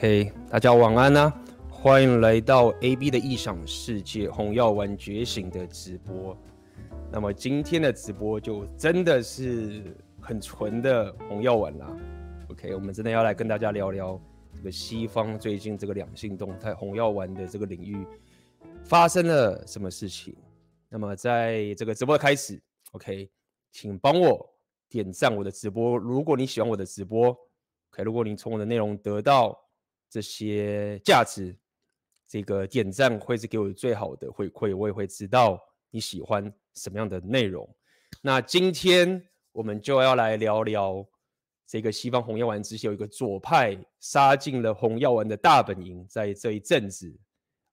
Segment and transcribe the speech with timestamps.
[0.00, 6.34] OK，大家晚安呐、啊，欢迎来到 AB 的异想世界红药丸觉醒的直播。
[7.12, 11.94] 那么今天的直播就真的是很纯的红药丸啦。
[12.48, 14.18] OK，我们真的要来跟大家聊聊
[14.56, 18.06] 这个西方最近这个两性动态红药丸的这个领域
[18.82, 20.34] 发生了什么事情。
[20.88, 22.58] 那么在这个直播开始
[22.92, 23.28] ，OK，
[23.70, 24.50] 请帮我
[24.88, 25.98] 点赞我的直播。
[25.98, 27.28] 如果你喜欢我的直播
[27.92, 29.59] ，OK，如果你从我的内容得到
[30.10, 31.56] 这些价值，
[32.26, 37.72] 这个点赞会是给我最好的回馈，我也会知道你喜欢什么样的内容。
[38.20, 41.06] 那今天我们就要来聊聊
[41.64, 47.16] 这个西方红药丸之前有一个左派杀进了红药丸的大本营，在这一阵子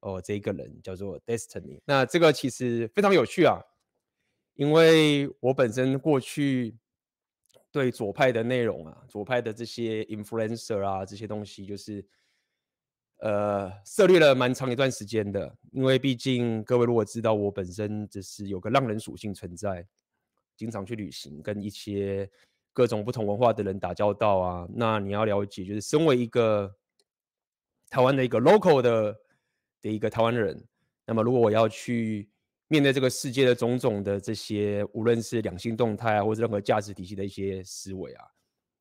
[0.02, 1.82] 哦，这一个人叫做 Destiny。
[1.86, 3.60] 那这个其实非常有趣啊，
[4.54, 6.78] 因为我本身过去
[7.72, 12.06] 对左派的内容啊，左派的这些 influencer 啊，这些东西就是。
[13.20, 19.84] 呃，涉猎了蛮长一段时间的，因为毕竟各位如果知道我本身就是有个浪人属性存在，
[20.56, 22.30] 经常去旅行，跟一些
[22.74, 24.68] 各种不同文化的人打交道啊。
[24.72, 26.76] 那你要了解，就是身为一个
[27.90, 29.18] 台湾的一个 local 的
[29.82, 30.64] 的一个台湾人，
[31.04, 32.30] 那么如果我要去
[32.68, 38.26] 面对这个世界的种种的这些，无论是两性动态啊，或者任何价值体系的一些思维啊，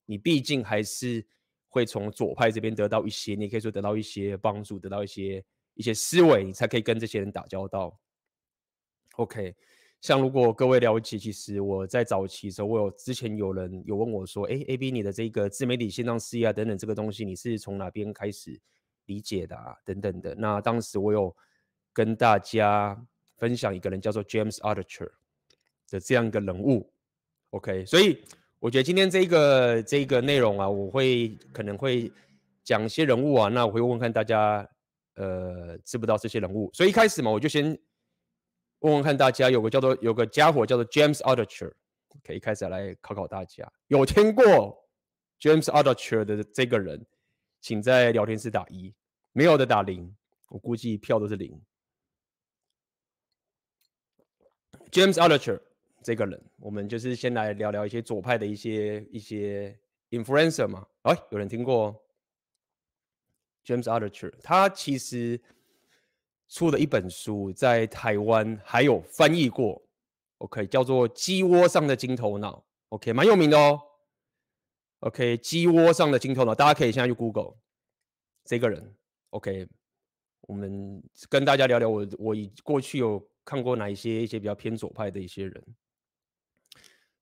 [0.05, 1.27] 你毕竟还是。
[1.69, 7.98] 会从左派这边得到一些，你可以说得到一些帮助，得到一些一些思维，你才可以跟这些人打交道。
[9.17, 9.55] OK，
[10.00, 18.58] 像如果各位了解，其实我在早期的时候，我有之前有人有问我说，哎，AB 你的这个自媒体线上事业啊等等这个东西，你是从哪边开始
[19.05, 20.34] 理解的啊等等的。
[20.34, 21.36] 那当时我有
[21.92, 25.11] 跟大家分享一个人叫做 James Archer
[25.91, 26.91] 的这样一个人物。
[27.51, 28.25] OK，所以。
[28.67, 32.11] 我觉得今天这个这个内容啊，我会可能会
[32.64, 34.69] 讲一些人物啊，那我会问看大家，
[35.14, 36.69] 呃，知不知道这些人物？
[36.73, 37.67] 所以一开始嘛，我就先
[38.80, 41.73] 问问看大家，有个叫做有个家伙叫做 James Altucher，
[42.24, 44.77] 可以开始来考考大家，有听过
[45.39, 47.07] James Altucher 的这个人，
[47.61, 48.92] 请在聊天室打一，
[49.30, 50.13] 没有的打零，
[50.48, 51.63] 我估计票都是零。
[54.90, 55.61] James Altucher。
[56.06, 59.77] 这个人，我们就是先来聊聊一些左派的一些一些
[60.11, 60.86] influencer 嘛。
[61.02, 62.00] 哎，有人听过
[63.64, 64.33] James Altucher？
[64.40, 65.40] 他其实
[66.48, 69.83] 出了一本书，在台湾还有翻译过
[70.39, 72.58] ，OK，叫做《鸡窝上的金头脑》
[72.90, 73.83] ，OK，蛮有名的哦。
[75.00, 77.56] OK，《鸡窝上的金头脑》，大家可以现在去 Google
[78.45, 78.95] 这个人。
[79.30, 79.66] OK，
[80.42, 85.64] 我们跟大家聊聊我我以过去有看过哪一些一些比较偏左派的一些人。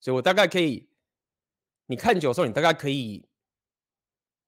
[0.05, 0.87] 所以我大概可以，
[1.87, 3.27] 你看久的时候，你大概可以，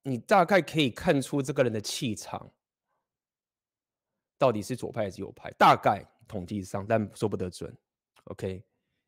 [0.03, 2.47] 你大概可以看出这个人的气场
[4.37, 7.75] 到底是左派还是右派，大概统计上，但说不得准。
[8.25, 8.63] OK，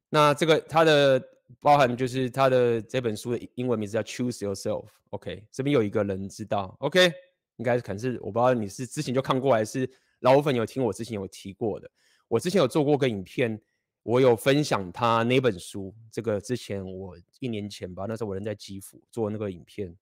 [0.10, 1.24] 那这个他的
[1.60, 4.88] 包含就是他的这本书的英文名字叫 Choose Yourself。
[5.12, 7.14] OK，这边有一个人知道，OK，
[7.58, 9.88] 应该可能是我不知道你是之前就看过还是
[10.22, 11.88] 老粉有听我之前有提过的，
[12.28, 13.62] 我之前有做过个影片。
[14.04, 19.96] 我有分享他那本书，这个之前我一年前吧，那时候我人在基辅做那个影片，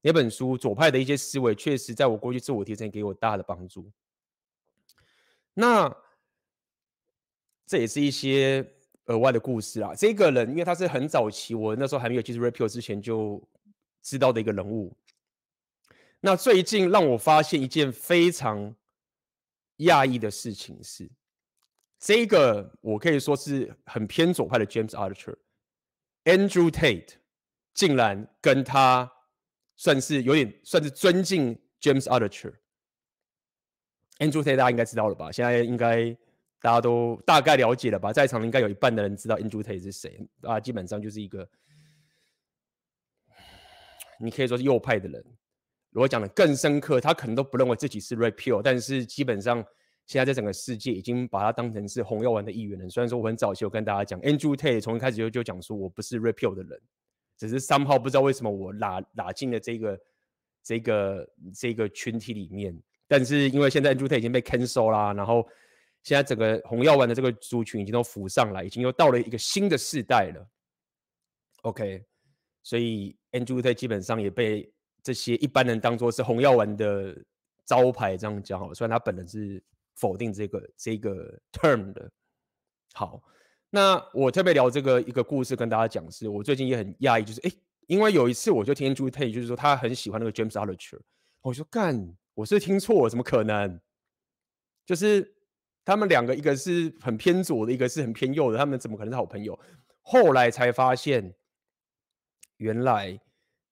[0.00, 3.90] 那本书左派的一些思维，确实在我过去自我提升给我大的帮助。
[5.54, 5.92] 那
[7.66, 8.64] 这也是一些
[9.06, 9.94] 额外的故事啊。
[9.94, 13.42] 这个人因为他是很早期，我那时候还没有接触 Red Pill 之前就
[14.02, 14.96] 知道的一个人物。
[16.20, 18.74] 那最近让我发现一件非常
[19.78, 21.10] 讶异的事情是。
[21.98, 27.14] 这个我可以说是很偏左派的 James Archer，Andrew Tate
[27.74, 29.10] 竟然跟他
[29.74, 32.54] 算是有点算是尊敬 James Archer。
[34.18, 35.32] Andrew Tate 大家应该知道了吧？
[35.32, 36.10] 现在应该
[36.60, 38.12] 大家都大概了解了吧？
[38.12, 40.60] 在场应该有一半的人知道 Andrew Tate 是谁啊？
[40.60, 41.50] 基本上就是一个
[44.20, 45.24] 你可以说是右派的人。
[45.90, 49.66] 如果讲的更深刻，他可能都不认为自己是 Red Pill，但是基本上。
[50.08, 52.88] 现在在整个世界已经把他当成是红药丸的一员了。
[52.88, 56.80] 虽然说我很早期有跟大家讲，Andrew Tate 从一开始就就讲说我不是 repeal 的人，
[57.36, 60.00] 只是三号不知道为什么我拉拉进了这个
[60.62, 62.74] 这个这个群体里面。
[63.06, 65.46] 但是因为现在 Andrew Tate 已经被 cancel 啦，然后
[66.02, 70.48] 现在整个红药丸的这个族群已经都浮上来，已经又到了一个新的世代了。
[71.64, 72.02] OK，
[72.62, 74.72] 所以 Andrew Tate 基本上也被
[75.02, 77.14] 这些一般人当作是红药丸的
[77.66, 79.62] 招牌这样讲好了，虽然他本人是。
[79.98, 82.10] 否定这个这个 term 的。
[82.94, 83.20] 好，
[83.70, 87.52] 那我特别聊这个一个故事跟大家讲，是我最近也很讶异，就是哎，
[87.86, 90.98] 因为有一次我就听 Andrew Tate 就是说他很喜欢那个 James Archer，
[91.42, 93.80] 我说干，我是听错了，怎么可能？
[94.86, 95.34] 就是
[95.84, 99.58] 他们两个，一个是很偏左的，一个是很偏右的，他们怎么可能是好朋友？
[100.00, 101.34] 后来才发现，
[102.56, 103.20] 原来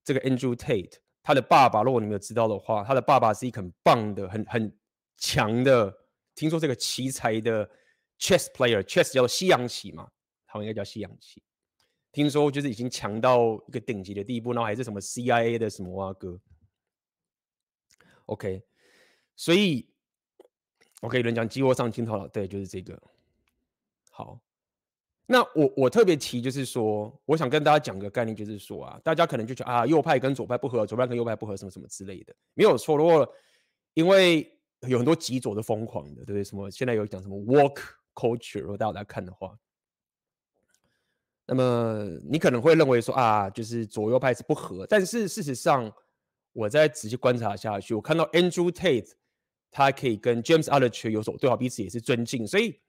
[0.05, 4.79] 这个 Andrew Tate 他的爸爸，如果你没有知道的话，他的爸爸是一个很棒的、很很
[5.17, 5.93] 强的，
[6.36, 7.68] 听说这个奇才的
[8.20, 10.08] chess player，chess 叫西洋棋嘛，
[10.46, 11.42] 他们应该叫西洋棋。
[12.12, 16.40] 听说就是已经强到一个顶级的地步，然后还是什么 CIA 的什么啊哥。
[18.26, 18.62] OK，
[19.34, 19.88] 所以
[21.00, 23.00] OK 有人讲鸡窝上青头脑，对，就是这个。
[24.10, 24.40] 好，
[25.26, 32.96] 那我我特别提就是说，我想跟大家讲个概念，就是说啊，大家可能就觉得啊，右派跟左派不合，左派跟右派不合，什么什么之类的，没有错。
[32.96, 33.30] 如果
[33.92, 34.56] 因为
[34.86, 36.44] 有很多极左的疯狂的，对不对？
[36.44, 37.80] 什么现在有讲什么 work
[38.14, 39.58] culture，如果大家看的话。
[41.48, 45.92] 那么你可能会认为说啊，就是左右派是不合，但是事实上，
[46.52, 49.12] 我在仔细观察下去，我看到 Andrew Tate
[49.70, 52.80] 他可以跟 James Altucher 有所对话，彼此也是尊敬，所以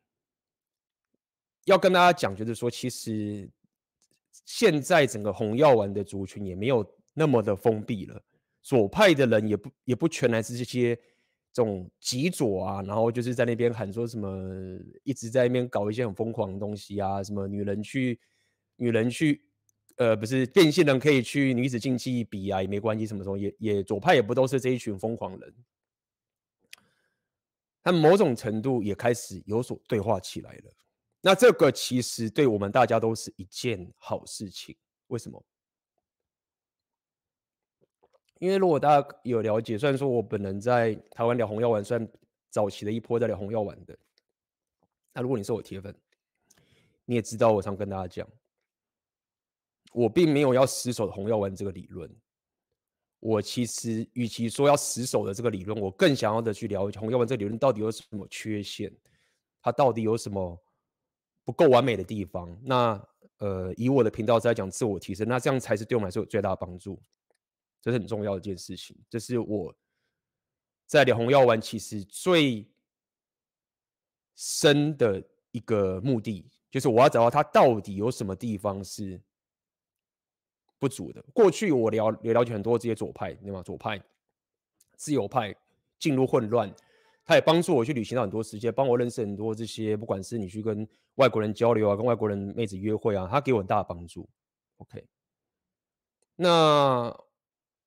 [1.65, 3.47] 要跟大家讲，就是说，其实
[4.45, 6.83] 现在整个红药丸的族群也没有
[7.13, 8.19] 那么的封闭了，
[8.63, 10.99] 左派的人也不也不全然是这些
[11.57, 14.29] 这种极左啊，然后就是在那边喊说什么，
[15.01, 18.19] 一直在那边搞一些很疯狂的东西啊，什么女人去。
[18.79, 19.41] 女人去，
[19.95, 23.07] 呃，不是变性人可以去女子竞技比啊，也没关系。
[23.07, 25.55] 什么时候也也左派也不都是这一群疯狂人，
[27.81, 30.71] 他某种程度也开始有所对话起来了。
[31.21, 34.77] 那这个其实对我们大家都是一件好事情。
[35.07, 35.43] 为什么？
[38.39, 42.07] 因为如果大家有了解，虽然说我本人在台湾聊红药丸，算
[42.49, 43.97] 早期的一波在聊红药丸的，
[45.13, 45.95] 那如果你是我铁粉，
[47.05, 48.27] 你也知道我常跟大家讲。
[49.93, 52.13] 我并没有要死守的红药丸这个理论，
[53.19, 58.93] 我其实与其说要死守的这个理论，我更想要的去了解红药丸这个理论到底有什么缺陷，
[59.61, 60.61] 它到底有什么
[61.43, 62.55] 不够完美的地方。
[62.61, 63.01] 那
[63.39, 67.01] 呃，以我的频道在讲自我提升，那这样才是对我们来说有最大的帮助，
[67.81, 68.97] 这是很重要的一件事情。
[69.09, 69.75] 这是我
[70.85, 72.65] 在聊红药丸其实最
[74.35, 79.21] 深的一个目的，就是我要找到它到底有什么地方是。
[80.79, 81.19] 不足的。
[81.33, 83.63] 过去我了也了解很多这些左派，对吗？
[83.63, 83.99] 左派、
[84.95, 85.51] 自由派
[85.97, 86.71] 进入混乱，
[87.25, 94.29] 他也帮助我去旅行到很多世界，帮我认识很多这些，不管是你去跟外国人交流啊，跟外国人妹子约会啊，他给我很大的帮助。
[94.77, 95.03] OK，
[96.35, 97.11] 那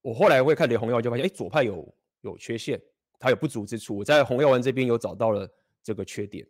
[0.03, 2.81] 我后来会看李红耀，就发现，哎，左派有有缺陷，
[3.19, 3.97] 他有不足之处。
[3.97, 5.49] 我在红药丸这边有找到了
[5.83, 6.47] 这个缺点，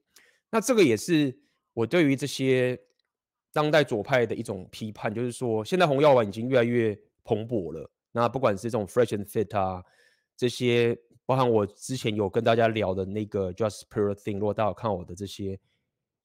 [0.51, 1.37] 那这个也是
[1.73, 2.79] 我对于这些。
[3.53, 7.91] 当代左派的一种批判，就是说，现在红药丸已经越来越蓬勃了。
[8.13, 9.83] 那不管是这种 fresh and fit 啊，
[10.37, 10.97] 这些，
[11.27, 15.59] 包含我之前有跟大家聊的那个 just pure thing，如果大家有看我的这些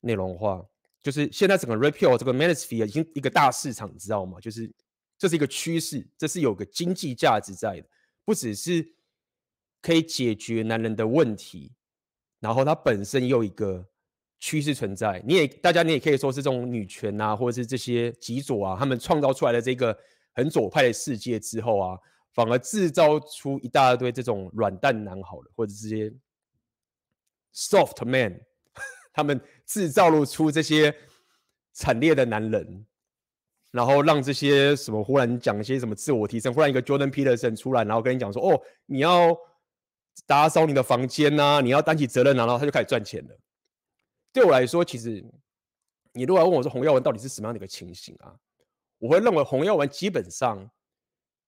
[0.02, 0.64] 内容的话，
[1.02, 4.40] 就是现在整个 repeal 这个 manosphere 已经一个大市场，你知道吗？
[4.40, 4.72] 就是
[5.18, 7.88] 这是一个趋势，这是有个经济价值在的，
[8.24, 8.96] 不只是
[9.82, 11.74] 可以解决男人的问题，
[12.40, 13.88] 然后它本身又一个。
[14.38, 19.98] 趋势存在，你也大家你也可以说是这种女权啊，或者是这些极左啊，他们创造出来的这个
[20.34, 21.98] 很左派的世界之后啊，
[22.34, 26.14] 反而制造出一大堆这种软蛋男好了，或者这些
[27.56, 28.40] soft man，
[29.14, 30.96] 他们制造了出这些
[31.72, 32.86] 惨烈的男人，
[33.76, 39.38] 然后让这些什么忽然讲一些什么自我提升，忽然一个 Jordan Peterson 出来，然后跟你讲说，哦，你要
[40.26, 43.38] 打扫你的房间呐、啊，你要担起责任、啊，然后他就开始赚钱了。
[44.32, 45.22] 对我来说，其实
[46.14, 48.34] 你如果要问我说红药丸到底是什么样的一个情形啊，
[48.98, 50.72] 我会认为红药丸基本上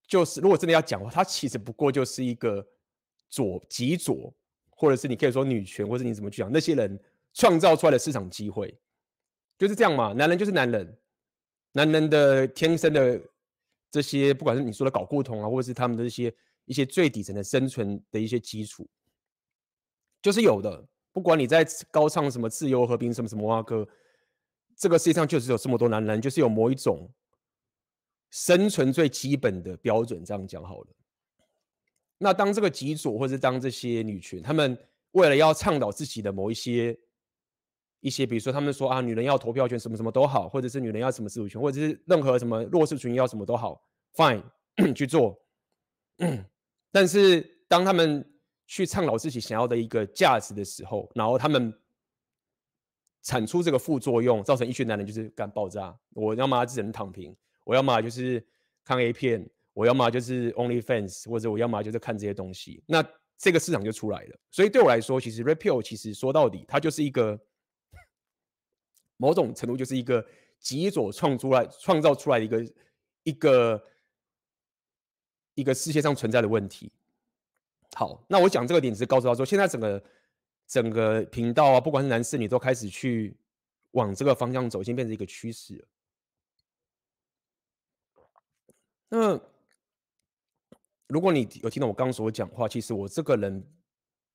[0.05, 2.61] 就是，如果真的要讲的话，它其实不过就是一个
[3.29, 4.35] 左极左，
[4.71, 6.99] 或者是你可以说女权，或者你怎么去讲那些人
[7.33, 8.77] 创造出来的市场机会，
[9.57, 10.11] 就是这样嘛。
[10.11, 10.97] 男人就是男人，
[11.71, 13.21] 男人的天生的
[13.91, 16.33] 这些，不管是你说的睾固酮啊，或者是他们的一些
[16.65, 18.87] 一些最底层的生存的一些基础，
[20.21, 20.87] 就是有的。
[21.13, 23.87] 不管你在高唱什么自由和平什么什么哇歌，
[24.75, 27.11] 这个世界上就是有这么多男人，就是有某一种
[28.29, 30.23] 生存最基本的标准。
[30.23, 30.87] 这样讲好了。
[32.19, 34.77] 那当这个极左，或者当这些女权，他们
[35.11, 36.95] 为了要倡导自己的某一些
[37.99, 43.81] 一些，比如说他们说啊，女人要投票权，什么什么都好，或者是女人要什么自主权，或者是任何什么弱势群要什么都好
[44.15, 44.41] ，fine
[44.93, 45.37] 去做。
[46.91, 48.23] 但是当他们
[48.65, 51.73] 去倡导自己想要的一个价值的时候，然后他们
[53.23, 55.95] 产出这个副作用，造成一群男人就是干爆炸。
[56.13, 58.43] 我要么只能躺平，我要么就是
[58.83, 63.03] 看 A 片，我要么就是 OnlyFans，或者我要么就是看这些东西，那
[63.37, 64.39] 这个市场就出来了。
[64.49, 67.39] 所以对我来说，其实 Repeal 其实说到底，它就是一个
[69.17, 70.25] 某种程度就是一个
[70.59, 72.73] 极左创出来、创造出来的一个
[73.23, 73.83] 一个
[75.55, 76.91] 一个世界上存在的问题。
[77.95, 80.03] 好，那我讲这个点只是告诉他说，现在整个
[80.67, 83.35] 整个频道啊，不管是男是女，都开始去
[83.91, 85.87] 往这个方向走，已经变成一个趋势了。
[89.09, 89.41] 那
[91.07, 93.65] 如果你有听到我刚刚所讲话，其实我这个人，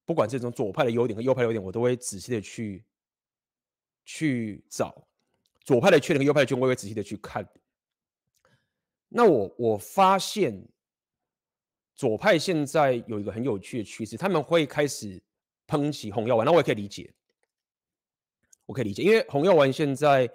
[0.07, 2.83] 不管这种左派的优点和右派的优点，我都会仔细的去
[4.05, 5.07] 去找
[5.65, 7.47] 左派的缺点和右派的缺点，我会仔细的去看。
[9.09, 10.63] 那我我发现
[11.95, 15.23] 左派现在有一个很有趣的趋势，他们会开始
[15.67, 17.13] 抨击红药丸，那我也可以理解，
[18.67, 20.31] 我可以理解，因为红药丸现在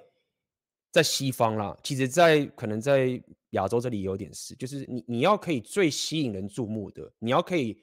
[0.91, 3.21] 在西方啦，其实在可能在。
[3.51, 7.81] 亚洲这里有点事，就是你你要可以最吸引人注目的，你要可以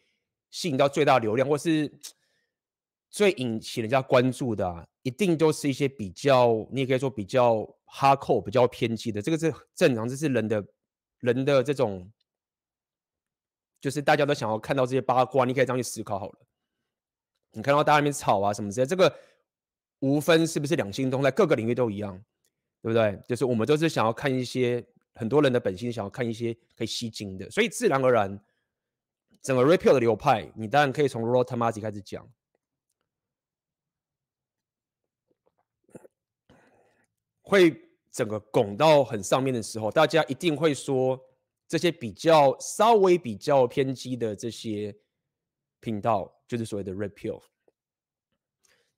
[0.50, 1.90] 吸引到最大流量，或是
[3.14, 9.22] 最引起人家关注的啊，一定都是一些比较，你也可以说比较哈扣、比较偏激的。
[9.22, 10.66] 这个是正常，这是人的
[11.20, 12.10] 人的这种，
[13.80, 16.38] 就是大家都想要看到这些八卦，你可以这样去思考好了。
[17.52, 19.16] 你看到大家那边吵啊什么之类，这个
[20.00, 22.20] 无分是不是两性动态，各个领域都一样，
[22.82, 23.16] 对不对？
[23.28, 24.84] 就是我们都是想要看一些。
[25.16, 28.36] 很多人的本心想要看一些可以吸睛的，所以自然而然，
[29.40, 32.28] 整个 r e p e a l 的流派，你当然可以从 Rotomasi 开始讲，
[37.44, 41.16] 会整个拱到很上面的时候，大家一定会说
[41.68, 44.92] 这些比较稍微比较偏激的这些
[45.78, 47.40] 频道，就是所谓的 Red Pill。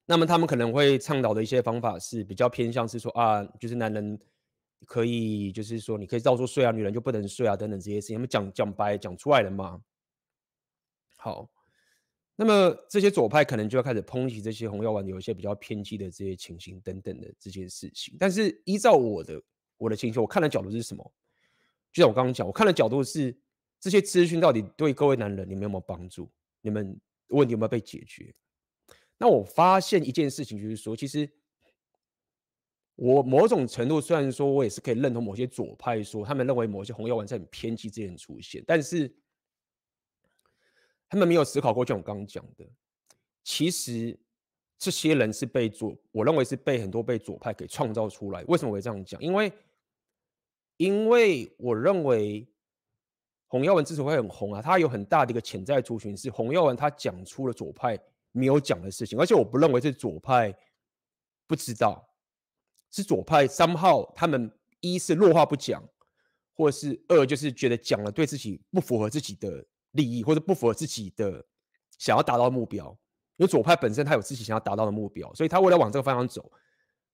[0.05, 4.19] 那么他们可能会倡导的一些方法是比较偏向是说啊，就是男人。
[4.85, 9.81] 可以，就是说，你可以照做睡啊，女人就不能睡啊，等等这些事情，他们讲讲白讲出来了嘛。
[11.15, 11.49] 好，
[12.39, 18.15] 那么这些左派可能就要开始抨击这些红药丸有一些比较偏激的这些情形等等的这件事情。
[18.17, 19.41] 但是依照我的
[19.77, 21.03] 我的情绪，我看的角度是什么？
[21.91, 23.35] 就像我刚刚讲，我看的角度是
[23.79, 26.29] 这些资讯到底对各位男人你们有没有帮助？
[26.61, 26.97] 你们
[27.29, 28.33] 问题有没有被解决？
[29.17, 31.29] 那我发现一件事情，就是说，其实。
[32.99, 39.15] 我某种程度虽然说，我也是可以认同某些左派说，他们认为某些红药丸是很偏激之前出现，但是
[41.09, 42.65] 他们没有思考过，像我刚刚讲的，
[43.43, 44.17] 其实
[44.77, 48.43] 这些人是被左，我认为是被很多被左派给创造出来。
[48.47, 49.21] 为什么我会这样讲？
[49.21, 49.51] 因为，
[50.77, 52.47] 因为我认为
[53.47, 57.97] 洪耀文之所以会很红啊，他有很大的一个潜在族群是洪耀文，他讲出了左派
[58.31, 60.53] 没有讲的事情，而且我不认为是左派
[61.45, 62.03] 不知道。
[62.89, 64.49] 是左派三号，他们
[64.79, 65.83] 一是弱话不讲，
[66.53, 71.45] 或者是二就是觉得讲了对自己不符合自己的利益，或者不符合自己的
[71.97, 72.85] 想要达到的目标。
[73.37, 76.51] 因为左派本身他有自己想要达到的目标，所以他为了往这个方向走，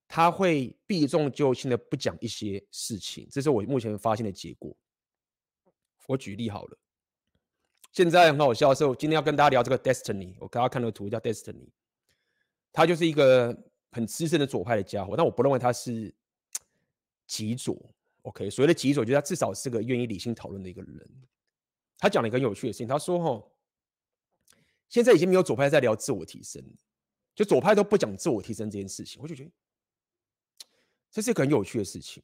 [0.08, 3.28] 他会避重就轻的不讲一些事情。
[3.32, 4.76] 这是我目前发现的结果。
[6.08, 6.78] 我举例好了，
[7.92, 11.70] 现在很好笑的是，我今天要跟大家聊这个 Destiny，我刚刚看到图叫 Destiny，
[12.72, 13.58] 他就是一个。
[13.96, 16.12] 很资深的左派的家伙，但我不认为他是
[17.28, 17.80] 极左。
[18.24, 21.12] OK，所谓的极左，就是他至少是个愿意理性讨论的一个人。
[22.04, 23.42] 他讲了一个很有趣的事情，他说：“哈，
[24.90, 26.62] 现在已经没有左派在聊自我提升，
[27.34, 29.52] 就左派都不讲自我提升这件事情。”我就觉得
[31.10, 32.22] 这是一个很有趣的事情。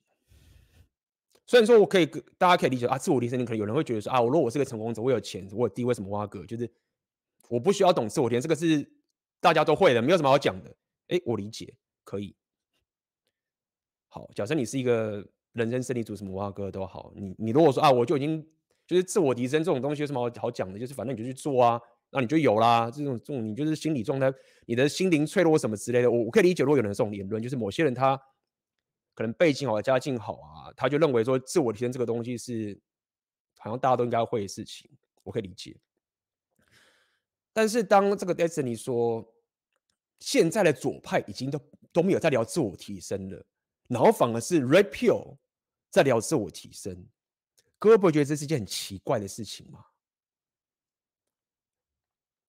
[1.45, 2.05] 虽然说我可以，
[2.37, 6.69] 大家可以理解啊，自我提升，你可能有人会觉得说啊，我如果我是个成功者，我有钱，我有地位，什么挖哥，就是
[7.47, 8.85] 我不需要懂自我提升，这个是
[9.39, 10.75] 大家都会的，没有什么好讲的。
[11.07, 12.35] 哎，我理解，可以。
[14.09, 18.45] 好，假设你是一个人生胜利组，什么哇哥都好，你你如果说啊，我就已经
[18.89, 20.79] 就是自我提升这种东西有什么好好讲的？
[20.79, 21.79] 就是反正你就去做啊，
[22.09, 22.89] 那你就有啦。
[22.89, 24.33] 这种这种你就是心理状态，
[24.65, 26.63] 你的心灵脆弱什么之类的，我我可以理解。
[26.63, 28.19] 如果有人这种言论，就是某些人他
[29.13, 32.75] 可能背景好、家境好啊，他就认为说自我提升这个东西是
[33.59, 34.89] 好像大家都应该会的事情，
[35.21, 35.77] 我可以理解。
[37.53, 39.23] 但是当这个 Destiny 说。
[40.21, 41.57] 现在的左派已经都
[41.93, 43.41] 都没有在聊自我提升了，
[43.87, 45.37] 然后反而是 Red Pill
[45.89, 47.07] 在聊自我提升。
[47.79, 49.85] 哥不会觉得这是一件很奇怪的事情吗？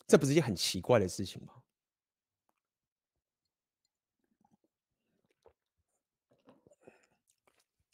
[0.06, 1.54] 这不是一件很奇怪的事情吗？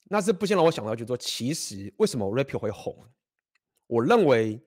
[0.05, 3.07] 那是不禁让我想到，就是说，其实为什么 Red Pill 会红？
[3.87, 4.61] 我认为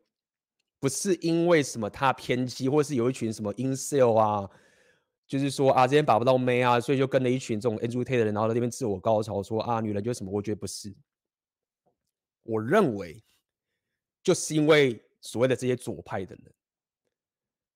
[0.79, 4.49] 不是因为什么他偏激，或是有一群什么 Incel 啊。
[5.25, 10.31] 就是说啊，这边把不到妹啊，所以就跟了一群这种 Andrew Tate 的人，然后在那边自我高潮说啊，女人就什么？
[10.31, 10.91] 我觉得不是。
[12.49, 13.23] 我认为
[14.23, 16.53] 就是因为所谓的这些左派的人，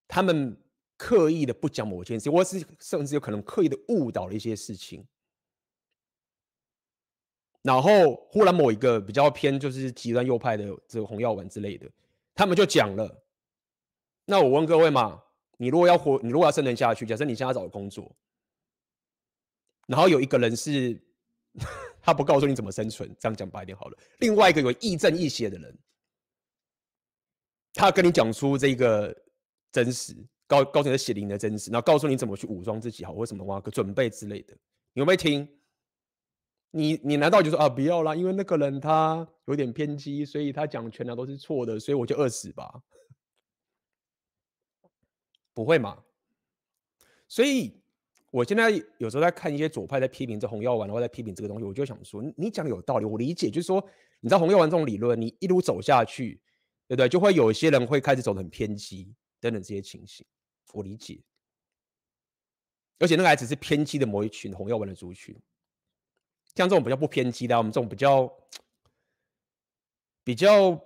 [0.08, 0.58] 他们
[0.98, 5.06] 刻意的不讲某件事，或是甚至有可能刻意的误导了一些事情，
[7.62, 11.90] 然后忽然某一个比较偏就是极端右派的这个红药丸之类的，
[12.34, 13.24] 他们就讲了。
[14.26, 15.22] 那我问各位嘛，
[15.58, 18.16] 你如果要活，你如果要生存下去，假设你现在找工作，
[19.86, 21.00] 然后有一个人是
[22.06, 23.98] 他不告诉你怎么生存，这样讲白一点好了。
[24.20, 25.80] 另外一个有亦正亦邪的人，
[27.74, 29.16] 他跟你讲出这个
[29.72, 30.14] 真实，
[30.46, 34.54] 告告诉你的血灵的真实，然后告诉你怎么去武装自己好，或什么哇个准备之类的，
[34.92, 35.48] 你会不会听？
[36.72, 38.14] 你你难道就说啊不要啦？
[38.14, 42.84] 因为那个人他有点偏激，所以他讲全都是错的，所以我就饿死吧？
[45.54, 46.04] 不会嘛？
[47.30, 47.82] 所以。
[48.34, 53.80] 我现在有时候在看一些左派在批评这红药丸，然后在批评这个东西，我就想说，你讲的有道理，我理解，就是说，
[54.22, 56.42] 你知道红药丸这种理论，你一路走下去，
[56.88, 57.08] 对不对？
[57.08, 60.26] 就会有一些人会开始走得很偏激等等这些情形，
[60.74, 61.22] 我理解。
[62.98, 65.40] 而且那个还只是偏激的某一群红药丸的族群，
[66.56, 68.34] 像这种比较不偏激的，我们这种比较
[70.24, 70.84] 比较。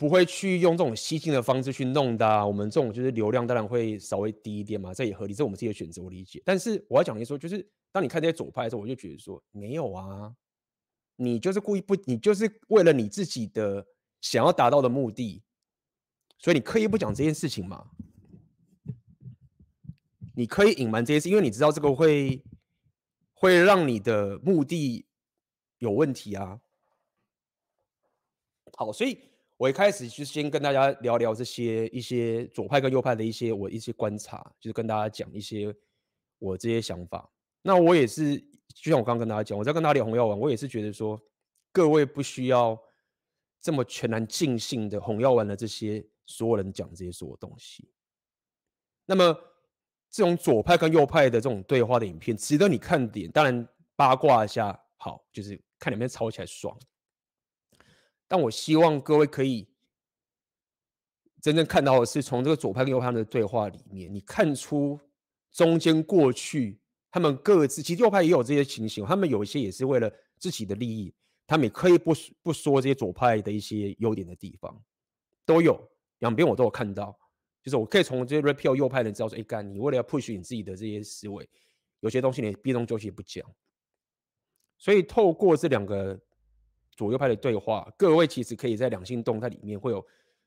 [0.00, 6.42] 不会去用这种吸金的方式去弄的，我们这种就是流量当然会稍微低一点嘛，这也合理，这是我们自己的选择，我理解。
[6.42, 10.34] 但是我要讲的说，就是当你看这些左派的时候，我就觉得说没有啊，
[11.16, 13.86] 你就是故意不，你就是为了你自己的
[14.22, 15.42] 想要达到的目的，
[16.38, 17.90] 所以你刻意不讲这件事情嘛，
[20.34, 22.42] 你可以隐瞒这件事，因为你知道这个会
[23.34, 25.04] 会让你的目的
[25.76, 26.58] 有问题啊。
[28.78, 29.28] 好，所以。
[29.60, 35.70] 我一开始就先跟大家聊聊这些一些左派跟右派的一些我一些观察，就是跟大家讲一些
[36.38, 37.30] 我这些想法。
[37.60, 38.38] 那我也是，
[38.74, 41.22] 就像我刚刚跟大家讲，我在跟大家聊红药丸，我也是觉得说，
[41.72, 42.74] 各位不需要
[43.60, 47.86] 这么全然尽兴的红药丸的这些所有人讲这些所有东西。
[49.04, 49.38] 那么
[50.08, 53.30] 这种左派跟右派的这种对话的影片，值得你看点。
[53.30, 56.74] 当然八卦一下好，就是看两边吵起来爽。
[58.30, 59.66] 但我希望各位可以
[61.42, 65.00] 真正看到的是，从这个左派跟右派的对话里面，你看出
[65.50, 66.78] 中间过去
[67.10, 71.12] 他们各自，其实右派也有这些情形，他们有一些也是为了自己的利益，
[71.44, 74.80] 他们也可以不不说这些左派的一些优点的地方，
[75.44, 75.90] 都有
[76.20, 77.18] 两边我都有看到，
[77.64, 81.50] 就是我可以从这些 Red Pill 右派的人知道说，哎干，你为了要 push 你自己的这些思维，
[81.98, 83.44] 有些东西你避重就轻不讲，
[84.78, 86.20] 所以透过这两个。
[86.96, 90.04] 左右派的对话，各位其实可以在两性动态里面会有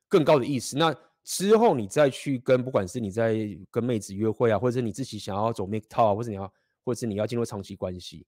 [0.08, 0.78] 更高的意识。
[0.78, 3.36] 那之后你再去跟，不管是你在
[3.72, 6.54] 跟妹子约会啊，或者是你自己想要走 MGTOW 啊，或者你要，
[6.84, 8.26] 或者是你要进入长期关系，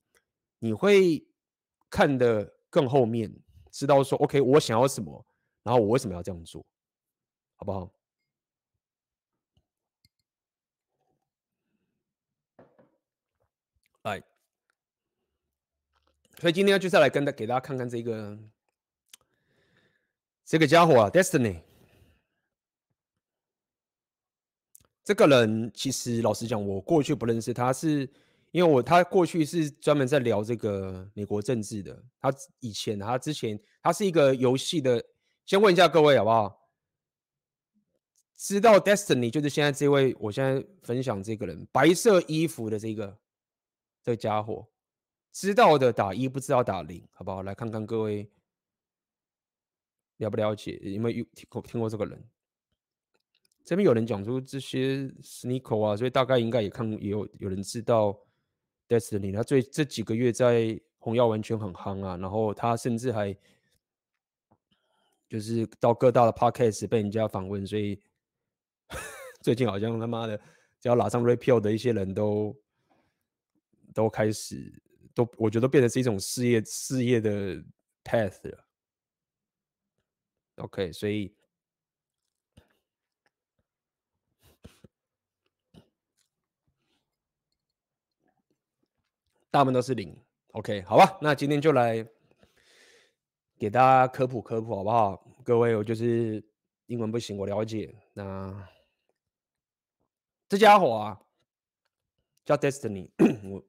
[0.59, 1.25] 你会
[1.89, 3.31] 看得更后面，
[3.71, 5.25] 知道说 OK，我想要什么，
[5.63, 6.65] 然后我为什么要这样做，
[7.57, 7.91] 好不好？
[14.03, 14.23] 来。
[16.39, 18.37] 所以今天就是来跟大给大家看看这个
[20.43, 21.61] 这个家伙啊，Destiny。
[25.03, 28.09] 这个人其实老实讲，我过去不认识他，是
[28.51, 32.03] 因为我他过去是专门在聊这个美国政治的。
[32.19, 35.03] 他以前他之前他是一个游戏的，
[35.45, 36.69] 先问一下各位好不好？
[38.35, 43.17] 知道 Destiny 就是现在这位，我现在分享这个人，白色衣服的这个
[44.03, 44.67] 这个家伙。
[45.35, 47.43] 知道的打一，不知道打零，好不好？
[47.43, 48.31] 来看看各位
[50.15, 52.25] 了不了解，有没有听过听过这个人？
[53.65, 58.17] 这边有人讲出这些 Sneako 啊，所以大概应该也看也有有人知道
[58.87, 59.35] Destiny。
[59.35, 63.37] 他最这几个月在红药丸圈很夯啊，然后他甚至还
[65.27, 68.01] 就是到各大的 Podcast 被人家访问，所以
[69.43, 70.37] 最近好像他妈的
[70.79, 72.55] 只要拿上 Red Pill 的一些人都
[73.93, 74.81] 都开始。
[75.15, 77.55] 都我觉得变成是一种事业事业的
[78.03, 78.67] path 了。
[80.57, 81.33] OK，所以
[89.49, 90.15] 大部分都是零。
[90.49, 92.05] OK，好吧，那今天就来
[93.57, 95.15] 给大家科普科普，好不好？
[95.43, 96.43] 各位，我就是
[96.87, 97.95] 英文不行，我了解。
[98.13, 98.69] 那
[100.49, 101.21] 这家伙啊，
[102.43, 103.09] 叫 Destiny，
[103.49, 103.63] 我。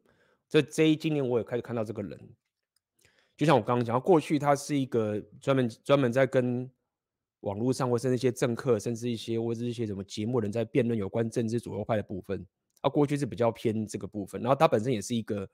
[0.48, 2.18] 这 J 今年我也开始看到这个人，
[3.36, 6.70] 就像我刚刚讲，过去他是一个专门专门在跟
[7.40, 12.46] 网络上或是那些政客，甚至一些或者是一些什么节目人在辩论有关政治左右派的部分。
[12.80, 15.48] 他过去是比较偏这个部分，然后他本身也是一个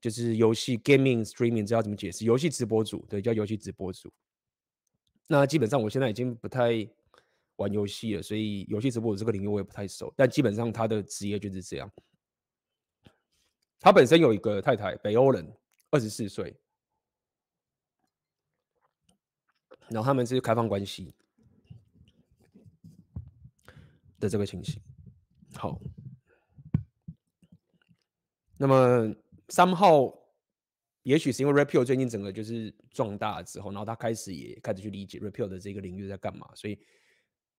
[0.00, 2.24] 就是游戏 gaming streaming，知道怎么解释？
[2.24, 4.10] 游戏直播主，对，叫游戏直播主。
[5.26, 6.88] 那基本上我现在已经不太
[7.56, 10.12] 玩游戏了，所以游戏直播这个领域我也不太熟。
[10.16, 11.90] 但基本上他的职业就是这样。
[13.80, 15.46] 他本身有一个太太，北欧人，
[15.90, 16.56] 二十四岁，
[19.88, 21.14] 然后他们是开放关系
[24.18, 24.80] 的这个情形。
[25.54, 25.80] 好，
[28.56, 29.14] 那么
[29.48, 30.14] 三号。
[31.02, 36.76] 也许是因为 Red Pill 最近整个就是壮大之后，然后他开始也开始去理解 Red Pill 的这个领域在干嘛，所以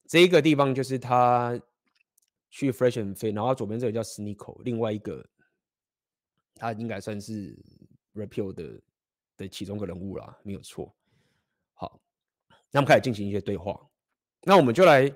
[0.05, 1.57] 这一个地方就是他
[2.49, 5.25] 去 Fresh and Fit，然后左边这个叫 Sneako，另外一个
[6.57, 7.57] 他应该算是
[8.13, 8.81] Red Pill 的
[9.37, 10.93] 的其中一个人物啦，没有错。
[11.73, 12.01] 好，
[12.71, 13.79] 那我们开始进行一些对话，
[14.41, 15.13] 那我们就来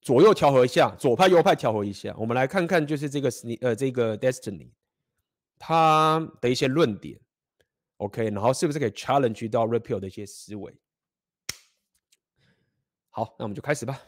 [0.00, 4.70] 左右调和一下，左派右派调和一下，我们来看看就是这个呃这个 Destiny。
[5.60, 7.18] 他的一些论点
[7.96, 10.72] ，OK，然后是不是可以 challenge 到 repeal 的一些思维？
[13.10, 14.00] 好，那我们就开始吧。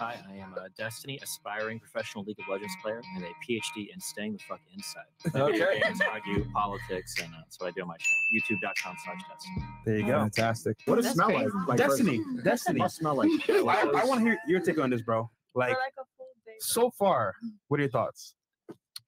[0.00, 4.00] Hi, I am a Destiny aspiring professional League of Legends player and a PhD in
[4.00, 5.04] staying the fuck inside.
[5.40, 5.80] Okay.
[5.80, 8.60] Games, argue, politics, and uh, that's what I do on my channel.
[8.60, 9.66] YouTube.com slash Destiny.
[9.86, 10.18] There you go.
[10.18, 10.78] Fantastic.
[10.86, 11.44] What does it smell great.
[11.44, 11.68] like?
[11.68, 11.78] like?
[11.78, 12.20] Destiny.
[12.42, 12.80] Destiny.
[12.80, 13.30] What smell like?
[13.48, 15.30] I, I want to hear your take on this, bro.
[15.54, 16.54] Like, like a full day.
[16.58, 17.32] so far,
[17.68, 18.34] what are your thoughts?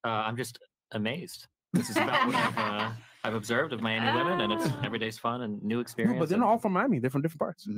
[0.05, 0.61] Uh, I'm just
[0.93, 1.49] amazed.
[1.73, 2.91] This is about what I've, uh,
[3.25, 6.21] I've observed of Miami women, and it's every day's fun and new No, experience.
[6.21, 7.01] but they're not all from Miami.
[7.01, 7.69] They're from different parts.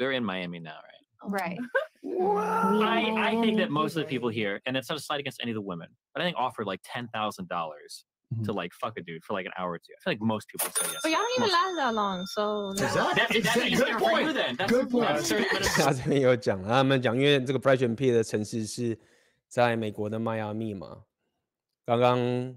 [0.00, 1.30] they're in Miami now, right?
[1.40, 1.58] Right.
[2.05, 5.39] I, I think that most of the people here, and it's not a slight against
[5.41, 8.05] any of the women, but I think offered like ten thousand dollars
[8.45, 8.55] to Mhm.
[8.55, 9.93] like fuck a dude for like an hour or two.
[9.95, 11.01] I feel like most people would say yes.
[11.03, 13.57] But y'all don't even Most- last that long, so Is that- That, that, Good that's
[13.57, 14.25] easier for point.
[14.27, 14.55] you then.
[14.57, 15.07] That's, Good point.
[15.07, 15.83] that's 30 minutes.
[15.83, 18.97] 他这边有讲，他们讲，因为这个 Fresh and Fit 的城市是
[19.47, 21.03] 在美国的迈阿密嘛。
[21.85, 22.55] 刚刚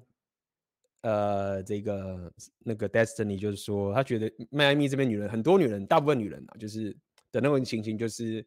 [1.03, 6.91] 呃，这个那个 Destiny 就是说，他觉得迈阿密这边女人很多女人，大部分女人啊，就是
[7.31, 8.45] 的那种情形，就是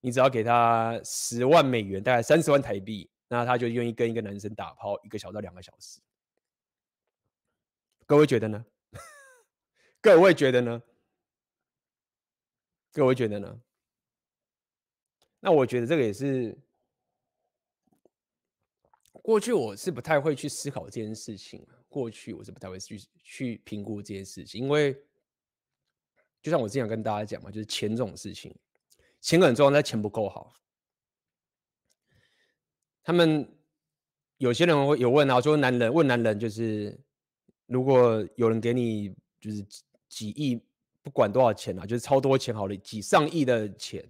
[0.00, 6.00] 你只要给他十万美元，大概三十万台币，那他就愿意跟一个男生打炮一个小时到两个小时。
[8.06, 8.64] 各位觉得呢？
[10.00, 10.82] 各位觉得呢？
[12.92, 13.60] 各位觉得呢？
[15.40, 16.56] 那我觉得这个也是。
[19.20, 24.94] 过去我是不太会去思考这件事情，过去我是不太会去去评估这件事情，因为
[26.40, 28.56] 就像我之前跟大家讲嘛，就是钱这种事情，
[29.20, 30.54] 钱很重要，但钱不够好。
[33.02, 33.48] 他们
[34.36, 36.98] 有些人会有问啊，说男人问男人，就是
[37.66, 40.62] 如果有人给你就是几几亿，
[41.02, 44.02] 不管多少钱啊，就是超多钱好了，几上亿的钱，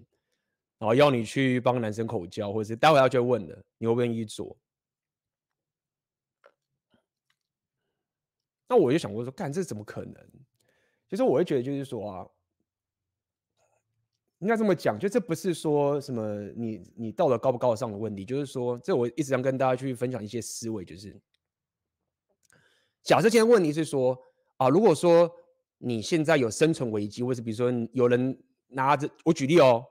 [0.79, 4.57] 然后要你去帮男生口交，或者是待会要去问的，你会不愿意做？
[8.67, 10.15] 那我就想过说，干这怎么可能？
[11.09, 12.27] 其实我会觉得，就是说啊，
[14.41, 21.15] 应该这么讲，就这不是说什么你你道德高不高尚的问题，就是说，这我一直想跟大家去分享一些思维，就是
[23.03, 24.17] 假设今天问题是说
[24.59, 25.31] 啊，如果说
[25.79, 29.85] 你现在有生存危机，或是比如说有人拿着，我举例哦，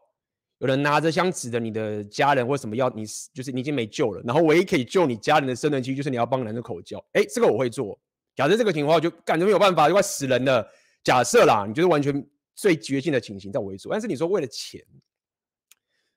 [0.60, 8.00] 有人拿着枪指着你的家人，或什么要你死，就是你已经没救了，然后唯一可以救你家人的生存期，就是你要帮男人口交，哎，这个我会做。
[8.36, 10.66] 假设这个情况就感觉没有办法，就快死人了。
[11.04, 12.24] 假设啦，你就是完全
[12.58, 13.92] 最绝境的情形，在我会做。
[13.92, 14.84] 但是你说为了钱，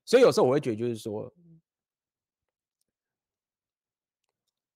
[0.06, 1.30] 所以有时候我会觉得，就是说，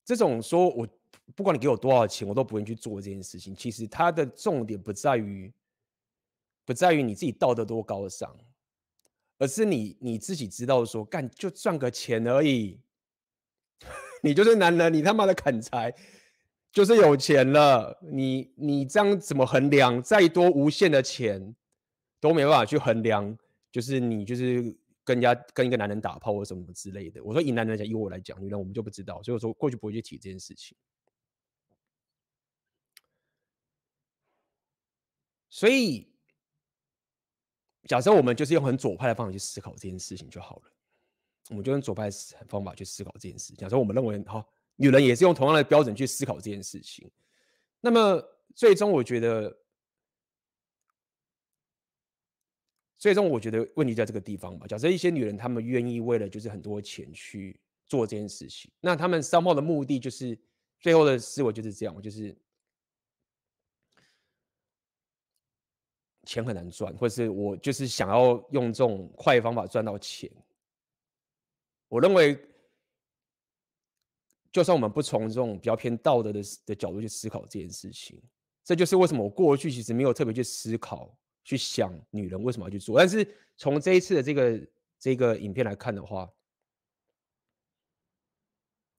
[0.04, 0.86] 这种说我
[1.34, 3.56] 不管你给我多少钱，我都不会去做这件事情。
[3.56, 5.50] 其实它的重点不在于，
[6.66, 8.38] 不在于你自己道德多高尚，
[9.38, 12.78] 而是你你自己知道说，干就赚个钱而已。
[14.22, 15.94] 你就是男人，你他妈的砍柴。
[16.74, 20.02] 就是有钱了，你你这样怎么衡量？
[20.02, 21.54] 再多无限的钱
[22.18, 23.38] 都没办法去衡量，
[23.70, 24.60] 就是你就是
[25.04, 27.22] 跟人家跟一个男人打炮或什么之类的。
[27.22, 30.76] 我说以男人来讲，以我来讲，女人我们就不知道，所以我说过去不会去提这件事情。
[35.48, 36.12] 所以
[37.86, 40.72] 假设我们就是用很左派的方法去思考这件事情就好了，
[41.50, 42.16] 我们就用左派的
[42.48, 43.54] 方法去思考这件事。
[43.54, 44.44] 假设我们认为好。
[44.76, 47.08] 女人也是用同样的标准去思考这件事情，
[47.80, 48.20] 那么
[48.56, 49.56] 最终我觉得，
[52.98, 54.66] 最终我觉得问题在这个地方吧。
[54.66, 60.36] 假设一些女人她们愿意为了就是很多钱去做这件事情，那她们商贸的目的就是
[60.80, 62.36] 最后的思维就是这样，就是
[66.24, 70.28] 钱很难赚，或是我就是想要用这种快方法赚到钱。
[71.86, 72.36] 我认为。
[74.54, 78.22] 就算我们不从这种比较偏道德的的角度去思考这件事情，
[78.62, 81.12] 这就是为什么我过去其实没有特别去思考、
[81.42, 82.96] 去想女人为什么要去做。
[82.96, 86.30] 但是从这一次的这个这个影片来看的话，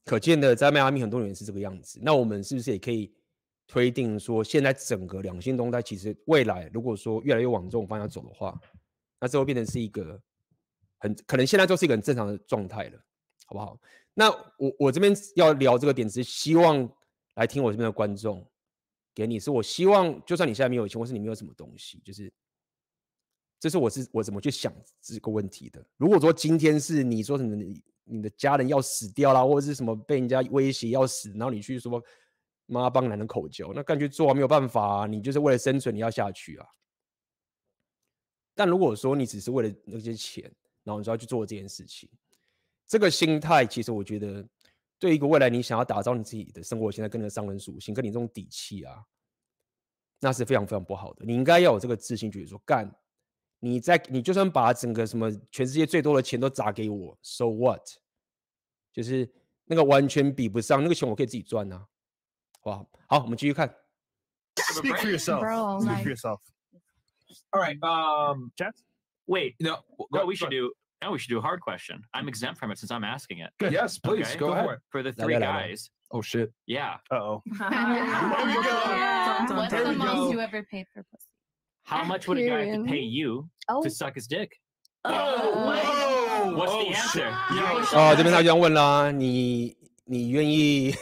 [0.03, 2.01] 可见的在迈阿密很多女人是这个样子。
[2.03, 3.15] 那我们是不是也可以
[3.65, 8.59] 推定说，现在整个两性动态其实未来如果说越来越往这种方向走的话，
[9.21, 10.21] 那这会变成是一个
[10.97, 12.99] 很可能现在就是一个很正常的状态了，
[13.45, 13.79] 好不好？
[14.17, 16.89] 那我我这边要聊这个点，是希望
[17.35, 18.49] 来听我这边的观众
[19.13, 22.31] 给你，是我希望就算你现在没有钱，或是你没有什么东西，就是
[23.59, 25.85] 这是我是我怎么去想这个问题的。
[25.97, 32.01] 如果说今天是你说什么你你的家人要死掉啦，或者是什么被人家威胁要死，然后你去说
[32.67, 36.65] 妈帮男人口交，那干脆做啊，没有办法啊，你就是为了生存你要下去啊。
[38.55, 40.43] 但如果说你只是为了那些钱，
[40.83, 42.09] 然后你就要去做这件事情。
[42.87, 44.45] 这个心态，其实我觉得，
[44.99, 49.03] 对一个未来你想要打造你自己的生活，现在跟着商人属性，跟你这种底气啊，
[50.19, 51.25] 那是非常非常不好的。
[51.25, 52.95] 你应该要有这个自信，觉得说干，
[53.59, 57.81] 你在你就算把整个什么全世界最多的钱都砸给我，so what？
[58.93, 59.29] 就是
[59.65, 61.87] 那个完全比不上那个钱，我可以自己赚啊，
[62.61, 62.89] 好不好？
[63.07, 63.75] 好，我们继续看。
[64.55, 65.41] Speak for yourself.
[65.41, 66.39] Bro, Speak for yourself.
[67.51, 67.77] All right.
[67.81, 68.83] Um, Chance?
[69.25, 69.55] wait.
[69.59, 70.73] No, No, we should do.
[71.04, 72.02] No, we should do a hard question.
[72.12, 73.50] I'm exempt from it since I'm asking it.
[73.72, 74.64] Yes, please Okay, go, go ahead.
[74.66, 74.80] for it.
[74.90, 75.52] For the No, three no, no, no.
[75.58, 75.90] guys.
[76.10, 76.52] Oh shit.
[76.66, 76.96] Yeah.
[77.10, 77.42] Uh oh.
[77.58, 79.46] Yeah.
[79.56, 80.30] What's There the we most go.
[80.32, 81.24] you ever paid for pussy?
[81.84, 83.12] How much would a guy have to pay Period.
[83.12, 84.50] you Oh, to suck his dick?
[85.04, 86.54] oh, Whoa!
[86.56, 87.18] What's oh, the answer?
[87.20, 87.32] shit.
[87.56, 87.84] Yeah.
[87.96, 90.94] 哦，这边他就要问啦，你你愿意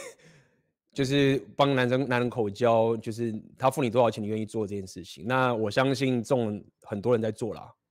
[0.93, 5.25] 就是帮男生男人口交，就是他付你多少钱，你愿意做这件事情？
[5.27, 7.69] 那我相信这种很多人在做啦，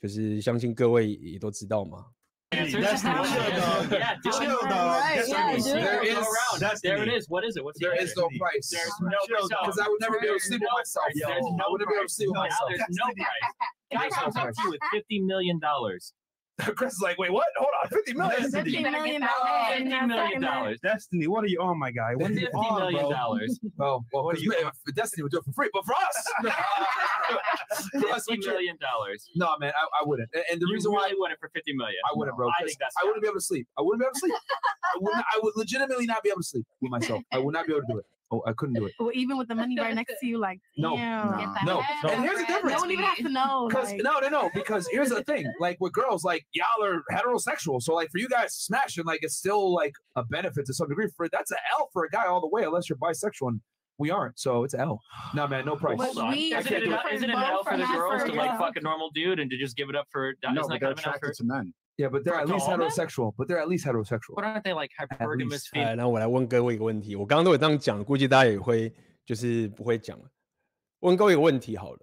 [0.00, 2.06] 就是相信各位也都知道嘛。
[2.52, 3.56] Answer That's to the how chill, much.
[3.56, 3.92] dog.
[3.96, 4.68] Yeah, do Chill, it.
[4.68, 5.00] dog.
[5.00, 5.80] Right, That's yeah, the- do it.
[5.80, 6.60] There Go is- around.
[6.60, 7.24] that's There the- it is.
[7.32, 7.64] What is it?
[7.64, 8.20] What's the There is answer?
[8.20, 8.68] no price.
[8.68, 9.60] There's no Chill, price.
[9.64, 11.04] Because I would never be able to sleep with No myself.
[11.06, 11.16] price.
[11.16, 12.16] Yo, There's I no wouldn't be able to price.
[12.20, 12.68] sleep with Now myself.
[12.76, 13.48] There's no price.
[13.96, 16.12] Guy comes up to you with fifty million dollars.
[16.75, 17.45] Chris is like, wait, what?
[17.57, 18.49] Hold on, fifty million.
[18.51, 19.69] Fifty You better million get that dollars.
[19.69, 19.77] way.
[19.77, 20.51] in Fifty that million fucking man.
[20.63, 20.79] dollars.
[20.81, 22.15] Destiny, what are you on, my guy?
[22.15, 23.09] What are you Fifty on, million bro?
[23.11, 23.59] dollars.
[23.77, 25.93] Well, well, What are you, you- if Destiny would do it for free, but for
[25.93, 26.17] us,
[28.01, 29.29] for us, we Fifty dollars.
[29.35, 30.29] no, man, I, I wouldn't.
[30.33, 31.97] And, and the You reason why I wouldn't for fifty million?
[32.11, 33.67] I wouldn't, bro, I 'cause think that's I wouldn't be able to sleep.
[33.77, 34.33] I wouldn't be able to sleep.
[34.33, 37.21] I would, not, I would legitimately not be able to sleep with myself.
[37.31, 38.05] I would not be able to do it.
[38.29, 38.93] Oh, I couldn't do it.
[38.99, 41.37] Well, even with the money right next to you, like, No, damn.
[41.37, 42.09] Get that No, head no.
[42.09, 42.75] And here's the difference.
[42.75, 43.67] No one even has to know.
[43.69, 44.49] Because like- no, no, no.
[44.53, 48.27] Because here's the thing: like with girls, like y'all are heterosexual, so like for you
[48.27, 51.07] guys smashing like it's still like a benefit to some degree.
[51.15, 53.61] For that's an L for a guy all the way, unless you're bisexual, and
[53.97, 54.37] we aren't.
[54.37, 54.99] So it's an L.
[55.33, 55.97] No, man, no price.
[55.97, 56.31] But Hold on.
[56.31, 58.59] we- Isn't it, different an, isn't it an L for the girls for to like
[58.59, 60.33] fuck a normal dude and to just give it up for?
[60.45, 61.17] Uh, no, isn't but that they're kind an L for?
[61.17, 61.73] attracted to men.
[61.97, 63.33] Yeah, but they're at least heterosexual.
[63.35, 64.35] But they're at least heterosexual.
[64.35, 65.67] What aren't they like hypergamous?
[65.73, 68.93] 哎，那我来问各位一个问题，我刚刚都有这样讲，估计大家也会
[69.25, 70.29] 就是不会讲了。
[70.99, 71.99] 问各位一个问题好了，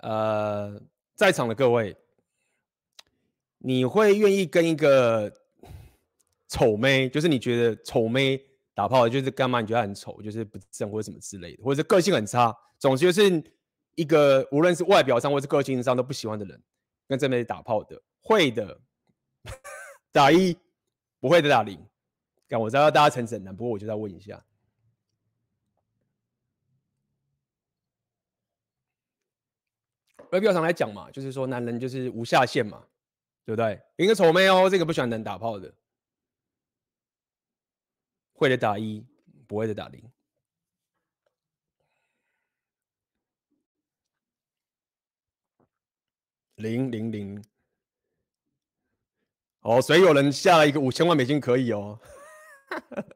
[0.00, 0.80] 呃，
[1.14, 1.94] 在场的各位，
[3.58, 5.30] 你会愿意跟一个
[6.48, 8.42] 丑妹，就是你觉得丑妹
[8.74, 9.60] 打炮，就是干嘛？
[9.60, 13.44] 你觉得很丑，就是不正或者什么之类的，或者是个性很差，总之就是
[13.94, 16.62] 一个无论是外表上或是个性上都不喜欢的人，
[17.06, 18.80] 跟这妹打炮的，会的
[20.12, 20.56] 打一，
[21.20, 21.84] 不会的打零。
[22.46, 24.44] 但，我知道大家诚实很难，不过我就要问一下。
[30.30, 32.86] 外表上来讲嘛，就是说男人就是无下限嘛，
[33.44, 33.80] 对不对？
[33.96, 35.74] 一个丑妹哦，这个不喜欢能打炮的，
[38.32, 39.04] 会的打一，
[39.46, 40.02] 不会的打零。
[46.72, 47.44] 零零零。
[49.60, 51.98] 哦，所以有人下了一个五千万美金可以哦。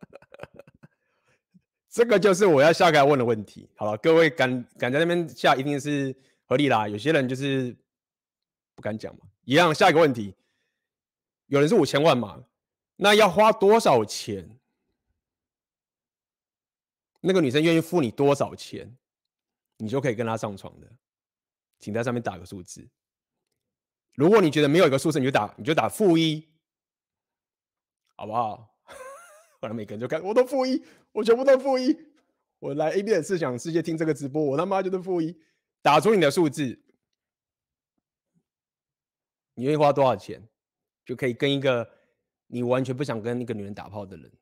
[1.88, 3.68] 这个就是我要下个来问的问题。
[3.76, 6.86] 好了，各位敢敢在那边下，一定是合理啦。
[6.86, 7.76] 有些人就是
[8.74, 9.26] 不敢讲嘛。
[9.44, 10.34] 一样，下一个问题，
[11.46, 12.44] 有人是五千万嘛？
[12.96, 14.48] 那要花多少钱？
[17.20, 18.96] 那个女生愿意付你多少钱，
[19.78, 20.86] 你就可以跟她上床的？
[21.80, 22.88] 请在上面打个数字。
[24.18, 26.44] 如果你觉得没有一个数字，你就打你就打负一，
[28.16, 28.76] 好不好？
[29.62, 31.96] 可能每个人就看，我都负一，我全部都负一。
[32.58, 35.40] 我来 A B 的思想世界听这个直播，我他妈就是负一。
[35.82, 36.76] 打出你的数字，
[39.54, 40.42] 你愿意花多少钱，
[41.04, 41.88] 就可以跟一个
[42.48, 44.32] 你完全不想跟那个女人打炮的人。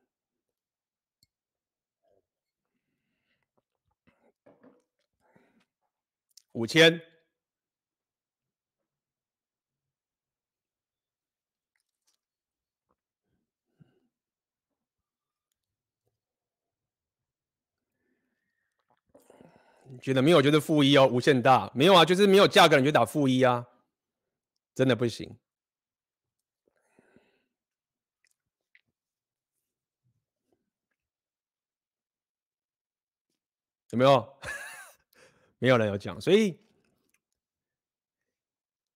[6.53, 6.99] 五千。
[20.01, 23.65] 觉得没有就是负一哦，无限大没有啊，就是没有价格你就打负一啊，
[24.75, 25.35] 真的不行。
[33.91, 34.37] 有没有？
[35.59, 36.59] 没有人有讲，所以，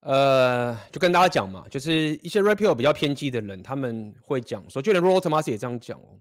[0.01, 6.19] 呃，就跟大家讲嘛，就是一些 rapio 比较偏激的人，他们会讲说，就连 r o t o m a s 也这样讲哦。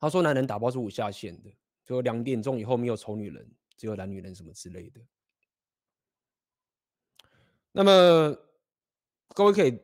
[0.00, 1.50] 他说男人打包是无下限的，
[1.88, 5.00] 就两点钟以后没有丑女人，只有懒女人什么之类的。
[7.72, 8.36] 那么
[9.28, 9.82] 各位可以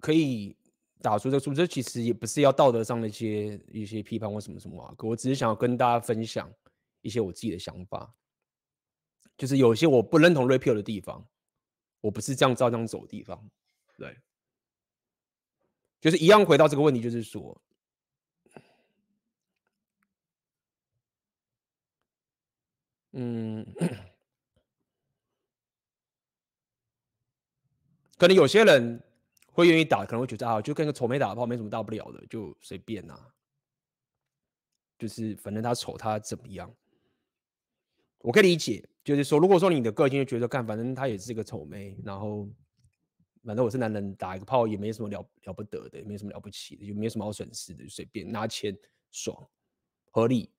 [0.00, 0.56] 可以
[1.02, 6.50] 打出这个数字，其实也不是要道德上的一些一些批判或什么什么啊，我只是想要跟大家分享
[7.02, 8.10] 一些我自己的想法，
[9.36, 11.28] 就是有些我不认同 rapio 的地方，
[12.00, 13.50] 我不是这样照这样走的地方，
[13.98, 14.16] 对，
[16.00, 17.60] 就是一样回到这个问题，就是说。
[23.12, 23.64] 嗯，
[28.18, 29.02] 可能有些人
[29.52, 33.18] 会愿意打，可能会觉得啊，就跟个丑妹打炮没什么大不了的，就随便呐、
[34.98, 36.72] 就是反正他丑，他怎么样？
[38.18, 42.48] 我可以理解，就是说，如果说你的个性就觉得干，反正他也是一个丑妹，然后
[43.44, 48.76] 反正我是男人，打一个炮也没什么了了不得的，也没什么了不起的，就没什么好损失的，就随便拿钱
[49.12, 49.48] 爽，
[50.10, 50.50] 合理。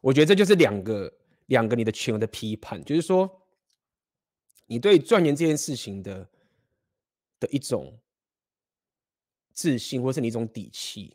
[0.00, 1.12] 我觉得这就是两个
[1.46, 3.30] 两个你的权威的批判，就是说，
[4.66, 6.26] 你对赚钱这件事情的
[7.38, 7.98] 的一种
[9.52, 11.14] 自信，或是你一种底气，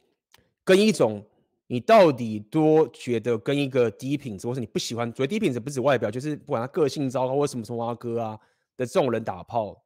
[0.63, 1.26] 跟一种
[1.65, 8.39] 你到底多觉得跟一个低品质，或是你不喜欢，所谓低品质不止外表，就是不管他个性糟糕或什么什么阿哥啊
[8.78, 9.84] 的这种人打炮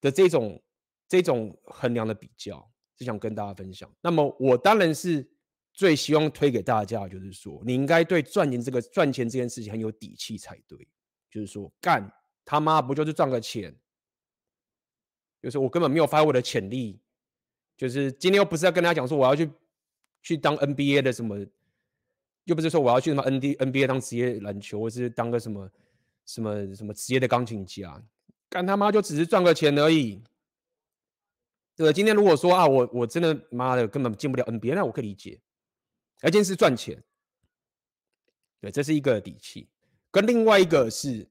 [0.00, 0.60] 的这种
[1.06, 2.68] 这种衡量的比较，
[2.98, 3.88] 是想跟大家分享。
[4.00, 5.30] 那么我当然是。
[5.76, 10.88] 最希望推给大家，就是说，你应该对赚钱这个赚钱这件事情很有底气才对。
[11.30, 12.10] 就是说，干
[12.46, 13.76] 他妈不就是赚个钱？
[15.42, 16.98] 就是我根本没有发挥我的潜力。
[17.76, 19.50] 就是今天又不是要跟大家讲说我要去
[20.22, 21.46] 去当 NBA 的什么，
[22.44, 25.70] 又不是说我要去什么 N D NBA 当职业篮球，或是当个什么
[26.24, 28.02] 什么什么职业的钢琴家。
[28.48, 30.22] 干他妈就只是赚个钱而已。
[31.76, 35.38] 对，今天如果说啊，我我真的妈的根本进不了 NBA，那我可以理解。
[36.22, 37.00] 而且是赚钱，
[38.60, 39.68] 对，这是一个底气。
[40.10, 41.28] 跟另外一个是，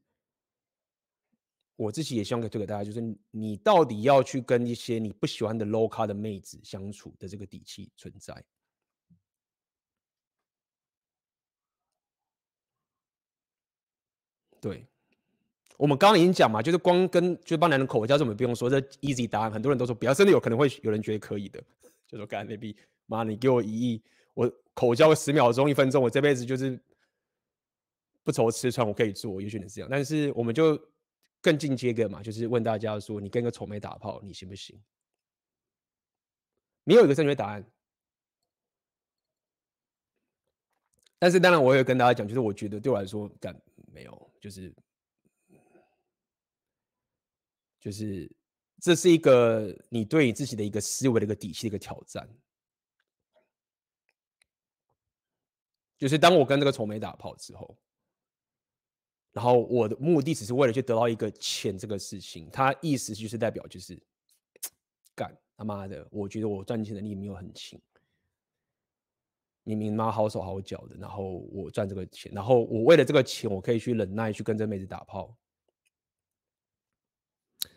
[1.76, 8.44] 我自己也希望可以推给大家，就是你到底要去跟一些你不喜欢的 low 咖的妹子相处的这个底气存在。
[14.62, 14.86] 对，
[15.78, 21.64] 我们刚刚已经讲嘛，就是光跟就帮男人口交，这么不用说，这 easy 答案，很多人都说不要，真的有可能会有人觉得可以的，
[22.08, 22.76] 就说干 maybe
[23.08, 24.02] 妈，你给我一亿。
[24.36, 26.80] 我口交个十秒钟、一分钟，我这辈子就是
[28.24, 29.90] 不愁吃穿，我可以做，也许能这样。
[29.90, 30.80] 但是我们就
[31.42, 34.80] 更进阶个嘛，就是问大家说，你跟个丑妹打炮，你行不行？
[36.84, 37.66] 没有一个正确答案。
[41.18, 43.60] 但是当然，我也跟大家讲，就是我觉得对我来说，干
[43.92, 44.76] 没有，就是
[47.80, 48.30] 就是
[48.82, 52.30] 这是一个你对你自己的一个思维的一个底气的一个挑战。
[55.98, 57.78] 就是当我跟这个丑妹打炮之后，
[59.32, 63.98] 然后我的目的只是为了去得到一个钱这个事情，他意思就是代表就是
[65.16, 67.80] 干他妈的，我觉得我赚钱能力没有很强，
[69.64, 75.36] 明明妈好手好脚的，然后我赚这个钱，然后我为了这个钱，我可以去忍耐去跟这妹子打炮，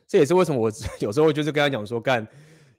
[0.07, 2.26] 这也是为什么我 有时候就是跟他讲说干。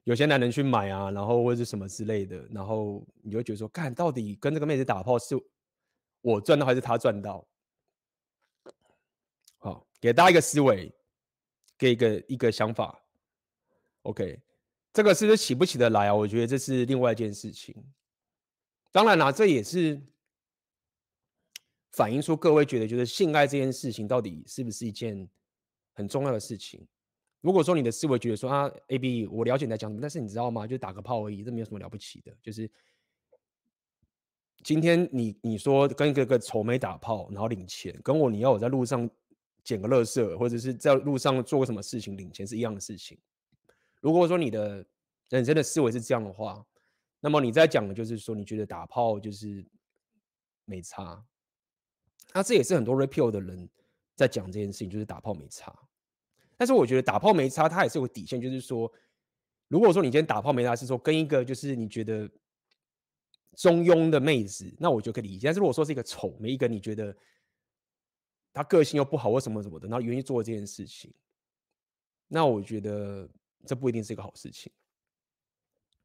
[0.10, 5.36] 有些男人去买啊，然后或者是什么之类的，然后你就觉得说，看到底跟这个妹子打炮是
[6.22, 7.48] 我赚到还是他赚到？
[9.60, 10.92] 好，给大家一个思维，
[11.78, 13.00] 给一个一个想法。
[14.02, 14.42] OK，
[14.92, 16.16] 这个是不是起不起得来啊？
[16.16, 17.76] 我觉得这是另外一件事情。
[18.92, 20.02] 当然啦，这也是
[21.92, 25.30] 反映出各位觉得，就是性爱这件事情到底是不是一件
[25.94, 26.84] 很重要的事情。
[27.42, 30.68] 如果说你的思维觉得说啊，A B，我了解你在讲什么，但是你知道吗？
[30.68, 32.36] 就打个炮而已，这没有什么了不起的。
[32.42, 32.70] 就是
[34.64, 39.10] 今天你你说跟一个个丑妹打炮，然后领钱，跟我你要我在路上
[39.64, 43.18] 捡个垃圾，或者是在路上做个什么事情领钱是一样的事情。
[44.02, 44.86] 如果说你的
[45.30, 46.66] 人生的思维是这样的话，
[47.22, 49.66] 那么你在讲的就是说你觉得打炮就是
[50.66, 51.24] 没差。
[52.34, 53.70] 那这也是很多 rapio 的人
[54.16, 55.74] 在讲这件事情，就是打炮没差。
[56.60, 58.92] 但是我觉得打炮没差，它也是有底线，就是说，
[59.70, 62.30] 如果说你今天打炮没差，是说跟一个就是你觉得
[63.56, 65.48] 中庸的妹子，那我就可以理解。
[65.48, 67.16] 但是如果说是一个丑妹，一个你觉得
[68.52, 71.10] 他个性又不好或什么什么的，然后愿意做这件事情，
[72.28, 73.30] 那我觉得
[73.66, 74.70] 这不一定是一个好事情，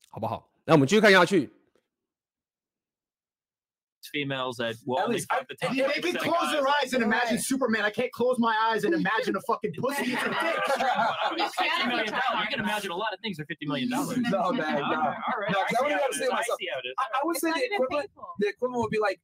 [0.09, 0.49] 好不好？
[0.65, 1.53] 那我们继续看下去。
[4.13, 7.03] Females that will At only least, fuck the top they, they can close their eyes and
[7.03, 7.83] imagine Superman.
[7.83, 10.59] I can't close my eyes and imagine a fucking pussy eating a dick.
[10.69, 12.07] $50 million.
[12.07, 13.89] You can imagine a lot of things for $50 million.
[14.35, 14.83] No, man, no.
[14.85, 15.51] All right, all right.
[15.51, 16.31] No, 'cause I I see really how gotta it say is.
[16.31, 16.59] I myself.
[16.61, 16.95] see how it is.
[16.99, 18.11] I, I would say the equivalent.
[18.41, 19.21] The equivalent would be like,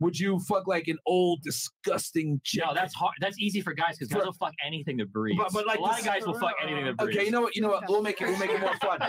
[0.00, 2.62] would you fuck like an old disgusting chick?
[2.64, 3.14] No, that's hard.
[3.20, 5.38] That's easy for guys because guys will fuck anything that breathes.
[5.42, 7.16] But- but like a lot of guys will fuck anything that breathes.
[7.16, 7.56] Okay, you know what?
[7.56, 7.84] You know what?
[7.88, 8.28] We'll make it.
[8.28, 9.00] We'll make it more fun.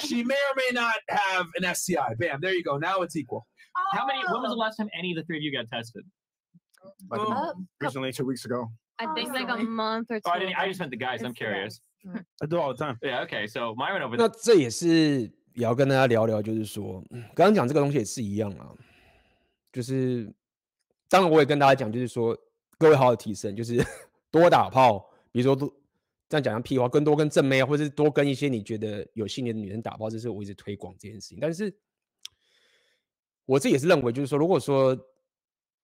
[0.00, 2.14] she may or may not have an STI.
[2.18, 2.76] Bam, there you go.
[2.76, 3.46] Now it's equal.
[3.92, 4.20] How many?
[4.30, 6.04] When was the last time any of the three of you got tested?
[7.10, 8.70] Like, Uh, recently, two weeks ago.
[8.98, 10.22] I think like a month or two.
[10.24, 10.56] Oh, I didn't.
[10.56, 11.22] I just meant the guys.
[11.22, 11.80] I'm curious.
[12.40, 12.96] I do all the time.
[13.02, 13.22] Yeah.
[13.24, 13.46] Okay.
[13.46, 14.40] So Myron over 那 there.
[14.42, 15.22] 这也是
[15.54, 18.72] 也要跟大家聊聊，就是说，嗯刚刚讲这个东西也是一样啊，
[19.72, 20.32] 就是
[21.08, 22.36] 当然我也跟大家讲，就是说
[22.78, 23.84] 各位好好提升，就是
[24.30, 25.68] 多打炮，比如说多
[26.28, 31.38] 这样讲像屁话，更多跟正妹啊，或者是多跟一些你觉得有吸引力的女生打炮，这是我一直推广这件事情。
[31.40, 31.74] 但是
[33.46, 34.96] 我这也是认为，就是说，如果说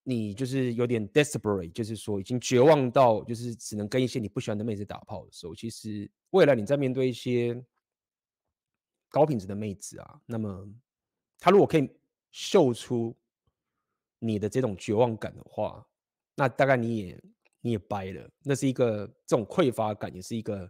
[0.03, 7.65] 你就是有点 desperate，就是说已经绝望到就是只能跟一些你不喜欢的妹子打炮的时候，其实未来你在面对一些
[9.09, 10.69] 高品质的妹子啊，那么
[11.39, 11.89] 她如果可以
[12.33, 13.17] 秀出
[14.19, 15.87] 你的这种绝望感的话，
[16.35, 17.23] 那大概你也
[17.61, 20.69] 你也掰了，那是一个这种匮乏感，也是一个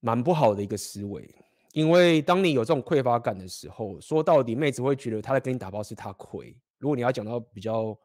[0.00, 1.34] 蛮不好的一个思维。
[1.72, 6.54] 因为当你有这种匮乏感的时候，说到底，妹子会觉得她在跟你打炮是她亏。
[6.78, 7.98] 如果你要讲到比较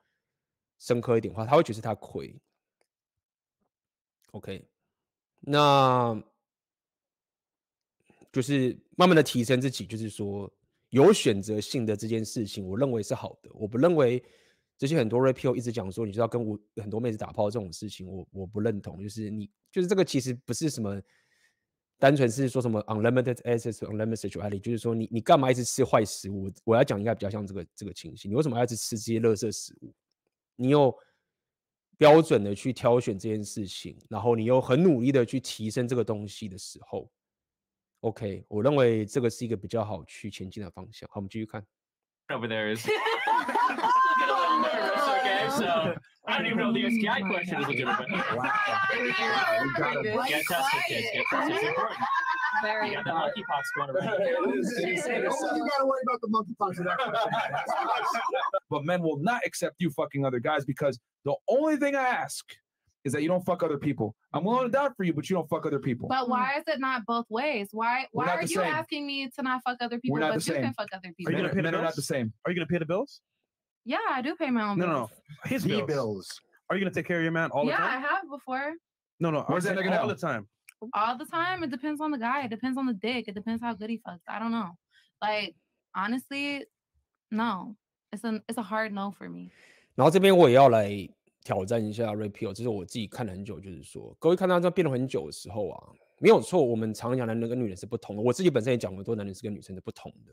[0.80, 2.34] 深刻一点的话，她会觉得是她亏。
[4.32, 4.66] OK，
[5.42, 6.18] 那
[8.32, 10.50] 就是慢慢的提升自己，就是说
[10.90, 13.50] 有选择性的这件事情，我认为是好的。
[13.54, 14.24] 我不认为
[14.78, 19.04] 这些很多 rapio 一直讲说你就要跟我很多妹子打炮这种事情，我我不认同。
[19.04, 21.02] 就是你就是这个其实不是什么。
[22.00, 26.52] 单纯是说什么 unlimited access unlimited sexuality，就是说你你干嘛一直吃坏食物？
[26.64, 28.30] 我要讲应该比较像这个这个情形。
[28.30, 29.94] 你为什么要一直吃这些垃圾食物？
[30.56, 30.96] 你有
[31.98, 37.10] 标准的去挑选这件事情，然后你又很努力的去提升这个东西的时候
[38.02, 41.10] ，OK，我认为这个是一个比较好去前进的方向。
[41.10, 41.66] 好，我们继续看。
[42.30, 42.86] over there is.
[45.58, 45.96] So
[46.28, 48.08] I don't even know the STI question is legitimate.
[50.28, 51.08] Get tested, kids.
[51.14, 51.56] Get tested.
[51.56, 52.00] It's important.
[52.64, 54.20] Very You got that monkeypox going around.
[54.20, 56.28] You gotta worry about the
[56.60, 56.78] monkeypox.
[56.78, 56.98] that.
[58.70, 62.44] But men will not accept you fucking other guys because the only thing I ask
[63.06, 64.16] is that you don't fuck other people.
[64.34, 66.10] I'm willing to die for you, but you don't fuck other people.
[66.10, 67.70] But why is it not both ways?
[67.72, 68.64] Why We're why are you same.
[68.64, 70.64] asking me to not fuck other people, not but the you same.
[70.64, 71.32] can fuck other people?
[71.32, 71.96] you men gonna pay the men are not bills?
[71.96, 72.34] the same.
[72.46, 73.22] Are you gonna pay the bills?
[73.87, 75.11] Yeah, I do pay my own No, no, bills.
[75.11, 75.51] no.
[75.51, 75.87] His The bills.
[75.87, 76.41] bills.
[76.69, 78.03] Are you gonna take care of your man all the yeah, I time?
[78.03, 78.75] have before.
[79.19, 79.41] No, no.
[79.41, 80.15] I'm Where's that saying nigga all now?
[80.15, 80.49] the time?
[80.95, 81.63] All the time.
[81.65, 82.45] It depends on the guy.
[82.45, 83.29] It depends on the dick.
[83.29, 84.23] It depends how good he fucks.
[84.27, 84.77] I don't know.
[85.21, 85.55] Like
[85.95, 86.67] honestly,
[87.31, 87.77] no.
[88.13, 89.51] It's a it's a hard no for me.
[89.95, 90.91] 然后这边我也要来
[91.45, 95.83] 挑战一下 rapio，这是我自己看了很久，就是说各位看到这变了很久的时候啊，
[96.19, 100.33] 没有错，我们常讲男人跟女人是不同的，我自己本身也讲过，很多男人是跟女生是不同的。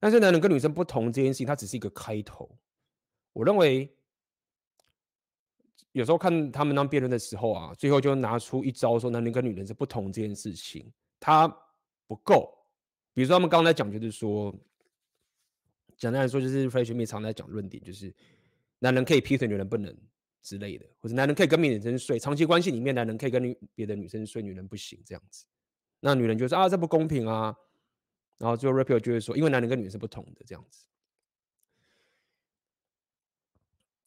[0.00, 2.50] 但是男人跟女生不同这件事情，它只是一个开头。
[3.34, 3.88] 我认为
[5.92, 10.90] 有时候看他们当辩论的时候啊，最后就拿出一招说男人跟女人是不同这件事情，
[11.20, 11.46] 它
[12.06, 12.52] 不够。
[13.12, 14.54] 比如说他们刚才讲，就是说，
[15.96, 18.14] 简单来说，就是 Fresh Me 常在讲论点，就是
[18.78, 19.94] 男人可以劈腿，女人不能
[20.40, 25.44] 之类的，或者男人可以跟别的女生睡，长期关系里面男人可以跟女别的女生睡，女人不行这样子。
[25.98, 27.54] 那女人就说啊，这不公平啊。
[28.40, 30.86] 然后最后 Rapio 就会说，因为男人跟女人是不同的这样子。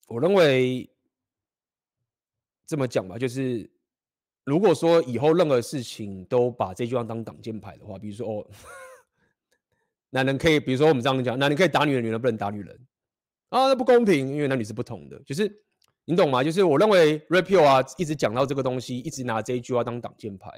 [0.07, 0.89] 我认为
[2.65, 3.69] 这么讲吧，就是
[4.43, 8.49] 如果说以后任何事情都把这句话当挡箭牌的话，比如说哦，
[10.09, 12.75] 男人可以，比如说我们这样讲，男人可以打女人，女人不能打女人
[13.49, 15.21] 啊，那不公平，因为男女是不同的。
[15.23, 15.63] 就是
[16.05, 16.43] 你懂吗？
[16.43, 20.49] 就是我认为 Rapio 啊，一直讲到这个东西，一直拿这一句话当挡箭牌。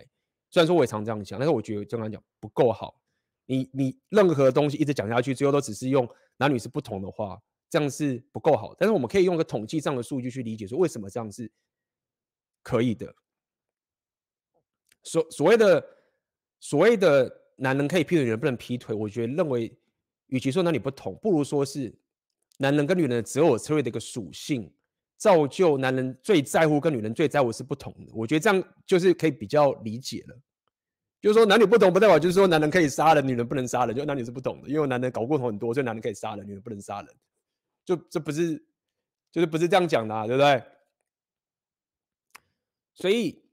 [0.49, 3.01] 虽然说我也常这样讲，但是我觉得这样讲不够好。
[3.45, 7.39] 你你任何东西一直讲下去，最后都只是用男女是不同的话，
[7.69, 8.75] 这样是不够好。
[8.77, 11.51] 但是我们可以用个统计上的数据去理解，说为什么这样是
[12.63, 13.13] 可以的。
[15.03, 15.87] 所所谓的
[16.59, 19.71] 所谓的男人可以劈腿，女人不能劈腿，我觉得认为，
[20.27, 21.93] 与其说男女不同，不如说是
[22.57, 24.73] 男人跟女人择偶策略的一个属性，
[25.15, 28.11] 造就男人最在乎跟女人最在乎是不同的。
[28.15, 30.39] 我觉得这样就是可以比较理解了。
[31.25, 34.69] 就是说男女不同不代表就是说男人可以杀人，女人不能杀人，就男女是不同的。
[34.69, 37.11] 因为男人搞过头很多，所以男人可以杀人，女人不能杀人。
[37.83, 38.63] 就这不是，
[39.31, 40.63] 就是不是这样讲的、啊，对不对？
[42.93, 43.43] 所以，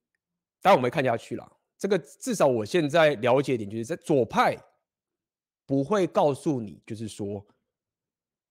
[0.61, 1.51] 当然我们看下去了。
[1.79, 4.55] 这个至少我现在了解点，就是在左派
[5.64, 7.43] 不会告诉你，就是说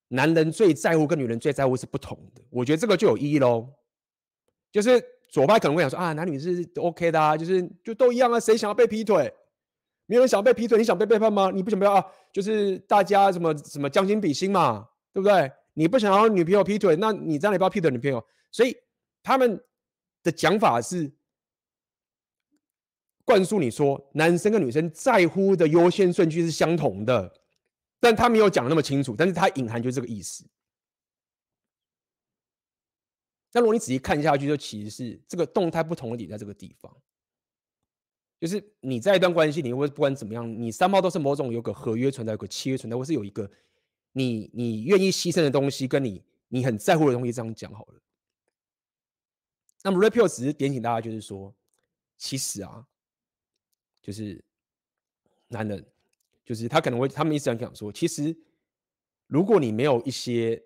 [0.08, 2.42] 男人最在乎跟女人最在乎是不同的。
[2.50, 3.72] 我觉得这个就有意义喽。
[4.72, 5.00] 就是
[5.32, 9.34] 左派可能会想说啊，男女是都 OK 的啊，就是就都一样啊，谁想要被劈腿？
[10.06, 11.50] 没有人想要被劈腿，你想被背叛吗？
[11.52, 12.06] 你不想不要啊？
[12.34, 15.50] 就是大家什么什么将心比心嘛，对不对？
[15.74, 18.22] 你不想要女朋友劈腿，那你这样也不要劈腿女朋友。
[18.52, 18.76] 所以
[19.24, 19.58] 他们
[20.22, 21.10] 的讲法是
[23.24, 27.34] 灌输你说，男生跟女生在乎的优先顺序是相同的，
[28.02, 30.44] 但他没有讲那么清楚，但是他隐含就这个意思。
[33.54, 36.90] 但如果你仔细看下去，就其实是这个动态不同的点在这个地方，
[38.40, 43.52] 就是你在一段关系里，或者不管怎么样，你三方都是某种有个合约存在，有个契约存在，或是有一个
[44.14, 48.02] 你你愿意牺牲的东西，跟你你很在乎的东西，这样讲好了。
[49.84, 51.54] 那么 Red Pill 只是点醒大家，就是说，
[52.18, 52.88] 其实啊，
[54.02, 54.42] 就是
[55.50, 55.86] 男人，
[56.46, 58.34] 就是他可能会，他们一直想讲说，其实
[59.28, 60.64] 如果你没有一些。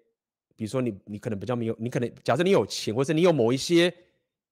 [0.55, 3.93] 比如说你，你可能比较没有，你可能假设你有钱，或者你有某一些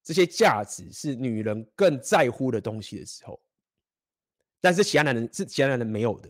[0.03, 3.39] 这些价值是女人更在乎的东西的时候，
[4.59, 6.29] 但是其他男人是其他男人没有的。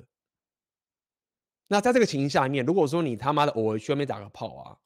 [1.67, 4.77] 那在这个情形下面，如果说你他妈的偶尔去外面打个炮啊，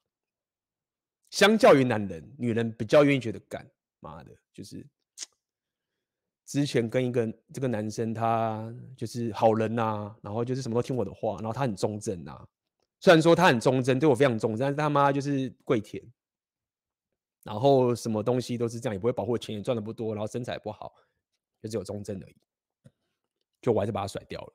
[1.31, 3.69] 相较于男人，女人比较愿意觉得干
[3.99, 4.85] 妈的，就是
[6.45, 12.47] 之前跟一个这个男生他就是好人呐、然后就是什么都听我的话，然后他很忠贞呐、
[12.99, 16.03] 虽然说他很忠贞，对我非常忠贞，但是他妈就是跪舔，
[17.43, 20.93] 然后什么东西都是这样，也不会保护我钱，也赚的不多，然后身材不好，
[21.61, 22.35] 就只有忠贞而已，
[23.61, 24.53] 就我还是把他甩掉了。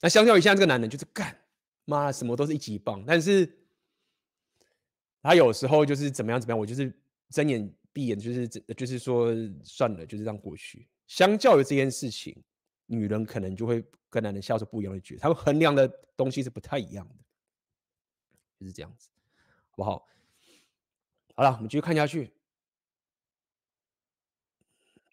[0.00, 1.36] 那相较于现在这个男人，就是干
[1.84, 3.58] 妈什么都是一级棒，但是
[5.22, 6.96] 他有时候就是怎么样怎么样，我就是
[7.30, 9.34] 睁眼闭眼，就是就是说
[9.64, 10.88] 算了，就是这样过去。
[11.06, 12.42] 相较于这件事情。
[12.86, 13.82] 女人可能就会
[14.14, 17.14] 跟男人笑是不一样的觉，他们衡量的东西是不太一样的，
[18.60, 19.08] 就是这样子，
[19.70, 20.06] 好不好？
[21.34, 22.32] 好了，我们继续看下去。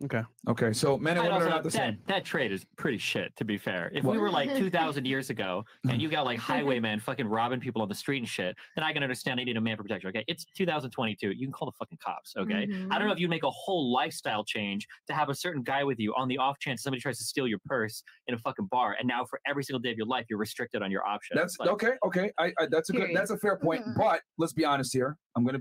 [0.03, 0.21] Okay.
[0.47, 0.73] Okay.
[0.73, 1.99] So men and women are not the that, same.
[2.07, 3.91] That trade is pretty shit, to be fair.
[3.93, 7.81] If we were like 2,000 years ago and you got like highwaymen fucking robbing people
[7.81, 10.09] on the street and shit, then I can understand they need a man for protection.
[10.09, 10.23] Okay.
[10.27, 11.31] It's 2022.
[11.31, 12.33] You can call the fucking cops.
[12.37, 12.67] Okay.
[12.67, 12.87] Mhm.
[12.91, 15.83] I don't know if you'd make a whole lifestyle change to have a certain guy
[15.83, 18.67] with you on the off chance somebody tries to steal your purse in a fucking
[18.71, 18.95] bar.
[18.97, 21.39] And now for every single day of your life, you're restricted on your options.
[21.39, 21.93] That's Like, okay.
[22.05, 22.31] Okay.
[22.39, 23.09] I, I that's a good.
[23.13, 23.85] That's a fair point.
[23.85, 23.95] Mhm.
[23.97, 25.17] But let's be honest here.
[25.35, 25.59] I'm gonna.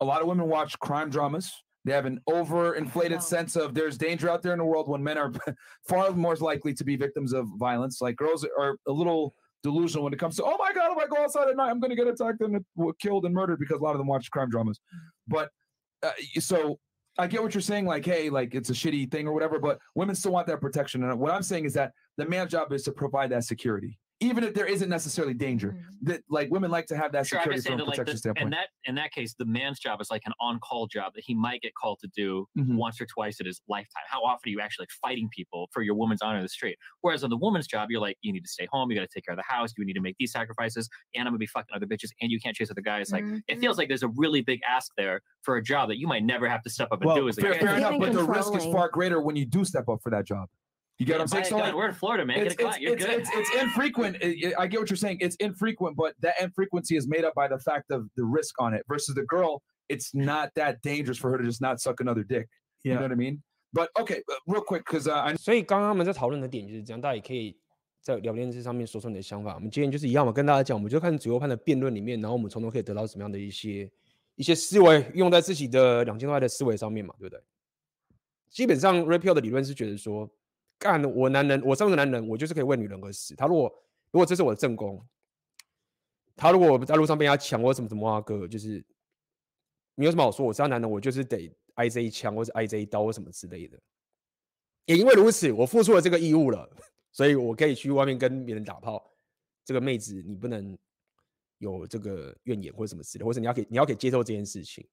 [0.00, 1.52] A lot of women watch crime dramas.
[1.88, 5.16] They have an overinflated sense of there's danger out there in the world when men
[5.16, 5.32] are
[5.88, 8.02] far more likely to be victims of violence.
[8.02, 9.32] Like girls are a little
[9.62, 11.80] delusional when it comes to, oh my God, if I go outside at night, I'm
[11.80, 14.30] going to get attacked and uh, killed and murdered because a lot of them watch
[14.30, 14.78] crime dramas.
[15.26, 15.48] But
[16.02, 16.10] uh,
[16.40, 16.78] so
[17.16, 19.78] I get what you're saying, like, hey, like it's a shitty thing or whatever, but
[19.94, 21.02] women still want that protection.
[21.02, 23.98] And what I'm saying is that the man's job is to provide that security.
[24.20, 25.96] Even if there isn't necessarily danger, Mhm.
[26.02, 28.14] that like women like to have that Sure, security just from a that, like, protection
[28.14, 28.44] the, standpoint.
[28.46, 31.34] in that in that case, the man's job is like an on-call job that he
[31.34, 32.74] might get called to do Mhm.
[32.76, 34.02] once or twice in his lifetime.
[34.08, 36.78] How often are you actually like, fighting people for your woman's honor in the street?
[37.02, 39.08] Whereas on the woman's job, you're like, you need to stay home, you got to
[39.14, 41.46] take care of the house, you need to make these sacrifices, and I'm gonna be
[41.46, 43.12] fucking other bitches, and you can't chase other guys.
[43.12, 43.60] Like, it Mhm.
[43.60, 46.48] feels like there's a really big ask there for a job that you might never
[46.48, 47.58] have to step up and well, do as a fair, guy.
[47.60, 50.26] fair enough, but the risk is far greater when you do step up for that
[50.26, 50.48] job.
[50.99, 51.43] You get what I'm saying?
[51.45, 52.45] By So, God, like, we're in Florida, man.
[52.45, 52.81] it's, Get a it's, cut.
[52.81, 53.19] You're it's, good.
[53.19, 54.15] it's, it's infrequent.
[54.21, 55.17] It- it- I get what you're saying.
[55.21, 58.73] It's infrequent, but that infrequency is made up by the fact of the risk on
[58.73, 59.61] it versus the girl.
[59.89, 62.47] It's not that dangerous for her to just not suck another dick.
[62.83, 63.07] You know Yeah.
[63.07, 63.41] what I mean?
[63.73, 67.57] But okay, uh, real quick, because uh, I 所以刚刚他们在讨论的点就是这样，大家也可以
[67.99, 69.55] 在聊天室上面说说你的想法。
[69.55, 73.89] 我们今天就是一样嘛，跟大家讲，我们就看左右派的辩论里面，然后我们从中可以得到什么样的一些
[74.35, 77.41] 一些思维，用在自己的两千块的思维上面嘛，对不对？
[78.51, 80.29] 基本上 Repeal 的理论是觉得说，
[80.78, 83.34] 干我男人，我这样的男人，我就是可以为女人而死。
[83.34, 83.72] 他如果
[84.10, 85.04] 如果这是我的正宫，
[86.36, 88.84] 他如果在路上被人家抢或什么什么啊哥，就是
[89.94, 90.46] 没有什么好说。
[90.46, 93.78] 我是他男人，我就是得挨这一枪，或者挨这一刀或什么之类的。
[94.86, 96.70] 也因为如此，我付出了这个义务了，
[97.12, 99.12] 所以我可以去外面跟别人打炮。
[99.64, 100.78] 这个妹子，你不能
[101.58, 104.86] 有这个怨言或者什么之类，或者你要给你要可以接受这件事情。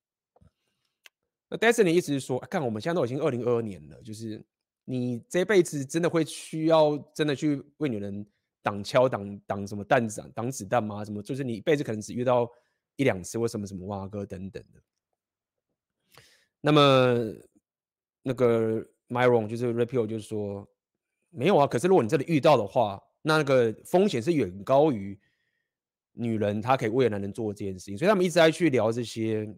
[1.47, 4.43] 那 Destiny 的意思是说，看我们现在都已经二零二二年了，就是
[4.85, 8.25] 你这辈子真的会需要真的去为女人
[8.61, 11.03] 挡枪、挡挡什么弹子、挡子弹吗？
[11.03, 12.49] 什么就是你一辈子可能只遇到
[12.95, 14.81] 一两次或什么什么哇哥等等的。
[16.61, 17.33] 那么
[18.21, 20.67] 那个 Myron 就是 Repeal 就是说
[21.29, 25.19] 没有啊，可是如果你这里遇到的话，那个风险是远高于
[26.13, 29.51] 女人她可以为男人做这件事情，所以他们一直在去聊这些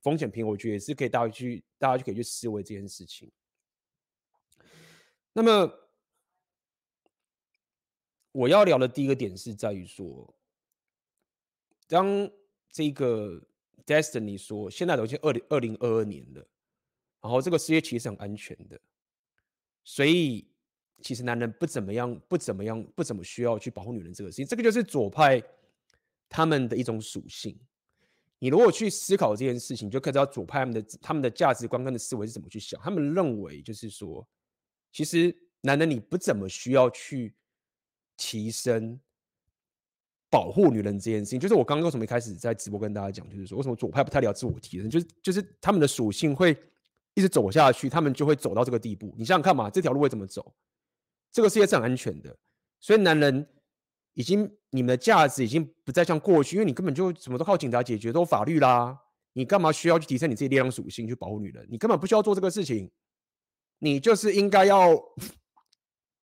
[0.00, 3.30] 风险评，我觉得也是可以大家去大家就可以去思维这件事情。
[5.32, 5.72] 那么
[8.32, 10.34] 我要聊的第一个点是在于说，
[11.86, 12.30] 当
[12.70, 13.42] 这个
[13.86, 16.46] Destiny 说现在都已经二零二零二二年了，
[17.20, 18.80] 然后这个世界其实是很安全的，
[19.84, 20.48] 所以。
[21.04, 25.42] 其实男人不怎么样，不怎么样，不怎么需要去保护女人这个事情，这个就是左派
[26.28, 27.58] 他们的一种属性。
[28.38, 32.80] 你如果去思考这件事情，就可以知道左派他们的他们的价值观跟的思维是怎么去想。
[32.80, 34.24] 他们认为就是说，
[34.92, 37.34] 其实男人你不怎么需要去
[38.16, 39.00] 提升
[40.30, 41.40] 保护女人这件事情。
[41.40, 46.56] 就是我刚刚为什么一开始在直播跟大家讲，就是说为什么左派不太聊自我提升，就是就是他们的属性会
[47.14, 49.14] 一直走下去，他们就会走到这个地步。
[49.16, 50.54] 你想想看嘛，这条路会怎么走？
[51.30, 52.36] 这个世界是很安全的，
[52.78, 53.46] 所以男人
[54.12, 58.98] 已经你们的价值已经不再像过去，因为你根本就什么都靠警察解决，都法律啦，
[59.32, 61.66] 你干嘛需要去提升你自己力量属性去保护女人？
[61.70, 62.90] 你根本不需要做这个事情，
[63.84, 64.94] 你就是应该要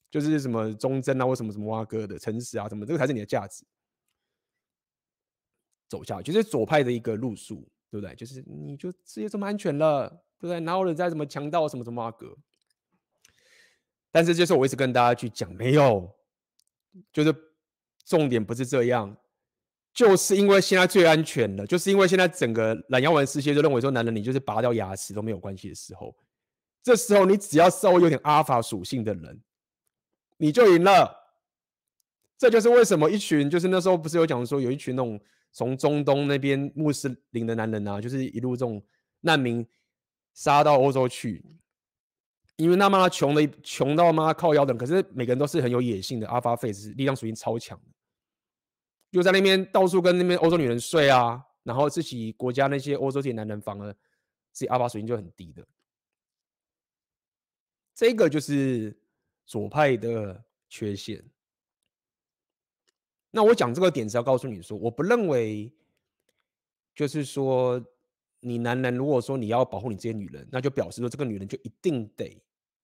[0.09, 3.65] 就是什么忠贞啊，或什么什么哇哥的诚实啊，什么这个才是你的价值。
[5.89, 8.15] 走下去就是左派的一个路数，对不对？
[8.15, 10.07] 就是你就世界这么安全了，
[10.39, 10.61] 对不对？
[10.61, 12.33] 哪有人在什么强盗什么什么哇哥？
[14.09, 16.15] 但是就是我一直跟大家去讲，没有，
[17.11, 17.35] 就是
[18.05, 19.17] 重点不是这样，
[19.93, 26.15] 就是因为现在最安全了，就是因为现在整个懒妖丸世界就认为说，男人你就是拔掉牙齿都没有关系的时候，
[26.81, 29.41] 这时候你只要稍微有点阿尔法属性的人，
[30.37, 31.17] 你就赢了。
[32.37, 35.19] 这就是为什么一群就是那时候不是有讲说，有一群那种
[35.51, 38.81] 从中东那边穆斯林的男人啊，就是一路这种
[39.21, 39.67] 难民
[40.33, 41.43] 杀到欧洲去。
[42.55, 47.79] 因为那妈穷的穷到妈靠腰的，可是每个人都是很有野性的，Alpha Face 力量属性超强，
[49.11, 53.93] 就在那边到处跟那边欧洲女人睡啊，然后自己国家那些欧洲这些男人反而
[54.51, 55.65] 自己 Alpha 属性就很低的，
[57.99, 58.97] 这个就是
[59.45, 61.21] 左派的缺陷。
[63.29, 65.69] 那我讲这个点是要告诉你说，我不认为
[66.95, 67.85] 就是说
[68.39, 72.41] 你男人如果说你要保护你这些女人，那就表示说这个女人就一定得。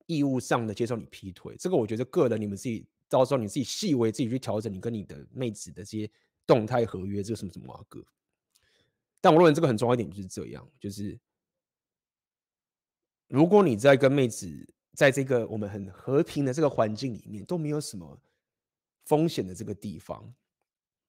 [0.07, 6.11] 义务上的接受你劈腿，这个我觉得个人你们自己到时候你自己细微自己去调整你跟你的妹子的这些
[6.45, 8.03] 动态合约，这个什么什么啊哥。
[9.22, 11.18] 但我认为这个很重要一点就是这样，就是
[13.28, 18.18] 如果你在跟妹子在这个我们很和平的这个环境里面都没有什么
[19.06, 20.34] 风险的这个地方，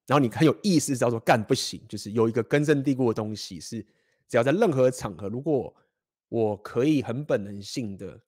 [0.05, 3.81] 然后你很有意识叫做干不行，就是有一个根深蒂固的东西是，
[4.27, 5.75] 只要在任何场合，如果
[6.29, 8.21] 我可以很本能性的。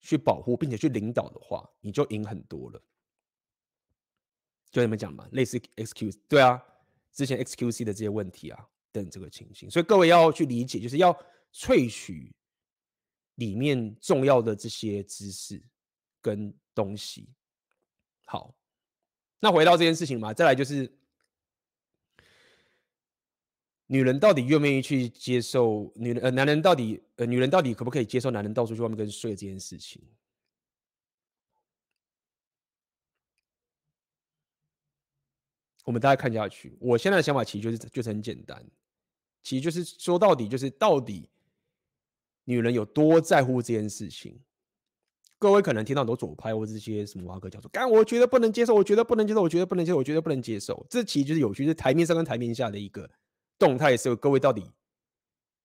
[0.00, 2.80] 去保护并且去领导的话，你就赢很多了。
[4.70, 6.62] 就你们讲嘛，类似 XQ 对啊，
[7.12, 11.12] 之前 XQC 的这些问题啊等这个情形，所以各位要去理解，就是要
[11.52, 12.32] 萃取
[13.38, 15.60] 里面重要的这些知识
[16.20, 17.28] 跟东西。
[18.26, 18.54] 好，
[19.40, 20.88] 那回到这件事情嘛，再来就是。
[23.90, 26.22] 女人到底愿不愿意去接受女人？
[26.22, 30.02] 呃，男人到底呃，女人到底可不可以接受男人到处去外面跟睡这件事情？
[35.84, 36.76] 我们大家看下去。
[36.78, 38.62] 我现在的想法其实就是就是很简单，
[39.42, 41.26] 其实就是说到底就是到底
[42.48, 44.40] 女人有多在乎这件事情？
[45.38, 50.86] 各位可能听到很多左派或这些什么挖哥叫做，干，我觉得不能接受，我觉得不能接受，我觉得不能接受，我觉得不能接受。
[50.88, 53.08] 这其实就是有趣，是台面上跟台面下的一个。
[53.58, 54.64] 动态是，各位到底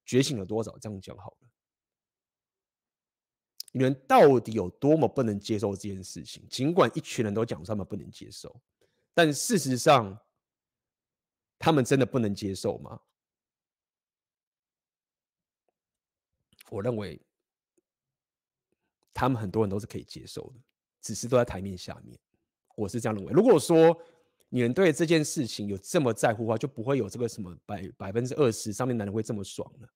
[0.06, 0.78] 觉醒了多少？
[0.80, 1.48] 这样讲好了，
[3.72, 6.46] 女人到底有多么不能接受这件事情？
[6.50, 8.54] 尽管一群人都讲他们不能接受，
[9.14, 10.20] 但事实上，
[11.58, 13.00] 他们真的不能接受吗？
[16.74, 17.22] 我认为，
[19.14, 20.60] 他们很多人都是可以接受的，
[21.02, 22.18] 只是都在台面下面。
[22.76, 23.32] 我是这样认为。
[23.32, 23.96] 如果说，
[24.50, 29.88] 女人对这件事情有这么在乎的话，就不会有这个什么百百分之二十上面男人会这么爽了。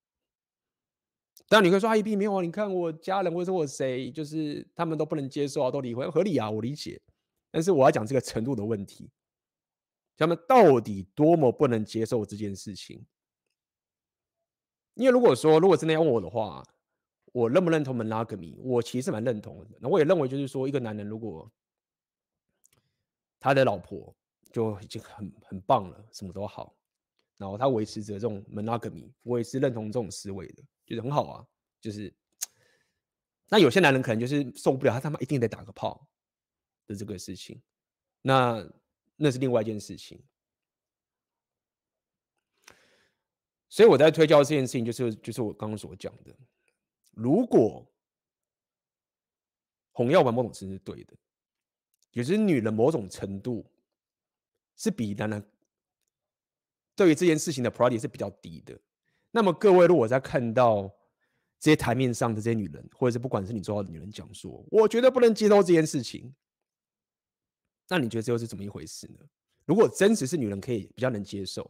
[1.47, 7.01] 当然你会说阿姨并没有啊，你看我家人或者我谁，就是他们都不能接受啊，都离婚合理啊，我理解。
[7.49, 9.09] 但是我要讲这个程度的问题，
[10.15, 13.03] 他们到底多么不能接受这件事情？
[14.97, 16.61] 因为如果说如果真的要问我的话，
[17.31, 18.55] 我认不认同 monogamy？
[18.59, 19.77] 我其实蛮认同的。
[19.79, 21.49] 那我也认为就是说，一个男人如果
[23.39, 24.13] 他的老婆。
[24.49, 26.73] 就已经很很棒了，什么都好，
[27.35, 31.45] 然后他维持着这种 monogamy，我也是认同这种思维的，就是很好啊，
[31.81, 32.11] 就是
[33.49, 36.07] 那有些男人可能就是受不了，他他妈一定得打个炮
[36.87, 37.61] 的这个事情，
[38.21, 38.67] 那
[39.17, 40.19] 那是另外一件事情。
[43.70, 46.34] 所以我在推销这件事情，就是就是我刚刚所讲的，
[47.11, 47.86] 如果
[49.91, 51.13] 红药丸某种程度是对的，
[52.13, 53.70] 也就是女人某种程度
[54.78, 55.43] 是比男人
[56.95, 58.80] 对于这件事情的 priority 是比较低的。
[59.32, 60.84] 那么各位，如果在看到
[61.59, 66.34] 这些台面上的这些女人，或者是不管是你做到的女人讲说，我觉得不能接受这件事情，
[67.89, 69.26] 那你觉得这又是怎么一回事呢？
[69.65, 71.70] 如果真实是女人可以比较能接受。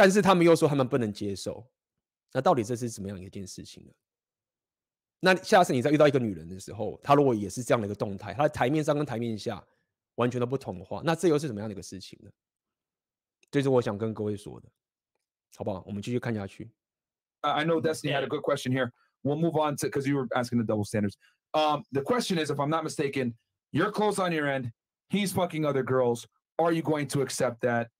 [0.00, 1.62] 但是他们又说他们不能接受，
[2.32, 3.92] 那到底这是怎么样一件事情呢？
[5.20, 9.62] 那下次你再遇到一个女人的时候，她如果也是这样的一个动态，她在台面上跟台面下
[10.14, 12.30] 完全都不同的话，那这又是怎么样的一个事情呢？
[13.50, 14.68] 这是我想跟各位说的，
[15.54, 15.84] 好不好？
[15.86, 16.70] 我们继续看下去。
[17.42, 18.92] I know Destiny had a good question here.
[19.22, 21.18] We'll move on to because you were asking the double standards.
[21.52, 23.34] Um, the question is, if I'm not mistaken,
[23.70, 24.72] you're close on your end.
[25.10, 26.26] He's fucking other girls.
[26.58, 27.90] Are you going to accept that?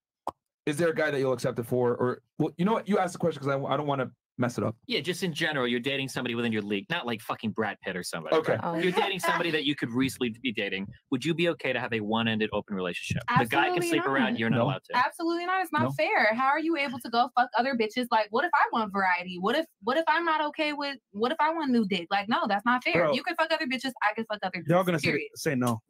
[0.66, 1.96] Is there a guy that you'll accept it for?
[1.96, 2.88] Or well, you know what?
[2.88, 4.74] You asked the question because I, I don't want to mess it up.
[4.86, 7.94] Yeah, just in general, you're dating somebody within your league, not like fucking Brad Pitt
[7.94, 8.34] or somebody.
[8.36, 8.52] Okay.
[8.52, 8.60] right?
[8.62, 8.74] Oh.
[8.76, 10.86] You're dating somebody that you could reasonably be dating.
[11.10, 13.22] Would you be okay to have a one-ended open relationship?
[13.38, 14.64] the guy can Absolutely sleep around, you're not No.
[14.64, 14.96] allowed to.
[14.96, 15.62] Absolutely not.
[15.62, 15.90] It's not No.
[15.90, 16.32] fair.
[16.34, 18.06] How are you able to go fuck other bitches?
[18.10, 19.38] Like, what if I want variety?
[19.38, 22.06] What if what if I'm not okay with what if I want new dick?
[22.10, 23.04] Like, no, that's not fair.
[23.04, 23.12] Bro.
[23.14, 23.92] You can fuck other bitches.
[24.02, 24.62] I can fuck other.
[24.66, 25.28] They're all gonna say, period.
[25.36, 25.80] say no.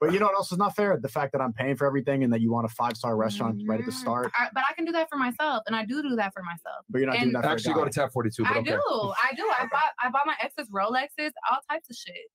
[0.00, 0.96] But you know what else is not fair?
[0.96, 3.60] The fact that I'm paying for everything and that you want a five star restaurant
[3.66, 4.30] right at the Mm, start.
[4.38, 6.84] I, but I can do that for myself, and I do do that for myself.
[6.88, 7.80] But you're not doing And- that for a Actually, guy.
[7.80, 8.70] go to tab 42, but I okay.
[8.70, 8.78] do.
[8.78, 9.44] I do.
[9.50, 12.30] I bought I bought my exes Rolexes, all types of shit.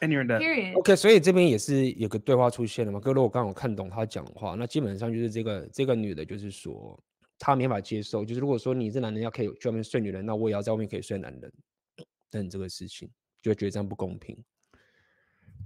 [0.00, 0.40] And you're in debt.
[0.40, 0.74] Period.
[0.76, 3.00] OK，所以这边也是有个对话出现了嘛。
[3.00, 6.98] 哥，如果刚好看懂他讲的话，那基本上就是这个这个女的，就是说
[7.38, 11.52] 她没法接受，就是如果说你这男人要可以去外面睡女人，那我也要在外面可以睡男人，
[12.30, 13.08] 等这个事情，
[13.42, 14.36] 就会觉得这样不公平。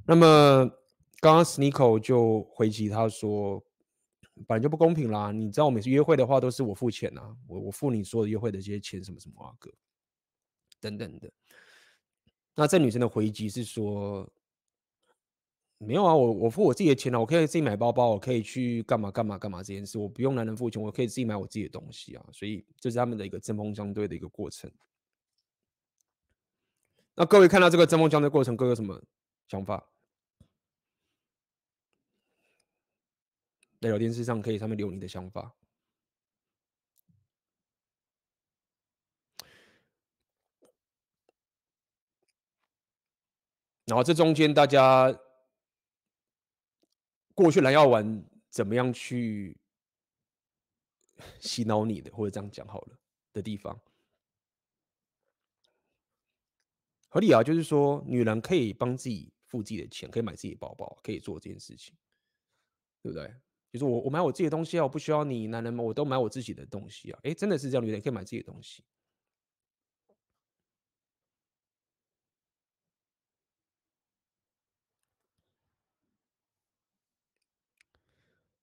[0.07, 0.71] 那么
[1.20, 3.64] 刚刚 Sneako 就回击他说，
[4.46, 5.32] 本来就不公平啦。
[5.32, 9.72] 你知道我每次约会的话都是我付钱啊，我我付你所有的约会的这些钱什么什么啊哥，
[10.80, 11.32] 等等的。
[12.56, 14.32] 那这女生的回击是说，
[15.80, 22.24] 没有啊，我我付我自己的钱啊，我可以自己买包包，我可以去干嘛干嘛干嘛这件事，我不用男人付钱，我可以自己买我自己的东西啊。
[22.32, 24.72] 所以这是他们的一个针锋相对的一个过程。
[27.16, 29.04] 那各位看到这个针锋相对过程，各位有什么
[29.48, 29.84] 想法？
[33.80, 35.56] 在聊天室上可以上面留你的想法。
[43.86, 45.18] 然后这中间大家
[47.34, 49.58] 过去蓝药丸怎么样去
[51.40, 53.00] 洗脑你的，或者这样讲好了
[53.32, 53.80] 的地方，
[57.08, 61.96] 合理啊，就是说女人可以帮自己付自己的钱，可以买自己的包包，可以做这件事情，
[63.02, 63.34] 对不对？
[63.72, 67.20] 就是我我买我自己的东西啊，我不需要你男人们，我都买我自己的东西啊。
[67.24, 68.84] 哎，真的是这样，女人可以买自己的东西。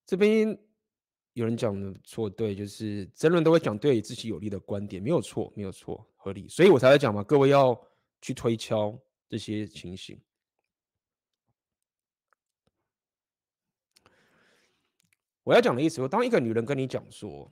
[0.07, 0.57] 这边
[1.33, 7.79] 有人讲的错，对，就是争论都会讲对自己有利的观点，没有错，没有错，合理，所以我才在讲嘛，各位要
[8.21, 8.97] 去推敲
[9.29, 10.21] 这些情形。
[15.45, 17.51] 我要讲的意思说，当一个女人跟你讲说，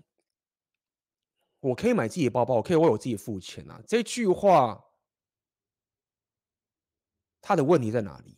[1.61, 4.83] 我可以买自己的包包，我可以为我自己付钱啊，这句话，
[7.41, 8.37] 她的问题在哪里？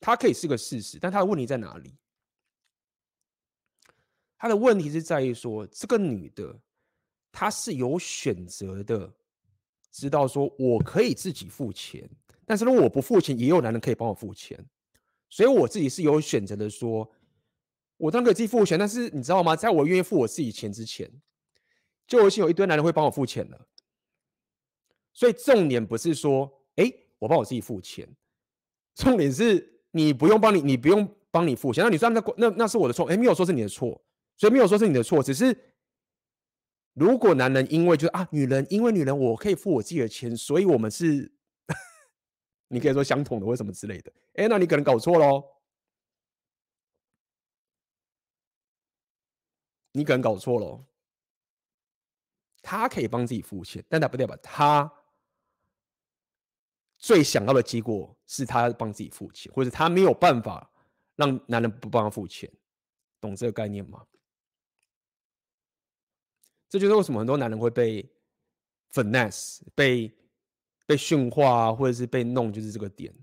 [0.00, 1.94] 它可以是个事实，但它的问题在哪里？
[4.38, 6.58] 它的问题是在于说，这个女的
[7.30, 9.12] 她是有选择的，
[9.92, 12.08] 知道说我可以自己付钱，
[12.50, 14.58] 但是如果我不付钱，也有男人可以帮我付钱，
[15.28, 17.08] 所以我自己是有选择的说，
[17.96, 19.54] 我当然可以自己付钱，但是你知道吗？
[19.54, 21.08] 在我愿意付我自己钱之前，
[22.08, 23.68] 就已经有一堆男人会帮我付钱了。
[25.12, 28.08] 所以重点不是说，哎，我帮我自己付钱，
[28.96, 29.68] 重点是。
[29.92, 31.82] 你不用帮你，你不用帮你付钱。
[31.82, 34.00] 那你说那那那是我的错，哎，没有说是你的错，
[34.36, 35.20] 所以没有说是你的错。
[35.20, 35.74] 只是
[36.94, 41.32] 如果男人因为就是啊，女人因为女人我可以付我自己的钱，所以我们是，
[42.72, 44.12] 你可以说相同的或什么之类的。
[44.34, 45.44] 哎，那你可能搞错喽，
[49.90, 50.86] 你可能搞错喽。
[52.62, 54.90] 他可以帮自己付钱，但他不代表他。
[56.96, 60.70] 最想要的结果是他帮自己付钱，或者他没有办法
[61.16, 62.52] 让男人不帮他付钱，
[63.18, 64.06] 懂这个概念吗？
[66.68, 68.06] 这就是为什么很多男人会被
[68.92, 70.14] finesse 被
[70.90, 73.14] 被驯化啊，或者是被弄，就是这个点，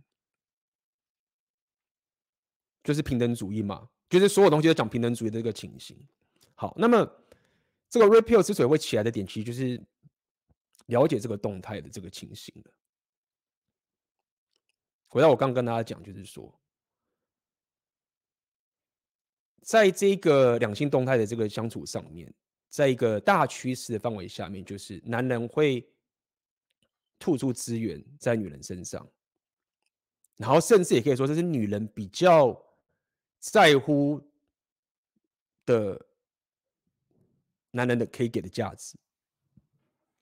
[2.81, 5.99] 就是平等主义嘛，就是所有东西都讲平等主义的这个情形。
[6.55, 7.05] 好，那么
[7.89, 9.85] 这个 repeal 之所以会起来的点，其实就是
[10.85, 12.71] 了解这个动态的这个情形了。
[15.09, 16.57] 回到我刚跟大家讲，就是说，
[19.63, 22.33] 在这个两性动态的这个相处上面，
[22.69, 25.85] 在一个大趋势的范围下面，就是男人会。
[27.19, 29.07] 吐出资源在女人身上，
[30.35, 32.55] 然后甚至也可以说，这是女人比较
[33.39, 34.21] 在乎
[35.65, 36.07] 的
[37.71, 38.97] 男人的可以给的价值。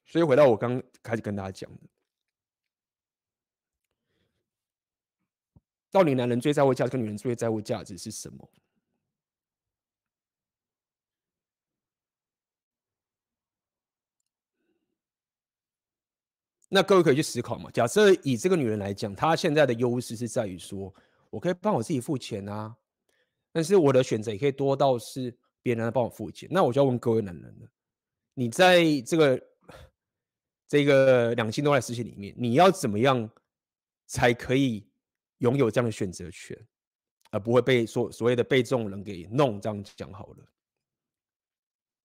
[0.05, 1.81] 所以回到我刚开始跟大家讲的，
[5.91, 8.49] 到底男人最在乎价值跟女人最在乎价值是什么？
[16.67, 17.69] 那各位可以去思考嘛。
[17.71, 20.93] 假设以这个女人来讲，她现在的优势是在于说，
[21.29, 22.75] 我可以帮我自己付钱啊，
[23.51, 26.49] 但是我的选择也可以多到是别人来帮我付钱。
[26.51, 27.67] 那我就要问各位男人了，
[28.33, 29.41] 你在这个
[30.67, 33.29] 这个两性动态世界里面，你要怎么样
[34.07, 34.87] 才可以
[35.37, 36.57] 拥有这样的选择权，
[37.29, 39.61] 而不会被所所谓的被这种人给弄？
[39.61, 40.45] 这样讲好了，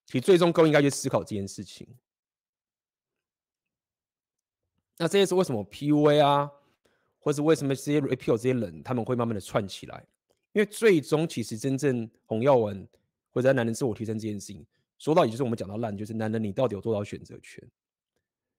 [0.04, 1.88] 其实最终各位应该去思考这件事情。
[5.00, 6.50] 那这些是为什么 PUA 啊，
[7.18, 10.04] 或是为什么这些 Repeal 这些人他们会慢慢的串起来？
[10.52, 12.86] 因为最终其实真正红药丸
[13.30, 14.62] 或者在男人自我提升这件事情，
[14.98, 17.66] 说到也就是我们讲到烂，就是男人你到底有多少选择权？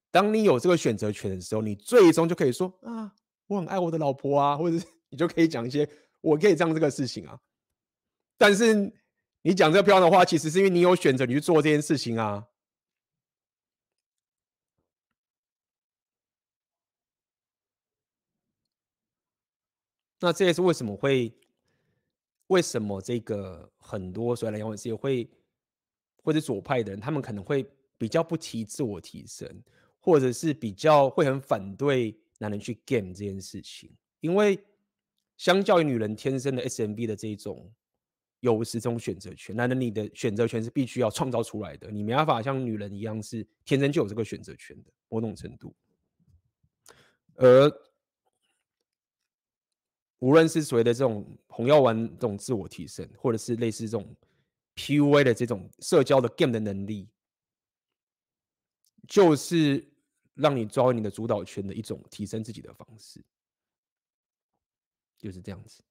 [0.10, 3.14] 当你有这个选择权的时候，你最终就可以说啊，
[3.46, 5.88] 我很爱我的老婆啊，或者是你就可以讲一些
[6.22, 7.40] 我可以这样这个事情啊。
[8.36, 8.92] 但是
[9.44, 12.48] 你讲这个漂亮的话，其实是因为你有选择，你去做这件事情啊。
[20.24, 21.34] 那这也是为什么会，
[22.46, 25.28] 为什么这个很多所谓的阳痿事业会，
[26.18, 27.66] 或者左派的人，他们可能会
[27.98, 29.50] 比较不提自我提升，
[30.00, 34.64] 或者是比较会很反对男人去 game 这件事情，因为
[35.38, 37.74] 相较于女人天生的 SMB 的这种
[38.42, 45.74] 优势，这种选择权，男人你的选择权是必须要创造出来的，你没办法像女人一样是天生就有这个选择权的某种程度，
[47.34, 47.72] 而。
[50.22, 54.16] 无论是所谓的这种红药丸这种自我提升，或者是类似这种
[54.76, 57.10] PUA 的这种社交的 game 的能力，
[59.08, 59.84] 就是
[60.36, 63.20] 让你抓回你的主导权的一种提升自己的方式，
[65.18, 65.84] 就是这样子。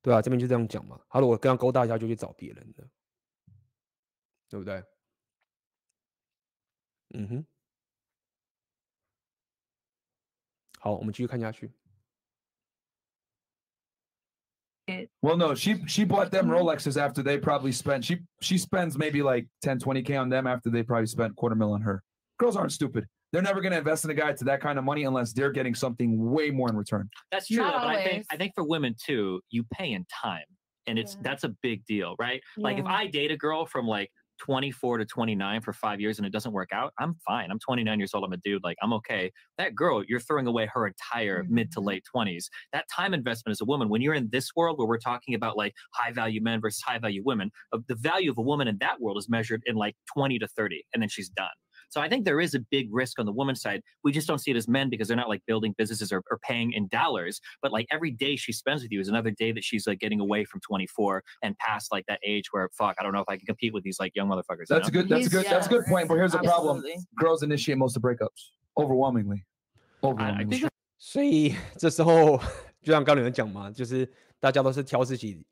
[0.00, 0.98] 对啊，这边就这样讲嘛。
[1.08, 2.88] 好了，我刚刚勾搭一下就去找别人了，
[4.48, 4.82] 对不对？
[7.10, 7.46] 嗯哼。
[10.79, 11.69] 好，我们继续看下去。
[15.21, 19.47] Well, no, she she bought them Rolexes after they probably spent she she spends maybe like
[19.61, 22.03] 10, 20k on them after they probably spent quarter mil on her.
[22.37, 23.05] Girls aren't stupid.
[23.31, 25.51] They're never going to invest in a guy to that kind of money unless they're
[25.53, 27.09] getting something way more in return.
[27.31, 28.25] That's true, Not but I think always.
[28.31, 30.43] I think for women too, you pay in time,
[30.87, 31.21] and it's Yeah.
[31.23, 32.41] that's a big deal, right?
[32.57, 32.91] Like if Yeah.
[32.91, 36.52] I date a girl from like 24 to 29 for five years and it doesn't
[36.52, 37.50] work out, I'm fine.
[37.50, 38.24] I'm 29 years old.
[38.24, 38.62] I'm a dude.
[38.64, 39.32] Like I'm okay.
[39.58, 41.86] That girl, you're throwing away her entire mid to Mhm.
[41.86, 42.50] late 20s.
[42.72, 45.56] That time investment as a woman, when you're in this world where we're talking about
[45.56, 48.78] like high value men versus high value women, of the value of a woman in
[48.78, 51.48] that world is measured in like 20 to 30, and then she's done.
[51.89, 53.81] So I think there is a big risk on the woman's side.
[54.03, 56.39] We just don't see it as men because they're not like building businesses or, or
[56.39, 57.41] paying in dollars.
[57.61, 60.21] But like every day she spends with you is another day that she's like getting
[60.21, 63.35] away from 24 and past like that age where fuck, I don't know if I
[63.35, 64.69] can compete with these like young motherfuckers.
[64.69, 65.01] you That's a know?
[65.01, 66.07] good that's a good that's a good point.
[66.07, 67.03] But here's the problem: Absolutely.
[67.17, 69.43] girls initiate most of the breakups overwhelmingly.
[70.01, 70.59] Overwhelmingly.
[70.59, 72.37] think 所以这时候
[72.81, 74.09] 就像刚刚有人讲嘛，就是
[74.39, 75.43] 大家都是挑自己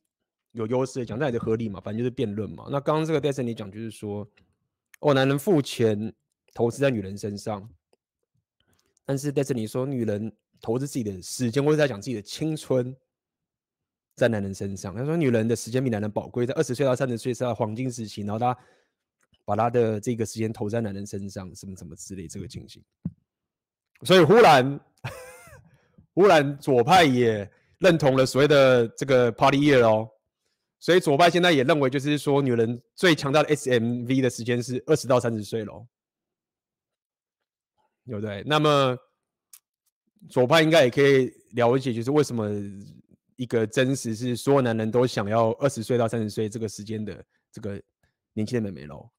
[0.54, 2.68] 有优势的讲，那也就合理嘛，反正就是辩论嘛。
[2.72, 4.26] 那刚刚这个 Destiny 讲就是说，
[5.02, 6.14] 哦，男人付钱
[6.55, 7.69] 投资在女人身上，
[9.05, 10.33] 但是 Destiny 说女人
[10.63, 12.97] 投资自己的时间，或者在讲自己的青春
[14.15, 14.95] 在男人身上。
[14.95, 18.57] 他说女人的时间比男人宝贵，在二十岁到三十岁是她黄金时期，然后她
[19.45, 22.83] 把她的这个时间投在男人身上，什么什么之类这个情形。
[24.05, 24.81] 所以忽然。
[26.17, 30.09] 忽然左派也认同了所谓的这个 party year 哦，
[30.79, 35.85] 所以左派现在也认为，就是说女人最强大的 SMV 的时间是二十到三十岁喽，
[38.07, 38.43] 对不对？
[38.47, 38.97] 那么
[40.29, 42.49] 左派应该也可以了解，就是为什么
[43.37, 47.83] 一个真实是所有男人都想要二十岁到三十岁这个时间的这个
[48.33, 49.11] 年轻的妹妹喽。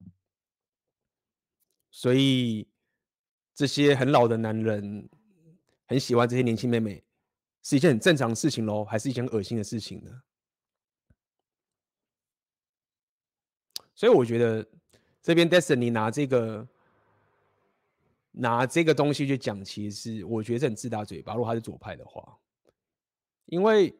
[1.91, 2.67] 所以
[3.53, 5.09] 这些很老的男人
[5.87, 7.03] 很喜欢这些年轻妹妹，
[7.63, 10.11] 是一件很正常的事情喽，还是一件恶心的事情呢？
[13.95, 14.67] 所以我觉得
[15.21, 16.67] 这边 Destiny 拿这个
[18.37, 21.33] 拿这个东西去讲，其实我觉得很自打嘴巴。
[21.33, 22.37] 如果他是左派的话，
[23.45, 23.97] 因为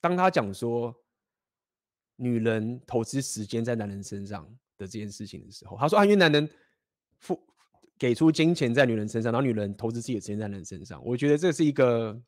[0.00, 0.94] 当他讲说
[2.16, 4.44] 女人投资时间在男人身上
[4.76, 6.48] 的这件事情的时候，他说啊，因为男人
[7.18, 7.40] 付
[7.98, 12.20] 给出金钱在女人身上，然后女人投资自己的时间在男人身上，我觉得这是一个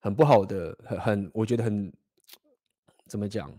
[0.00, 1.92] 很不好的，很很，我觉得很。
[3.08, 3.56] 怎么讲？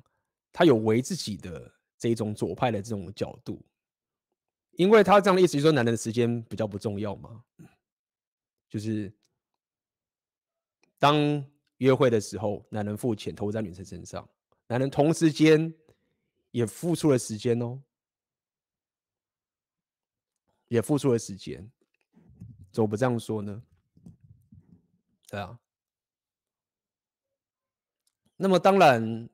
[0.52, 3.66] 他有违自己的这种左派的这种角度，
[4.78, 7.44] 因为他这样的意思就是说，男人的时间比较不重要嘛。
[8.70, 9.14] 就是
[10.98, 11.16] 当
[11.78, 14.28] 约会的时候，男人付钱投在女生身上，
[14.68, 15.74] 男人同时间
[16.52, 17.82] 也付出了时间哦，
[20.68, 21.70] 也付出了时间，
[22.72, 23.62] 怎么不这样说呢？
[25.28, 25.60] 对啊。
[28.38, 29.30] 那么当然。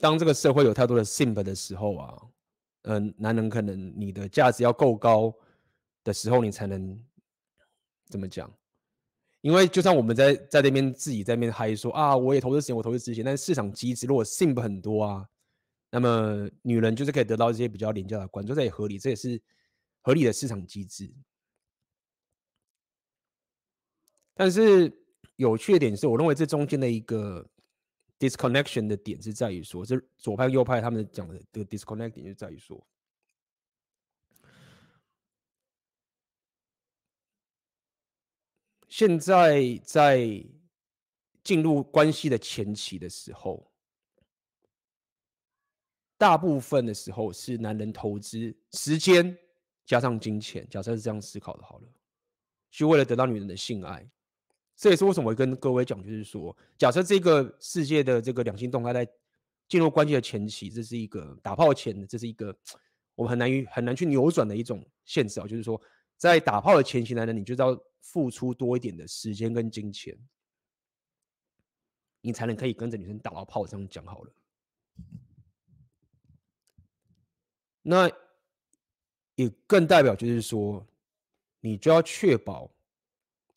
[0.00, 2.30] 当这个社会有太多的 simp 的时候啊，
[2.82, 5.34] 嗯，男人可能你的价值要够高
[6.04, 6.98] 的时候，你才能
[8.06, 8.50] 怎么讲？
[9.40, 15.28] 因为就算我们在在那边自己在那边嗨说啊，我也投资钱，我投资之前，但是市场机制如果 sim 很多啊，
[15.90, 19.40] 那么女人就是可以得到一些比较廉价的关注，这也合理，这也是
[20.00, 21.12] 合理的市场机制。
[24.34, 24.92] 但是
[25.36, 27.48] 有趣的点是我认为这中间的一个。
[28.18, 32.84] Disconnection 的点是在于说，这左派右派他们讲的这个 disconnect 点就在于说，
[38.88, 40.44] 现在在
[41.44, 43.70] 进入关系的前期的时候，
[46.16, 49.38] 大部分的时候是男人投资时间
[49.86, 51.88] 加上金钱，假设是这样思考的，好了，
[52.70, 54.10] 就为了得到女人的性爱。
[54.80, 59.04] 这也是为什么我会跟各位讲，就是说，假设这个世界的这个两性动态在
[59.66, 62.56] 进入关系的前期，这是一个打炮前的，这是一个
[63.16, 65.48] 我们很难于很难去扭转的一种现实啊。
[65.48, 65.82] 就是说，
[66.16, 70.16] 在打炮的前期，来呢你就要付出多一点的时间跟金钱，
[72.20, 73.66] 你才能可以跟着女生打到炮。
[73.66, 74.32] 这样讲好了，
[77.82, 78.08] 那
[79.34, 80.86] 也更代表就是说，
[81.58, 82.70] 你就要确保。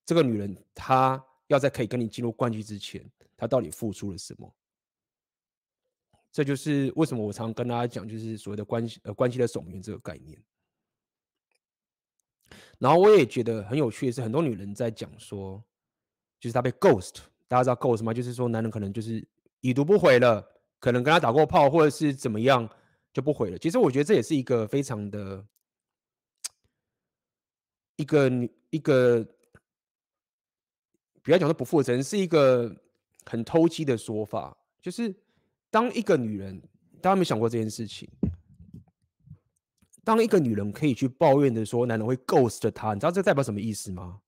[0.06, 4.54] 这个女人，她要在可以跟你进入关系之前，她到底付出了什么？
[6.32, 10.42] 这就是为什么我常跟大家讲，就是所谓的关系呃关系的守门这个概念。
[12.80, 15.62] 然后我也觉得很有趣的是，很多女人在讲说，
[16.40, 17.18] 就是她被 ghost，
[17.50, 18.14] 大家知道 ghost 吗？
[18.14, 19.28] 就是说男人可能就是
[19.60, 20.42] 已读不回了，
[20.80, 22.68] 可能跟她打过炮或者是怎么样
[23.14, 23.58] 就不回了。
[23.58, 25.46] 其实我觉得这也是一个非常的，
[27.98, 29.28] 一个女一个。
[31.22, 32.76] 不要讲说不负责任，是一个
[33.26, 34.58] 很偷鸡的说法。
[34.82, 35.14] 就是
[35.70, 36.60] 当一个女人，
[37.02, 38.10] 大家有没有想过这件事情？
[40.04, 44.22] 当一个女人可以去抱怨的说，男人会 ghost 她，你知道这代表什么意思吗？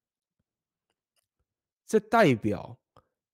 [1.88, 2.78] 这代表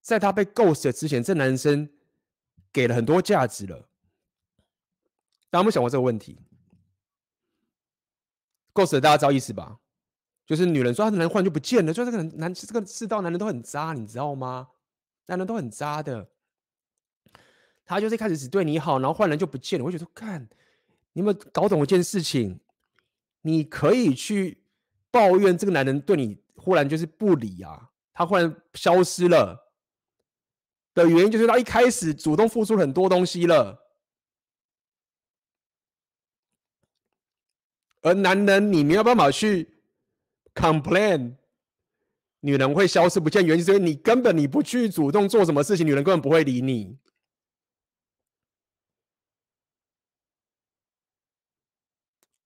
[0.01, 1.89] 在她被 ghost 之前，这男生
[2.71, 3.77] 给了很多价值了。
[5.49, 6.39] 大家有没有想过这个问题
[8.73, 9.77] ？ghost 大家知道意思吧？
[10.49, 14.67] 就是女人说她的男人忽然就不见了，就这个男这个世道男人都很渣，你知道吗？
[15.27, 16.27] 男人都很渣的，
[17.85, 19.85] 他就是一开始只对你好，然后换人就不见了。
[19.85, 20.41] 我觉得说，看
[21.13, 22.59] 你有没有搞懂一件事情？
[23.43, 24.63] 你可以去
[25.11, 29.71] 抱怨这个男人对你忽然就是不理啊，他忽然消失了
[30.95, 33.79] 的原因，就是他一开始主动付出很多东西了，
[38.01, 39.75] 而男人你没有办法去。
[40.59, 41.35] Complain，
[42.41, 46.97] 女人会消失不见，原因是因为你根本你不去主动做什么事情，女人根本不会理你。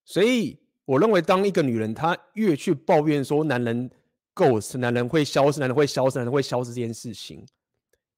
[0.04, 3.90] 所以我认为，当一个女人她越去抱怨说男人
[4.32, 7.44] ghost，男人会消失，男人会消失，男人会消失这件事情，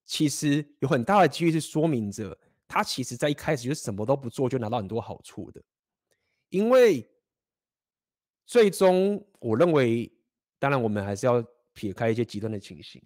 [0.04, 2.38] 其实有很大的几率是说明着
[2.68, 5.62] 她其实在一开始就什么都不做就拿到很多好处的，
[6.50, 7.08] 因为。
[8.46, 10.10] 最终，我认为，
[10.58, 13.02] 当然，我们还是要撇开一些极端的情形。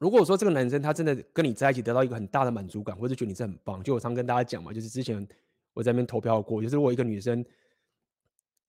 [0.00, 5.26] 如果说这个男生他真的跟你在一起得到一个很大的满足感，或者觉得你是很棒，就我常跟大家讲嘛，就是之前
[5.72, 7.44] 我在那边投票过，就是如果一个女生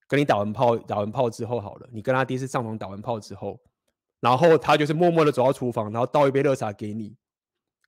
[0.08, 3.60] 跟你打完炮，打完炮之后好了，你跟她第一次上床打完炮之后，
[4.20, 7.16] 然后她就是默默的走到厨房，然后倒一杯热茶给你，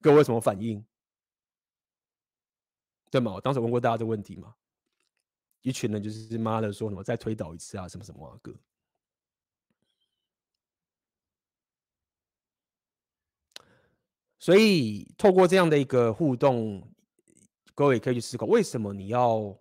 [0.02, 0.84] 各位什么反应？
[3.12, 3.34] 对吗？
[3.36, 4.56] 我当时问过大家这问题嘛，
[5.68, 8.56] 一群人就是妈的说什么再推倒一次啊，什么什么啊哥。
[14.40, 16.82] 所以透过这样的一个互动，
[17.76, 19.60] 各位可以去思考，为什么你要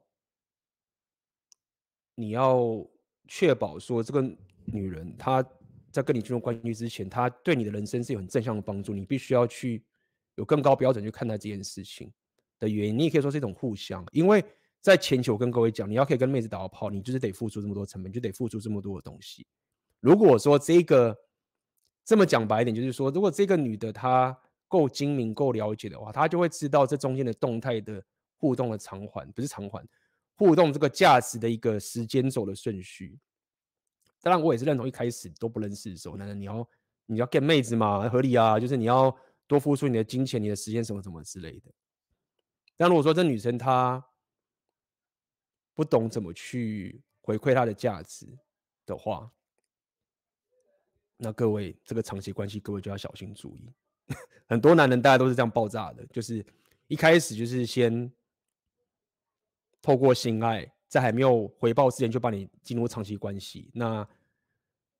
[2.15, 2.87] 你要
[3.27, 4.23] 确保说这个
[4.65, 5.45] 女人她
[5.91, 9.85] 在跟你进入关系之前，她对你的人生是有很正向的帮助，你必须要去
[10.37, 12.13] 有更高标准去看待这件事情
[12.61, 12.97] 的原因。
[12.97, 14.45] 你也可以说是一种互相，因为
[14.87, 19.45] 在前期我跟各位讲，你要可以跟妹子打到炮，你就是得付出这么多成本，就得付出这么多的东西。
[19.99, 21.13] 如果说这个
[22.05, 28.01] 这么讲白一点，就是说，如果这个女的她够精明、够了解的话，她就会知道这中间的动态的
[28.37, 29.85] 互动的偿还，不是偿还，
[30.37, 33.19] 互动这个价值的一个时间轴的顺序。
[34.23, 36.69] 当然，我也是认同一开始都不认识的时候，那你要
[37.07, 39.13] 你要 get 妹子嘛，合理啊，就是你要
[39.49, 41.73] 多付出你的金钱、你的时间什么什么之类的。
[42.77, 44.01] 但如果说这女生她
[45.77, 48.27] 不懂怎么去回馈它的价值
[48.87, 49.31] 的话，
[51.19, 53.71] 那各位这个长期关系，各位就要小心注意。
[54.49, 56.45] 很多男人大家都是这样爆炸的，就是
[56.87, 58.11] 一开始就是先
[59.83, 64.09] 透过性爱，在还没有回报之前就把你进入长期关系，那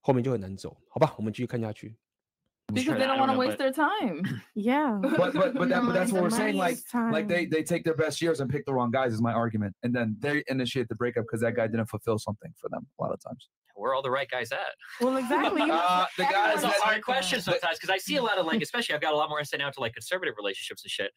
[0.01, 1.15] 后面就很难走，好吧？
[1.17, 1.97] 我们继续看下去。
[2.73, 4.43] Because they don't want to waste their time.
[4.59, 4.99] Yeah.
[5.01, 6.57] But but but, that, but that's what we're saying.
[6.57, 7.13] Like Time.
[7.13, 9.77] like they they take their best years and pick the wrong guys is my argument,
[9.83, 13.03] and then they initiate the breakup because that guy didn't fulfill something for them a
[13.03, 13.49] lot of times.
[13.75, 14.59] Where are all the right guys at?
[15.01, 15.63] Well, exactly.
[15.71, 18.63] Uh, the guys That's a hard question sometimes because I see a lot of like,
[18.63, 21.13] especially I've got a lot more insight now to like conservative relationships and shit.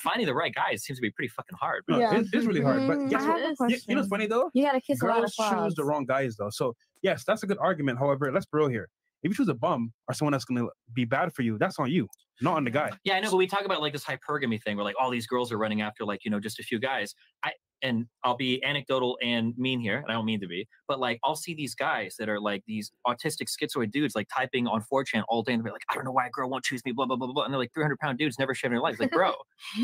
[0.00, 1.84] Finding the right guys seems to be pretty fucking hard.
[1.88, 2.18] No, Yeah.
[2.18, 2.86] it's, it's really hard.
[2.86, 3.40] But Mm, guess what?
[3.42, 4.50] have You, you know what's funny though?
[4.54, 6.48] You gotta kiss a lot of Girls choose the wrong guys though.
[6.50, 7.98] So yes, that's a good argument.
[7.98, 8.88] However, let's be real here.
[9.22, 11.90] If you choose a bum or someone that's gonna be bad for you, that's on
[11.90, 12.06] you,
[12.40, 12.90] not on the guy.
[13.04, 15.26] Yeah, I know, but we talk about like this hypergamy thing where like all these
[15.26, 17.14] girls are running after like, you know, just a few guys.
[17.44, 17.52] I
[17.82, 21.18] and I'll be anecdotal and mean here, and I don't mean to be, but like
[21.24, 25.22] I'll see these guys that are like these autistic schizoid dudes like typing on 4chan
[25.28, 27.06] all day and they're like, I don't know why a girl won't choose me, blah
[27.06, 27.44] blah blah blah.
[27.44, 28.98] And they're like 300 pound dudes never shaving their legs.
[28.98, 29.34] Like, bro,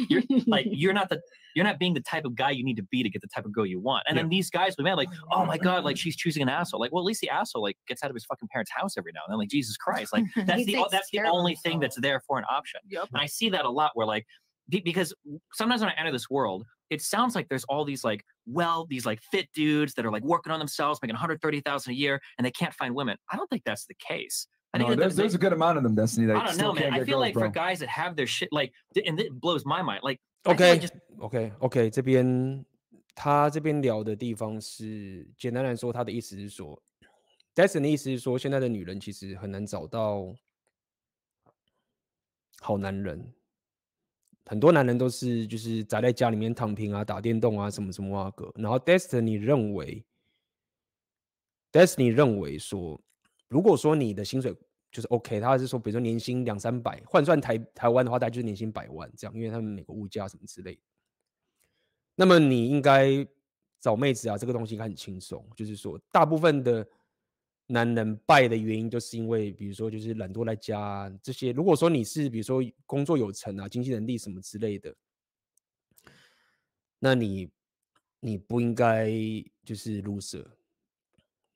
[0.09, 1.20] you're like you're not the
[1.55, 3.45] you're not being the type of guy you need to be to get the type
[3.45, 4.05] of girl you want.
[4.09, 6.42] And then these guys will be mad, like, oh, oh my god, like she's choosing
[6.42, 6.80] an asshole.
[6.80, 9.12] Like, well, at least the asshole like gets out of his fucking parents' house every
[9.12, 9.38] now and then.
[9.38, 12.80] Like, Jesus Christ, like that's the that's the only thing that's there for an option.
[12.88, 13.09] Yep.
[13.12, 14.26] And I see that a lot where like
[14.68, 15.14] because
[15.53, 19.05] sometimes when I enter this world, it sounds like there's all these like well, these
[19.05, 22.51] like fit dudes that are like working on themselves, making 130,000 a year, and they
[22.51, 23.15] can't find women.
[23.32, 24.47] I don't think that's the case.
[24.73, 26.27] I think No, that there's, they- there's a good amount of them, Destiny.
[26.27, 26.84] That I don't still know, man.
[26.84, 27.49] can't I get feel girls, like for bro.
[27.51, 30.01] guys that have their shit, like, th- and it blows my mind.
[30.03, 32.65] Like, I feel OK like just OK OK，这边
[33.15, 36.82] 他这边聊的地方是，简单来说，他的意思是说，
[37.55, 40.34] Destiny 的意思是说，现在的女人其实很难找到
[42.61, 43.34] 好男人，
[44.47, 48.53] 很多男人都是就是宅在家里面躺平啊，打电动啊，什么什么啊个。
[48.57, 50.05] 然后 Destiny 认为
[51.72, 53.01] ，Destiny 认为说，
[53.49, 54.55] 如果说你的薪水
[54.92, 60.80] 就是 OK，他是说，比如说年薪两三百，换算台台湾的话，大概就是年薪百万这样，因为他们美国物价什么之类的。
[62.14, 63.26] 那么你应该
[63.80, 65.45] 找妹子啊，这个东西应该很轻松。
[65.57, 66.86] 就是说，大部分的
[67.66, 71.52] 男人败的原因，就是因为比如说就是懒惰在家、啊、这些。
[71.52, 74.94] 如果说你是比如说工作有成啊，经济能力什么之类的，
[76.98, 77.51] 那你
[78.20, 79.10] 你不应该
[79.64, 80.44] 就是 loser。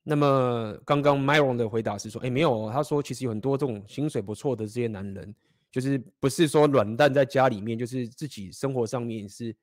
[0.02, 5.34] 那么刚刚 Myron 的回答是说，哎，没有，他说其实有很多这种薪水不错的这些男人，
[5.70, 9.54] 就是不是说软蛋在家里面，就是自己生活上面是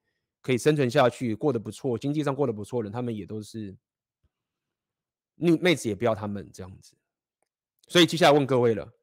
[0.41, 3.75] 可以生存下去，过得不错，经济上过得不错的人，他们也都是，
[5.35, 6.95] 女妹子也不要他们这样子。
[7.87, 8.93] 所以接下来问各位了，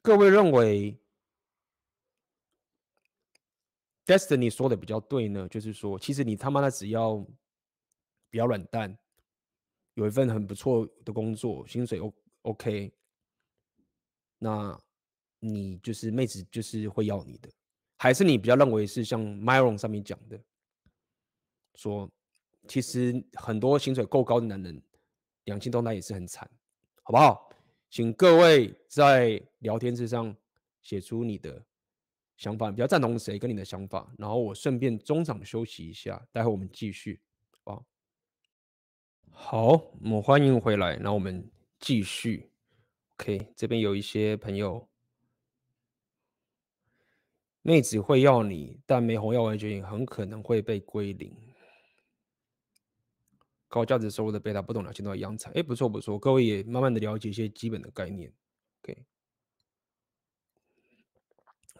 [0.00, 0.98] 各位认为
[4.06, 5.48] Destiny 说的比较对呢？
[5.48, 7.16] 就是说，其实你他妈的只要
[8.30, 8.96] 比较软蛋，
[9.94, 12.92] 有一份很不错的工作，薪水 O OK，
[14.38, 14.78] 那
[15.40, 17.50] 你就是妹子就是会要你的，
[17.98, 20.38] 还是你比较认为是像 Myron 上面讲的，
[21.74, 22.10] 说
[22.66, 24.82] 其实很多薪水够高的男人，
[25.44, 26.48] 两性动态也是很惨，
[27.02, 27.50] 好不好？
[27.90, 30.34] 请各位在聊天室上
[30.82, 31.64] 写出你的
[32.36, 37.20] 想法，比较赞同谁跟你的想法，然后我顺便中场休息一下，待会我们继续，
[37.64, 37.84] 好
[39.30, 39.68] 好？
[40.00, 42.50] 我们欢迎回来，那我们继续。
[43.18, 44.88] OK，这边有一些朋友，
[47.62, 51.32] 妹子会要你，但没红药丸觉醒很可能会被归零。
[53.74, 58.32] 高价值收入的贝塔不懂两千多一样惨，哎，不错不错，各位也慢慢的了解一些基本的概念。
[58.80, 59.04] OK，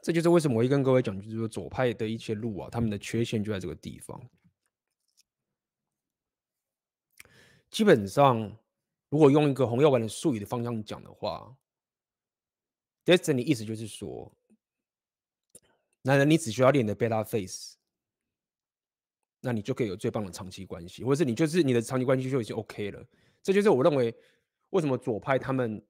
[0.02, 4.20] 这就是为什么我会跟各位讲，就是说左派的一些路啊，他们的缺陷就在这个地方。
[7.70, 8.58] 基本上，
[9.08, 11.56] 如果用一个红药丸的术语的方向讲的话
[13.04, 14.36] ，Destiny 意思就是说，
[16.02, 17.76] 男人你只需要练的贝塔 face，
[19.44, 23.06] 那你就可以有最棒的长期关系，或者是你就是你的长期关系就已经 OK 了。
[23.42, 24.12] 这就是我认为
[24.70, 25.84] 为什么左派他们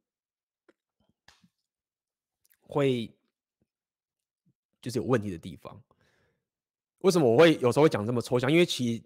[2.60, 3.16] 会
[4.82, 5.80] 就是有问题的地方。
[6.98, 8.50] 为什么我会有时候会讲这么抽象？
[8.50, 9.02] 因为其实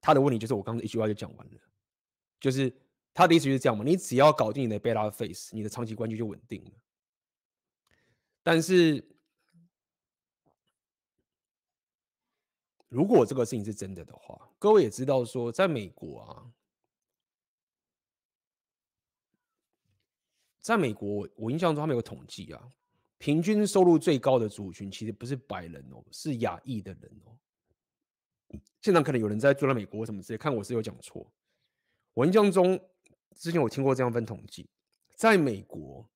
[0.00, 1.60] 他的问题就是我刚才一句话就讲完了。
[2.40, 2.74] 就是
[3.14, 6.70] 他的意思就是这样嘛，你只要搞定你的 beta face，你的长期关系就稳定了。
[8.42, 9.04] 但是，
[12.92, 16.52] 如果这个事情是真的的话，各位也知道说，在美国啊，
[20.60, 22.70] 在美国，我印象中他们有统计啊，
[23.16, 27.32] 平均收入最高的族群其实不是白人哦，是亚裔的人哦。
[28.82, 31.26] 现场可能有人在住在美国什么之类，看我是有讲错。
[32.12, 32.78] 我印象中，
[33.34, 34.68] 之前我听过这样一份统计，
[35.16, 36.06] 在美国，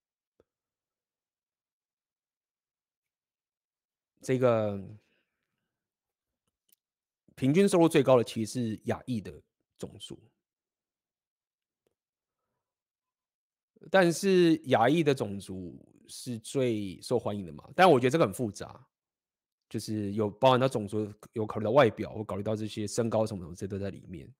[4.21, 4.79] 这个
[7.37, 9.31] 平均收入最高的其实是亚裔的
[9.79, 10.19] 种族，
[13.91, 17.69] 但是亚裔的种族是最受欢迎的嘛？
[17.77, 18.85] 但我觉得这个很复杂，
[19.69, 24.33] 就是有包含到种族，有考虑到外表，或考虑到这些身高什么什么，这都在里面。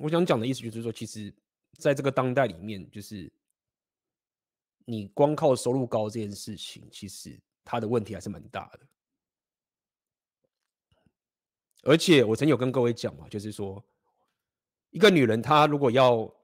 [0.00, 1.34] 我想讲的意思就是说，其实
[1.78, 3.32] 在这个当代里面，就是
[4.84, 8.86] 你光靠收入高这件事情，其实它的问题还是蛮大的。
[11.84, 13.84] 而且我曾经有跟各位讲嘛，就是说，
[14.90, 16.34] 一个女人她如果要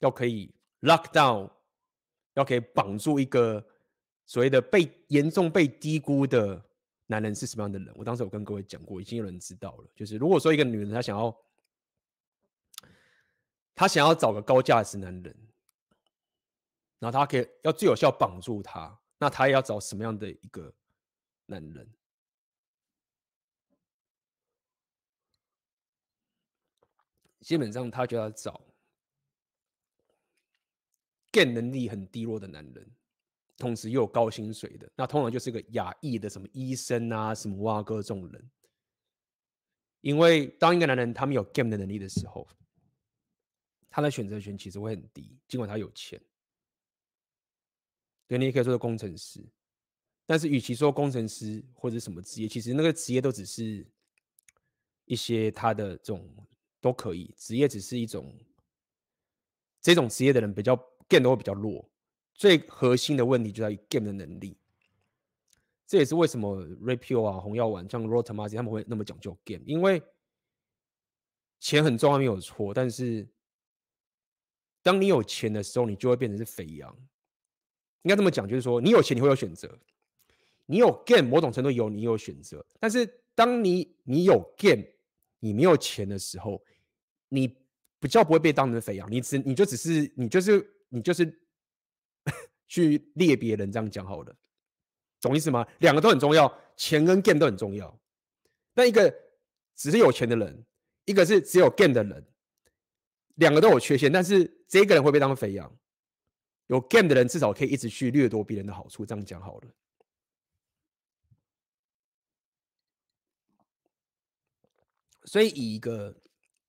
[0.00, 1.50] 要可以 lock down，
[2.34, 3.64] 要可以绑住一个
[4.26, 6.62] 所谓的被严重被低估的
[7.06, 9.90] 男人是什么样的人，我当时有跟各位讲过，已经有人知道了。
[9.94, 11.36] 就是如果说一个女人她想要
[13.74, 15.36] 他想要找个高价值男人，
[16.98, 20.70] 然后他可以要最有效绑住他，那他也要找什么样的一个
[21.46, 21.90] 男人？
[27.40, 28.60] 基本上，他就要找
[31.32, 32.90] game 能力很低落的男人，
[33.56, 34.90] 同时又有高薪水的。
[34.94, 38.50] 那通常就是个亚裔的什么医生啊、什么挖哥这种人。
[40.02, 42.48] 因为当一个男人他们有 game 的能力的时候，
[43.90, 46.20] 他的选择权其实会很低，尽管他有钱。
[48.26, 49.44] 对，你也可以说是工程师，
[50.24, 53.86] 但是与其说工程师或者什么职业，其实那个职业都只是
[55.04, 56.26] 一些他的这种
[56.80, 58.32] 都可以，职业只是一种。
[59.80, 60.76] 这种职业的人比较
[61.08, 61.88] game 都会比较弱，
[62.34, 64.56] 最核心的问题就在于 game 的能力。
[65.86, 70.02] 这也是为什么 Rapio 啊、红药丸像 Rotomasi 他们会那么讲究 game，因为
[71.58, 73.28] 钱很重要没有错，但是。
[74.82, 76.90] 当你有钱的时候，你就会变成是肥羊。
[78.00, 79.68] 应该这么讲，就是说，你有钱，你会有选择；
[80.64, 82.64] 你有 game，某种程度有你有选择。
[82.78, 83.04] 但是，
[83.34, 84.82] 当你你有 game，
[85.38, 86.64] 你没有钱的时候，
[87.30, 87.48] 你
[87.98, 89.10] 比较不会被当成肥羊。
[89.10, 91.24] 你只你就只是你就是你就是
[92.68, 94.36] 去猎别人，这样讲好了，
[95.22, 95.66] 懂意思吗？
[95.78, 97.98] 两个都很重要，钱跟 game 都很重要。
[98.74, 99.10] 那一个
[99.74, 100.64] 只是有钱的人，
[101.06, 102.26] 一个是只有 game 的人。
[103.36, 105.74] 两个都有缺陷，但是这个人会被当肥羊。
[106.66, 109.68] 有 game 的人至少可以一直去掠夺别人的好处，这样讲好了。
[115.24, 116.14] 所以以一个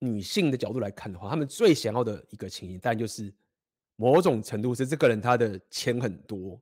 [0.03, 3.31] 女性的角度来看的话，他们最想要的一个情形，但就是
[3.95, 6.59] 某种程度是这个人他的钱很多，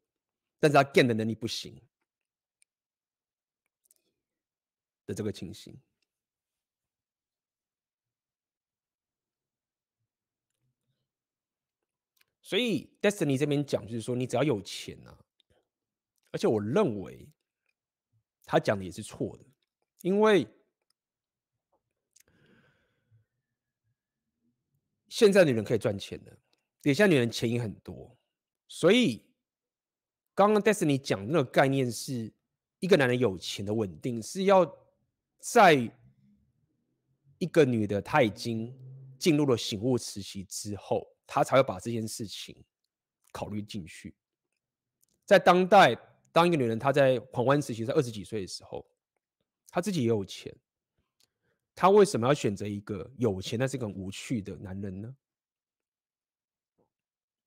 [0.60, 1.82] 但是他 game 的能力不行
[5.06, 5.74] 的这个情形。
[12.42, 15.18] 所以，Destiny 这边讲就是说，你只要有钱啊，
[16.32, 17.26] 而且我认为
[18.44, 19.46] 他讲的也是错的，
[20.02, 20.46] 因为
[25.10, 26.38] 现在女人可以赚钱的，
[26.84, 28.16] 现在女人钱也很多，
[28.68, 29.26] 所以
[30.34, 32.32] 刚刚 Destiny 讲那个概念是
[32.80, 34.72] 一个男人有钱的稳定是要
[35.40, 35.92] 在
[37.38, 38.74] 一个女的她已经
[39.18, 41.06] 进入了醒悟时期之后。
[41.32, 42.66] 她才会把这件事情
[43.32, 44.16] 考虑进去。
[45.26, 45.96] 在当代，
[46.32, 48.84] 当一个女人她在狂欢时期，在二十几岁的时候，
[49.70, 50.52] 她自己也有钱，
[51.80, 55.16] 她为什么要选择一个有钱但是很无趣的男人呢？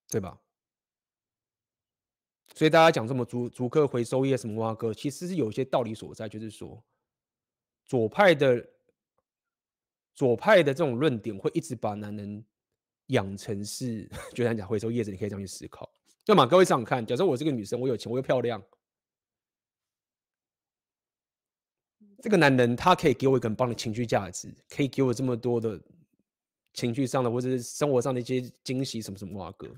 [0.09, 0.41] 对吧？
[2.55, 6.83] 所以大家讲这么逐逐客回收业什么挖哥，其实是有一些道理所在，就是说
[7.85, 8.67] 左派的
[10.15, 12.43] 左派的这种论点会一直把男人
[13.09, 15.93] 养成是， 就像讲回收业者，你可以这样去思考。
[16.25, 16.47] 对嘛？
[16.47, 18.63] 各位想想看，假设我是个女生，我有钱，我又漂亮，
[22.23, 25.79] 这个男人他可以给我一个很棒的情绪价值，可以给我这么多的
[26.73, 29.69] 情绪上的或者是生活上的一些惊喜，什么什么哇哥，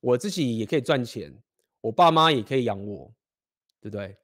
[0.00, 1.32] 我自己也可以赚钱，
[1.82, 3.12] 我爸妈也可以养我，
[3.80, 4.16] 对不对？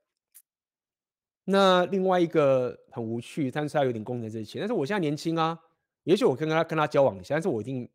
[1.44, 5.60] 那另外一个很无趣，但是他有点功能这些，但是我现在年轻啊，
[6.04, 7.88] 也许我跟他跟他交往一下，但是我一定。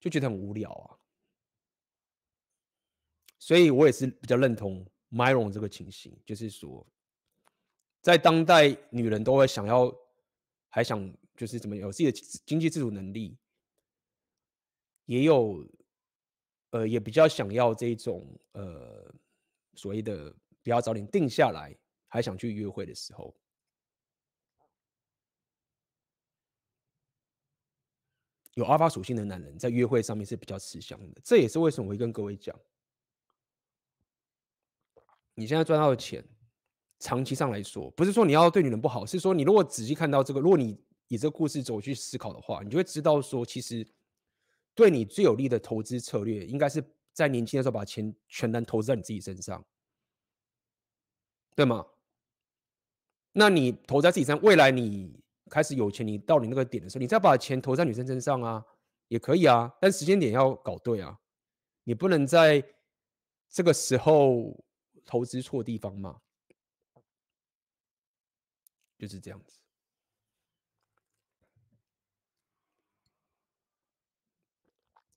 [0.00, 1.00] 就觉得很无聊啊，
[3.38, 6.84] 所以我也是比较认同 Myron 这个情形，就是说，
[8.00, 9.94] 在当代，女人都会想要，
[10.68, 12.12] 还想就是怎么有自己的
[12.44, 13.38] 经济自主能力，
[15.04, 15.64] 也有，
[16.70, 19.14] 呃，也比较想要这种呃
[19.74, 21.72] 所谓的比较早点定下来，
[22.08, 23.32] 还想去约会的时候。
[28.54, 32.56] 有阿发属性的男人在约会上面是比较吃香的，这也是为什么我会跟各位讲，
[35.34, 36.24] 你现在赚到的钱，
[36.98, 40.78] 长期上来说，不是说你要对女人不好，是说你如果仔细看到这个，如果你
[41.08, 43.86] 以这个故事走去思考的话，你就会知道说，其实
[44.74, 46.82] 对你最有利的投资策略，应该是
[47.12, 49.64] 在年轻的时候把钱全然投资在你自己身上，
[51.54, 51.86] 对吗？
[53.32, 55.22] 那你投在自己身上，未来你。
[55.50, 58.64] 开始有钱，你到你那个点的时候，你再把钱投在女生身上啊，
[59.08, 61.20] 也可以啊，但时间点要搞对啊，
[61.84, 62.64] 你不能在
[63.50, 64.63] 这个时候
[65.04, 66.20] 投资错地方嘛，
[68.98, 69.58] 就是这样子。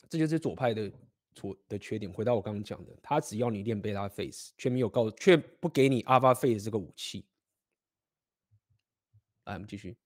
[0.09, 0.91] 这就是左派的
[1.35, 2.11] 错的缺点。
[2.11, 7.25] 回到我刚刚讲的，他只要你练贝拉 face，却没有告，却不给你阿巴 face 这个武器。
[9.43, 9.97] 来，我们继续。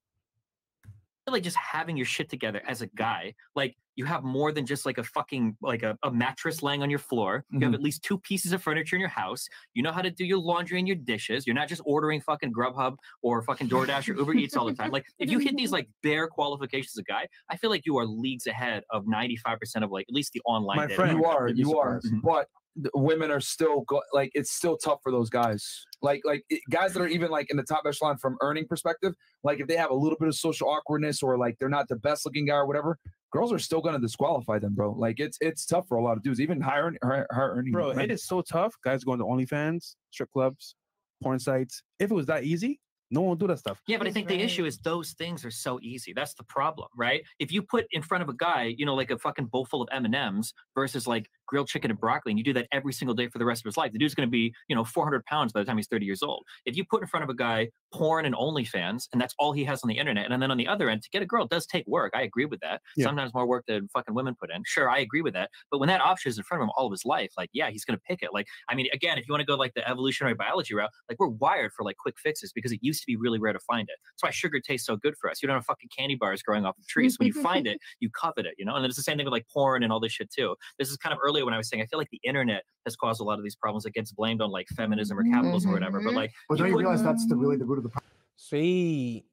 [1.28, 4.86] Like just having your shit together as a guy like you have more than just
[4.86, 7.62] like a fucking like a, a mattress laying on your floor mm-hmm.
[7.62, 10.10] you have at least two pieces of furniture in your house you know how to
[10.10, 14.10] do your laundry and your dishes you're not just ordering fucking grubhub or fucking doordash
[14.10, 17.00] or uber eats all the time like if you hit these like bare qualifications as
[17.00, 20.34] a guy i feel like you are leagues ahead of 95% of like at least
[20.34, 22.20] the online my friend you are you are mm-hmm.
[22.20, 22.48] but
[22.94, 25.86] women are still go- like it's still tough for those guys.
[26.02, 29.14] Like like it, guys that are even like in the top echelon from earning perspective
[29.44, 31.96] like if they have a little bit of social awkwardness or like they're not the
[31.98, 32.98] best looking guy or whatever
[33.32, 34.92] girls are still going to disqualify them bro.
[34.92, 38.12] Like it's it's tough for a lot of dudes even higher higher, earning bro it
[38.12, 40.76] is so tough guys going to onlyfans strip clubs
[41.22, 41.84] porn sites.
[42.00, 42.80] If it was that easy
[43.12, 43.82] no one will do that stuff.
[43.88, 46.14] Yeah, but I think the issue is those things are so easy.
[46.14, 47.24] That's the problem, right?
[47.40, 49.82] If you put in front of a guy, you know, like a fucking bowl full
[49.82, 52.94] of M and M's versus like grilled chicken and broccoli, and you do that every
[52.94, 54.86] single day for the rest of his life, the dude's going to be, you know,
[54.86, 56.46] 400 pounds by the time he's 30 years old.
[56.66, 59.66] If you put in front of a guy porn and OnlyFans, and that's all he
[59.66, 61.66] has on the internet, and then on the other end, to get a girl does
[61.66, 62.14] take work.
[62.16, 62.82] I agree with that.
[62.96, 63.06] Yeah.
[63.06, 64.64] Sometimes more work than fucking women put in.
[64.66, 65.50] Sure, I agree with that.
[65.70, 67.70] But when that option is in front of him all of his life, like, yeah,
[67.70, 68.30] he's going to pick it.
[68.34, 71.20] Like, I mean, again, if you want to go like the evolutionary biology route, like
[71.20, 73.89] we're wired for like quick fixes because it used to be really rare to find
[73.89, 73.97] it.
[74.13, 75.43] That's why sugar tastes so good for us.
[75.43, 77.19] You don't have fucking candy bars growing off the trees.
[77.19, 78.75] When you find it, you covet it, you know?
[78.77, 80.57] And it's the same thing with like porn and all this shit too.
[80.79, 82.97] This is kind of earlier when I was saying, I feel like the internet has
[82.97, 83.87] caused a lot of these problems.
[83.87, 86.01] It gets blamed on like feminism or capitalism or whatever.
[86.01, 88.13] But like, but don't you, realize that's the really the root of the problem?
[88.37, 89.25] 所以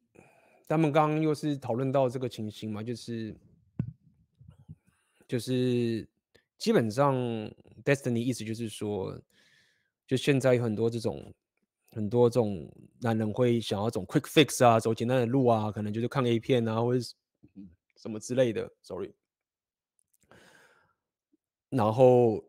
[0.67, 3.35] 他们刚刚又是讨论到这个情形嘛，就是
[5.27, 6.07] 就是
[6.57, 7.13] 基本上
[7.83, 9.19] Destiny 意思就是说，
[10.07, 11.33] 就现在有很多这种。
[11.92, 12.70] 很多这种
[13.00, 17.02] 男人会想要走 quick fix 啊，走简单的路啊，可能就是看 A 片啊，或者
[17.96, 18.70] 什么之类的。
[18.82, 19.14] Sorry，
[21.70, 22.44] 然后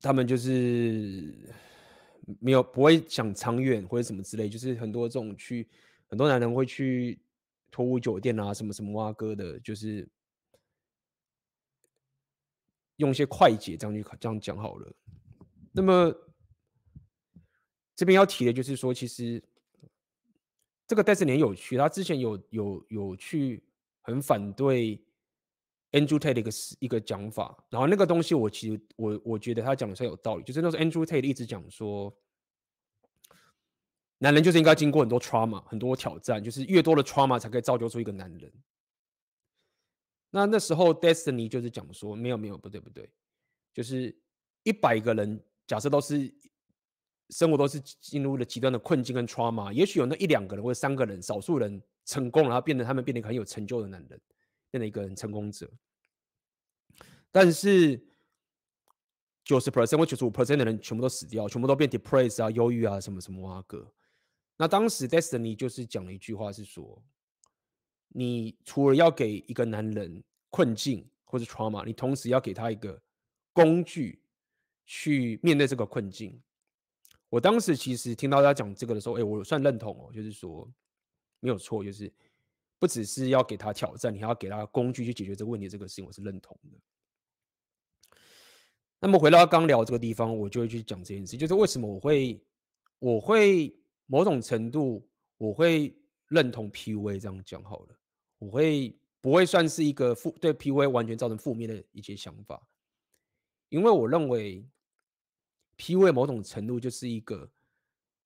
[0.00, 1.54] 他们就是
[2.40, 5.68] 没有不会想长远或者什么之类，就是很多这种去
[6.08, 7.22] 很多男人会去
[7.70, 10.06] 托屋酒店啊，什么什么挖哥的，就是
[12.96, 14.92] 用一些快捷这样去这样讲好了。
[15.70, 16.12] 那么。
[18.00, 19.42] 这边要提的就是说，其实
[20.86, 23.62] 这个 Destiny 有趣，他之前有有有去
[24.00, 24.98] 很反对
[25.92, 32.10] Andrew Tate 的一个一个讲法，然后那个东西我其实我我觉得他讲的是有道理，就是那时候 Andrew Tate 一直讲说，
[34.16, 38.50] 男人就是应该经过很多 trauma 很多挑战，就是越多的 trauma 才可以造就出一个男人。
[40.30, 43.10] 那那时候 Destiny 就是讲说，没有没有不对不对，
[43.74, 44.18] 就是
[44.62, 46.34] 一百个人假设都是。
[47.30, 54.20] 生活都是进入了极端的困境跟 trauma，也许有那一两个人或者三个人，少数人成功，然后变得他们变得很有成就的男人，
[54.70, 55.70] 变得一个很成功者。
[57.30, 58.02] 但是
[59.44, 63.92] 九十 percent 或九十五 percent 的人全部都死掉，全部都变 depressed 啊、忧郁啊什么什么啊个。
[64.56, 67.02] 那当时 Destiny 就是讲了一句话是说，
[68.08, 73.00] 你除了要给一个男人困境或者 trauma，你同时要给他一个
[73.52, 74.20] 工具
[74.84, 76.40] 去面对这个困境。
[77.30, 80.68] 我当时其实听到他讲这个的时候，哎，我算认同哦，就是说
[81.38, 82.12] 没有错，就是
[82.76, 88.20] 不只是要给他挑战，你还要给他工具去解决这个问题，这个事情我是认同的。
[88.98, 92.44] 那么回到刚聊这个地方，我就会去讲这件事，就是为什么我会
[92.98, 93.72] 我会
[94.06, 95.08] 某种程度
[95.38, 95.96] 我会
[96.26, 97.96] 认同 PUA 这样讲好了，
[98.40, 102.60] 我会不会算是一个负对 PUA 完全造成负面的一些想法，
[103.68, 104.66] 因为我认为。
[105.80, 107.50] PUA 某种程度就是一个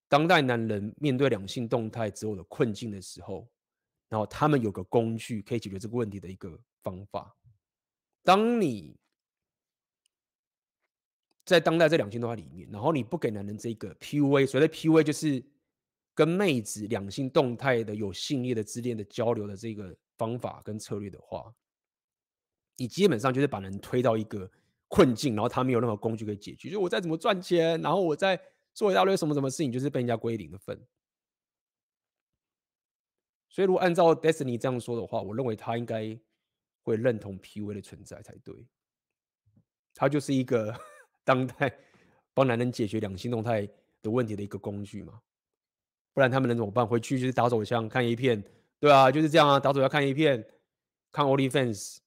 [0.08, 3.48] 当代男人面对两性动态之后的困境的时候，
[4.08, 7.32] 然后他们有个工具可以解决这个问题的一个方法。
[8.24, 8.96] 当你
[11.44, 15.40] 在当代这两性动态里面，然后你不给男人这个 PUA，所谓的 PUA 就是
[16.12, 21.54] 跟妹子两性动态的有性力的自恋的交流的这个方法跟策略的话，
[22.76, 24.50] 你基本上就是把人推到一个。
[24.94, 26.70] 困境，然后他没有任何工具可以解决。
[26.70, 28.40] 就我再怎么赚钱，然后我再
[28.72, 30.80] 做一大堆什么什么事情，就是被人家归零的份。
[33.48, 36.16] 所以，如果按照 Destiny 这样说的话，我认为他应该
[36.84, 38.54] 会认同 PV 的存在才对。
[39.94, 40.72] 他就是一个
[41.24, 41.76] 当代
[42.32, 43.68] 帮男人解决两性动态
[44.00, 45.20] 的问题的一个工具嘛。
[46.12, 46.86] 不然他们能怎么办？
[46.86, 48.40] 回去就是打手枪看一片，
[48.78, 50.48] 对啊，就是这样啊，打手枪看一片，
[51.10, 51.98] 看 OnlyFans。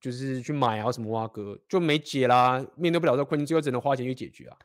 [0.00, 4.56] 就是去买啊什么挖哥就没解啦，面对不了这个困境，最后只能花钱去解决啊。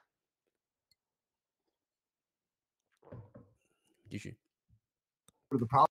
[4.10, 4.38] 继续。
[5.50, 5.88] The problem,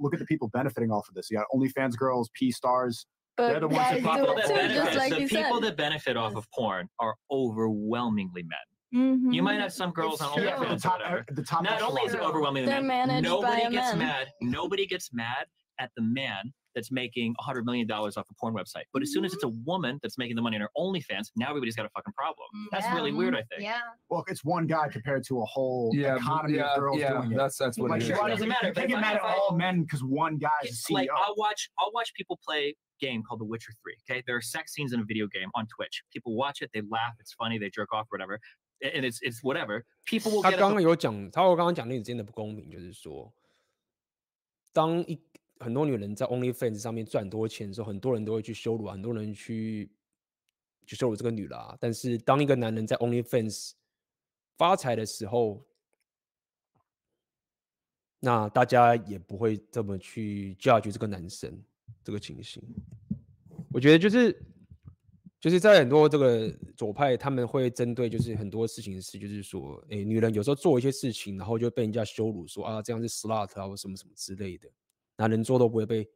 [0.00, 1.30] look at the people benefiting off of this.
[1.30, 3.06] You got OnlyFans girls, P stars.
[3.36, 8.42] But the people, that benefit, like the people that benefit off of porn are overwhelmingly
[8.42, 8.58] men.
[8.92, 9.30] Mm-hmm.
[9.30, 10.70] You might have some girls on OnlyFans.
[10.70, 13.98] The top, the top Not only is it overwhelmingly They're men, nobody gets men.
[13.98, 14.26] mad.
[14.40, 15.46] Nobody gets mad
[15.78, 18.84] at the man that's making a hundred million dollars off a porn website.
[18.92, 21.48] But as soon as it's a woman that's making the money in her OnlyFans, now
[21.48, 22.46] everybody's got a fucking problem.
[22.70, 22.94] That's Yeah.
[22.94, 23.62] really weird, I think.
[23.62, 23.80] Yeah.
[24.08, 27.12] Well, it's one guy compared to a whole Yeah, economy yeah, of girls yeah.
[27.14, 27.36] doing it.
[27.36, 28.08] That's that's what Like, it is.
[28.10, 29.34] you Well, it doesn't matter, You but can't get if I- mad at if I-
[29.38, 30.94] all men because one guy's a E It's CEO.
[30.94, 33.94] like I'll watch I'll watch people play a game called The Witcher 3.
[34.08, 34.22] Okay.
[34.26, 36.02] There are sex scenes in a video game on Twitch.
[36.12, 38.38] People watch it, they laugh, it's funny, they jerk off, whatever.
[38.82, 39.84] And it's it's whatever.
[40.06, 43.32] People will 他 get 刚 up 刚有讲，他我刚刚讲例子真的不公平，就是说，
[44.72, 45.20] 当一
[45.59, 49.89] 很多女人在 OnlyFans 上面赚多钱的时候，很多人都会去羞辱，很多人去
[50.85, 51.77] 去羞辱这个女啦。
[51.79, 53.71] 但是当一个男人在 OnlyFans
[54.57, 55.65] 发财的时候，
[58.19, 61.61] 那大家也不会这么去 judge 这个男生
[62.03, 62.61] 这个情形。
[63.71, 64.41] 我觉得就是
[65.39, 74.69] 就是在很多这个左派，他们会针对就是很多事情是，就是说，哎，女人有时候做一些事情，然后就被人家羞辱说啊，这样是 slut 啊，或什么什么之类的。
[75.15, 76.09] 男人做都不会被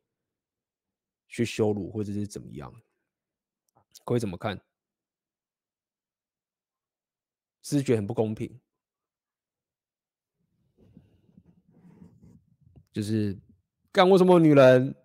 [1.28, 2.74] 去羞辱，或者是怎么样？
[4.04, 4.60] 各位怎么看？
[7.62, 8.60] 是觉得很不公平？
[12.94, 13.38] 就是
[13.92, 14.96] 干过什么女人？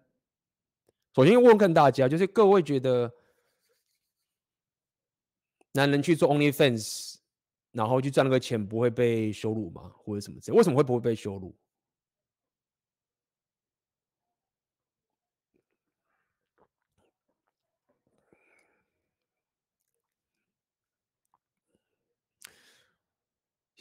[1.14, 3.12] 首先问看大家，就是各位觉得
[5.72, 7.16] 男人去做 OnlyFans，
[7.72, 9.90] 然后去赚那个钱，不会被羞辱吗？
[9.96, 10.56] 或者什么之类？
[10.56, 11.54] 为什么会不会被羞辱？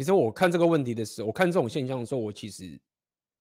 [0.02, 2.82] 其实我看这个问题的时候，我看这种现象的时候，我其实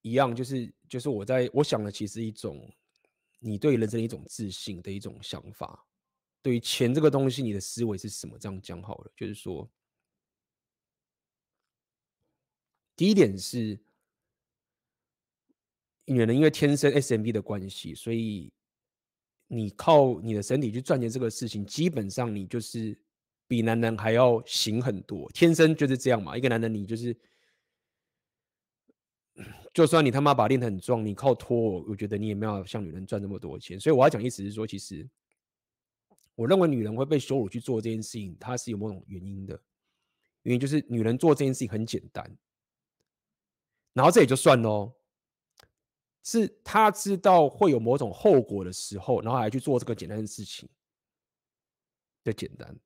[0.03, 2.71] 一样，就是就是我在我想的，其实一种
[3.39, 5.87] 你对人生的一种自信的一种想法。
[6.43, 8.37] 对于钱这个东西，你的思维是什么？
[8.39, 9.67] 这样讲好了，就是说，
[12.95, 13.81] 第一点是，
[16.05, 18.53] 女人因为天生 SMB 的关系，所以
[19.47, 23.01] 你靠你的身体去赚钱这个事情，基本上你就是。
[23.51, 26.39] 比男人还要行很多，天生就是这样嘛。
[26.39, 27.17] 一个男人，你就是，
[29.75, 33.81] 就算你他妈把练得很壮，你靠拖，我觉得你也没有像女人赚那么多钱。
[33.81, 35.05] 所以我要讲意思是说，其实
[36.37, 39.61] 我认为女人会被羞辱去做这件事情，它是有某种原因的。
[40.43, 42.39] 原因就是女人做这件事情很简单，
[43.93, 44.93] 然后这也就算喽，
[46.23, 50.69] 是她知道会有某种后果的时候，然后还去做这个简单的事情，
[52.23, 52.79] 的简单。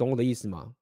[0.00, 0.74] 懂我的意思吗？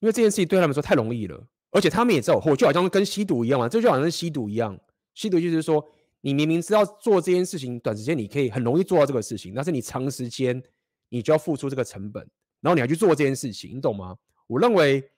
[0.00, 4.78] 因为这件事情对他们说太容易了，而且他们也知道后果，就好像跟吸毒一样嘛，这就好像是吸毒一样。
[5.14, 5.84] 吸毒就是说，
[6.20, 10.62] 你明明知道做这件事情，短时间你可以很容易做到这个事情，但是你长时间
[11.08, 12.22] 你就要付出这个成本，
[12.60, 14.16] 然后你还去做这件事情，你懂吗？
[14.48, 15.10] 我认为，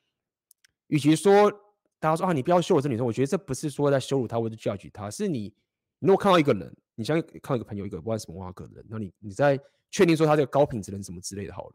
[0.87, 1.51] 与其说
[1.99, 5.53] 大家说啊，你不要羞辱这女生，我觉得这不是说在羞辱她或者 judge 她，是，你
[5.99, 9.57] 如果看到一个人，你像看一个朋友，一个不管什么话个人，那你你在
[9.89, 11.75] 确定说他这个高品质人什么之类的，好了，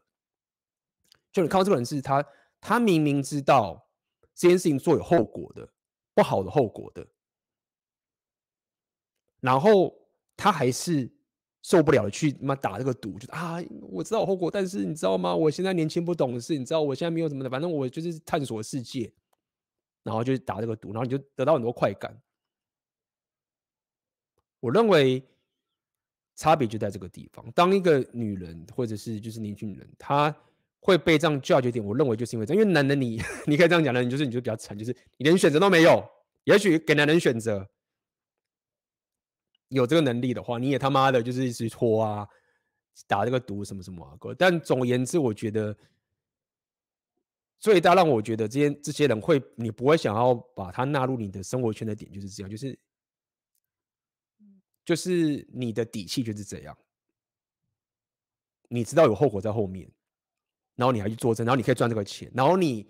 [1.31, 2.21] 就你看到这个人是他，
[2.59, 3.87] 他明明知道
[4.35, 5.65] 这件事情做有后果的，
[6.13, 7.07] 不好的后果的。
[9.39, 9.95] 然后
[10.35, 11.09] 他还是
[11.61, 15.33] 受不了的去妈打这个赌，就啊，我知道后果，但是你知道吗？
[15.33, 19.09] 我现在年轻不懂事，你知道我现在没有什么的，反正我就是探索世界，
[20.03, 22.21] 然后就打这个赌，然后你就得到很多快感。
[24.63, 25.21] 我认为
[26.35, 27.45] 差别就在这个地方。
[27.51, 30.33] 当一个女人或者是就是年轻女人，她
[30.79, 36.01] 会被这样教育点，我认为就是因为这样，因为男人你 你可以这样讲的，你就是你就比较惨，就是你连选择都没有，
[36.45, 37.69] 也许给男人选择。
[39.67, 42.25] 有这个能力的话，你也他妈的就是一直拖啊，
[43.05, 44.15] 打这个赌什么什么啊。
[44.37, 45.75] 但总而言之，我觉得
[47.59, 52.77] 最大让我觉得这些这些人会，你不会想要把他纳入你的生活圈的点就是这样，就是
[54.85, 56.77] 就是你的底气就是这样，
[58.67, 59.89] 你知道有后果在后面，
[60.75, 62.85] 然后你还去作证，然后你可以赚这个钱，然后你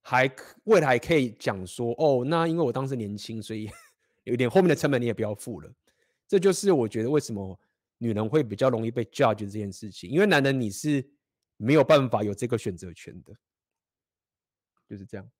[0.00, 0.30] 还
[0.64, 3.70] 未来可以讲说，哦，那因为我当时年轻，所以
[4.24, 5.72] 有点后面的成本你也不要付了。
[6.26, 7.58] 这就是我觉得为什么
[7.96, 11.08] 女人会比较容易被 judge 这件事情，因为男人你是
[11.56, 13.32] 没有办法有这个选择权的，
[14.86, 15.30] 就是这样。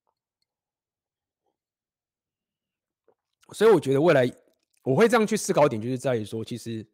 [3.52, 4.30] 所以我觉得未来
[4.82, 6.86] 我会这样去思考点，就是在于说，其实，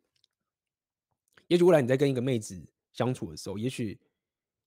[1.47, 2.61] 也许未来你在跟一个妹子
[2.93, 4.01] 相处的时候，也许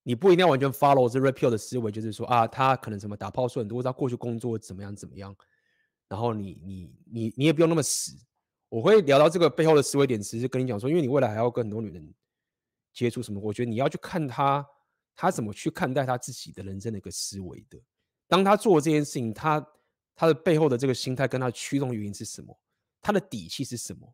[0.03, 5.35] 你不一定要完全 follow 这 repeal 的思维，就是说啊，她可能什么打炮数很多，她过去工作怎么样怎么样，
[6.07, 8.18] 然后你你你你也不用那么死。
[8.69, 12.14] 我会聊到这个背后的思维点，其实跟你讲说，因为你未来还要跟很多女人
[12.94, 14.65] 接触什么，我觉得你要去看他，
[15.15, 17.77] 他怎么去看待他自己的人生的一个思维的。
[18.27, 19.65] 当他做这件事情，他
[20.15, 22.57] 他的背后的这个心态跟他驱动原因是什么？
[23.07, 24.13] 他的底气是什么？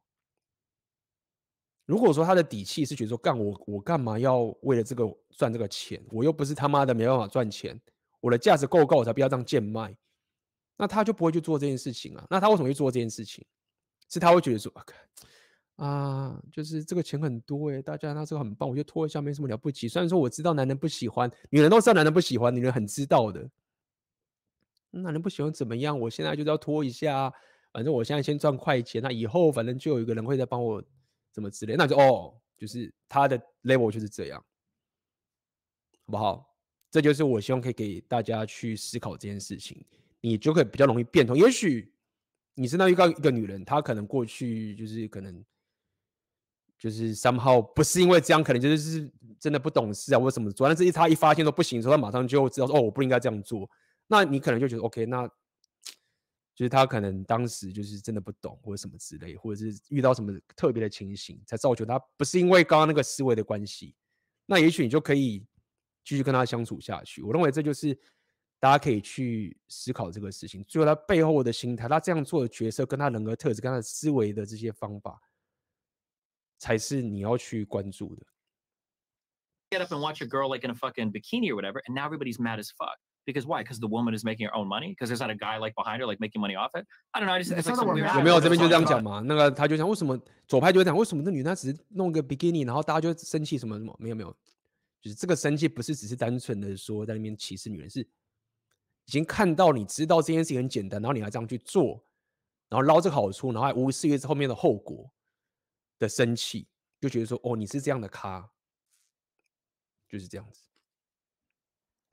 [1.88, 6.00] 如果说他的底气是觉得说，干我我干嘛要为了这个赚这个钱？
[6.12, 7.82] 我又不是他妈的没办法赚钱，
[8.22, 9.98] 我的价值够高，我才不要这样贱卖。
[10.78, 12.24] 那他就不会去做这件事情啊。
[12.30, 13.44] 那他为什么会做这件事情？
[14.10, 14.72] 是他会觉得说
[15.78, 19.90] 啊，就是这个钱很多哎，大家那这个很棒，我就拖一下没什么了不起。
[19.90, 23.50] 虽然说我知道男人不喜欢，女人都知道男人不喜欢，女人很知道的。
[24.92, 26.00] 男人不喜欢怎么样？
[26.00, 27.34] 我现在就是要拖一下，
[27.74, 30.82] 反正我现在先赚快钱，那以后反正就有一个人会再帮我
[31.34, 34.40] 怎么之类，那就哦，就是他的 level 就是这样，
[36.06, 36.56] 好不好？
[36.90, 39.84] 这就是我希望可以给大家去思考这件事情，
[40.22, 41.38] 你就可以比较容易变通。
[41.38, 41.92] 也许。
[42.56, 45.44] 你身上遇到一个女人，她可能过去就是可能
[46.78, 50.52] 就是 somehow 不是因为这样，可能就是真的不懂事啊，或者什么。
[50.52, 53.68] 主要是一她一发现说不行的时候，她马上就知道说哦，我不应该这样做。
[54.06, 55.28] 那你可能就觉得 OK，那
[56.56, 63.96] 就是他可能当时就是真的不懂，或者什么之类，或者是遇到什么特别的情形，才造就他不是因为刚刚那个思维的关系。
[64.46, 65.46] 那也许你就可以
[66.04, 67.22] 继续跟他相处下去。
[67.22, 67.98] 我认为这就是。
[68.60, 75.22] 大家可以去思考这个事情，最后他背后的心态，他这样做的角色，跟他人格特质，跟他的思维的这些方法，
[76.60, 78.26] 才是你要去关注的。
[79.70, 82.40] Get up and watch a girl like in a fucking bikini or whatever, and now everybody's
[82.40, 82.98] mad as fuck.
[83.26, 83.64] Because why?
[83.64, 84.90] Because the woman is making her own money.
[84.90, 86.86] Because there's not a guy like behind her, like making money off it.
[87.12, 87.34] I don't know.
[87.34, 88.16] I just it's like some weird.
[88.18, 89.22] 有没有这边就这样讲嘛？
[89.22, 93.96] 那个他就讲为什么左派就会讲为什么那女的只是弄个 bikini，然后大家就生气什么什么？
[94.00, 94.36] 没有没有，
[95.02, 98.08] 就是这个生气不是只是单纯的说在那边歧视女人，是。
[99.06, 102.02] 已经看到，你知道这件事情很简单，然后你还这样去做，
[102.70, 105.12] 然后捞这个好处，然后还无视于后面的后果
[106.00, 106.70] 的生气，
[107.02, 108.50] 就觉得说哦，你是这样的咖，
[110.08, 110.62] 就是这样子。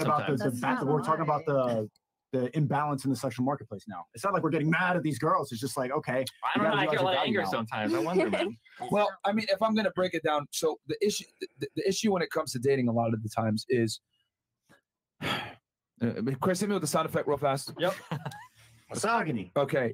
[0.02, 1.88] About the, the fact that we're talking about the
[2.32, 4.04] the imbalance in the sexual marketplace now.
[4.14, 5.50] It's not like we're getting mad at these girls.
[5.50, 6.24] It's just like okay.
[6.44, 6.74] I don't know.
[6.74, 7.92] I get a lot of anger sometimes.
[7.94, 8.56] I wonder, man.
[8.90, 11.24] well, I mean, if I'm gonna break it down, so the issue
[11.58, 14.00] the, the issue when it comes to dating a lot of the times is.
[16.02, 17.74] Uh, Chris, hit me with the sound effect real fast.
[17.78, 17.94] Yep.
[18.88, 19.52] Misogyny.
[19.54, 19.92] Okay.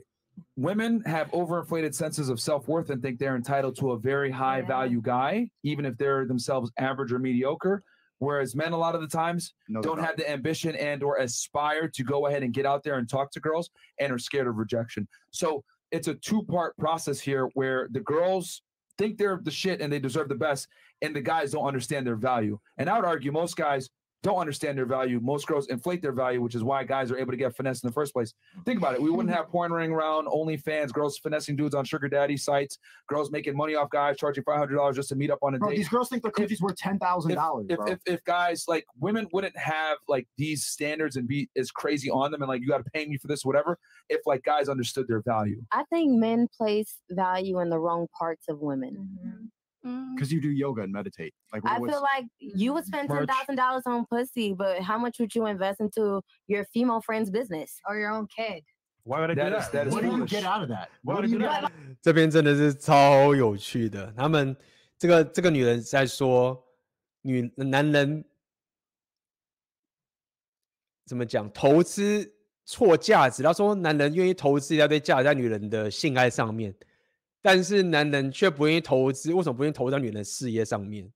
[0.56, 4.60] Women have overinflated senses of self worth and think they're entitled to a very high
[4.60, 4.66] Yeah.
[4.66, 7.82] value guy, even if they're themselves average or mediocre.
[8.18, 11.88] Whereas men, a lot of the times, No, don't have the ambition and or aspire
[11.88, 13.70] to go ahead and get out there and talk to girls
[14.00, 15.06] and are scared of rejection.
[15.30, 18.62] So it's a two part process here where the girls
[18.98, 20.68] think they're the shit and they deserve the best,
[21.02, 22.58] and the guys don't understand their value.
[22.78, 23.90] And I would argue most guys
[24.22, 25.20] don't understand their value.
[25.22, 27.88] Most girls inflate their value, which is why guys are able to get finessed in
[27.88, 28.34] the first place.
[28.64, 29.02] Think about it.
[29.02, 29.36] We wouldn't mm-hmm.
[29.36, 32.78] have porn ring around, OnlyFans, girls finessing dudes on sugar daddy sites,
[33.08, 35.58] girls making money off guys charging five hundred dollars just to meet up on a
[35.58, 35.76] Bro, date.
[35.76, 39.28] these girls think their coochie's worth ten thousand dollars, if, if, if guys like women
[39.32, 42.84] wouldn't have like these standards and be as crazy on them and like you got
[42.84, 43.78] to pay me for this whatever
[44.08, 48.46] if like guys understood their value I think men place value in the wrong parts
[48.48, 49.08] of women.
[49.24, 49.44] Mm-hmm.
[49.85, 51.33] Because you do yoga and meditate.
[51.51, 53.29] Like I what's- feel like you would spend ten Merch.
[53.29, 57.79] thousand dollars on pussy, but how much would you invest into your female friend's business
[57.87, 58.63] or your own kid?
[59.03, 59.63] Why would I do That that?
[59.63, 60.29] is- that is what do you foolish.
[60.31, 60.89] get out of that?
[61.01, 61.61] Why What would do I you do get?
[61.63, 61.71] that?
[62.01, 64.13] 这边真的是超有趣的。
[64.15, 64.55] 他们
[64.99, 66.63] 这个这个女人在说，
[67.23, 68.23] 女男人
[71.07, 71.51] 怎么讲？
[71.51, 72.31] 投资
[72.65, 73.41] 错价值。
[73.41, 76.71] 他说，男人愿意投资一大堆价值在女人的性爱上面，
[77.46, 79.32] 但是男人却不愿意投资。
[79.32, 81.08] 为什么不愿意投资在女人的事业上面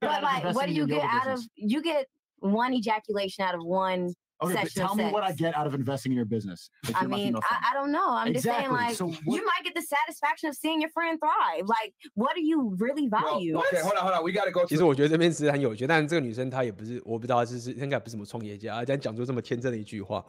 [0.00, 1.40] ？But like, what do you get out of?
[1.54, 2.06] You get
[2.40, 5.74] one ejaculation out of one Okay, but session tell me what I get out of
[5.74, 6.70] investing in your business.
[6.94, 7.36] I mean.
[7.36, 8.08] I, I don't know.
[8.10, 11.20] I'm just saying, like, So what- you might get the satisfaction of seeing your friend
[11.20, 11.66] thrive.
[11.68, 13.58] Like, what do you really Well, value?
[13.58, 20.24] okay hold on hold on we gotta go 其实我觉得这边其实很有趣，但是这个女生她也不是，我不知道她是是应该不是什么创业家，但讲出这么天真的一句话，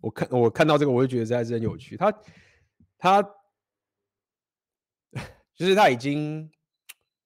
[0.00, 1.96] 我看我看到这个，我就觉得实在是很有趣。
[1.96, 2.14] 她
[2.96, 3.30] 她
[5.62, 6.50] 就是他已经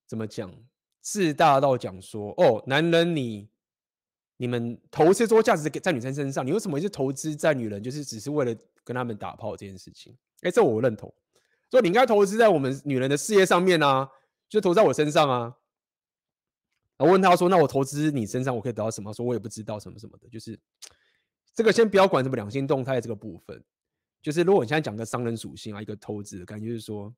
[0.06, 0.54] 怎么讲，
[1.00, 3.48] 自大到讲说，哦，男人你
[4.36, 8.54] 你们投资多价值在女生身上，你为什么一直投资在女人，就是只是为了
[8.84, 10.14] 跟他们打炮这件事情？
[10.42, 11.10] 哎，这我认同，
[11.70, 14.06] 所以你应该投资在我们女人的事业上面啊，
[14.50, 15.56] 就投在我身上啊。
[16.98, 20.60] 我问他说：“那我投资你身上，我可以得到什么？”说：“我也不知道什么什么的。”就是
[21.54, 23.64] 这个先不要管什么两性动态这个部分，
[24.20, 27.10] 就是如果你现在讲个商人属性啊，一个投资的感觉，就是说，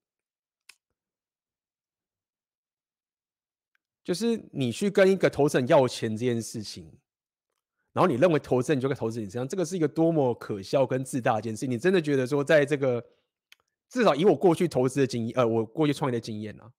[4.09, 6.91] 就是你去跟一个投资人要钱这件事情，
[7.93, 11.67] 然后你认为投资人就会投资你身上，这个是一个多么可笑跟自大的一件事。
[11.67, 13.05] 你真的觉得说，在这个
[13.91, 16.73] 至少以我过去投资的经验，呃，我过去创业的经验啊。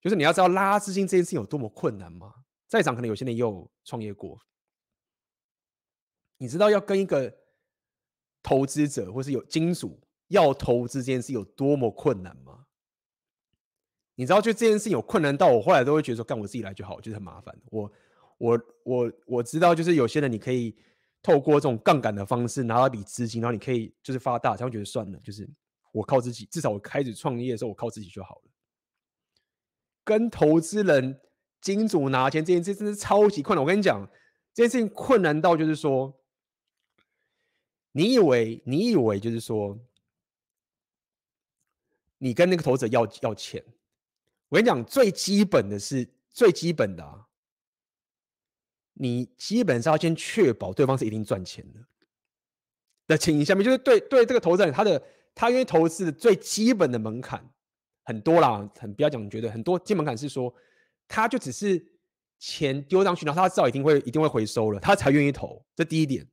[0.00, 2.32] 就是你要知道拉资金这件事情有多么困难吗？
[2.66, 4.40] 在场可能有些人也有创业过，
[6.38, 7.30] 你知道要跟一个
[8.42, 12.63] 投资者或是有金主要投资这件事有多么困难吗？
[14.14, 17.56] 你知道就这件事情有困难到我后来都会觉得说，干我自己来就好，就是很麻烦。
[17.66, 17.92] 我
[18.38, 20.76] 我我我知道，就是有些人你可以
[21.22, 25.48] 透过这种杠杆的方式拿到一笔资金，然后你可以就是发大，才会觉得算了，就是
[25.92, 28.50] 我靠自己，至少我开始创业的时候我靠自己就好了。
[30.04, 31.18] 跟投资人、
[31.60, 33.64] 金主拿钱这件事真是超级困难。
[33.64, 34.06] 我跟你讲，
[34.52, 36.14] 这件事情困难到就是说，
[37.92, 39.78] 你以为你以为就是说，
[42.18, 43.64] 你跟那个投资者要要钱，
[44.54, 47.26] 我跟你讲，最基本的是最基本的啊，
[48.92, 51.84] 你基本上要先确保对方是一定赚钱的
[53.08, 55.02] 的情形下面，就是对对这个投资人他的
[55.34, 57.44] 他愿意投资的最基本的门槛。
[58.04, 60.54] 很多啦，很不要讲，觉得很多基本感是说，
[61.08, 61.84] 他就只是
[62.38, 65.66] 钱丢上去，然后他知道一定会一定会回收了，他才愿意投。
[65.74, 66.30] 这第一点。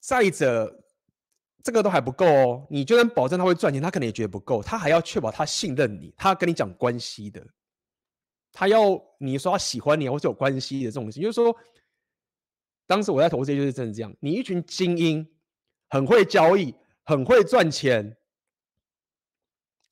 [0.00, 0.84] 再者，
[1.68, 7.46] 这个都还不够哦，你就算保证他会赚钱，他可能也觉得不够，他还要确保他信任你，他跟你讲关系的，
[8.50, 11.54] 他要你说他喜欢你或者有关系的这种事情，就是说，
[12.86, 15.28] 当时我在投资就是真的这样，你一群精英，
[15.90, 16.74] 很会交易，
[17.04, 18.16] 很会赚钱。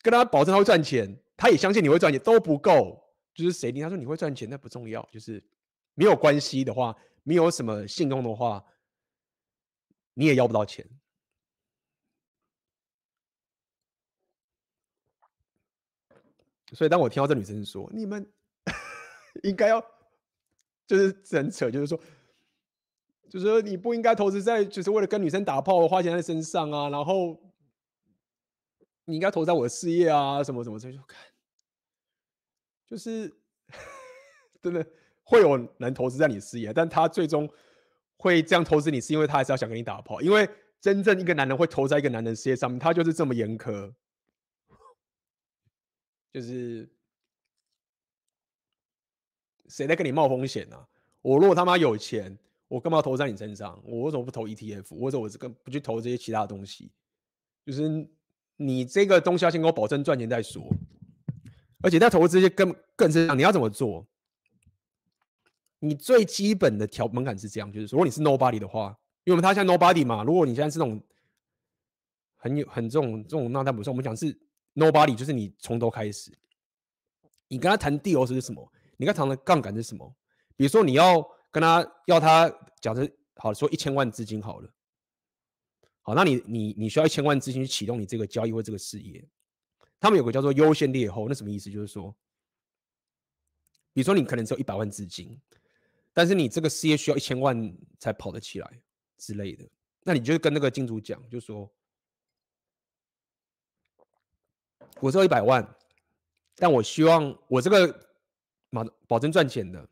[0.00, 3.04] 跟他保证他会赚钱，他也相信你会赚钱，都不够。
[3.34, 5.06] 就是谁听他说你会赚钱，那不重要。
[5.12, 5.44] 就是
[5.92, 8.64] 没有关系的话，没有什么信用的话，
[10.14, 10.88] 你也要不到钱。
[16.72, 18.26] 所以当我听到这女生说你们
[19.42, 19.80] 应该要，
[20.86, 22.00] 就是很扯，就是说，
[23.28, 27.40] 就是说你不应该投资在就是为了跟女生打炮花钱在身上啊，然后。
[29.08, 31.16] 你应该投在我的事业啊，什么什么这就看，
[32.88, 33.32] 就是
[34.60, 34.84] 真的
[35.22, 37.48] 会有人投资在你事业，但他最终
[38.16, 40.20] 会这样投资你，是因为他还是要想跟你打炮。
[40.20, 40.48] 因为
[40.80, 43.94] 真正一个男人会投在一个男人事业上面，他就是这么严苛，
[46.36, 46.86] 就是
[49.68, 50.86] 谁在跟你冒风险啊？
[51.22, 52.36] 我如果他妈有钱，
[52.68, 53.82] 我干嘛投在你身上？
[53.86, 54.98] 我为什么不投 ETF？
[55.00, 56.90] 或者我这个不去投这些其他东西？
[57.64, 58.06] 就是。
[58.58, 60.66] 你这个东西要先给我保证赚钱再说，
[61.82, 64.06] 而且在投资这些更更是这样，你要怎么做？
[65.78, 70.98] 你最基本的条门槛是这样，就是如果你是 nobody 的话，因为我们他现在 nobody 嘛，如果你现在是那种
[72.36, 74.34] 很有很这种这种那但不是我们讲是
[74.76, 76.30] nobody，就是你从头开始，
[77.48, 78.72] 你跟他谈 deal 是什么？
[78.96, 80.14] 你跟他谈的杠杆是什么？
[80.54, 81.20] 比如说你要
[81.50, 82.48] 跟他要他
[82.80, 84.70] 假设好说一千万资金好了，
[86.02, 89.26] 好，那你你你需要一千万资金去启动你这个交易或这个事业。
[89.98, 91.70] 他们有个叫做优先劣后，那什么意思？
[91.70, 92.14] 就是说，
[93.92, 95.40] 比如说你可能只有一百万资金，
[96.12, 98.82] 但是你这个事业需要一千万才跑得起来
[99.16, 99.66] 之类的，
[100.02, 101.70] 那你就跟那个金主讲，就说，
[105.00, 105.76] 我只有一百万，
[106.56, 108.08] 但我希望我这个
[108.70, 109.88] 保保证赚钱的，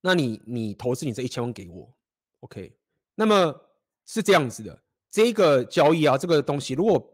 [0.00, 1.94] 那你你投资你这一千万给我
[2.40, 2.76] ，OK？
[3.14, 3.60] 那么
[4.04, 7.10] 是这样子的，这个交易啊，这个东西如果。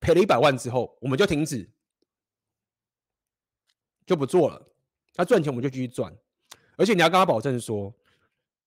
[0.00, 1.66] 赔了一百万之后，我们就停止，
[4.04, 4.62] 就不做了。
[5.14, 6.14] 他赚钱，我们就继续赚。
[6.76, 7.90] 而且你要跟他保证说，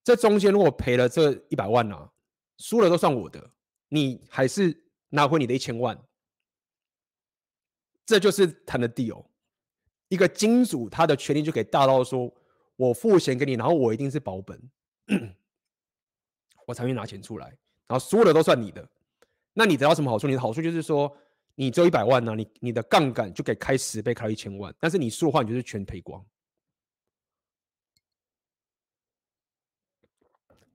[0.04, 2.12] 这中间如果赔了这一百万啊，
[2.58, 3.52] 输了都算我的，
[3.90, 5.96] 你还是拿回你的一千万。
[8.08, 9.24] 这就是谈的 deal。
[10.08, 12.34] 一个金主他的权利就可以大到说，
[12.76, 14.60] 我付钱给你，然后我一定是保本，
[16.66, 17.46] 我才会拿钱出来，
[17.86, 18.90] 然后输了都算你的。
[19.54, 20.26] 那你得到什么好处？
[20.26, 21.16] 你的好处就是说。
[21.60, 24.72] 你只有一百万呢、你你的杠杆就可以开十倍，开到一千万。
[24.80, 26.24] 但是你输的话，你就是全赔光。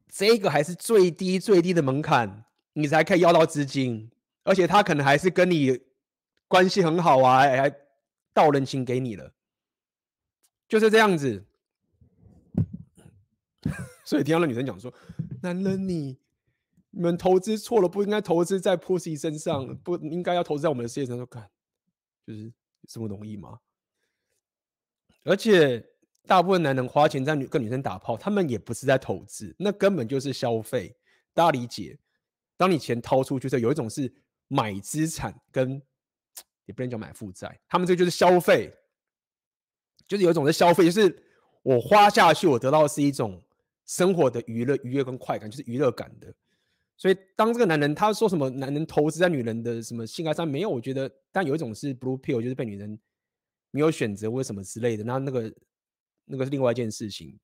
[0.08, 4.10] 这个还是最低最低的门槛，你才可以要到资金，
[4.42, 5.80] 而且他可能还是跟你
[6.52, 7.74] 关系很好啊，还
[8.34, 9.32] 倒人情给你了，
[10.68, 11.42] 就是这样子。
[14.04, 14.92] 所以听到那女生讲说
[15.40, 16.18] ：“男人你。”
[16.94, 21.16] 你们投资错了，不应该投资在 Pussy 身上，不应该要投资在我们的事业上。
[21.16, 21.48] 说看，
[22.26, 22.52] 就是
[22.86, 23.58] 这么容易吗？
[25.24, 25.82] 而且
[26.26, 30.94] 大部分男人花钱在女跟女生打炮，他们也不是在投资，那根本就是消费。
[31.32, 31.98] 大家理解？
[32.58, 34.12] 当你钱掏出去的时候，有一种是
[34.48, 35.80] 买资产，跟
[36.66, 38.72] 也不能叫买负债，他们这个就是消费，
[40.06, 41.22] 就是有一种是消费，就是
[41.62, 43.42] 我花下去，我得到的是一种
[43.86, 46.32] 生活的娱乐、愉悦跟快感，就是娱乐感的。
[46.96, 52.96] 所以，当这个男人他说什么男人投资在女人的什么性爱上没有，我觉得，但有一种是 blue pill，就是被女人
[53.72, 55.54] 没有选择或什么之类的，那那个
[56.24, 57.36] 那个是另外一件事情。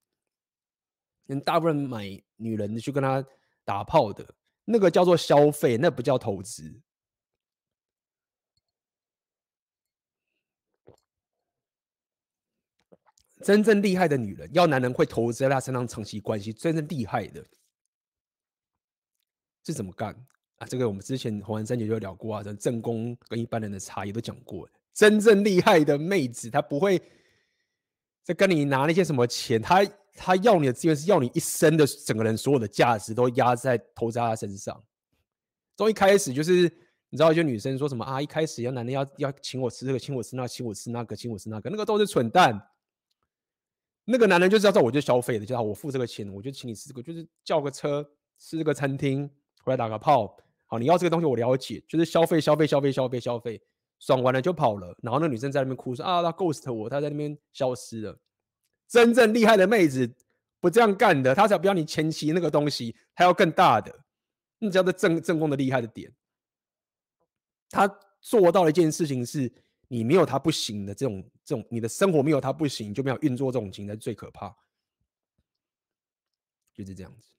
[1.27, 3.25] 人大部分买女人去跟他
[3.65, 4.25] 打炮的，
[4.65, 6.81] 那个叫做消费，那不叫投资。
[13.49, 17.43] 真正厉害的女人，要男人会投资在她身上长期关系，真正厉害的。
[19.65, 20.15] 是怎么干
[20.59, 20.67] 啊？
[20.67, 24.69] 这个我们之前红颜三姐就聊过啊，这正宫跟一般人的差异都讲过。
[24.93, 27.01] 真正厉害的妹子，她不会
[28.23, 34.79] 再跟你拿那些什么钱，她她要你的资源是要你一生的整个人所有的价值都压在投在她身上。
[35.75, 36.65] 从一开始就是
[37.09, 42.63] 你知道，一些女生说什么啊，一开始要男人要要请我吃这个，请我吃那，请我吃那个，请我吃那个，那个都是蠢蛋。
[44.11, 48.03] 那个男人就是要照我就消费的，就我付这个钱，我就请你吃这个，就是叫个车，
[48.39, 49.31] 吃这个餐厅。
[49.65, 53.61] 回来打个炮，好，你要这个东西我了解，就是消费消费消费消费消费，
[53.99, 58.19] 爽完了就跑了，然后那女生在那边哭说啊，他 ghost 我，他在那边消失了。
[58.89, 60.11] 真正厉害的妹子
[60.59, 63.95] 不这样干的，她才不要你前期那个东西，还要更大的。
[64.59, 66.11] 你知道这正正宫的厉害的点，
[67.69, 67.87] 他
[68.23, 69.53] 做到了一件事情是，
[69.89, 74.55] 你没有他不行的这种这种，你的生活没有他不行，就没有运作这种情才是最可怕，
[76.75, 77.31] 就是这样子。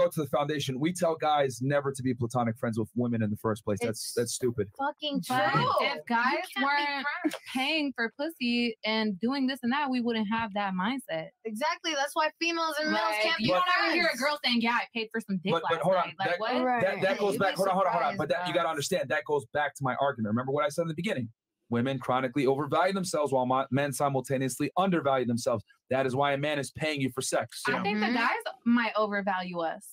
[0.00, 0.78] Go to the foundation.
[0.80, 3.78] We tell guys never to be platonic friends with women in the first place.
[3.80, 4.68] That's It's that's stupid.
[4.78, 5.36] Fucking true.
[5.80, 7.06] If guys weren't
[7.52, 11.28] paying for pussy and doing this and that, we wouldn't have that mindset.
[11.44, 11.92] Exactly.
[11.94, 14.60] That's why females and males Like, can't be you don't ever hear a girl saying,
[14.62, 16.64] "Yeah, I paid for some dick But- but last hold on, night." Like that- what?
[16.64, 16.82] Right.
[16.82, 17.54] That that goes You'd back.
[17.56, 18.16] Hold on, hold on, hold on.
[18.16, 19.08] But that you got to understand.
[19.08, 20.32] That goes back to my argument.
[20.32, 21.28] Remember what I said in the beginning.
[21.68, 25.64] Women chronically overvalue themselves while men simultaneously undervalue themselves.
[25.90, 27.62] That is why a man is paying you for sex.
[27.66, 28.14] I think the Mhm.
[28.14, 29.86] guys might overvalue us.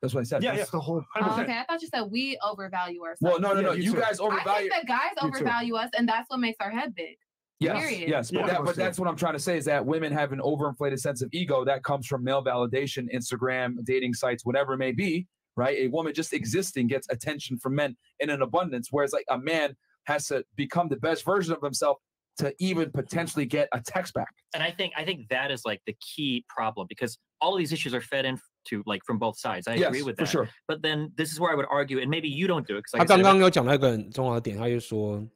[0.00, 0.42] That's what I said.
[0.42, 0.70] Yeah, That's- yeah.
[0.78, 1.04] the whole.
[1.16, 3.20] Oh, okay, I thought you said we overvalue ourselves.
[3.20, 3.72] Well, no, no, Yeah, no.
[3.72, 4.00] you You too.
[4.00, 7.18] guys I think the guys overvalue us, and that's what makes our head big.
[7.60, 8.08] Yes, Period.
[8.08, 8.46] yes, but, Yeah.
[8.46, 11.20] that, but that's what I'm trying to say is that women have an overinflated sense
[11.22, 15.26] of ego that comes from male validation, Instagram, dating sites, whatever it may be,
[15.56, 15.76] right?
[15.78, 19.76] A woman just existing gets attention from men in an abundance, whereas like a man
[20.04, 21.98] has to become the best version of himself
[22.38, 24.34] to even potentially get a text back.
[24.54, 27.72] and I think I think that is like the key problem because all of these
[27.72, 29.68] issues are fed into like from both sides.
[29.68, 30.30] I yes, agree with for that.
[30.30, 30.48] sure.
[30.66, 32.98] But then this is where I would argue, and maybe you don't do it because
[32.98, 35.26] 他刚刚有讲到一个很重要的点，他就说，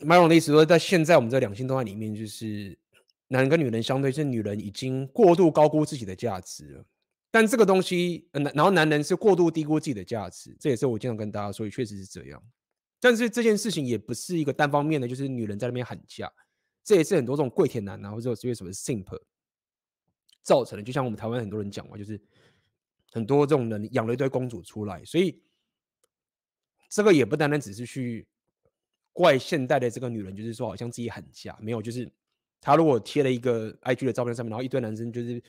[0.00, 2.78] 麦龙的意思说，在现在我们这两性动态里面，就是
[3.28, 6.84] 男人跟女人相对，是女人已经过度高估自己的价值了。
[7.30, 12.42] 但这个东西，呃，然后男人是过度低估自己的价值，这也是我经常跟大家说，确实是这样。
[13.02, 16.32] 但是这件事情也不是一个单方面的，就是女人在那边喊价，
[16.84, 19.20] 这也是很多这种跪舔男啊，或者是为什么 simp
[20.42, 20.82] 造成的。
[20.84, 22.20] 就像我们台湾很多人讲嘛，就是
[23.10, 25.42] 很多这种人养了一堆公主出来，所以
[26.88, 28.24] 这个也不单单只是去
[29.12, 32.08] 怪现代的这个女人，就是说好像自己喊价，没有，就是
[32.60, 35.42] 他如果贴了一个 IG 的照片上面，然后一堆男生就是。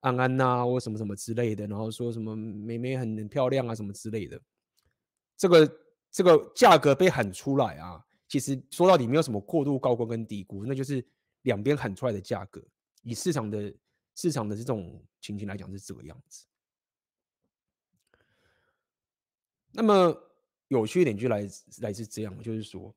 [0.00, 4.40] 安安呐、啊，或什么什么之类的，然后说什么妹妹很漂亮啊，什么之类的，
[5.36, 5.68] 这个
[6.10, 11.06] 这个价格被喊出来啊，其实说到底没有什么过度高估跟低估，那就是
[11.42, 12.62] 两边喊出来的价格，
[13.02, 13.74] 以市场的
[14.14, 16.46] 市场的这种情形来讲是这个样子。
[19.70, 20.16] 那么
[20.68, 21.40] 有趣一点就来
[21.80, 22.92] 来自这样，就是说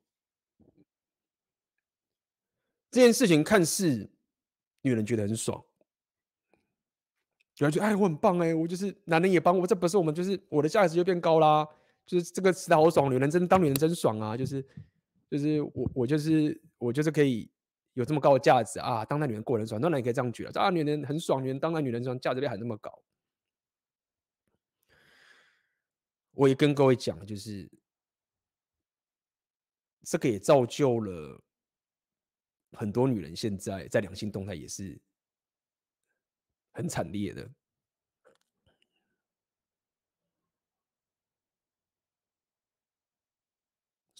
[2.90, 4.10] 这件事情看似
[4.80, 5.62] 女人觉得很爽。
[7.58, 11.68] 有人觉得哎，我很棒哎，我就是男人也帮我，这不是我们就是我的价值就变高啦，
[12.06, 14.64] 就是这个词好爽，女人真当女人真爽啊，就是
[15.30, 17.50] 就是我我就是我就是可以
[17.94, 23.02] 有这么高的价值啊，当代女人过人爽，当然也可以这样觉得啊，女人很爽，女人当代女人爽，价值被喊那么高。
[26.32, 27.70] 我也跟各位讲，就是
[30.02, 31.42] 这个也造就了
[32.72, 35.00] 很多女人现在在两性动态也是。
[36.74, 37.46] 很惨烈的。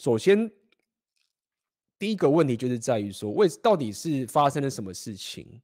[0.03, 0.51] 首先，
[1.97, 5.63] 第一个问题就是在于说，为到底是发生了什么事情，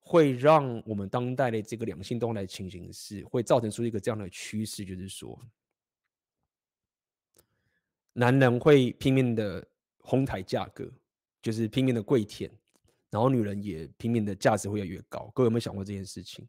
[0.00, 5.40] 会让我们当代的这个两性动态情形是会造成出一个这样的趋势，就是说，
[8.12, 9.66] 男人会拼命的
[10.00, 10.86] 哄抬价格，
[11.40, 12.50] 就是拼命的跪舔。
[13.08, 16.46] 然后女人也拼命的价值会越来越高，各位有没有想过这件事情？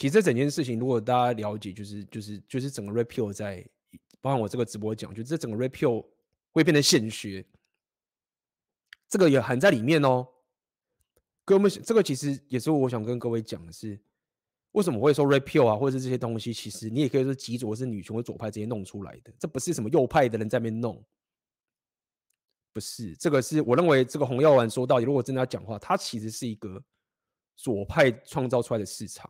[0.00, 3.62] 其实这整件事情，如果大家了解，就是就是就是整个 repeal 在，
[4.22, 6.06] 包括我这个直播讲，就这整个 repeal
[6.52, 7.44] 会变成现学，
[9.10, 10.26] 这个也含在里面哦。
[11.44, 14.00] 各位，这个其实也是我想跟各位讲的是。
[14.72, 16.52] 为什么会说 repeal 啊，或者是这些东西？
[16.52, 21.04] 其实你也可以说极左是女权或左派这些弄出来的，这不是什么右派的人在那边弄，
[22.72, 26.80] 不是这个是我认为这个红药丸说到底，如果真的要讲话，它其实是一个
[27.56, 29.28] 左派创造出来的市场，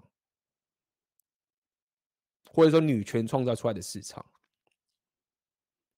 [2.52, 4.24] 或者说女权创造出来的市场，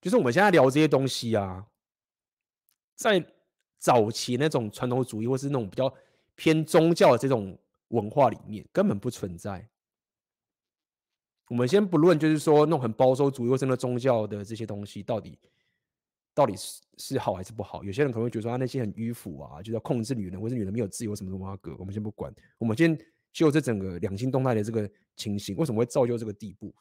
[0.00, 1.66] 就是我们现在聊这些东西啊，
[2.94, 3.24] 在
[3.78, 5.92] 早期那种传统主义或是那种比较
[6.34, 7.58] 偏宗教的这种。
[7.92, 9.68] 文化里面根本不存在。
[11.48, 15.38] 我们先不论，就是说那种很保守主义或者那宗教的这些东西，到底
[16.32, 17.84] 到底是是好还是不好？
[17.84, 21.76] 有些人可能会觉得说，他那些很迂腐啊，就是要控制女人，或是女人没有自由什么什么格。
[21.78, 22.98] 我们先不管，我们先
[23.32, 26.74] 就这整个两性动态的这个情形，为什么会造就这个地步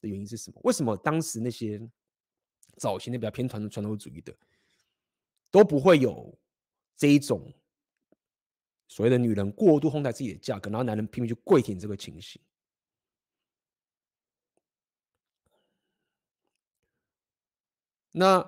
[0.00, 0.60] 的原因是什么？
[0.64, 1.80] 为什么当时那些
[2.76, 4.34] 早期的比较偏传统传统主义的
[5.50, 6.38] 都不会有
[6.96, 7.52] 这一种？
[8.88, 12.38] 所谓的女人过度哄抬自己的价格，然后男人拼命去跪舔这个情形，
[18.10, 18.46] 那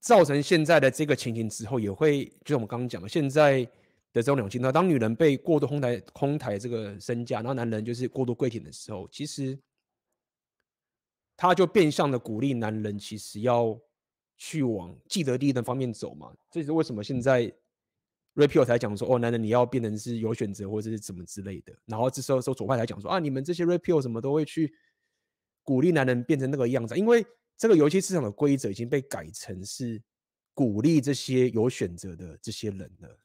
[0.00, 3.70] 造成现在的这个情形之后，也会就是我们刚刚讲的现在
[4.22, 9.58] 这种两性，那当女人被过度哄抬哄抬这个身价，然后男人就是过度跪舔的时候，其实
[11.36, 13.78] 他就变相的鼓励男人其实要
[14.36, 17.52] 去往既得利益的方面走嘛，这是为什么现在。
[18.34, 24.72] Red 才讲说哦，男人你要变成是有选择或者是怎么之类的，然后这时候说左派才讲说啊，你们这些 Red 什么都会去
[25.64, 27.26] 鼓励男人变成那个样子，因为
[27.56, 30.00] 这个游戏市场的规则已经被改成是
[30.54, 33.18] 鼓励这些有选择的这些人了。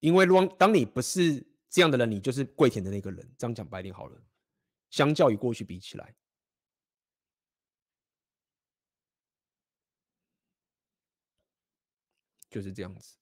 [0.00, 3.34] 因为当当你不是这样的人，你就是跪舔的那个人。
[3.38, 4.22] 这样讲白点好了，
[4.90, 6.14] 相较于过去比起来。
[12.50, 13.14] 就是这样子，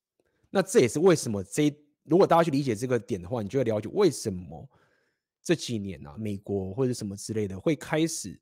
[0.48, 1.70] 那这也是为什么这
[2.04, 4.66] 如果大家去理解这个点的话，你就会了解为什么
[5.42, 8.40] 这几年啊，美国或者什么之类的会开始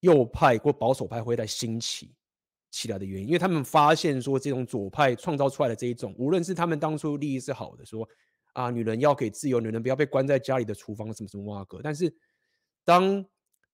[0.00, 2.12] 右派或保守派会在兴起
[2.72, 8.08] 起来的原因，因为他们发现说这种左派创造出来的这一种，无论是他们当初利益是好的，说
[8.54, 12.12] 啊女人要给自由，女人不要被关在家里的厨房什么什么哇哥，但是
[12.84, 13.24] 当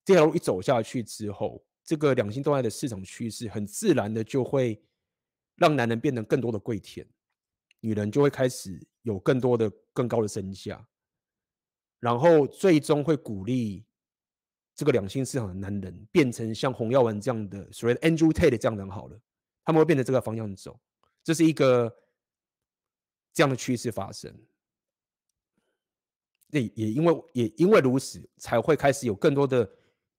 [0.05, 4.79] 这条路一走下去之后，这个两性动态的市场趋势很自然的就会。
[5.61, 7.05] 让男人变得更多的跪舔，
[7.81, 10.87] 女人就会开始有更多的更高的身价，
[11.99, 13.85] 然后最终会鼓励
[14.79, 19.21] 这个两性市场的男人变成像洪耀文这样的所谓的 Andrew Tate 这样的人好了，
[19.65, 20.79] 他们会变成这个方向走，
[21.25, 21.93] 这是一个
[23.33, 24.33] 这样的趋势发生。
[26.47, 29.69] 那也因为也因为如此，才会开始有更多的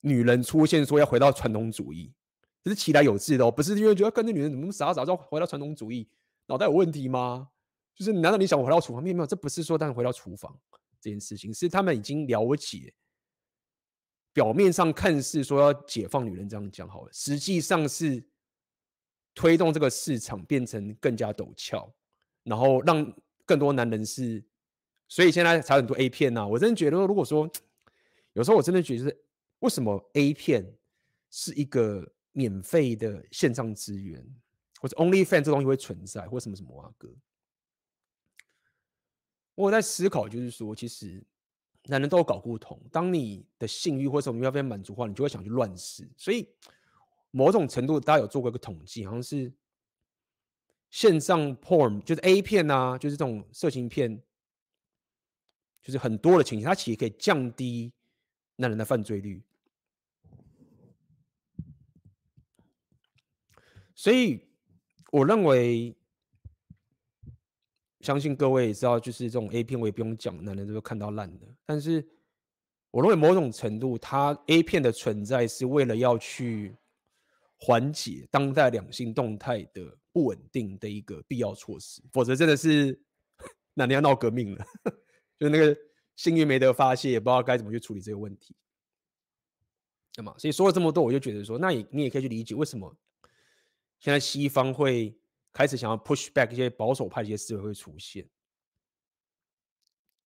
[0.02, 2.14] 女人出现，说要回到传统主义，
[2.62, 6.10] 这是其来有自的哦，不是因为觉得跟着女人怎么那么傻傻，要回到传统主义，
[6.48, 7.50] 脑袋有问题吗？
[7.96, 9.02] 就是难道你想回到厨房？
[9.02, 10.54] 没有没有，这不是说当然回到厨房
[11.00, 12.94] 这件事情，是他们已经了解，
[14.34, 18.24] 表面上看似说要解放女人这样讲好了，实际上是
[19.34, 21.94] 推动这个市场变成更加陡峭，
[22.44, 23.14] 然后让
[23.46, 24.44] 更多男人是。
[25.12, 27.50] 所以现在才很多 A 片呐、啊，我真的觉得，如果说
[28.34, 29.18] 有时候我真的觉得，
[29.58, 30.78] 为什么 A 片
[31.32, 34.24] 是一个免费的线上资源，
[34.80, 37.10] 或者 OnlyFans 这东西会存在，或什么什么啊哥？
[39.56, 41.26] 我在思考，就是说，其实
[41.86, 46.10] 男人都有搞不同，当你的性欲或者什么要被满足的话，你就会想去乱试。
[46.18, 46.48] 所以
[47.32, 49.52] 某种程度，大家有做过一个统计，好像是
[50.90, 54.22] 线上 porn 就是 A 片啊，就是这种色情片。
[55.82, 57.94] 就是很多的情形，它其实可以降低
[58.58, 59.42] 男人的犯罪率。
[63.96, 64.46] 所以
[65.12, 65.96] 我认为，
[68.02, 71.48] 相信各位也知道，就是这种 A 片我也不用讲，男人都会看到烂的。
[71.66, 72.08] 但是
[72.92, 76.76] 我认为某种程度，它 A 片的存在是为了要去
[77.58, 83.00] 缓解当代两性动态的不稳定的一个必要措施，否则真的是
[83.76, 84.66] 男人要闹革命了。
[85.38, 85.78] 就那个
[86.16, 88.56] 性欲没得发泄，也不知道该怎么去处理这个问题。
[90.16, 92.96] 那么，所以说了这么多，我就觉得说，那你你也可以去理解为什么
[94.00, 95.19] 现在西方会
[95.53, 98.29] 开始想要 push back 一些保守派一些思维会出现，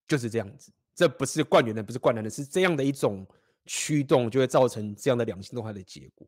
[0.07, 0.73] 就是这样子。
[0.95, 3.27] 这不是惯女人，不是惯男人，是这样的一种
[3.67, 6.27] 驱动，就会造成这样的两性动态的结果。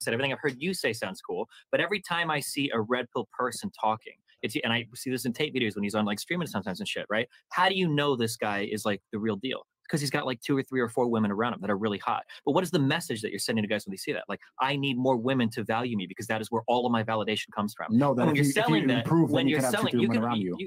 [0.00, 3.08] Said everything I've heard you say sounds cool, but every time I see a red
[3.12, 4.18] pill person talking.
[4.42, 6.86] It's and I see this in Tate videos when he's on like streaming sometimes and
[6.86, 7.26] shit, right?
[7.48, 9.66] How do you know this guy is like the real deal?
[9.91, 11.97] Because he's got like two or three or four women around him that are really
[11.97, 12.23] hot.
[12.45, 14.23] But what is the message that you're sending to guys when they see that?
[14.29, 17.03] Like, I need more women to value me because that is where all of my
[17.03, 17.97] validation comes from.
[17.97, 20.31] No, that when you're you, selling you that, improve, when you you're selling, you can
[20.33, 20.57] you.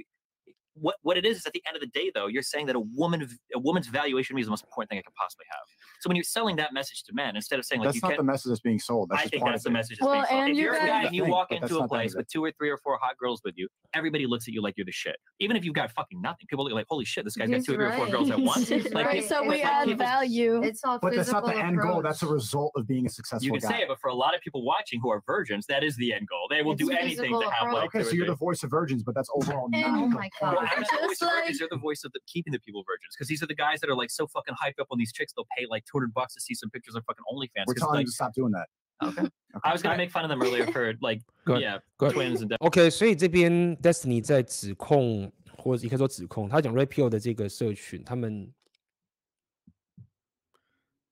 [0.76, 2.66] You, what what it is is at the end of the day though you're saying
[2.66, 5.14] that a woman a woman's valuation to me is the most important thing i could
[5.14, 5.60] possibly have.
[6.01, 8.09] So when you're selling that message to men instead of saying like that's you not
[8.09, 9.09] can't, the message that's being sold.
[9.10, 10.40] That's i think that's the message that's Well, being sold.
[10.40, 12.44] and if you you're a guy and you walk but into a place with two
[12.44, 14.92] or three or four hot girls with you everybody looks at you like you're the
[14.92, 15.16] shit.
[15.40, 17.66] Even if you've got fucking nothing people look like holy shit this guy's got He's
[17.66, 18.70] two or three or four girls at once.
[18.94, 19.24] Like right.
[19.24, 20.62] so we like, add people- value.
[20.62, 22.02] It's all but that's not the end goal.
[22.02, 23.68] That's a result of being a successful you can guy.
[23.76, 26.12] say it but for a lot of people watching who are virgins that is the
[26.12, 26.46] end goal.
[26.51, 29.02] They will It's do anything to have like okay so you're the voice of virgins
[29.02, 30.69] but that's overall And- not oh oh the my point.
[30.69, 30.76] Well, God.
[30.76, 31.60] I'm It's not the voice just of like- virgins.
[31.60, 33.90] You're the voice of the keeping the people virgins because these are the guys that
[33.90, 35.34] are like so fucking hyped up on these chicks.
[35.34, 37.65] They'll pay like 200 bucks to see some pictures of fucking OnlyFans.
[37.68, 38.68] we're 'cause, telling like, you to stop doing that
[39.02, 39.27] okay.
[39.64, 41.61] I was gonna make fun of them earlier for like Go ahead.
[41.64, 42.14] yeah Go ahead.
[42.15, 48.53] twins and OK，所以这边 Destiny 在指控，或者也可以说指控，他讲 Rapio 的这个社群，他们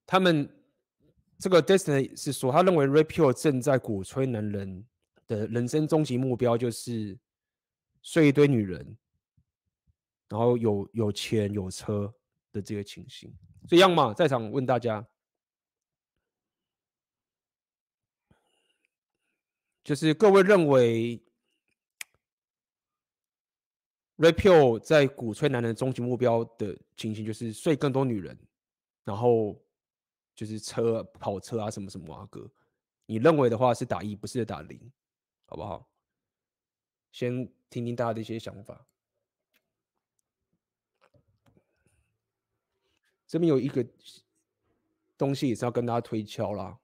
[0.06, 0.50] 他们
[1.40, 4.86] 这个 Destiny 是说，他认为 Rapio 正在鼓吹男人
[5.28, 7.18] 的人生终极目标就是
[8.02, 8.98] 睡一堆女人，
[10.33, 12.11] 然后有有钱有车
[12.53, 13.31] 的这个情形。
[13.69, 15.07] 这样嘛，在场问大家，
[19.85, 21.23] 就是各位认为
[24.17, 28.35] Rapio 在鼓吹男人终极目标的情形，就是睡更多女人，
[29.05, 29.63] 然后
[30.35, 32.51] 就是车跑车啊什么什么啊哥，
[33.05, 34.91] 你认为的话是打一，不是打零，
[35.45, 35.87] 好不好？
[37.13, 38.87] 先听听大家的一些想法。
[43.33, 43.83] 这边有一个
[45.17, 46.79] 东西也是要跟大家推敲啦，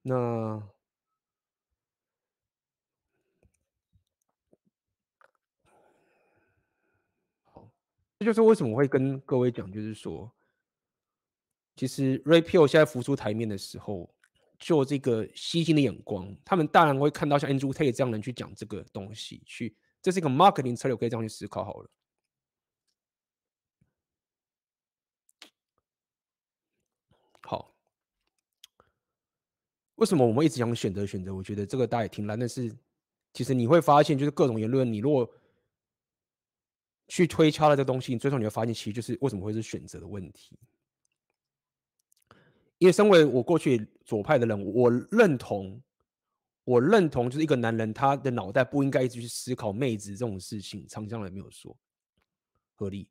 [0.00, 0.66] 那。
[8.18, 10.32] 这就是为什么我会跟各位讲，就是说，
[11.74, 14.08] 其实 Rapio 现在浮出台面的时候，
[14.58, 21.90] 就这个吸睛的眼光，他们当然会看到像 Andrew Tate 这样的人去讲这个东西，去这是一个 marketing 策略，可以这样去思考好了。
[27.42, 27.72] 好，
[29.96, 31.34] 为什么我们一直想选择选择？
[31.34, 32.74] 我觉得这个大家也挺难，但是
[33.32, 35.30] 其实你会发现，就是各种言论，你如果
[37.08, 40.58] 去推敲了这个东西，你最终你会发现，其实就是为什么会是选择的问题。
[42.78, 45.82] 因为身为我过去左派的人，我认同，
[46.64, 51.74] 我认同就是一个男人他的脑袋不应该一直去思考妹子这种事情，长江也没有说
[52.74, 53.08] 合理。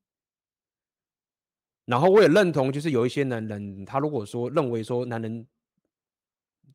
[1.86, 5.48] 然后我也认同，就是有一些男人，他如果说认为说男人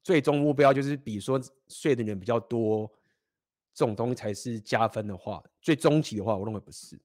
[0.03, 2.91] 最终目标就是比如说睡的人比较多，
[3.75, 7.01] 这种东西才是加分的话，最终极的话，我认为不是。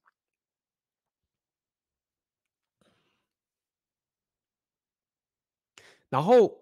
[6.09, 6.57] 然后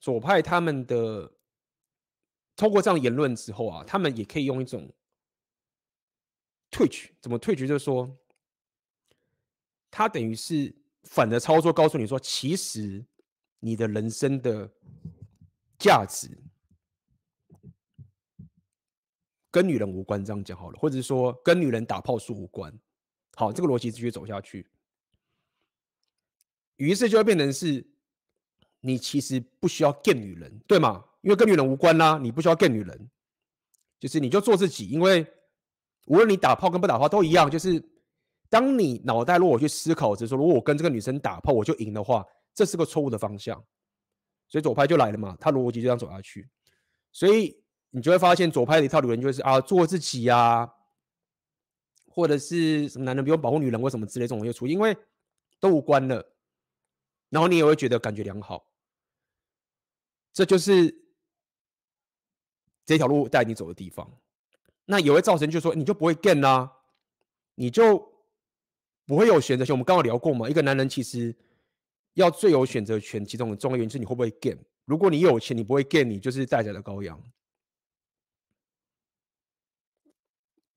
[0.00, 1.30] 左派他们的
[2.56, 4.90] 通过这样言论之后啊，他们也可以用一种
[6.70, 7.66] 退去，怎么退去？
[7.66, 8.16] 就是说。
[9.92, 13.04] 他等于是反的操作，告诉你说，其实
[13.60, 14.68] 你的人生的
[15.78, 16.28] 价值
[19.50, 22.76] 跟女人无关，这样讲好了，或者是说跟女人打炮数无关。
[23.36, 24.68] 好，这个逻辑继续走下去，
[26.76, 27.86] 于是就会变成是，
[28.80, 31.04] 你其实不需要见女人，对吗？
[31.20, 33.10] 因为跟女人无关啦，你不需要见女人，
[33.98, 35.26] 就是你就做自己，因为
[36.06, 37.82] 无论你打炮跟不打炮都一样，就是。
[38.52, 43.64] 当你脑袋如果去思考着说，如果我跟这个女生打炮我就赢的话，这是个错误的方向。
[44.48, 46.48] 所以左派就来了嘛，他逻辑就这样走下去。
[47.12, 50.68] 所以你就会发现左派的一套理论就是啊，做自己、啊，
[52.06, 54.96] 或者是什么男人不用保护女人或什么之类这种又出，因为
[55.58, 56.34] 都无关了。
[57.28, 58.64] 然后你也会觉得感觉良好，
[60.32, 60.94] 这就是
[62.84, 64.10] 这条路带你走的地方。
[64.84, 66.72] 那也会造成就是说你就不会 gain 啦、
[67.54, 68.08] 你就。
[69.06, 69.74] 不会有选择权。
[69.74, 71.34] 我们刚刚聊过嘛，一个男人其实
[72.14, 74.60] 要最有选择权，其中的重要原因是你会不会 game。
[74.84, 77.22] 如果你有钱，你不会 game，你就是待宰的羔羊。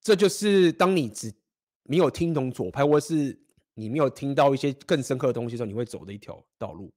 [0.01, 1.33] 这就是当你只
[1.83, 3.37] 没有听懂左派，或是
[3.73, 6.91] 你没有听到一些更深刻的东西的时候，你会走的一条道路。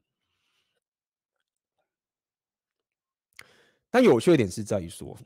[3.91, 5.17] 但有趣的点是在于说，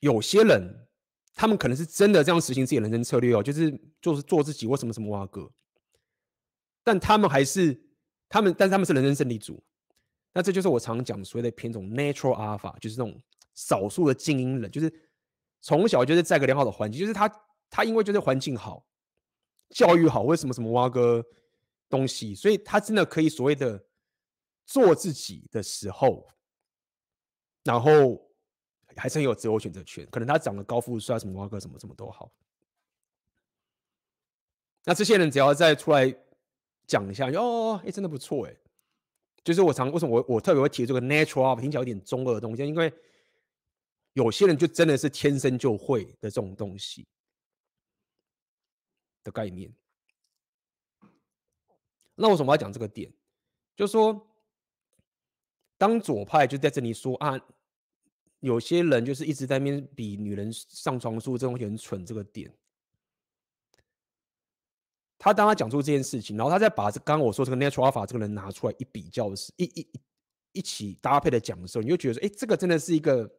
[0.00, 0.80] 有些人。
[1.36, 5.50] 他们可能是真的这样实行自己的人生策略哦，就是就是做自己或什么什么哇哥，
[6.84, 7.76] 但他们还是
[8.28, 9.60] 他们，但是他们是人生胜利组。
[10.32, 13.20] 那这就是我常讲所谓的偏种 natural alpha，就是那种
[13.54, 14.92] 少数的精英人，就是
[15.60, 17.28] 从小就是在个良好的环境，就是他
[17.68, 18.86] 他因为就是环境好，
[19.70, 21.24] 教育好，为什么什么挖哥
[21.88, 23.84] 东西，所以他真的可以所谓的
[24.64, 26.28] 做自己的时候，
[27.64, 28.22] 然后。
[28.96, 32.30] 还是很有自我选择权，可能他长得高富帅，什么挖哥什么什么都好。
[34.84, 36.08] 那这些人只要再出来
[36.86, 38.56] 讲一下，哦，哎，真的不错哎。
[39.42, 42.92] 就是我常为什么我我特别会提这个 natural，听起来有点中二的东西，因为
[44.14, 47.06] 有些人就真的是天生就会的这种东西
[49.22, 49.72] 的概念。
[52.14, 53.12] 那为什么要讲这个点？
[53.76, 54.26] 就是说，
[55.76, 57.40] 当左派就在这里说啊。
[58.40, 62.54] 有些人就是一直在那边比女人上床数这种很蠢这个点，
[65.24, 69.88] 他当他讲出这件事情，然后他再把这刚刚我说这个 natural alpha 这个人拿出来一比较时，一一
[70.52, 73.34] 一起搭配的讲的时候，你就觉得说，哎，这个真的是一个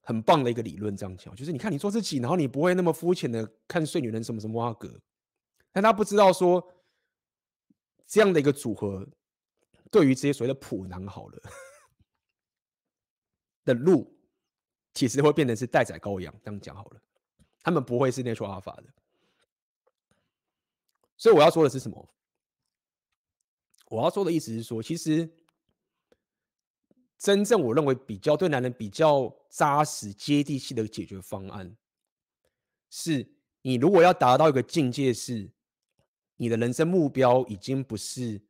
[0.00, 0.96] 很棒的一个理论。
[0.96, 4.98] 这样讲，就是你看你做自己，然后你不会那么肤浅的看睡女人什么什么阿格，
[5.72, 6.66] 但他不知道说
[8.06, 9.06] 这样的一个组合，
[9.90, 11.42] 对于这些所谓的普男好了。
[13.66, 14.18] 的路
[14.94, 17.02] 其实会变成是待宰羔羊，这样讲好了，
[17.60, 18.84] 他们不会是 natural alpha 的。
[21.22, 22.08] 所以我要说的是什么？
[23.86, 25.30] 我要说的意思是说，其实
[27.16, 31.76] 真正我认为比较对男人比较扎实、接地气的解决方案，
[32.90, 33.24] 是
[33.60, 35.48] 你如果要达到一个境界，是
[36.34, 38.42] 你的人生目标已经不是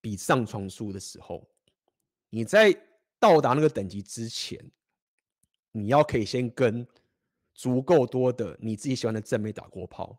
[0.00, 1.48] 比上床数的时候，
[2.28, 2.76] 你在。
[3.20, 4.70] 到达那个等级之前，
[5.72, 6.86] 你要可以先跟
[7.52, 10.16] 足够多的你自己喜欢的正妹打过炮。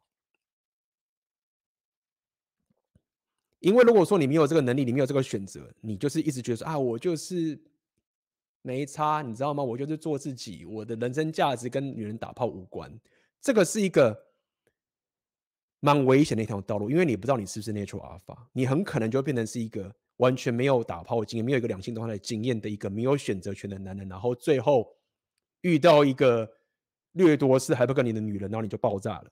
[3.60, 7.60] 因为如果说你没有这个能力，你没有这个选择，你就是一直觉得说啊，我就是
[8.61, 9.64] 没差，你知道吗？
[9.64, 12.91] 我就是做自己，我的人生价值跟女人打炮无关。
[13.41, 14.18] 这个是一个
[15.80, 19.95] 蛮危险的一条道路，因为你不知道你是不是 natural alpha，你很可能就变成是一个。
[20.19, 24.94] 完全没有打炮经验，没有一个两性动态的经验的一个没有选择权的男人，然后最后
[25.61, 26.45] 遇到一个
[27.14, 29.31] 掠夺式还不跟你的女人，然后你就爆炸了。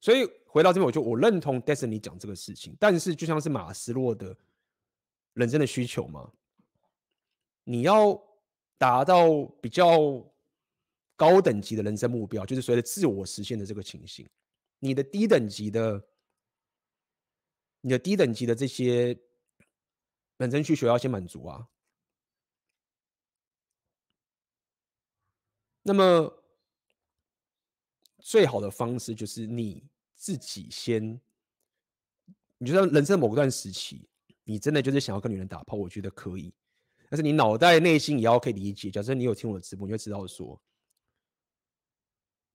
[0.00, 4.36] 所以回到这边，我就我认同 Destiny 讲这个事情，但是就像是马斯洛的
[5.32, 6.30] 人生的需求嘛，
[7.64, 8.22] 你要
[8.76, 9.98] 达到比较
[11.16, 14.28] 高等级的人生目标，就是所谓的自我实现的这个情形，
[14.78, 16.06] 你的低等级的。
[17.84, 19.18] 你的低等级的这些
[20.36, 21.68] 本身需求要先满足啊。
[25.82, 26.44] 那么
[28.20, 29.82] 最好的方式就是你
[30.22, 31.20] 自己先，
[32.58, 34.08] 你觉得人生某段时期，
[34.44, 36.54] 你真的就是想要跟女人打炮，我觉得可以，
[37.10, 38.88] 但是你脑袋内心也要可以理解。
[38.88, 40.62] 假设你有听我的直播，你会知道说，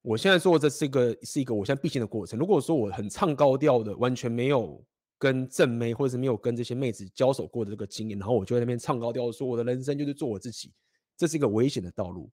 [0.02, 2.39] 我现在做这是一个是一个我现在必经的过程。
[2.39, 4.81] 如果说我很唱高调的，完全没有
[5.18, 10.72] 跟正妹或者是没有跟这些妹子交手过的这个经验，然后我就在那边唱高调说我的人生就是做我自己，
[11.18, 12.31] 这是一个危险的道路。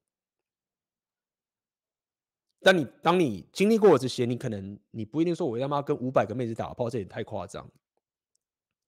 [2.65, 7.71] 但你当你经历过这些，你可能你不一定说我他妈跟五百个妹子打炮，这也太夸张。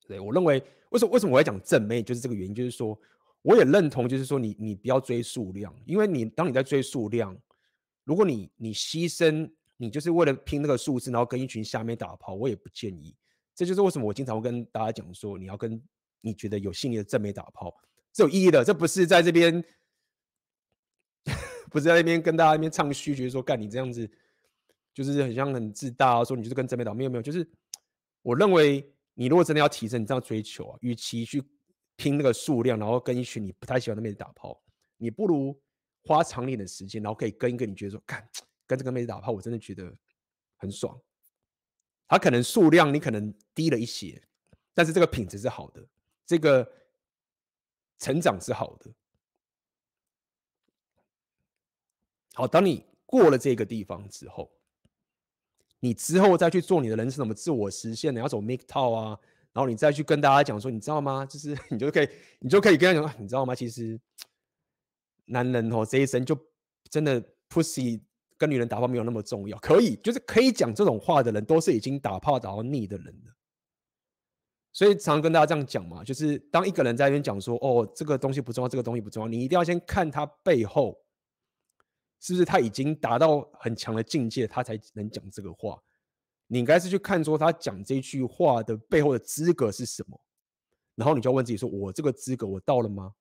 [0.08, 2.98] 对，我认为为什么为什么我要讲正妹，就是这个原因，就是说
[3.42, 7.36] 我也认同，就是说你你不要追数量，因为你当你在追数量，
[8.04, 13.14] 如果你你牺牲，你就是为了拼那个数字，然后跟一群下面打炮，我也不建议。
[13.54, 15.78] 这就是为什么我经常会跟大家讲说，你要跟
[16.22, 17.74] 你觉得有吸引力的正妹打炮，
[18.14, 19.62] 是有意义的，这不是在这边。
[21.70, 24.08] 不是在那边跟大家那边唱虚，觉得说干你这样子，
[24.94, 27.48] 就是很像很自大啊，说你就是跟真妹打，没有没有，就是
[28.22, 31.42] 我认为你如果真的要提升，你这样追求啊，与其去
[31.96, 34.62] 拼那个数量，然后跟一群你不太喜欢的妹子打炮，
[34.96, 35.58] 你不如
[36.04, 38.26] 花长点的时间，然后可以跟一个你觉得说干
[38.66, 39.92] 跟这个妹子打炮，我真的觉得
[40.56, 40.98] 很爽。
[42.08, 44.22] 他可能数量你可能低了一些，
[44.72, 45.84] 但是这个品质是好的，
[46.24, 46.70] 这个
[47.98, 48.90] 成长是好的。
[52.36, 54.50] 好，当你过了这个地方之后，
[55.80, 59.18] 你之后再去做你的人生怎么自我实现，你要走 MGTOW 啊，
[59.54, 61.24] 然后你再去跟大家讲说，你知道吗？
[61.24, 62.08] 就是 你就可以，
[62.40, 63.54] 你就可以跟他讲，你知道吗？
[63.54, 63.98] 其实
[65.24, 66.38] 男人哦这一生就
[66.90, 67.98] 真的 pussy
[68.36, 73.34] 跟女人打炮没有那么重要，可以就是可以讲这种话的人，都是已经打炮打到腻的人了。
[74.74, 81.00] 所以常常跟大家这样讲嘛，就是当一个人在那边讲说，哦，这个东西不重要，这个东西不重要，你一定要先看他背后。
[82.20, 85.80] 是不是他已经达到很强的境界，他才能讲这个话？
[86.48, 90.20] 你应该是去看说他讲这句话的背后的资格是什么，
[90.94, 93.14] 然后你就要问自己说：我这个资格我到了吗？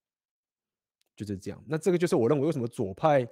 [1.15, 1.63] 就是这样。
[1.67, 3.27] 那这个就是我认为为什么左派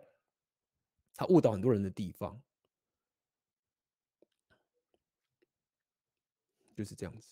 [1.15, 2.41] 他误导很多人的地方，
[6.75, 7.27] 就是这样子。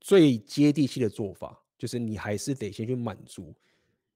[0.00, 1.63] 最接地气的做法。
[1.84, 3.54] 就是你还是得先去满足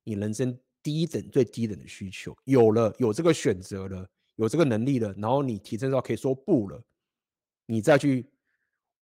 [0.03, 6.82] 你人生低等最低等的需求，有了有这个选择了，有这个能力了，然后你提升到可以说不了，
[7.66, 8.27] 你再去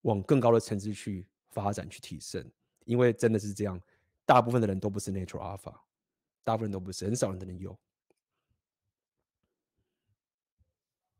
[0.00, 2.44] 往更高的层次去发展去提升，
[2.86, 3.80] 因为真的是这样，
[4.24, 5.72] 大部分的人都不是 natural alpha，
[6.42, 7.78] 大部分人都不是，很少人能有。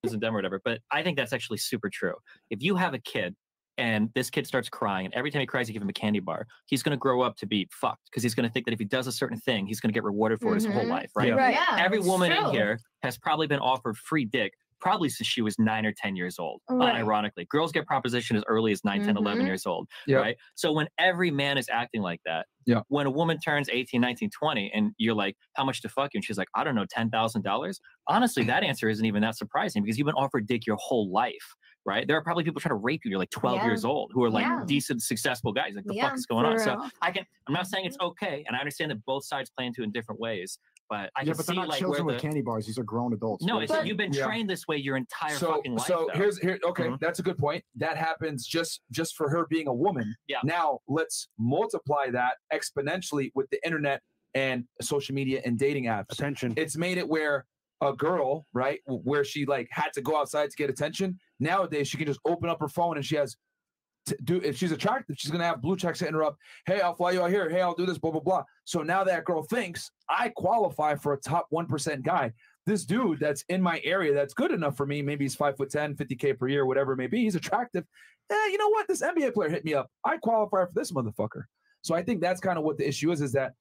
[0.03, 2.17] Isn't them or whatever, but I think that's actually super true.
[2.49, 3.37] If you have a kid.
[3.79, 6.21] And this kid starts crying and every time he cries you give him a candy
[6.21, 8.73] bar he's going to grow up to be fucked because he's going to think that
[8.73, 10.55] if he does a certain thing he's going to get rewarded for mm-hmm.
[10.55, 10.91] his whole mm-hmm.
[10.91, 11.35] life right, yeah.
[11.35, 11.55] right.
[11.55, 12.47] Yeah, every woman true.
[12.47, 16.17] in here has probably been offered free dick probably since she was nine or 10
[16.17, 16.97] years old right.
[16.97, 19.07] ironically girls get proposition as early as 9 mm-hmm.
[19.07, 20.21] 10 11 years old yep.
[20.21, 24.01] right so when every man is acting like that yeah when a woman turns 18
[24.01, 26.75] 19 20 and you're like how much to fuck you and she's like i don't
[26.75, 27.75] know $10000
[28.09, 31.55] honestly that answer isn't even that surprising because you've been offered dick your whole life
[31.87, 32.07] right?
[32.07, 33.11] There are probably people trying to rape you.
[33.11, 33.67] You're like 12 yeah.
[33.67, 34.63] years old who are like yeah.
[34.67, 35.75] decent, successful guys.
[35.75, 36.57] Like, the yeah, fuck is going on?
[36.57, 36.65] Real.
[36.65, 38.45] So I can, I'm not saying it's okay.
[38.47, 40.59] And I understand that both sides play into in different ways.
[40.89, 42.67] But I yeah, can but see they're not like children where with candy bars.
[42.67, 43.45] These are grown adults.
[43.45, 45.87] No, it's, you've been trained this way your entire so, fucking life.
[45.87, 46.19] So though.
[46.19, 46.59] here's here.
[46.65, 46.95] Okay, mm-hmm.
[47.01, 47.65] that's a good point.
[47.75, 50.15] That happens just just for her being a woman.
[50.29, 50.39] Yeah.
[50.45, 54.01] Now let's multiply that exponentially with the internet
[54.35, 56.13] and social media and dating apps.
[56.13, 56.55] Attention.
[56.57, 57.47] It's made it where
[57.81, 61.19] a girl, right, where she like had to go outside to get attention.
[61.41, 63.37] Nowadays, she can just open up her phone and she has
[64.07, 64.41] to do.
[64.43, 66.37] If she's attractive, she's gonna have blue checks hitting her up.
[66.67, 67.49] Hey, I'll fly you out here.
[67.51, 67.99] Hey, I'll do this.
[67.99, 68.45] Blah blah blah.
[68.65, 72.33] So now that girl thinks I qualify for a top one percent guy.
[72.65, 75.03] This dude that's in my area that's good enough for me.
[75.03, 77.23] Maybe he's five foot 10, 50k per year, whatever it may be.
[77.23, 77.85] He's attractive.
[78.31, 78.89] Eh, you know what?
[78.89, 79.89] This NBA player hit me up.
[80.05, 81.45] I qualify for this motherfucker.
[81.83, 83.21] So I think that's kind of what the issue is.
[83.21, 83.53] Is that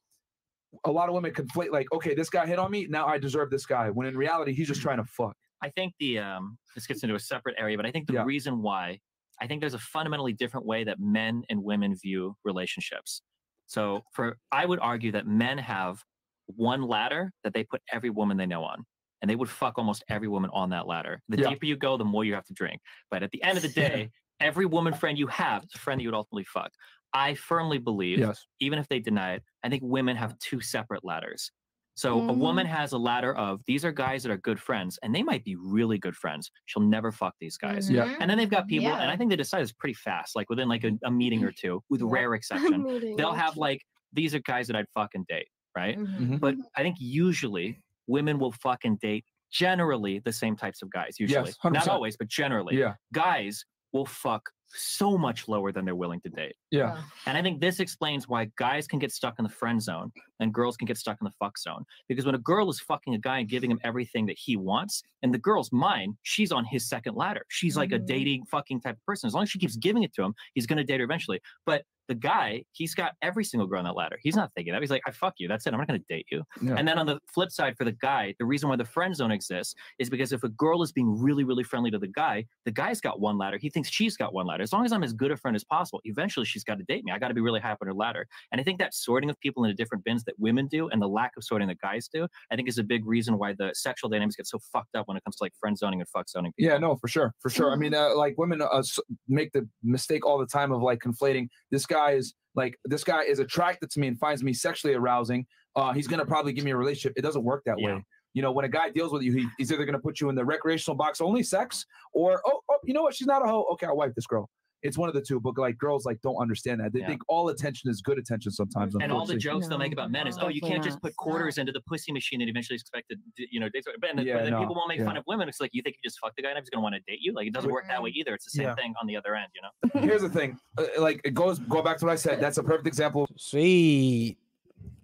[0.84, 3.50] a lot of women conflate like, okay, this guy hit on me, now I deserve
[3.50, 3.90] this guy.
[3.90, 5.36] When in reality, he's just trying to fuck.
[5.62, 8.24] I think the um this gets into a separate area, but I think the yeah.
[8.26, 9.00] reason why
[9.42, 13.22] I think there's a fundamentally different way that men and women view relationships.
[13.68, 16.04] So for I would argue that men have
[16.48, 18.86] one ladder that they put every woman they know on.
[19.22, 21.22] And they would fuck almost every woman on that ladder.
[21.30, 21.50] The yeah.
[21.50, 22.82] deeper you go, the more you have to drink.
[23.10, 26.00] But at the end of the day, every woman friend you have is a friend
[26.00, 26.72] that you would ultimately fuck.
[27.14, 28.46] I firmly believe, yes.
[28.60, 31.50] even if they deny it, I think women have two separate ladders.
[31.96, 32.30] So mm-hmm.
[32.30, 35.24] a woman has a ladder of these are guys that are good friends, and they
[35.24, 36.52] might be really good friends.
[36.66, 37.86] She'll never fuck these guys.
[37.88, 37.96] Mm-hmm.
[37.96, 38.16] Yeah.
[38.20, 39.00] And then they've got people, yeah.
[39.02, 41.52] and I think they decide it's pretty fast, like within like a, a meeting or
[41.52, 43.16] two, with rare exception.
[43.18, 43.82] They'll have like
[44.14, 45.48] these are guys that I'd fucking date.
[45.76, 45.98] right?
[45.98, 46.40] Mhm.
[46.40, 51.16] But I think usually women will fucking date generally the same types of guys.
[51.20, 52.96] Usually, Yes, not always, but generally, Yeah.
[53.14, 56.56] guys will fuck so much lower than they're willing to date.
[56.72, 57.02] Yeah.
[57.26, 60.54] And I think this explains why guys can get stuck in the friend zone and
[60.54, 61.86] girls can get stuck in the fuck zone.
[62.08, 65.02] Because when a girl is fucking a guy and giving him everything that he wants,
[65.24, 67.46] and the girl's mind, she's on his second ladder.
[67.50, 68.06] She's like a Mhm.
[68.06, 69.28] dating fucking type of person.
[69.28, 71.40] As long as she keeps giving it to him, he's gonna date her eventually.
[71.66, 74.18] But the guy, he's got every single girl on that ladder.
[74.22, 74.82] He's not thinking that.
[74.82, 75.48] He's like, I fuck you.
[75.48, 75.74] That's it.
[75.74, 76.44] I'm not gonna date you.
[76.62, 76.76] Yeah.
[76.78, 79.32] And then on the flip side, for the guy, the reason why the friend zone
[79.32, 82.72] exists is because if a girl is being really, really friendly to the guy, the
[82.72, 83.58] guy's got one ladder.
[83.58, 84.64] He thinks she's got one ladder.
[84.64, 87.04] As long as I'm as good a friend as possible, eventually she's got to date
[87.04, 87.12] me.
[87.12, 88.28] I got to be really high up on her ladder.
[88.52, 91.08] And I think that sorting of people into different bins that women do and the
[91.08, 94.10] lack of sorting that guys do, I think is a big reason why the sexual
[94.10, 96.54] dynamics get so fucked up when it comes to like friend zoning and fuck zoning.
[96.58, 96.72] People.
[96.72, 97.72] Yeah, no, for sure, for sure.
[97.72, 98.84] I mean, uh, like women uh,
[99.28, 101.48] make the mistake all the time of like conflating.
[101.72, 105.46] This guy is like this guy is attracted to me and finds me sexually arousing.
[105.76, 107.14] Uh, he's gonna probably give me a relationship.
[107.18, 107.96] It doesn't work that Yeah.
[107.96, 108.06] way.
[108.34, 110.36] You know, when a guy deals with you, he, he's either gonna put you in
[110.36, 113.16] the recreational box only sex, or oh, oh, you know what?
[113.16, 113.64] She's not a hoe.
[113.74, 114.50] Okay, I'll wipe this girl.
[114.85, 115.39] It's one of the two.
[115.41, 116.93] But like girls, like don't understand that.
[116.95, 117.09] They Yeah.
[117.09, 118.95] think all attention is good attention sometimes.
[118.95, 119.41] And all the unfortunately.
[119.61, 121.59] jokes they'll make No, about men is, no, oh, you can't just definitely put quarters
[121.59, 123.85] into the pussy machine and eventually expect to, d- you know, date.
[124.01, 125.21] But, and then- Yeah, but then no, people won't make fun yeah.
[125.21, 125.51] of women.
[125.51, 127.21] It's like you think you just fuck the guy and he's gonna want to date
[127.21, 127.35] you.
[127.35, 128.33] Like it doesn't work that way either.
[128.35, 128.75] It's the same Yeah.
[128.75, 129.73] thing on the other end, you know.
[130.01, 130.57] Here's the thing.
[130.79, 132.41] Uh, like it goes go back to what I said.
[132.41, 134.37] That's a perfect example 所以，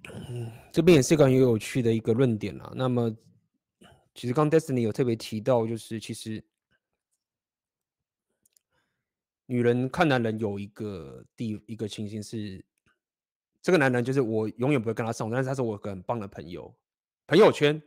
[0.08, 2.72] 嗯这边也是一个很有趣的一个论点啊。
[2.74, 3.14] 那么，
[4.14, 6.42] 其实刚 Destiny 有特别提到，就是其实
[9.51, 12.63] 女人看男人有一个地一个情形是，
[13.61, 16.73] 这个男人就是我永远不会跟他上，但是他是我很棒的朋友，
[17.27, 17.81] 朋友圈。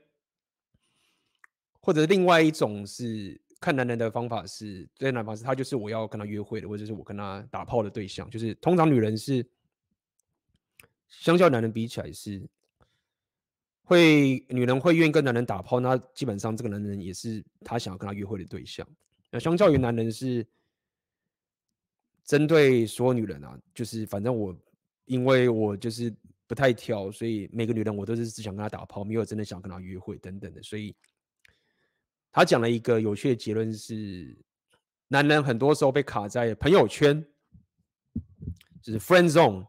[1.81, 9.47] 或者另外一种是看男人的方法是，最男方是他就是我要跟他约会的，或者是我跟他打炮的对象，就是通常女人是。
[11.07, 12.43] 相较男人比起来是
[13.85, 18.85] 会女人会愿意跟男人打炮，那基本上这个男人也是他想要跟他约会的对象。
[19.31, 20.45] 那相较于男人是
[22.25, 24.57] 针对所有女人啊，就是反正我
[25.05, 26.15] 因为我就是
[26.47, 30.63] 不太挑，所以每个女人我都是只想跟她打炮，没有真的想跟她约会等等的。
[30.63, 30.95] 所以
[32.33, 34.37] 他讲了一个有趣的结论是，
[35.09, 37.25] 男人很多时候被卡在朋友圈，
[38.83, 39.67] 就是 friend zone。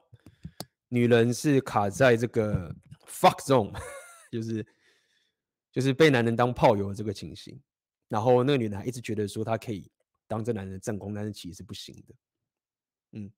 [0.88, 2.73] 女人是卡在这个
[3.06, 3.72] fuck zone，
[4.32, 4.65] 就是
[5.72, 7.60] 就是被男人当炮友这个情形，
[8.07, 9.91] 然后那个女人还一直觉得说她可以
[10.26, 12.15] 当这男人的正宫，但是其实是不行的。
[13.16, 13.32] 嗯，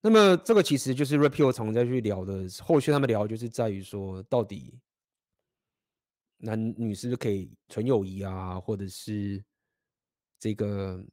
[0.00, 4.78] 那么这个其实就是 Repeal 常在去聊的，后续他们聊就是在于说，到底
[6.38, 9.42] 男女是不是可以纯友谊啊，或者是
[10.40, 11.04] 这个。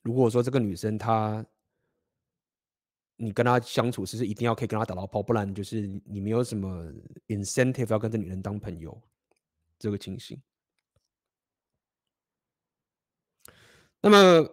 [0.00, 1.44] 如果说这个女生她，
[3.16, 6.90] 你跟她相处是不是一定要可以跟她打到炮，不然就是你没有什么
[7.28, 9.00] incentive 要跟这女人当朋友，
[9.78, 10.42] 这个情形。
[14.02, 14.46] 那么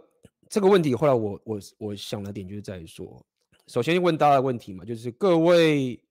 [0.47, 3.25] 这个问题后来我我我想了点，就是在说，
[3.67, 6.01] 首先问大家问题嘛，就是各位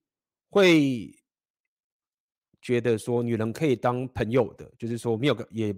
[0.51, 1.15] 会
[2.61, 5.75] 觉得说女人可以当朋友的，就是说没有跟也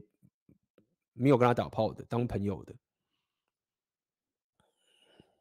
[1.13, 2.75] 没有跟她打炮的，当朋友的。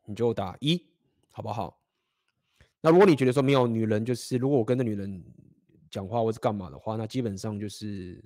[0.06, 0.84] 你就打一，
[1.30, 1.80] 好不好？
[2.82, 5.24] 那如果你觉得说没有女人，就是如果我跟那女人
[5.92, 8.24] 讲话或是干嘛的话，那基本上就是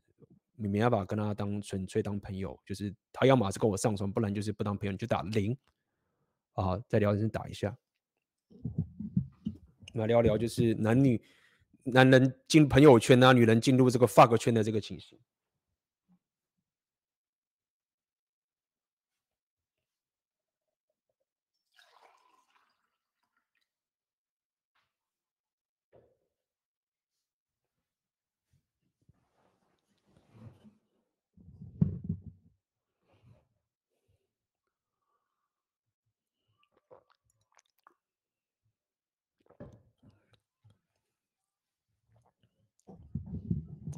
[0.56, 5.58] 你没办法跟他当纯粹当朋友，就是他要么是跟我上床，不然就是不当朋友，你就打零。
[6.54, 7.76] 啊，再聊天打一下，
[9.92, 11.20] 那聊聊就是男女
[11.82, 15.18] 男人进朋友圈啊，女人进入这个 fuck 圈的这个情形。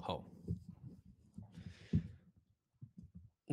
[0.01, 0.23] 好，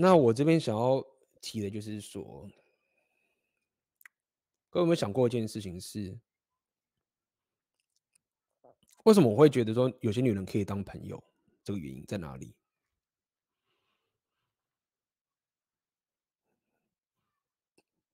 [0.02, 1.00] 那我这边想要
[1.40, 2.50] 提的就是说，
[4.68, 6.18] 各位有没有想过一件事情是，
[9.04, 11.22] 为什么我会觉得说有些女人可以当朋友？
[11.62, 12.52] 这个原因在哪里？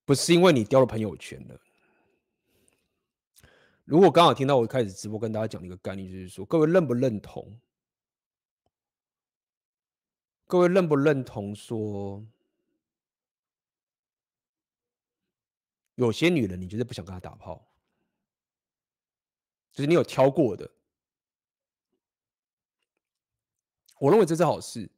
[0.05, 1.59] 不是因为你掉了朋友圈了。
[3.87, 7.59] 如果刚好听到我一开始直播跟大家讲的一个概念，就是说，各位认不认同？
[10.49, 12.27] 各位认不认同说，
[15.97, 17.71] 有些女人你就是不想跟她打炮，
[19.71, 20.69] 就是你有挑过的。
[23.99, 24.91] 我认为这是好事，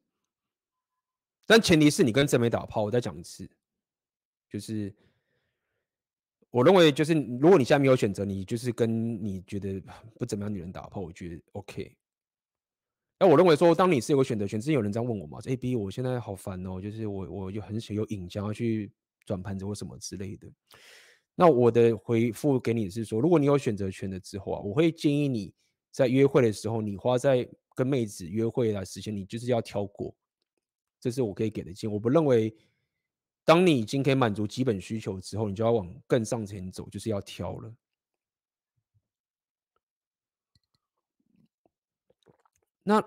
[1.47, 2.85] 但前提是你跟正妹打炮。
[2.85, 3.51] 我再讲一次，
[4.49, 4.95] 就是
[6.51, 8.89] 我认为，就是如果你现在没有选择，你就是跟
[9.25, 9.83] 你觉得
[10.17, 11.97] 不怎么样女人打炮，我觉得 OK。
[13.23, 18.91] 那我认为说，当你是有个选择权，之前有人这样问我嘛，A B，我现在好烦哦，就是我我就很喜欢有瘾，想要去
[19.27, 20.49] 转盘子或什么之类的。
[21.35, 25.53] 那我的回复给你是说，如果你有选择权的之后啊，我会建议你
[25.91, 30.15] 在约会的时候，你花在跟妹子约会的时间，你就是要挑过，
[30.99, 31.93] 这是我可以给的建议。
[31.93, 32.55] 我不认为，
[33.45, 37.71] 当你已经可以满足基本需求之后，你就要往更上前走，就是要挑了。
[42.83, 43.03] 那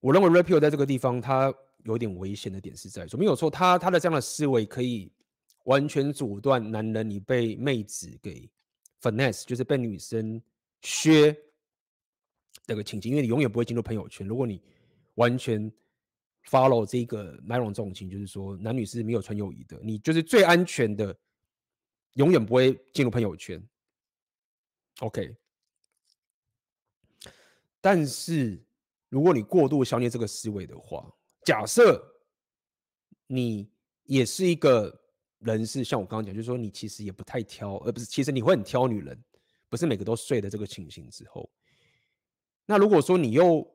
[0.00, 1.52] 我认为 Rapio 在这个地方，它
[1.84, 5.12] 有点危险的点是在说，没有错，他他的这样的思维可以
[5.64, 8.50] 完全阻断男人你被妹子给
[9.00, 10.42] finesse，就是被女生
[10.82, 11.36] 削。
[12.66, 14.28] 这个情景，因为你永远不会进入朋友圈。
[14.28, 14.60] 如果你
[15.14, 15.72] 完全
[16.44, 21.18] follow 这个 Myron 这种情，就是说男女是没有纯友谊的，你就是最安全的，
[22.12, 23.66] 永远不会进入朋友圈。
[25.00, 25.34] OK，
[27.80, 28.62] 但是
[29.08, 31.04] 如果你过度消灭这个思维的话，
[31.44, 32.02] 假设
[33.26, 33.70] 你
[34.04, 34.94] 也是一个
[35.38, 39.18] 人，是像我刚刚讲，就是说你其实也不太挑，而不是其实你会很挑女人，
[39.68, 41.48] 不是每个都睡的这个情形之后。
[42.66, 43.66] 那如果说你又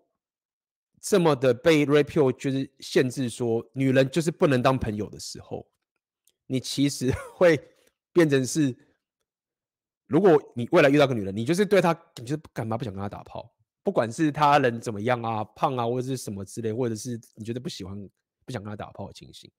[1.02, 5.68] 这么的被 Rapio 就是限制说女人就是不能当朋友的时候，
[6.46, 7.60] 你其实 会
[8.12, 8.76] 变成是，
[10.08, 13.53] 如果你未来遇到个女人，你就是对她，你就是干嘛不想跟她打炮？
[13.84, 17.96] 不管是他人怎么样啊，胖啊，或者是什么之类，或者是你觉得不喜欢、
[18.46, 19.52] 不想跟他打炮的情形，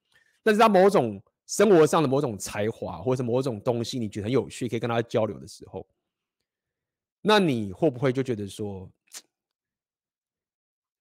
[0.43, 5.87] 但是他某种生活上的某种才华，或者是某种东西，你觉得很有趣，可以跟他交流的时候，
[7.21, 8.91] 那你会不会就觉得说？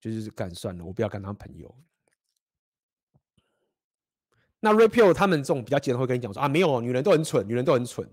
[0.02, 1.74] 就是干算了，我不要跟他朋友。
[4.60, 8.06] 那 Rapio 他们这种比较贱的会跟你讲说啊，没有，女人都很蠢，女人都很蠢，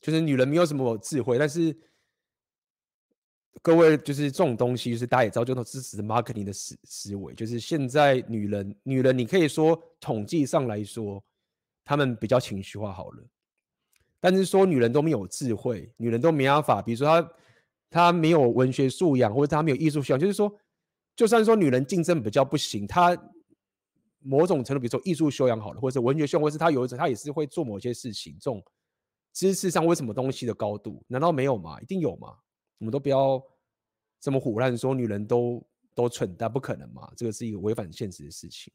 [0.00, 1.38] 就是女人没有什么智慧。
[1.38, 1.72] 但是
[3.62, 7.34] 各位，就是这种东西，就是大家也知道，就是支持 marketing 的思思维。
[7.34, 11.22] 就是现在女人，女人你可以说统计上来说，
[11.84, 13.22] 她们比较情绪化好了，
[14.20, 17.30] 但是说女人都没有智慧，女人都没办法，比如说她。
[17.90, 20.54] 她没有文学素养，或者她没有艺术素养，就是说，
[21.16, 23.16] 就算说女人竞争比较不行，她
[24.18, 28.34] 某种程度，比如说艺术修养好了，或者文学修养，或者是她有一种，她也是会做某些事情。
[28.38, 28.62] 这种
[29.32, 31.80] 知识上为什么东西的高度，难道没有吗？
[31.80, 32.34] 一定有吗？
[32.78, 33.42] 我们都不要
[34.20, 35.64] 这么胡乱说女人都
[35.94, 38.72] 都蠢，但不可能嘛，这个是一个违反现实的事情。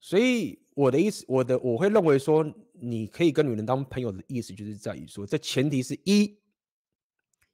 [0.00, 6.36] 所以我的意思，我的我会认为说，你可以跟女人当朋友的意思，就是在于说，这前提是一，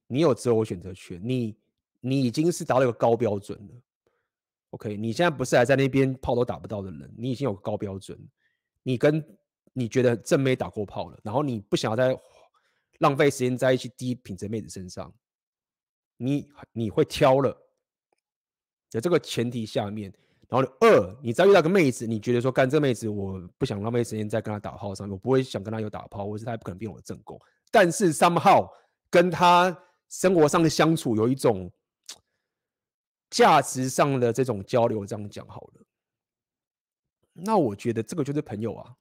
[0.07, 1.57] 你有择偶选择权，你
[2.01, 3.75] 你已经是达到一个高标准了。
[4.71, 8.19] OK，你现在不是还在那边炮都打不到的人，你已经有高标准，
[8.83, 9.38] 你跟
[9.79, 12.21] 你觉得正妹打过炮了，然后你不想要再
[12.99, 15.15] 浪费时间在一起低品质妹子身上，
[16.17, 17.57] 你你会挑了，
[18.89, 20.13] 在这个前提下面。
[20.49, 27.39] 然后二，你再遇到个妹子，你觉得说干这妹子，我不想浪费时间再跟她打炮上，我不会想跟她有打炮，或是她也不可能变我的正宫。
[27.71, 28.67] 但是 somehow
[29.11, 29.79] 跟她
[30.09, 31.71] 生活上的相处有一种
[33.29, 35.85] 价值上的这种交流，这样讲好了。
[37.35, 38.97] 那我觉得这个就是朋友啊，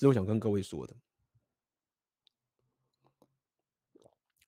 [0.00, 0.94] 是我想跟各位说的。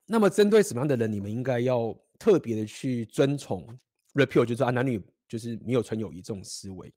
[0.06, 1.96] 那么针对什么样的人，你们应该要？
[2.18, 3.66] 特别的去遵从
[4.14, 6.94] repeal，就是啊，男女就是没有纯友谊这种思维，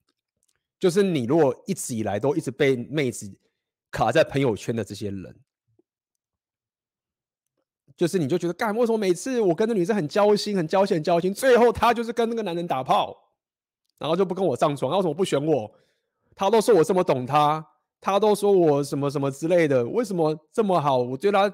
[0.78, 3.36] 就是你如果一直以来都一直被妹子
[3.90, 5.40] 卡在朋友圈的这些人，
[7.98, 13.34] 就是你就觉得干，为什么每次我跟那女生很交心、很交心、很交心，最后她就是跟那个男人打炮，
[13.98, 15.76] 然后就不跟我上床，为什么不选我？
[16.36, 17.68] 他都说我这么懂他，
[18.00, 20.98] 他都说我什么什么之类的，为什么这么好？
[20.98, 21.54] 我对他。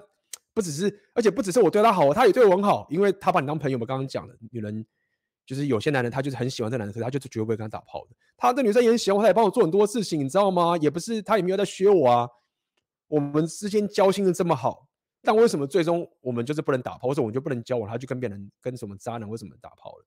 [0.54, 3.86] 不只是，而且不只是我对他好，他也对我很好，因为他把你当朋友嘛。
[3.86, 4.86] 刚刚讲的，女人
[5.46, 8.16] 就是有些男人，他就是很喜欢这男人，可是他就是绝对不会跟他打炮的。
[8.36, 10.76] 他的女生也很喜欢我，他也帮我做很多事情，你知道吗？
[10.82, 12.28] 也不是他也没有在削我啊。
[13.08, 14.90] 我们之间交心的这么好，
[15.22, 17.90] 但为什么最终我们就是不能打炮，或者我们就不能交往？
[17.90, 20.06] 他就跟别人跟什么渣男为什么打炮了？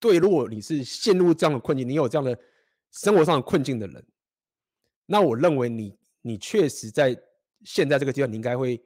[0.00, 2.34] 对，如果你是陷入这样的困境，你有这样的
[2.90, 4.02] 生活上的困境的人，
[5.12, 7.14] 那我认为你你确实在。
[7.64, 8.84] 现在这个阶段，你应该会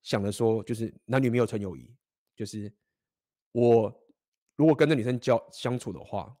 [0.00, 1.92] 想着说，就是男女没有纯友谊，
[2.36, 2.72] 就是
[3.50, 3.92] 我
[4.54, 6.32] 如果跟这女生交相处的话，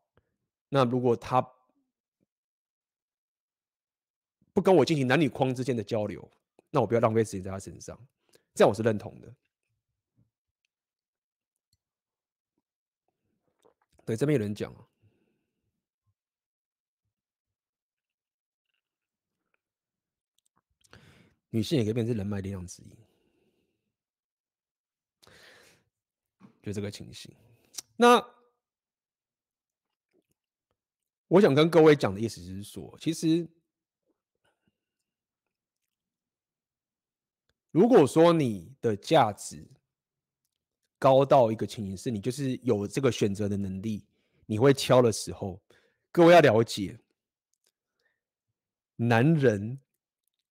[0.68, 1.44] 那如果她
[4.52, 6.30] 不跟我进行男女框之间的交流，
[6.70, 7.98] 那我不要浪费时间在她身上，
[8.54, 9.34] 这样我是认同的。
[14.04, 14.72] 对，这边有人讲。
[21.56, 22.90] 女性也可以变成人脉力量之一，
[26.60, 27.34] 就这个情形。
[27.96, 28.22] 那
[31.28, 33.48] 我想跟各位讲的意思是说，其实
[37.70, 39.66] 如果说你的价值
[40.98, 44.04] 高到一个情形，是你就是有这个选择的能力，
[44.44, 45.58] 你会挑的时候，
[46.12, 47.00] 各位要了解，
[48.96, 49.80] 男人。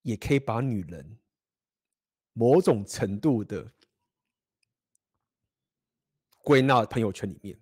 [0.05, 1.17] 也可以把女人
[2.33, 3.73] 某种程度的
[6.43, 7.59] 归纳朋友圈里面，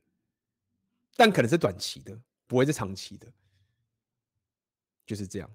[1.15, 3.31] 但可能是短期的，不会是长期的，
[5.05, 5.49] 就是这样。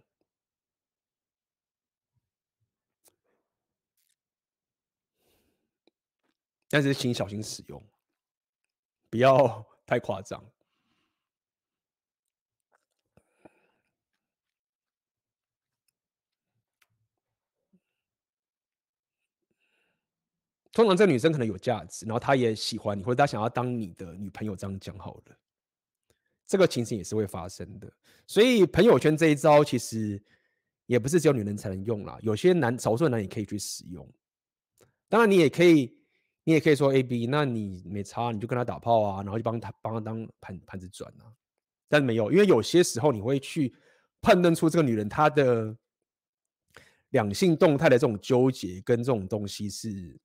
[6.70, 7.86] 但是请小心使用，
[9.10, 10.42] 不要太夸张。
[20.78, 25.36] 通常这个女生可能有价值，然后她也喜欢你，或者她想要当你的女朋友，这样讲好了。
[26.46, 27.92] 这个情形也是会发生的。
[28.28, 30.22] 所以朋友圈这一招其实
[30.86, 34.08] 也不是只有女人才能用啦，有些男少数的男也可以去使用。
[35.08, 35.98] 当然你也可以，
[36.44, 41.26] 你也可以说 A B，那你没差，你就跟他打炮啊，然后就帮他帮他当盘盘子转啊。
[41.88, 43.74] 但没有，因为有些时候你会去
[44.20, 45.76] 判断出这个女人她的
[47.08, 50.16] 两性动态的这种纠结跟这种东西是。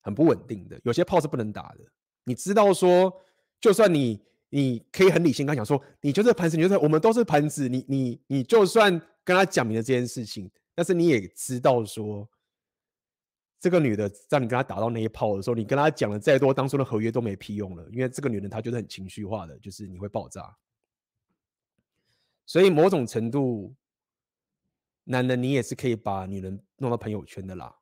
[0.00, 1.80] 很不稳定的，有些炮是不能打的。
[2.24, 3.12] 你知道说，
[3.60, 4.20] 就算你
[4.50, 7.68] 你可以很理性跟他讲说，你就是盘子，你就是我们都是盘子。
[7.68, 8.90] 你你你就算
[9.24, 12.28] 跟他讲明了这件事情，但是你也知道说，
[13.60, 20.56] 这个女的在你跟他打到那一炮的时候，你跟他讲了再多，当初的合约都没屁用了，因为这个女人她就是很情绪化的，就是你会爆炸。
[22.46, 23.74] 所以某种程度，
[25.04, 27.74] 男人你也是可以把女人弄到朋友圈的啦。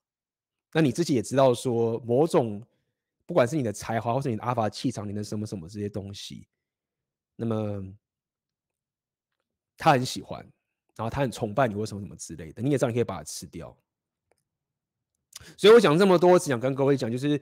[0.72, 2.62] 那你自己也知道，说某种
[3.24, 6.46] 不管是你的才华，或是你的阿法气场，你的什么什么这些东西，
[7.34, 7.82] 那么
[9.76, 10.40] 他很喜欢，
[10.94, 13.76] 然后他很崇拜你，或什么什么之类的，你也知道你可以把它吃掉。
[15.56, 17.40] 所以我讲这么多，只想跟各位讲，就是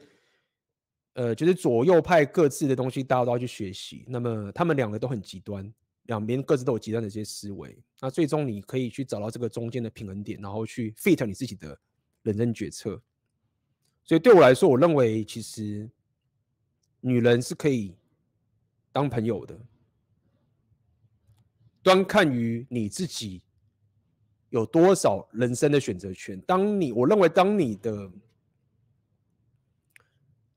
[1.13, 4.05] 呃，就是左右派各自的东西，大家都要去学习。
[4.09, 5.73] 那么他们两个都很极端，
[6.05, 7.77] 两边各自都有极端的一些思维。
[8.01, 11.79] 那最终你可以去找到这个中间的平衡点，然后去 fit 你自己的
[12.23, 13.01] 人生决策。
[14.05, 15.89] 所以对我来说，我认为其实
[17.01, 17.97] 女人是可以
[18.93, 19.59] 当朋友的，
[21.83, 23.43] 端看于你自己
[24.51, 26.39] 有多少人生的选择权。
[26.43, 28.11] 当你我认为，当你的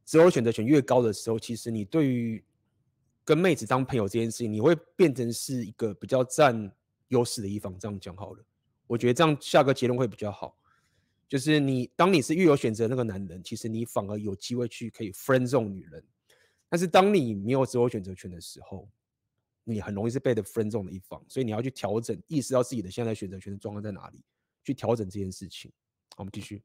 [0.04, 2.44] 择偶选择权越高的时候，其实你对于
[3.24, 6.70] 跟妹子当朋友这件事情，你会变成是一个比较占
[7.08, 7.78] 优势的一方。
[7.80, 8.44] 这样讲好了，
[8.88, 10.58] 我觉得这样下个结论会比较好。
[11.29, 16.05] 就是你，当你是越有选择的那个男人，其实你反而有机会去可以 friend 这种女人。
[16.69, 18.89] 但是当你没有择偶选择权的时候，
[19.65, 21.25] 你很容易是被的 friend 这种的一方。
[21.29, 24.21] 所以你要去调整，意识到自己的现在选择权的状况在哪里，
[24.65, 25.71] 去调整这件事情。
[26.11, 26.63] 好，我们继续。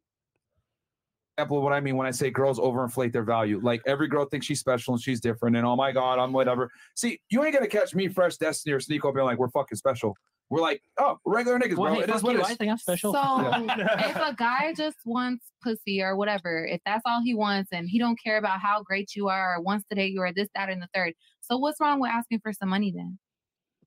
[1.37, 3.59] Example of what I mean when I say girls overinflate their value.
[3.61, 6.71] Like every girl thinks she's special and she's different, and oh my god, I'm whatever.
[6.95, 10.17] See, you ain't gonna catch me, Fresh Destiny, or Sneako being like we're fucking special.
[10.52, 11.94] We're like, oh, regular niggas, Well, bro.
[11.94, 12.40] hey, it is what you.
[12.40, 13.12] it I think I'm special.
[13.14, 13.20] So
[13.68, 17.98] if a guy just wants pussy or whatever, if that's all he wants and he
[17.98, 20.68] don't care about how great you are or wants to date you or this, that,
[20.68, 23.18] and the third, so what's wrong with asking for some money then?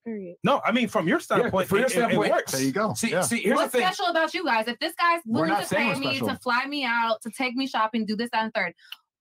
[0.04, 0.36] Period.
[0.44, 2.52] No, I mean from your standpoint, from your it- it- it standpoint, works.
[2.52, 2.94] There you go.
[2.94, 3.22] See, Yeah.
[3.22, 3.88] see, here's What's the thing.
[3.88, 4.68] special about you guys?
[4.68, 6.28] If this guy's willing to pay me special.
[6.30, 8.74] to fly me out, to take me shopping, do this, that, and third,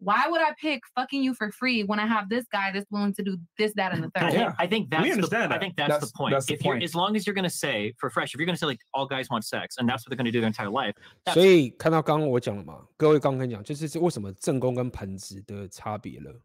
[0.05, 3.15] why would I pick fucking you for free when I have this guy that's willing
[3.15, 4.33] to do this, that, and the third?
[4.33, 4.53] Yeah.
[4.59, 6.33] I think that's understand the, I think that's, That's- the point.
[6.33, 6.85] that's the if you're point.
[6.85, 9.29] as long as you're gonna say for fresh, if you're gonna say like all guys
[9.31, 10.95] want sex and that's what they're gonna do their entire life,
[11.25, 16.41] that's 所以看到刚刚我讲了嘛，各位刚刚讲，就是是为什么正宫跟盆子的差别了。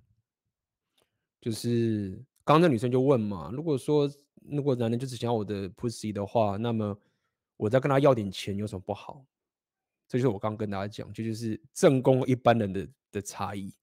[1.42, 2.12] 就是
[2.44, 4.10] 刚刚那女生就问嘛，如果说
[4.50, 6.98] 如果男人就只想要我的 pussy 的话，那么
[7.58, 9.26] 我再跟他要点钱有什么不好？
[10.08, 13.74] 这就是我刚刚跟大家讲，这就是正宫一般人的的差异。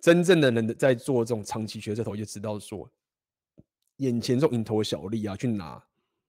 [0.00, 2.88] 真正的人在做这种长期决策头，就知道说，
[3.96, 5.84] 眼前这种蝇头小利啊，去拿，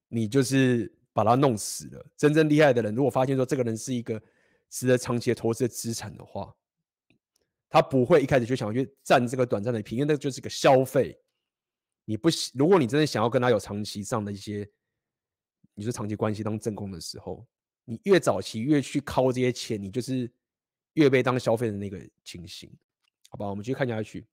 [0.08, 2.06] 你就是把他弄死了。
[2.18, 4.20] 真正厉害的人，如果发现说这个人是一个
[4.70, 6.52] 值得长期的投资的资产的话，
[7.70, 11.20] 他不会一开始就想要去占这个短暂的便宜，因为那就是个消费。
[12.06, 14.68] 你不，如果你真的想要跟他有长期上的一些，
[15.76, 17.46] 你说长期关系当正宫的时候，
[17.90, 20.30] 你越早期越去靠这些钱，你就是
[20.94, 22.70] 越被当消费的那个情形，
[23.30, 23.48] 好吧？
[23.48, 24.28] 我们继续看下去。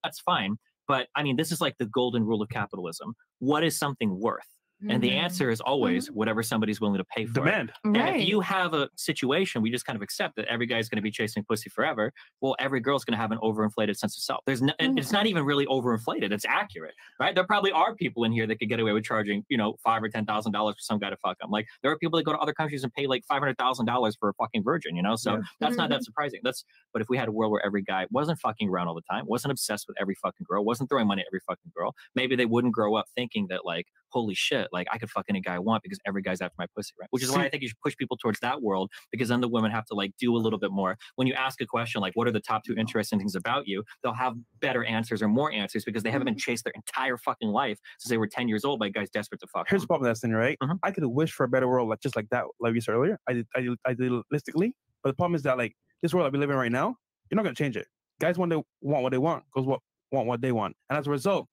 [0.00, 0.56] That's fine,
[0.86, 3.14] but I mean, this is like the golden rule of capitalism.
[3.38, 4.48] What is something worth?
[4.88, 5.24] And the mm-hmm.
[5.24, 6.14] answer is always mm-hmm.
[6.14, 7.32] whatever somebody's willing to pay for.
[7.32, 7.70] Demand.
[7.70, 7.74] It.
[7.84, 8.20] And Right.
[8.20, 11.02] if you have a situation, we just kind of accept that every guy's going to
[11.02, 12.12] be chasing pussy forever.
[12.40, 14.44] Well, every girl's going to have an overinflated sense of self.
[14.46, 15.28] There's no, and it's not mm-hmm.
[15.28, 16.32] even really overinflated.
[16.32, 17.34] It's accurate, right?
[17.34, 20.02] There probably are people in here that could get away with charging, you know, five
[20.02, 21.50] or ten thousand dollars for some guy to fuck them.
[21.50, 23.86] Like there are people that go to other countries and pay like five hundred thousand
[23.86, 25.16] dollars for a fucking virgin, you know.
[25.16, 25.42] So Yeah.
[25.60, 26.40] that's not that surprising.
[26.44, 29.02] That's but if we had a world where every guy wasn't fucking around all the
[29.10, 32.36] time, wasn't obsessed with every fucking girl, wasn't throwing money at every fucking girl, maybe
[32.36, 35.54] they wouldn't grow up thinking that like, holy shit, like I could fuck any guy
[35.54, 37.08] I want because every guy's after my pussy, right?
[37.10, 39.48] Which is why I think you should push people towards that world because then the
[39.48, 40.96] women have to like do a little bit more.
[41.16, 43.84] When you ask a question like, what are the top two interesting things about you?
[44.02, 47.48] They'll have better answers or more answers because they haven't been chased their entire fucking
[47.48, 49.68] life since they were 10 years old by guys desperate to fuck.
[49.68, 50.58] Here's the problem that's in right.
[50.62, 50.78] Mhm.
[50.82, 53.18] I could wish for a better world, like just like that, like you said earlier.
[53.28, 54.72] I did, I did, idealistically,
[55.02, 56.96] but the problem is that like this world that we live in right now,
[57.30, 57.86] you're not gonna change it.
[58.20, 59.80] Guys want they want what they want, girls what
[60.12, 61.48] want what they want, and as a result,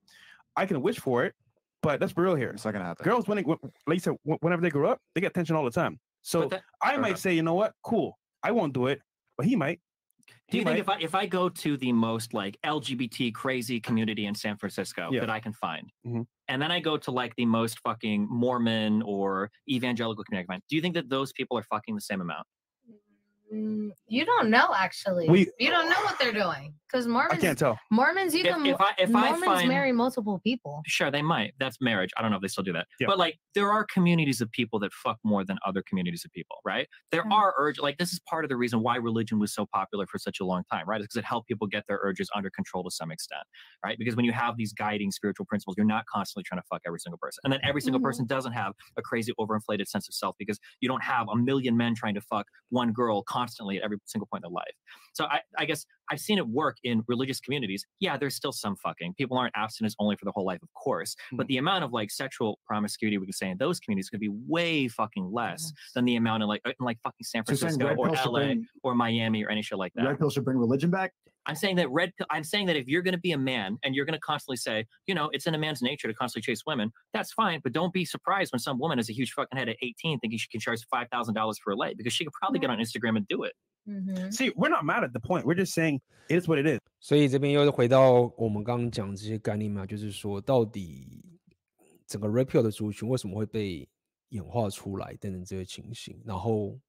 [0.56, 1.34] I can wish for it,
[1.85, 2.49] but let's be real here.
[2.49, 3.03] It's not gonna happen.
[3.03, 5.71] Girls, when they, like you said, whenever they grow up, they get attention all the
[5.71, 5.99] time.
[6.21, 7.19] So that- I might enough.
[7.19, 9.01] say, you know what, cool, I won't do it,
[9.37, 9.79] but he might.
[10.49, 10.79] Do you He think might.
[10.79, 15.09] if I if I go to the most like LGBT crazy community in San Francisco
[15.11, 15.19] Yeah.
[15.21, 16.25] that I can find, Mhm.
[16.47, 20.75] and then I go to like the most fucking Mormon or evangelical community find, do
[20.75, 22.47] you think that those people are fucking the same amount?
[23.53, 25.29] Mm, You don't know actually.
[25.29, 26.73] We- you don't know what they're doing
[27.03, 27.77] because I can't tell.
[27.91, 28.65] Mormons, you If- can.
[28.65, 30.81] if I- if I Mormons find- marry multiple people.
[30.88, 31.53] Sure, they might.
[31.59, 32.11] That's marriage.
[32.17, 32.88] I don't know if they still do that.
[32.99, 33.07] Yeah.
[33.07, 36.57] But like there are communities of people that fuck more than other communities of people,
[36.65, 36.88] right?
[37.11, 37.31] There Mm.
[37.34, 40.17] are urge like this is part of the reason why religion was so popular for
[40.17, 41.01] such a long time, right?
[41.01, 43.43] Because it helped people get their urges under control to some extent,
[43.83, 43.98] right?
[43.98, 46.99] Because when you have these guiding spiritual principles, you're not constantly trying to fuck every
[46.99, 47.41] single person.
[47.43, 48.03] And then every single Mhm.
[48.06, 51.75] person doesn't have a crazy overinflated sense of self because you don't have a million
[51.77, 54.75] men trying to fuck one girl constantly at every single point in their life.
[55.14, 57.85] So I, I guess I've seen it work in religious communities.
[57.99, 59.15] Yeah, there's still some fucking.
[59.15, 61.15] People aren't abstinence only for the whole life, of course.
[61.33, 61.49] But mm.
[61.49, 64.88] the amount of like sexual promiscuity we can say in those communities could be way
[64.88, 67.97] fucking less than the amount in like uh, in like fucking San So Francisco red
[67.97, 70.05] or LA bring- or Miami or any shit like that.
[70.05, 71.11] Red pill should bring religion back.
[71.47, 72.27] I'm saying that red pill.
[72.30, 74.57] I'm saying that if you're going to be a man and you're going to constantly
[74.57, 77.61] say, you know, it's in a man's nature to constantly chase women, that's fine.
[77.64, 80.39] But don't be surprised when some woman has a huge fucking head at 18 thinking
[80.39, 82.80] she can charge five thousand dollars for a leg because she could probably get on
[82.80, 83.53] Instagram and do it.
[83.88, 84.31] Mhm.
[84.31, 85.43] See, we're not mad at the point.
[85.43, 86.80] We're just saying it is what it is.
[86.99, 91.22] 所以这边又是回到我们刚刚讲这些概念嘛，就是说到底
[92.07, 93.88] 整个 repeal 的族群为什么会被
[94.30, 96.19] 演化出来等等这些情形。
[96.25, 96.80] 然后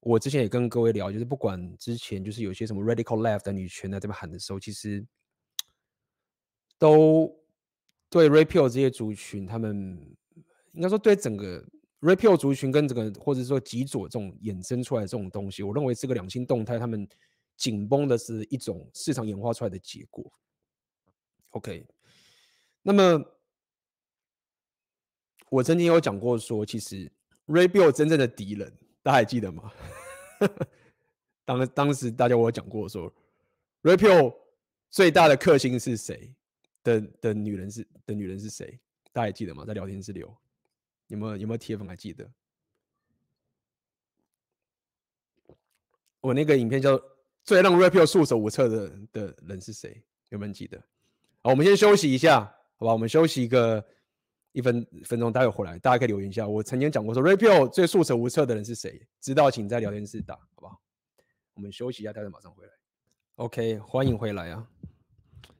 [0.00, 5.04] 我之前也跟各位聊，就是不管之前就是有些什么 radical left 的女权在这边喊的时候，其实
[6.78, 7.30] 都
[8.08, 9.98] 对 repeal 这些族群，他们
[10.72, 11.62] 应该说对整个
[12.02, 17.08] repeal 族群跟这个或者说极左这种衍生出来这种东西，我认为是个两性动态，他们
[17.56, 20.30] 紧绷的是一种市场演化出来的结果。
[21.50, 21.86] OK，
[22.82, 23.24] 那么
[25.48, 27.10] 我曾经有讲过说，其实
[27.46, 28.72] repeal 真正的敌人，
[29.02, 29.72] 大家还记得吗？
[31.44, 33.12] 当当时大家我有讲过说
[33.82, 34.34] ，repeal
[34.90, 36.34] 最大的克星是谁
[36.82, 38.80] 的的女人是的女人是谁？
[39.12, 39.64] 大家还记得吗？
[39.64, 40.34] 在聊天室留，
[41.12, 42.26] 有没有有没有铁粉还记得？
[46.22, 46.98] 我那个影片叫
[47.44, 50.82] “最让 repeal 束手无策的的人是谁”，有没有人记得？
[51.42, 52.40] 好，我们先休息一下，
[52.78, 52.92] 好吧？
[52.92, 53.84] 我们休息一个
[54.52, 56.48] 一分分钟，待会回来，大家可以留言一下。
[56.48, 59.06] 我曾经讲过说，repeal 最束手无策的人是谁？
[59.20, 60.80] 知道请在聊天室打，好不好？
[61.52, 62.72] 我们休息一下，待会马上回来。
[63.34, 64.66] OK，欢迎回来啊！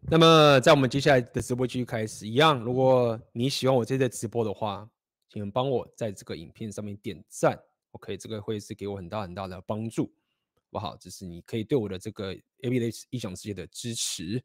[0.01, 4.89] 那么在我们接下来的直播继续开始，一样，如果你喜欢我这次直播的话，
[5.33, 7.59] 请帮我在这个影片上面点赞
[7.93, 10.95] ，OK，这个会是给我很大很大的帮助，好不好？
[10.99, 14.45] 这是你可以对我的这个 AB 的异想世界的支持。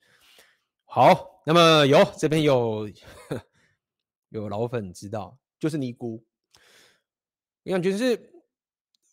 [0.85, 2.89] 好，那么有这边有
[4.29, 6.23] 有老粉知道，就是尼姑，
[7.63, 8.36] 我想就是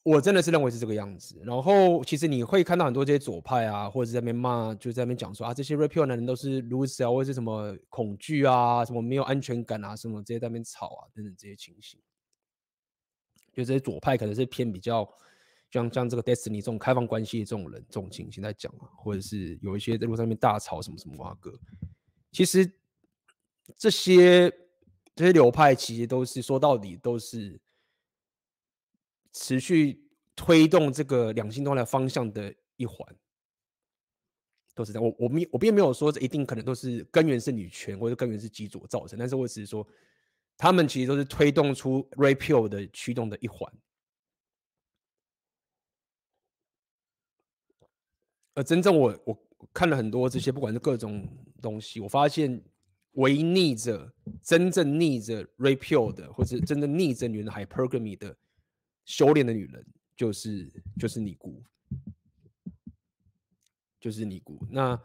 [0.05, 1.43] 我真的是认为是这个样子。
[1.45, 11.99] 然后其实你会看到很多这些左派啊，或者在那边骂，就在那边讲说啊，这些 repeal 男人都是 loser 啊，或者是什么恐惧啊，什么没有安全感啊，什么这些在那边吵啊，等等这些情形。
[13.53, 15.09] 就这些左派可能是偏比较
[15.71, 21.59] 像像这个 Destiny 这种开放关系的这种人，这种情形在讲啊，或者是有一些在路上面大吵什么什么哇哥，
[22.31, 22.71] 其实
[23.79, 24.51] 这些
[25.15, 27.59] 这些流派其实都是说到底都是
[29.35, 30.03] 持续
[30.35, 33.07] 推动这个两性动态方向的一环。
[34.75, 35.09] 都是这样。
[35.09, 39.87] 我我并我并没有说这一定可能都是根源是女权或者根源是基左造成，但是我只是说，
[40.57, 43.73] 他们其实都是推动出 rapeo 的驱动的一环。
[48.55, 51.29] 而真正我我看了很多这些，不管是各种
[51.63, 52.61] 东西，我发现
[53.13, 58.37] 唯逆着真正逆着 rapeo 的，或者真正逆着女人 hypergamy 的
[59.05, 61.63] 修炼的女人，就是就是尼姑，
[64.01, 64.59] 就是尼姑。
[64.71, 65.01] 那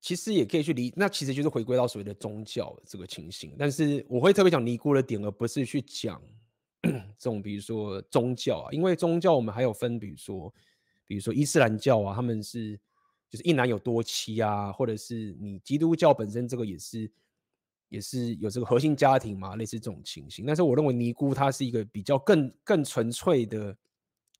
[0.00, 3.54] 其实也可以去理，那其实就是回归到所谓的宗教这个情形。
[3.58, 6.22] 但是我会特别讲尼姑的点，而不是去讲
[6.82, 10.54] 这种比如说宗教啊，因为宗教我们还有分，比如说。
[11.08, 12.76] 比如说伊斯兰教啊，他们是
[13.30, 17.08] 就是一男有多妻啊，或者是你基督教本身这个也是
[17.88, 20.44] 也是有这个核心家庭嘛，类似这种情形。
[20.46, 23.76] 但是我认为尼姑她是一个比较更更纯粹的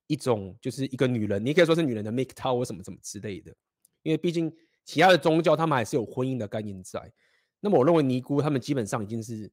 [0.07, 3.55] 一种，就是一个女人，你可以说是女人的 MGTOW 或什么什么之类的。
[4.03, 4.51] 因为毕竟
[4.85, 7.11] 其他的宗教他们还是有婚姻的概念在。
[7.59, 9.51] 那么我认为尼姑他们基本上已经是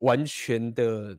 [0.00, 1.18] 完全的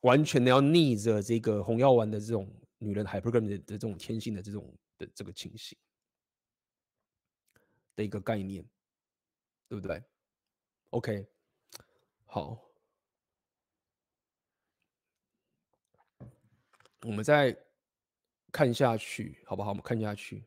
[0.00, 2.48] 完全的要逆着这个红药丸的这种。
[2.82, 5.76] 女人 hypergamy 的这种天性的这种的这个情形
[7.94, 8.64] 的一个概念，
[9.70, 10.02] 对不对
[10.90, 11.24] ？OK，
[12.26, 12.60] 好，
[17.02, 17.56] 我们再
[18.50, 19.68] 看下去，好不好？
[19.70, 20.44] 我们看下去。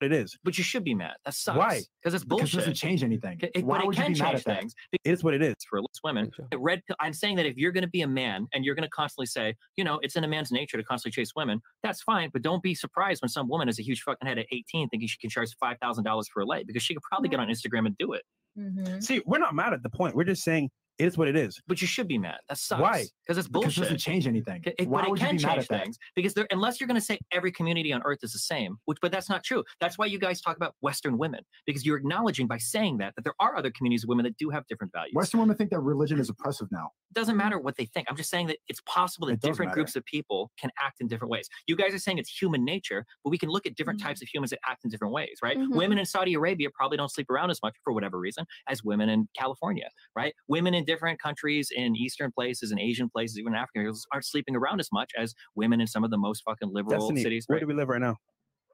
[0.00, 0.36] It is.
[0.44, 1.14] But you should be mad.
[1.24, 1.58] That sucks.
[1.58, 1.80] Why?
[2.00, 2.46] Because it's bullshit.
[2.46, 3.40] Because it doesn't change anything.
[3.54, 4.60] It, Why but it would you can be mad change at that?
[4.60, 4.74] things.
[4.92, 5.54] It is what it is.
[5.68, 6.96] For women, red pill.
[7.00, 9.26] I'm saying that if you're going to be a man and you're going to constantly
[9.26, 12.30] say, you know, it's in a man's nature to constantly chase women, that's fine.
[12.32, 15.08] But don't be surprised when some woman is a huge fucking head at 18 thinking
[15.08, 17.48] she can charge five thousand dollars for a light because she could probably get on
[17.48, 18.22] Instagram and do it.
[18.58, 19.00] Mm-hmm.
[19.00, 20.14] See, we're not mad at the point.
[20.14, 21.60] We're just saying it is what it is.
[21.66, 22.38] But you should be mad.
[22.48, 22.80] That sucks.
[22.80, 23.06] Why?
[23.26, 23.78] Because it's Because bullshit.
[23.78, 24.62] it doesn't change anything.
[24.64, 25.82] It- it- Why but it would you can be mad change at that?
[25.84, 28.76] things because there, unless you're going to say every community on earth is the same,
[28.84, 29.64] which, but that's not true.
[29.80, 33.24] That's why you guys talk about Western women because you're acknowledging by saying that that
[33.24, 35.14] there are other communities of women that do have different values.
[35.14, 36.90] Western women think that religion is oppressive now.
[37.10, 38.06] It doesn't matter what they think.
[38.10, 39.76] I'm just saying that it's possible that It different matter.
[39.76, 41.48] groups of people can act in different ways.
[41.66, 44.28] You guys are saying it's human nature, but we can look at different types of
[44.28, 45.58] humans that act in different ways, right?
[45.58, 45.74] Mhm.
[45.76, 49.08] Women in Saudi Arabia probably don't sleep around as much for whatever reason as women
[49.10, 50.34] in California, right?
[50.48, 54.80] Women in different countries in Eastern places and Asian places, even African, aren't sleeping around
[54.80, 57.44] as much as women in some of the most fucking liberal Destiny, cities.
[57.46, 57.60] where right?
[57.60, 58.16] do we live right now?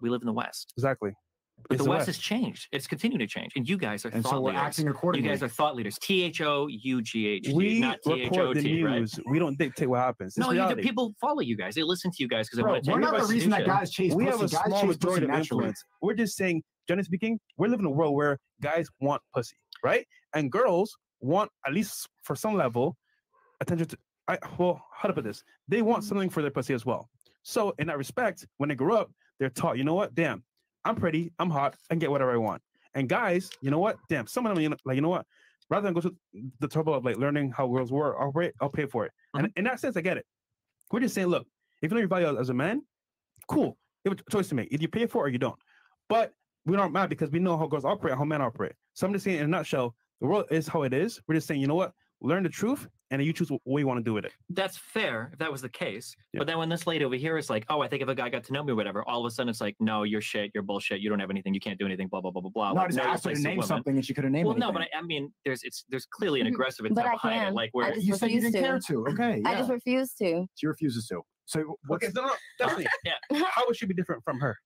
[0.01, 0.73] We live in the West.
[0.77, 1.13] Exactly.
[1.63, 2.07] But It's the the West, West.
[2.07, 2.69] has changed.
[2.71, 3.51] It's continuing to change.
[3.57, 4.79] And you guys are And thought so we're leaders.
[4.79, 5.99] acting You guys are thought leaders.
[6.01, 7.49] T H O U G H.
[7.53, 9.01] We not T H O report the T, right?
[9.01, 9.19] news.
[9.29, 10.37] We don't dictate what happens.
[10.37, 11.75] It's No, you do, people follow you guys.
[11.75, 13.67] They listen to you guys because they Bro, want to we're not the reason that
[13.67, 15.83] guys chase we have a Guys small majority of influence.
[16.01, 20.07] We're just saying, generally speaking, we're living in a world where guys want pussy, right?
[20.35, 22.97] And girls want, at least for some level,
[23.61, 23.99] attention to.
[24.29, 25.43] I well, how to put this?
[25.69, 26.09] They want mm-hmm.
[26.09, 27.09] something for their pussy as well.
[27.43, 30.15] So in that respect, when they grow up, they're taught, you know what?
[30.15, 30.45] Damn,
[30.85, 32.61] I'm pretty, I'm hot, I can get whatever I want.
[32.95, 33.97] And guys, you know what?
[34.09, 35.25] Damn, some of them, you know, like you know what?
[35.71, 36.15] Rather than go to
[36.61, 39.13] the trouble of like learning how girls work, operate, I'll pay for it.
[39.35, 39.59] And mm-hmm.
[39.59, 40.27] in that sense, I get it.
[40.91, 41.47] We're just saying, look,
[41.83, 42.83] if you know your value as a man,
[43.47, 43.77] cool.
[44.05, 44.73] You have a choice to make.
[44.73, 45.59] Either you pay for it or you don't.
[46.09, 46.33] But
[46.65, 48.73] we aren't mad because we know how girls operate, how men operate.
[48.95, 51.21] So I'm just saying in a nutshell, the world is how it is.
[51.29, 51.93] We're just saying, you know what?
[52.21, 54.33] Learn the truth and you choose what you want to do with it.
[54.51, 56.17] That's fair if that was the case.
[56.33, 56.39] Yeah.
[56.39, 58.29] But then when this lady over here is like, oh, I think if a guy
[58.29, 60.51] got to know me or whatever, all of a sudden it's like, no, you're shit,
[60.53, 62.73] you're bullshit, you don't have anything, you can't do anything, blah blah blah blah blah.
[62.73, 64.55] No, I Like, just no, asked her to name something and she couldn't name Well,
[64.55, 64.67] anything.
[64.69, 66.55] no, but I, I mean, there's it's there's clearly an Mhm.
[66.55, 68.61] aggressive But intent I behind it, like where you said you didn't to.
[68.61, 69.07] care to.
[69.13, 69.43] Okay.
[69.47, 70.47] I just refuse to.
[70.57, 71.23] She refuses to.
[71.47, 72.89] So what's Okay, no, no, definitely.
[73.05, 73.15] yeah,
[73.53, 74.57] How would she be different from her?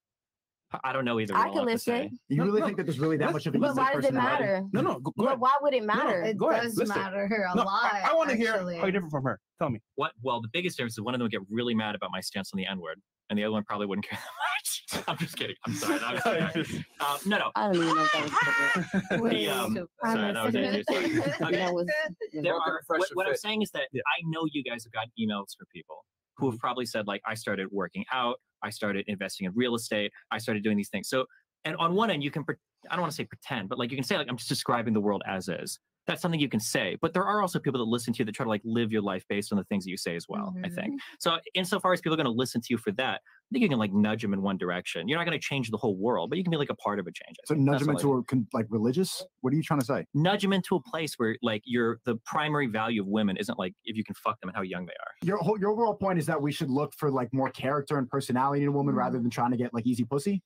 [0.85, 1.37] I don't know either.
[1.37, 1.79] I can listen.
[1.79, 2.11] say.
[2.29, 2.67] you really no.
[2.67, 4.63] think that there's really that Let's- much of a But why does it matter?
[4.73, 5.41] No, no, go, go But ahead.
[5.41, 6.23] why would it No, no, matter?
[6.23, 6.97] It Go ahead, does listen.
[6.99, 7.93] matter a No, lot.
[7.93, 8.77] I, I want to hear actually.
[8.77, 9.39] how you're different from her.
[9.59, 9.81] Tell me.
[9.97, 10.13] What?
[10.23, 12.51] Well, the biggest difference is one of them would get really mad about my stance
[12.53, 15.05] on the N word, and the other one probably wouldn't care that much.
[15.09, 15.57] I'm just kidding.
[15.67, 15.99] I'm sorry.
[15.99, 16.85] That was kidding.
[17.01, 17.51] um, no, no.
[17.55, 19.31] I don't even know if that was.
[19.33, 20.61] The, um, sorry, that was Honestly.
[20.63, 21.41] dangerous.
[21.43, 21.57] Okay.
[21.57, 21.87] That was
[22.33, 24.03] there are, what, what I'm saying is that Yeah.
[24.07, 26.05] I know you guys have gotten emails from people
[26.37, 30.13] who have probably said like I started working out, I started investing in real estate,
[30.31, 31.09] I started doing these things.
[31.09, 31.27] So
[31.65, 32.45] and on one end you can
[32.91, 34.95] I don't want to say pretend, but like you can say like I'm just describing
[34.95, 35.79] the world as is.
[36.07, 38.33] That's something you can say, but there are also people that listen to you that
[38.35, 40.53] try to like live your life based on the things that you say as well.
[40.65, 41.39] I think so.
[41.55, 43.79] Insofar as people are going to listen to you for that, I think you can
[43.79, 45.07] like nudge them in one direction.
[45.07, 46.99] You're not going to change the whole world, but you can be like a part
[46.99, 47.37] of a change.
[47.41, 47.67] I So think.
[47.67, 49.25] nudge That's them all I into a like religious?
[49.43, 50.05] What are you trying to say?
[50.15, 53.75] nudge them into a place where like your the primary value of women isn't like
[53.85, 55.13] if you can fuck them and how young they are.
[55.25, 58.09] Your whole, your overall point is that we should look for like more character and
[58.09, 58.99] personality in a woman Mhm.
[58.99, 60.43] rather than trying to get like easy pussy.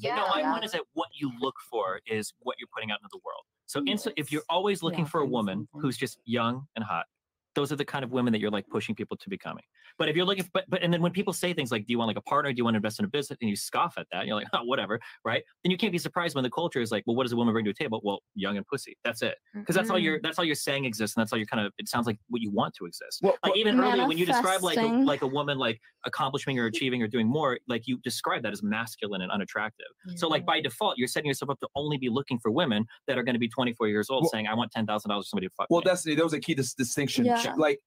[0.00, 0.16] Yeah.
[0.16, 0.52] no, my Yeah.
[0.52, 3.42] point is that what you look for is what you're putting out into the world.
[3.66, 7.06] So, in, if you're always looking Yeah, for a woman who's just young and hot,
[7.54, 9.64] those are the kind of women that you're like pushing people to becoming.
[9.98, 11.98] But if you're looking, but but and then when people say things like, "Do you
[11.98, 12.50] want like a partner?
[12.52, 14.46] Do you want to invest in a business?" and you scoff at that, you're like,
[14.54, 15.42] "Oh, whatever," right?
[15.62, 17.52] Then you can't be surprised when the culture is like, "Well, what does a woman
[17.52, 18.96] bring to a table?" Well, young and pussy.
[19.04, 19.36] That's it.
[19.54, 20.22] Because that's all you're Mm-hmm.
[20.26, 21.72] that's all you're saying exists, and that's all you're kind of.
[21.78, 23.20] It sounds like what you want to exist.
[23.22, 26.66] Well, like even earlier when you describe like a, like a woman like accomplishing or
[26.66, 29.86] achieving or doing more, like you describe that as masculine and unattractive.
[30.16, 33.18] So like by default, you're setting yourself up to only be looking for women that
[33.18, 35.30] are going to be 24 years old, Well- saying, "I want ten thousand dollars for
[35.30, 37.24] somebody to fuck." Well, me." Destiny, there was a key dis- distinction.
[37.42, 37.78] She- Like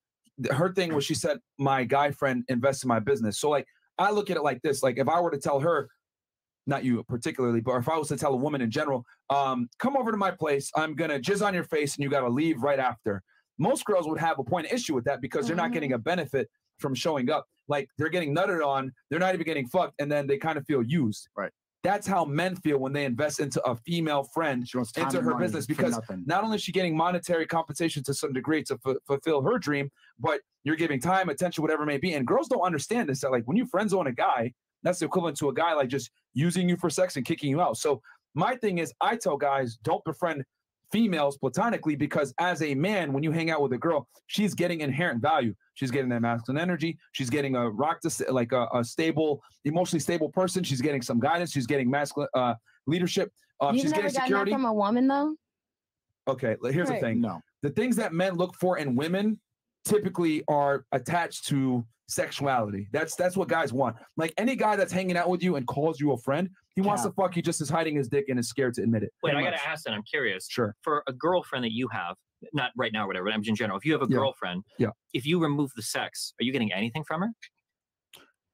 [0.52, 3.38] her thing was she said, My guy friend invests in my business.
[3.38, 3.66] So like
[3.98, 4.82] I look at it like this.
[4.82, 5.88] Like if I were to tell her,
[6.66, 9.96] not you particularly, but if I was to tell a woman in general, um, come
[9.96, 12.78] over to my place, I'm gonna jizz on your face and you gotta leave right
[12.78, 13.22] after.
[13.58, 15.98] Most girls would have a point of issue with that because they're not getting a
[15.98, 17.46] benefit from showing up.
[17.68, 20.66] Like they're getting nutted on, they're not even getting fucked, and then they kind of
[20.66, 21.28] feel used.
[21.36, 21.50] Right.
[21.86, 24.66] That's how men feel when they invest into a female friend
[24.96, 28.76] into her business because not only is she getting monetary compensation to some degree to
[28.78, 32.14] fu- fulfill her dream, but you're giving time, attention, whatever it may be.
[32.14, 33.20] And girls don't understand this.
[33.20, 35.88] That like when you friend zone a guy, that's the equivalent to a guy like
[35.88, 37.76] just using you for sex and kicking you out.
[37.76, 38.02] So
[38.34, 40.44] my thing is, I tell guys don't befriend
[40.90, 44.80] females platonically because as a man, when you hang out with a girl, she's getting
[44.80, 45.54] inherent value.
[45.76, 46.98] She's getting that masculine energy.
[47.12, 50.64] She's getting a rock to like a, a stable, emotionally stable person.
[50.64, 51.52] She's getting some guidance.
[51.52, 52.54] She's getting masculine uh,
[52.86, 53.30] leadership.
[53.60, 54.52] Uh, You've she's never getting gotten that security.
[54.52, 55.34] from a woman though.
[56.28, 57.00] Okay, here's Right.
[57.00, 57.20] the thing.
[57.20, 57.40] No.
[57.62, 59.38] The things that men look for in women
[59.84, 62.88] typically are attached to sexuality.
[62.92, 63.96] That's that's what guys want.
[64.16, 67.02] Like any guy that's hanging out with you and calls you a friend, he wants
[67.04, 69.12] to fuck you just as hiding his dick and is scared to admit it.
[69.22, 69.92] Wait, I Pretty gotta ask that.
[69.92, 70.46] I'm curious.
[70.50, 70.74] Sure.
[70.82, 72.16] For a girlfriend that you have,
[72.53, 73.77] not right now or whatever, but I'm in general.
[73.77, 74.17] If you have a Yeah.
[74.17, 74.91] girlfriend, Yeah.
[75.13, 77.29] If you remove the sex, are you getting anything from her?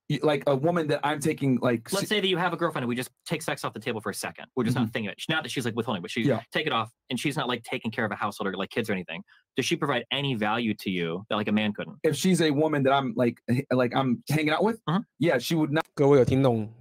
[0.09, 2.83] Y- Like a woman that I'm taking like Let's say that you have a girlfriend
[2.83, 4.45] and we just take sex off the table for a second.
[4.56, 5.23] We're just not thinking of it.
[5.27, 6.30] Not that she's like withholding, but she Mm-hmm.
[6.30, 6.41] Yeah.
[6.51, 8.89] take it off and she's not like taking care of a household or like kids
[8.89, 9.22] or anything.
[9.57, 11.97] Does she provide any value to you that like a man couldn't?
[12.03, 15.03] if she's a woman that I'm like h- like I'm hanging out with, Mhm.
[15.19, 16.73] yeah, she would not 各位有听懂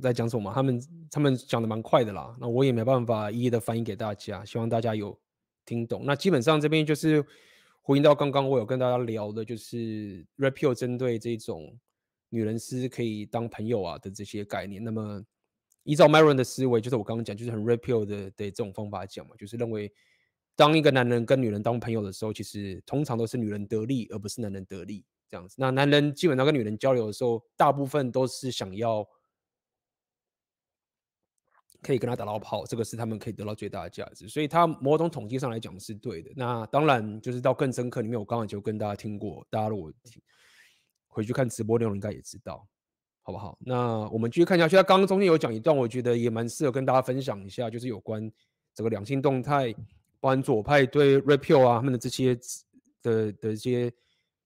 [0.00, 0.52] 在讲什么吗？
[0.54, 0.80] 他们
[1.10, 5.14] 他们讲的蛮快的啦，那我也没办法一一的翻译给大家，希望大家有
[5.65, 6.03] 听懂。
[6.05, 7.23] 那基本上这边就是
[7.81, 11.77] 回应到刚刚我有跟大家聊的，就是 Rapio 针对这种
[12.29, 14.83] 女人是可以当朋友啊的这些概念。
[14.83, 15.23] 那么
[15.83, 19.91] 依照 Maron 的思维，就是我刚刚讲，就是很 Rapio 的的这种方法讲嘛，就是认为
[20.55, 25.55] 当一个男人跟女人当朋友的时候，其实通常都是女人得利，而不是男人得利这样子。
[25.57, 29.05] 那男人基本上跟女人交流的时候，大部分都是想要
[31.83, 34.29] 可以跟他打到炮，这个是他们可以得到最大的价值。
[34.29, 36.31] 所以他某种统计上来讲是对的。
[36.35, 40.21] 那当然就是到更深刻里面，我刚刚就跟大家听过，大家如果听
[41.09, 42.65] 回去看直播内容，应该也知道，
[43.21, 43.57] 好不好？
[43.59, 44.75] 那我们继续看下去。
[44.75, 48.31] 他刚刚中间有讲一段，我觉得也蛮适合跟大家分享一下，就是有关
[48.73, 49.73] 整个两性动态，
[50.19, 52.39] 包含左派对 Rapio 啊他们的这些
[53.01, 53.93] 的的一些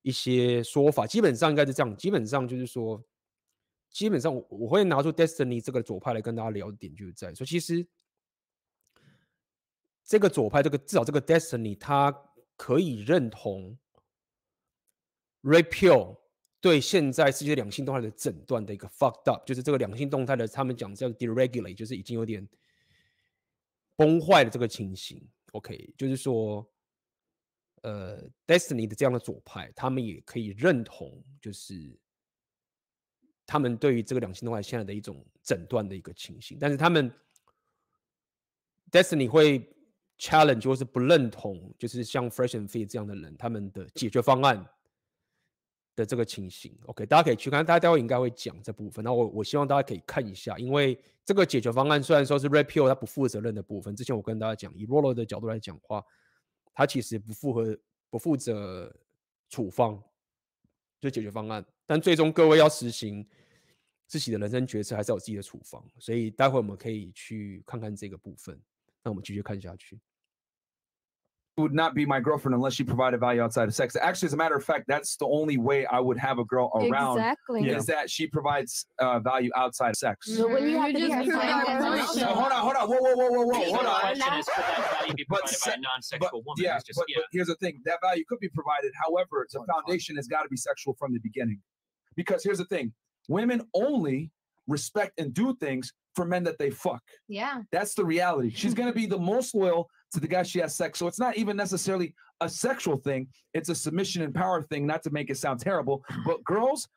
[0.02, 3.02] 一些说法，基本上应该是这样，基本上就是说。
[3.90, 7.88] 基本上我我会拿出 Destiny 这个左派来跟大家聊的点，就是在说，其实
[10.04, 12.12] 这个左派，这个至少这个 Destiny，它
[12.56, 13.76] 可以认同
[15.42, 16.18] Repeal
[16.62, 22.48] 对现在世界两性动态的诊断的一个 fucked up，就是这个两性动态的，他们讲叫 deregulate，就是已经有点
[23.96, 25.28] 崩坏的这个情形。
[25.54, 26.70] OK，就是说，
[27.82, 31.98] 呃，Destiny 的这样的左派，他们也可以认同，就是。
[33.48, 37.10] 他们对于这个两性动态现在的一种诊断的一个情形，但是他们
[38.92, 39.66] Destiny 会
[40.20, 44.64] challenge 或是不认同，就是像 Fresh and Fit 这样的人，他们的解决方案
[45.96, 46.78] 的这个情形。
[46.88, 49.04] OK，大家可以去看，大家待会应该会讲这部分。
[49.04, 56.04] 那我我希望大家可以看一下，因为这个解决方案虽然说是 Repeal，他不负责任的部分，之前我跟大家讲，以 Rollo 的角度来讲话，
[56.74, 57.78] 他其实不符合
[58.10, 58.94] 不负责
[59.50, 60.04] 处方。
[61.00, 63.26] 就解决方案，但最终各位要实行
[64.08, 65.84] 自己的人生决策，还是要有自己的处方。
[66.00, 68.60] 所以待会我们可以去看看这个部分。
[69.04, 70.00] 那我们继续看下去。
[71.58, 73.96] Would not be my girlfriend unless she provided value outside of sex.
[73.96, 76.72] Actually, as a matter of fact, that's the only way I would have a girl
[76.76, 77.68] around Exactly.
[77.70, 80.36] is that she provides uh, value outside of sex.
[80.36, 82.26] So when you have to You just her provide friend- value.
[82.26, 84.00] Hold on, hold on, whoa, whoa, whoa, whoa, whoa, So hold the on.
[84.02, 86.64] question is, could that value be But provided by a non-sexual woman?
[86.64, 87.16] Yeah, just- but, yeah.
[87.18, 88.92] but here's the thing: that value could be provided.
[89.04, 91.60] However, the foundation has got to be sexual from the beginning.
[92.16, 92.94] Because here's the thing:
[93.30, 94.32] women only
[94.68, 97.02] respect and do things for men that they fuck.
[97.28, 97.62] Yeah.
[97.72, 98.52] That's the reality.
[98.54, 101.00] She's going to be the most loyal to the guy she has sex.
[101.00, 103.28] So it's not even necessarily a sexual thing.
[103.54, 106.04] It's a submission and power thing, not to make it sound terrible.
[106.26, 106.88] But girls,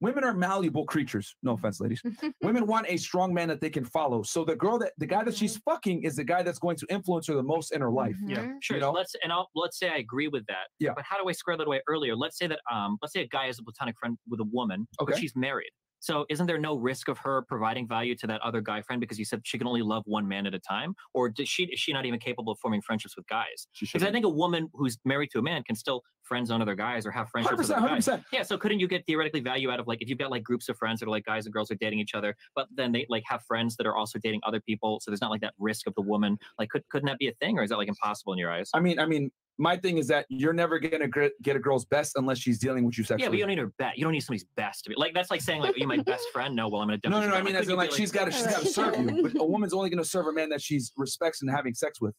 [0.00, 1.36] women are malleable creatures.
[1.42, 2.02] No offense, ladies.
[2.42, 4.22] women want a strong man that they can follow.
[4.22, 6.86] So the girl that the guy that she's fucking is the guy that's going to
[6.90, 8.16] influence her the most in her life.
[8.26, 8.76] Yeah, sure.
[8.76, 8.92] You know?
[8.92, 10.68] Let's and I'll, let's say I agree with that.
[10.78, 10.92] Yeah.
[10.94, 12.16] But how do I square that away earlier?
[12.16, 14.86] Let's say that um, let's say a guy is a platonic friend with a woman,
[14.98, 15.20] but Okay.
[15.20, 15.70] she's married.
[16.06, 19.18] So isn't there no risk of her providing value to that other guy friend because
[19.18, 21.80] you said she can only love one man at a time, or does she is
[21.80, 23.66] she not even capable of forming friendships with guys?
[23.80, 26.76] Because I think a woman who's married to a man can still friend zone other
[26.76, 28.06] guys or have friendships with 100%, other guys.
[28.06, 28.24] 100%.
[28.32, 28.44] Yeah.
[28.44, 30.76] So couldn't you get theoretically value out of like if you've got like groups of
[30.76, 33.24] friends that are like guys and girls are dating each other, but then they like
[33.26, 35.94] have friends that are also dating other people, so there's not like that risk of
[35.96, 36.38] the woman.
[36.56, 38.70] Like, could couldn't that be a thing, or is that like impossible in your eyes?
[38.72, 41.84] I mean, I mean, my thing is that you're never gonna gr- get a girl's
[41.86, 43.22] best unless she's dealing with you sexually.
[43.24, 43.96] Yeah, but you don't need her best.
[43.98, 45.14] You don't need somebody's best to be like.
[45.14, 47.00] That's like saying like, "Are you my best friend?" No, well, I'm gonna.
[47.04, 47.26] No, no, no.
[47.26, 47.44] I dump you.
[47.54, 49.22] mean, as in, like, she's got to, she's got to serve you.
[49.22, 52.00] But a woman's only going to serve a man that she's respects and having sex
[52.00, 52.14] with.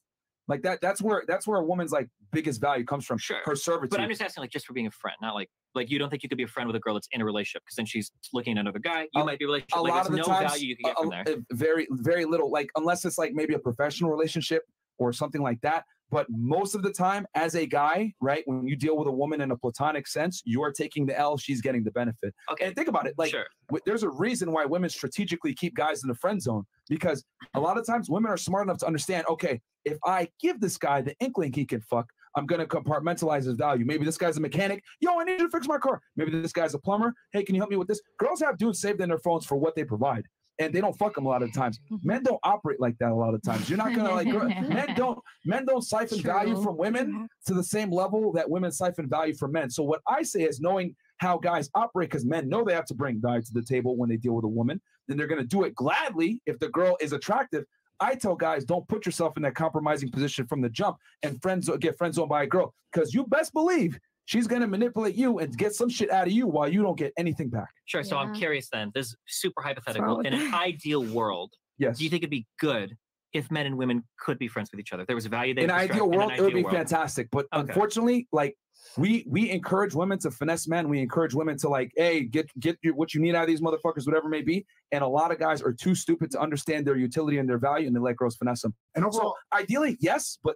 [0.48, 0.80] Like that.
[0.82, 3.17] That's where that's where a woman's like biggest value comes from.
[3.17, 3.40] Sure.
[3.43, 3.91] Her servitude.
[3.91, 6.09] But I'm just asking, like, just for being a friend, not like like you don't
[6.09, 7.85] think you could be a friend with a girl that's in a relationship because then
[7.85, 9.07] she's looking at another guy.
[9.14, 9.77] You might be a relationship.
[9.77, 11.24] a like, lot there's of the no times, value you can get a- from a-
[11.25, 11.35] there.
[11.35, 12.49] a- very, very little.
[12.49, 14.64] Like unless it's like maybe a professional relationship
[14.98, 15.83] or something like that.
[16.10, 19.42] But most of the time, as a guy, right, when you deal with a woman
[19.42, 21.38] in a platonic sense, you are taking the L.
[21.38, 22.34] She's getting the benefit.
[22.52, 22.66] Okay.
[22.66, 23.16] And think about it.
[23.18, 23.32] Like,
[23.69, 27.60] w- there's a reason why women strategically keep guys in the friend zone because a
[27.60, 29.26] lot of times women are smart enough to understand.
[29.30, 33.58] Okay, if I give this guy the inkling he can fuck, I'm gonna compartmentalize his
[33.58, 33.84] value.
[33.84, 34.84] Maybe this guy's a mechanic.
[35.02, 36.02] Yo, I need you to fix my car.
[36.16, 37.14] Maybe this guy's a plumber.
[37.32, 38.00] Hey, can you help me with this?
[38.19, 40.26] Girls have dudes saved in their phones for what they provide.
[40.60, 41.80] And they don't fuck them a lot of times.
[41.92, 42.08] Mm-hmm.
[42.08, 43.69] Men don't operate like that a lot of times.
[43.69, 47.64] You're not gonna like girl- men don't men don't siphon value from women to the
[47.64, 49.69] same level that women siphon value from men.
[49.69, 52.95] So what I say is knowing how guys operate, because men know they have to
[52.95, 55.64] bring value to the table when they deal with a woman, then they're gonna do
[55.64, 57.64] it gladly if the girl is attractive.
[58.00, 61.69] I tell guys, don't put yourself in that compromising position from the jump and friends
[61.80, 62.74] get friend zoned by a girl.
[62.92, 66.45] Because you best believe she's gonna manipulate you and get some shit out of you
[66.45, 67.69] while you don't get anything back.
[67.85, 68.03] Sure.
[68.03, 68.91] So I'm curious then.
[68.93, 70.17] This is super hypothetical.
[70.17, 71.97] with In an ideal world, yes.
[71.97, 72.95] do you think it'd be good
[73.33, 75.01] if men and women could be friends with each other?
[75.03, 76.53] If there was a value they in an could ideal extract- in world, it would
[76.53, 76.75] be world.
[76.75, 77.30] fantastic.
[77.31, 77.61] But Okay.
[77.72, 78.56] unfortunately, like
[78.97, 80.88] we we encourage women to finesse men.
[80.89, 83.61] We encourage women to like, hey, get get your, what you need out of these
[83.61, 84.65] motherfuckers, whatever it may be.
[84.91, 87.88] And a lot of guys are too stupid to understand their utility and their value,
[87.88, 88.75] and they let girls finesse them.
[88.95, 90.56] And overall, so ideally, yes, but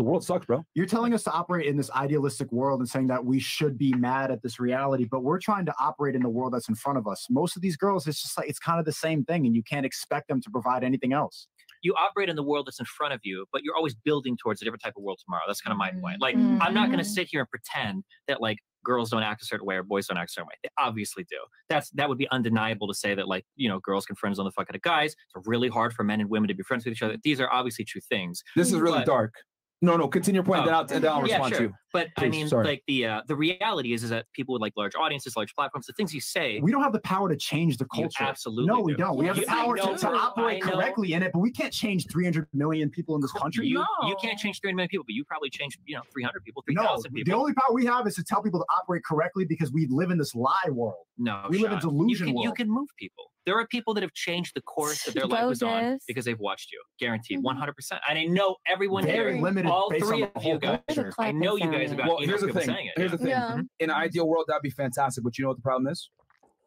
[0.00, 0.64] the world sucks, bro.
[0.74, 3.92] You're telling us to operate in this idealistic world and saying that we should be
[3.92, 6.96] mad at this reality, but we're trying to operate in the world that's in front
[6.96, 7.26] of us.
[7.28, 9.62] Most of these girls, it's just like it's kind of the same thing, and you
[9.62, 11.48] can't expect them to provide anything else.
[11.82, 14.62] you operate in the world that's in front of you, but you're always building towards
[14.62, 15.42] a different type of world tomorrow.
[15.46, 16.18] That's kind of my point.
[16.20, 17.12] Like, I'm not going to Mm-hmm.
[17.12, 20.16] sit here and pretend that like girls don't act a certain way or boys don't
[20.18, 20.54] act a certain way.
[20.62, 21.36] They obviously do.
[21.68, 24.44] That's that would be undeniable to say that like you know girls can friends on
[24.46, 25.12] the fuck out of guys.
[25.34, 27.16] It's really hard for men and women to be friends with each other.
[27.22, 28.42] These are obviously true things.
[28.56, 29.34] This is really But- dark.
[29.82, 30.62] No, no, continue your point.
[30.62, 30.64] Oh.
[30.66, 31.58] Then I'll, and then I'll Yeah, respond sure.
[31.58, 31.74] to you.
[31.92, 32.64] But I mean, sorry.
[32.64, 35.86] like the uh, the reality is is that people with like large audiences, large platforms,
[35.86, 38.22] the things you say, We don't have the power to change the You culture.
[38.24, 38.98] absolutely No, we do.
[38.98, 39.16] don't.
[39.16, 41.50] We have the You- I power to, know- to operate correctly in it, but we
[41.50, 43.66] can't change 300 million people in this country.
[43.66, 46.62] you you can't change 300 million people, but you probably changed you know 300 people,
[46.66, 49.44] 3,000 No, 3,000 the only power we have is to tell people to operate correctly
[49.44, 51.04] because we live in this lie world.
[51.18, 51.90] No, we live in Sean.
[51.98, 53.24] delusion you can, You can move people.
[53.46, 56.38] There are people that have changed the course that their life was on because they've
[56.38, 56.80] watched you.
[57.00, 57.72] Guaranteed, 100%.
[58.08, 60.80] And I know everyone Very here, limited all three of you guys.
[61.18, 62.66] I know you guys have got Well, here's the thing.
[62.66, 62.92] saying it.
[62.96, 63.48] Here's yeah.
[63.48, 63.68] the thing.
[63.80, 65.24] In an ideal world, that'd be fantastic.
[65.24, 66.10] But you know what the problem is?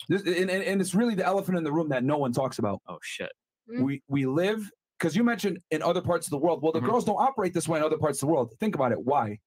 [0.10, 2.60] This, and, and, and it's really the elephant in the room that no one talks
[2.60, 2.82] about.
[2.88, 3.32] Oh shit.
[3.72, 3.82] Mm.
[3.82, 4.70] We we live
[5.00, 6.62] because you mentioned in other parts of the world.
[6.62, 6.90] Well, the mm-hmm.
[6.90, 8.54] girls don't operate this way in other parts of the world.
[8.60, 9.00] Think about it.
[9.00, 9.40] Why?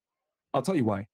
[0.55, 1.07] I'll tell you why.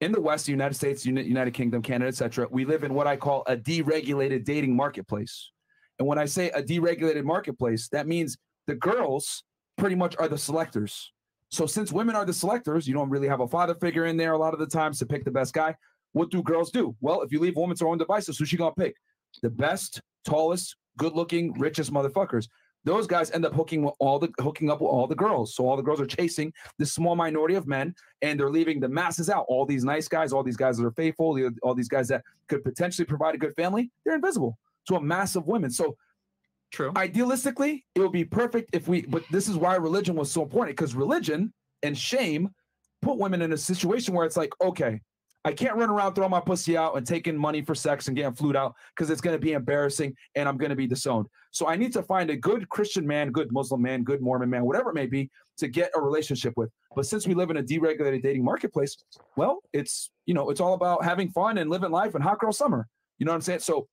[0.00, 3.16] In the West, the United States, United Kingdom, Canada, etc., we live in what I
[3.16, 5.50] call a deregulated dating marketplace.
[5.98, 9.44] And when I say a deregulated marketplace, that means the girls
[9.78, 11.12] pretty much are the selectors.
[11.54, 14.32] So since women are the selectors, you don't really have a father figure in there
[14.32, 15.76] a lot of the times to pick the best guy.
[16.12, 16.96] What do girls do?
[17.00, 18.96] Well, if you leave women to her own devices, who's she gonna pick?
[19.40, 22.48] The best, tallest, good-looking, richest motherfuckers.
[22.82, 25.54] Those guys end up hooking with all the hooking up with all the girls.
[25.54, 28.88] So all the girls are chasing this small minority of men, and they're leaving the
[28.88, 29.46] masses out.
[29.48, 32.64] All these nice guys, all these guys that are faithful, all these guys that could
[32.64, 34.58] potentially provide a good family, they're invisible
[34.88, 35.70] to a mass of women.
[35.70, 35.96] So
[36.74, 36.90] True.
[36.94, 40.76] Idealistically, it would be perfect if we, but this is why religion was so important
[40.76, 41.52] because religion
[41.84, 42.48] and shame
[43.00, 45.00] put women in a situation where it's like, okay,
[45.44, 48.34] I can't run around throwing my pussy out and taking money for sex and getting
[48.34, 51.26] flued out because it's going to be embarrassing and I'm going to be disowned.
[51.52, 54.64] So I need to find a good Christian man, good Muslim man, good Mormon man,
[54.64, 56.70] whatever it may be, to get a relationship with.
[56.96, 58.96] But since we live in a deregulated dating marketplace,
[59.36, 62.52] well, it's you know, it's all about having fun and living life and hot girl
[62.52, 62.88] summer.
[63.18, 63.60] You know what I'm saying?
[63.60, 63.86] So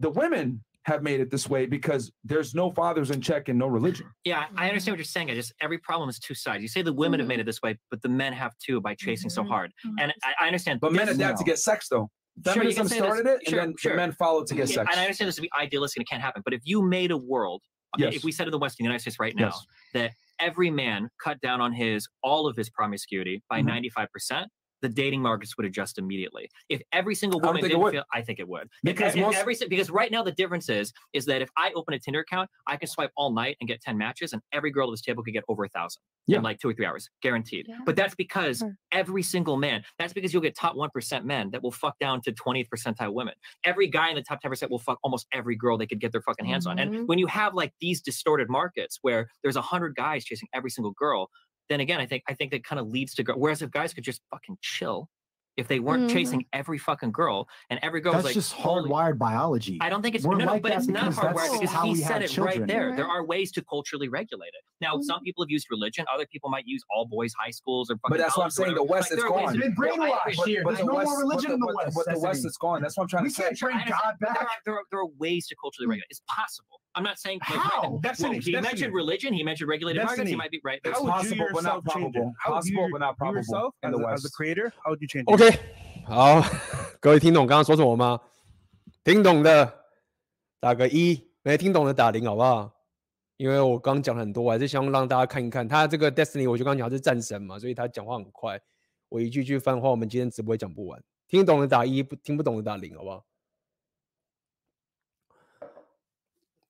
[0.00, 3.66] the women have made it this way because there's no fathers in check and no
[3.66, 4.06] religion.
[4.24, 5.30] Yeah, I understand what you're saying.
[5.30, 6.62] I just every problem is two sides.
[6.62, 7.28] You say the women have mm-hmm.
[7.28, 9.50] made it this way, but the men have too by chasing so mm-hmm.
[9.50, 9.72] hard.
[9.86, 9.98] Mm-hmm.
[10.00, 10.80] And I, I understand.
[10.80, 12.10] But men this- adapt to get sex though.
[12.44, 13.92] Feminism can say this- started it, sure, and then sure.
[13.92, 14.88] the men followed to get Yeah, sex.
[14.92, 16.42] And I understand this to be idealistic and it can't happen.
[16.44, 17.62] But if you made a world,
[17.98, 18.14] Yes.
[18.14, 19.66] if we said in the West, in the United States right now, Yes.
[19.94, 23.66] that every man cut down on his all of his promiscuity by Mhm.
[23.66, 24.48] 95%,
[24.82, 26.48] the dating markets would adjust immediately.
[26.68, 28.68] If every single I don't woman think didn't feel, I think it would.
[28.82, 31.94] Because if most- every because right now the difference is is that if I open
[31.94, 34.88] a Tinder account, I can swipe all night and get 10 matches, and every girl
[34.88, 36.38] at this table could get over a thousand Yeah.
[36.38, 37.66] in like two or three hours, guaranteed.
[37.68, 37.78] Yeah.
[37.84, 38.76] But that's because Sure.
[38.92, 42.32] every single man, that's because you'll get top 1% men that will fuck down to
[42.32, 43.34] 20th percentile women.
[43.64, 46.22] Every guy in the top 10% will fuck almost every girl they could get their
[46.22, 46.76] fucking hands on.
[46.78, 46.82] Mhm.
[46.82, 50.70] And when you have like these distorted markets where there's a hundred guys chasing every
[50.70, 51.30] single girl,
[51.70, 53.22] then again, I think I think that kind of leads to.
[53.22, 55.08] Whereas if guys could just fucking chill,
[55.56, 56.12] if they weren't Mhm.
[56.12, 59.78] chasing every fucking girl and every girl That's was like, just "Holy hardwired biology.
[59.80, 62.22] I don't think it's We're no, no, like but it's not hardwired because he said
[62.22, 62.60] it children.
[62.60, 62.96] right there.
[62.96, 64.64] There are ways to culturally regulate it.
[64.80, 66.06] Now, some people have used religion.
[66.12, 67.96] Other people might use all boys high schools or.
[68.08, 68.74] But that's what I'm saying.
[68.74, 68.84] The.
[68.90, 69.52] West Like, is there gone.
[69.52, 70.52] to- They've been brainwashed agree.
[70.52, 70.62] here.
[70.64, 71.96] But There's the no more West- but religion the- in the but- West.
[72.06, 72.80] But the West is gone.
[72.82, 73.42] That's what I'm trying We to say.
[73.44, 74.00] can't train I understand.
[74.02, 74.42] God There back.
[74.42, 76.06] are, there, are, there are ways to culturally regulate.
[76.10, 76.80] It's possible.
[76.96, 77.82] I'm not saying like, right, How?
[77.82, 79.32] well, Destiny, he mentioned religion.
[79.32, 80.28] He mentioned regulated markets.
[80.28, 80.80] He might be right.
[80.84, 82.18] It's How would you possible, but not yourself change it?
[82.18, 82.34] probable.
[82.44, 85.24] Possible, but not probable in as, the a, as a creator, how would you change
[85.28, 85.30] it?
[85.40, 85.58] OK，
[86.04, 86.42] 好，
[87.00, 88.20] 各位听懂刚刚说什么吗？
[89.02, 89.86] 听懂的
[90.60, 92.70] 打个一，没听懂的打零，好不好？
[93.38, 98.60] 因为我刚讲很多，我还是希望让大家看一看他这个 Destiny，我就刚讲他是战神嘛，所以他讲话很快，
[99.08, 101.02] 我一句句翻话，我们今天直播也讲不完。
[101.26, 103.24] 听懂的打一，不听不懂的打零，好不好？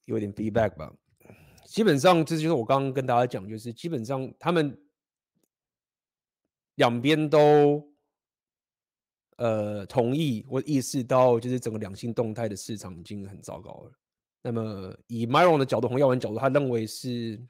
[0.04, 0.92] 有点 feedback 吧。
[1.64, 4.80] 基本上这就是我刚刚跟大家讲，就是基本上他们
[6.76, 7.89] 两边都
[9.40, 13.92] 呃同意或意识到，就是整个两性动态的市场已经很糟糕了。
[14.42, 17.40] 那么以 Myron 的角度，洪耀文角度，他认为是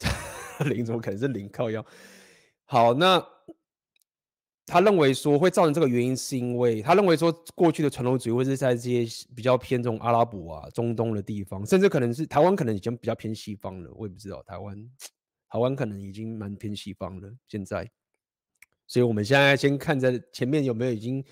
[0.66, 1.84] 零，怎么可能是零靠腰？
[2.66, 3.26] 好，那
[4.66, 13.90] 他认为说会造成这个原因，是因为他认为说过去的传统主义会是在这些比较偏这种阿拉伯啊、中东的地方，甚至可能是台湾，可能已经比较偏西方了。
[13.94, 14.90] 我也不知道台湾，
[15.48, 17.32] 台湾可能已经蛮偏西方了。
[17.48, 17.90] 现在，
[18.86, 21.24] 所以我们现在先看在前面有没有已经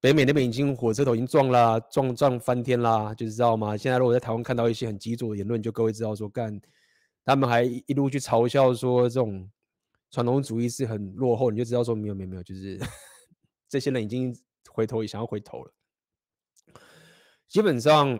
[0.00, 3.76] 北美那边已经火车头已经撞啦，撞撞翻天啦，就知道吗？
[3.76, 6.60] 现在如果在台湾看到一些很激左的言论，就各位知道说干，
[7.24, 9.50] 他们还一路去嘲笑说这种。
[10.10, 12.78] 传统主义是很落后，你就知道说没有没有没有，就是
[13.68, 14.32] 这些人已经
[14.70, 15.74] 回头也想要回头了。
[17.48, 18.16] 基本上，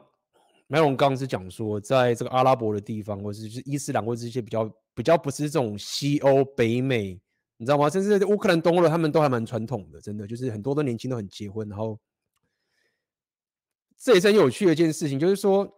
[0.66, 7.20] 麦龙刚是讲说，在这个阿拉伯的地方，或者是伊斯兰，或者这些比较比较不是这种西欧、北美，
[7.56, 7.88] 你知道吗？
[7.88, 11.68] 甚至乌克兰、东欧的，他们都还蛮传统的，真的就是很多的年轻都很结婚。
[11.68, 11.98] 然后，
[13.96, 15.70] 这也是很有趣的一件事情，就是说，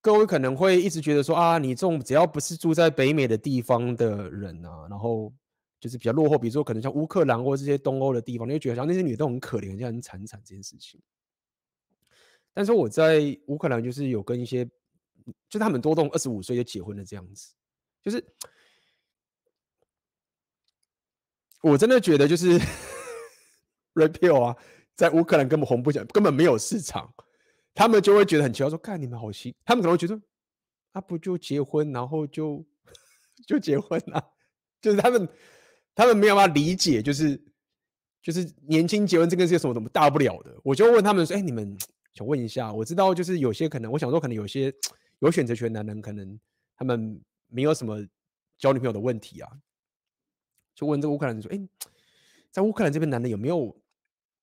[0.00, 5.32] 各位可能会一直觉得说啊，你这种只要不是住在北美的地方的人啊，然后。
[5.80, 11.00] 就是比较落后，比如说可能像乌克兰或这些东欧的地方，你会觉得像那些女的都很可怜，很像很惨惨这件事情。
[12.52, 14.68] 但是我在乌克兰就是有跟一些，
[15.48, 17.54] 就他们多动二十五岁就结婚了这样子，
[18.02, 18.16] 就是
[21.62, 22.58] 我真的觉得就是，
[23.94, 24.56] repeal 啊，
[24.96, 27.12] 在乌克兰根本红不起来，根本没有市场，
[27.74, 30.20] 他们就会觉得很奇怪，说看你们好新，他们可能会觉得
[30.92, 32.64] 啊不就结婚，然后就
[33.46, 34.22] 就结婚啊，
[34.80, 35.28] 就是他们。
[35.98, 37.36] 他们没有办法理解，就是
[38.22, 40.56] 就是年轻结婚这个是有什么什么大不了的。
[40.62, 41.76] 我就问他们说：“哎，你们
[42.14, 44.72] 想问一下，我知道就是有些可能，我想说可能有些
[45.18, 46.38] 有选择权的男人，可能
[46.76, 47.98] 他们没有什么
[48.58, 49.50] 交女朋友的问题啊。”
[50.78, 51.60] 就问这个乌克兰人说：“哎，
[52.52, 53.76] 在乌克兰这边男人有没有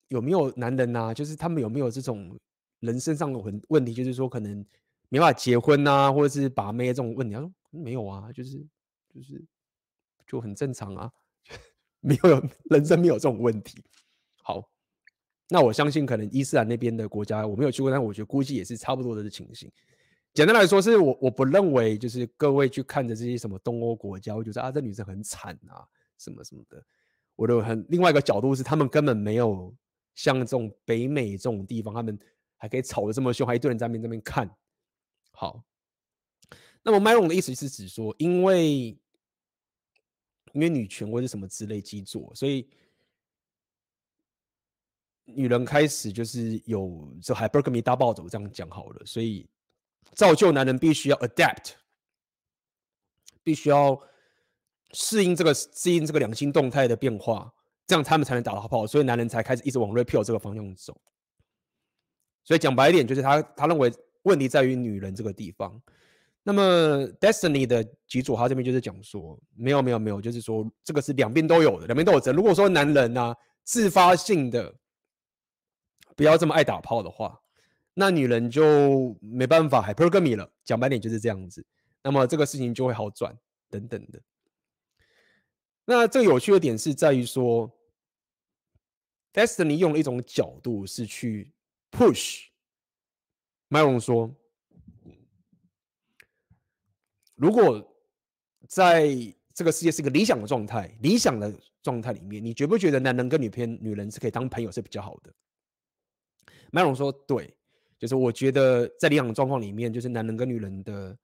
[0.09, 1.13] 有没有男人啊？
[1.13, 2.37] 就是他们有没有这种
[2.81, 3.93] 人身上的问问题？
[3.93, 4.53] 就是说可能
[5.07, 8.57] 没办法结婚啊，或者是把妹这种问题？”他说：“没有啊，就是
[9.13, 9.41] 就是
[10.27, 11.09] 就很正常啊。
[12.01, 13.81] ”没有人生没有这种问题。
[14.43, 14.69] 好，
[15.47, 19.71] 那我相信可能伊斯兰那边的国家我没有去过，但我觉得估计也是差不多的情形。
[20.33, 25.87] 简单来说，是我我不认为就是各位去看着这些什么东欧国家，我觉得啊这女生很惨啊
[26.17, 26.83] 什么什么的。
[27.35, 29.75] 我的很另外一个角度是，他们根本没有
[30.13, 32.19] 像这种北美这种地方，他们
[32.57, 34.49] 还可以吵得这么凶，还一堆人在那边那边看。
[35.31, 35.63] 好，
[36.83, 38.97] 那么麦龙的意思是指说，因为。
[40.53, 42.69] 因为女权或者什么之类基座，所以
[45.25, 49.49] 女人开始就是有这海伯格米大暴走这样讲好了，所以
[50.13, 51.73] 造就男人必须要 adapt，
[53.43, 54.01] 必须要
[54.95, 57.51] 适应这个适应这个两性动态的变化，
[57.85, 60.95] 这样他们才能打到炮，所以男人才开始一直往 repeal 这个方向走。
[62.43, 63.91] 所以讲白一点，就是他他认为
[64.23, 65.81] 问题在于女人这个地方。
[66.43, 66.61] 那么
[67.19, 72.31] Destiny 的吉佐他这边就是讲说，没有没有没有，就是说这个是两边都有的，两边都有责。
[72.31, 74.73] 如果说男人呢、啊，自发性的
[76.15, 77.41] 不要这么爱打炮的话，
[77.95, 80.47] 那女人就没办法 hypergamy 了。
[80.63, 81.65] 讲白点就是这样子，
[82.03, 83.35] 那么这个事情就会好转
[83.69, 84.21] 等等的。
[85.85, 87.71] 那这个有趣的点是在于说
[89.31, 91.51] ，Destiny 用了一种角度是去
[91.91, 92.45] push
[93.69, 94.33] Myron 说，
[97.35, 97.95] 如果
[98.67, 99.15] 在
[99.53, 105.33] 这个世界是一个理想的状态，理想的状态里面，你觉不觉得男人跟女偏女人是可以当朋友是比较好的
[106.71, 107.55] ？Myron 说，对，
[107.99, 111.15] 就是我觉得在理想的状况里面，就是男人跟女人的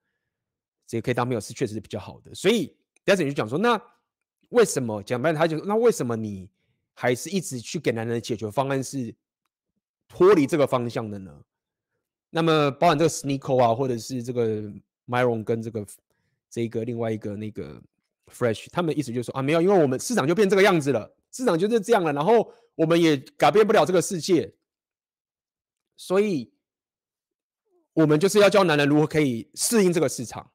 [0.86, 2.34] 这个可以当朋友是确实是比较好的。
[2.34, 3.80] 所以 Destiny 就讲说，那
[4.52, 6.48] 为什么讲白了，他就那为什么你
[6.94, 9.14] 还是一直去给男人的解决方案是
[10.06, 11.42] 脱离这个方向的呢？
[12.30, 14.70] 那么包含这个 Sneako 啊，或者是这个
[15.06, 15.86] Myron 跟这个
[16.50, 17.82] 这个另外一个那个
[18.26, 24.54] Fresh，他们的意思就是说啊，没有，因为我们市场就变这个样子了，市场就是这样了，然后我们也改变不了这个世界，
[25.96, 26.52] 所以
[27.94, 30.52] 我们就是要教男人如何可以适应这个市场，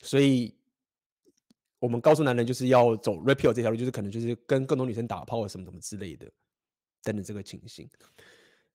[0.00, 0.56] 所以。
[1.82, 6.30] 我们告诉男人就是要走 repeal 这条路，就是可能就是跟更多女生打炮啊什么什么之类的，
[7.02, 7.90] 等等这个情形。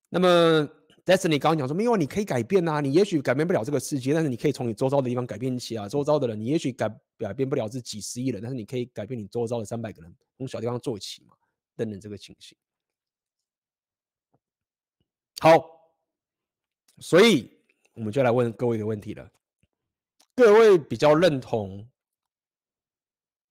[0.10, 0.70] 那么
[1.06, 5.88] Destiny 刚刚讲说，没有，你可以改变啊，你也许改变不了这个世界，但是你可以从你周遭的地方改变起啊。
[5.88, 11.34] 周遭的人，你也许改改变不了这几十亿人，但是你可以改变你周遭的三百个人，从小地方做起嘛，
[11.78, 12.58] 等等这个情形。
[15.40, 15.64] 好，
[17.00, 17.50] 所以
[17.94, 19.32] 我们就来问各位一个问题了，
[20.36, 21.88] 各位比较认同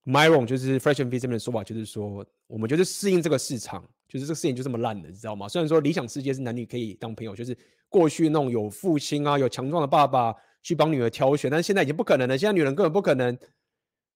[0.07, 5.49] ？Myron 就是 Fresh and Fit 这边的说法，就是说我们就是适应这个市场，就是这个事情就这么烂的，你知道吗？
[5.49, 7.55] 虽然说理想世界是男女可以当朋友，就是
[7.89, 12.37] 过去那种有父亲啊、有强壮的爸爸去帮女儿挑选，但是现在已经不可能了。
[12.37, 13.37] 现在女人根本不可能，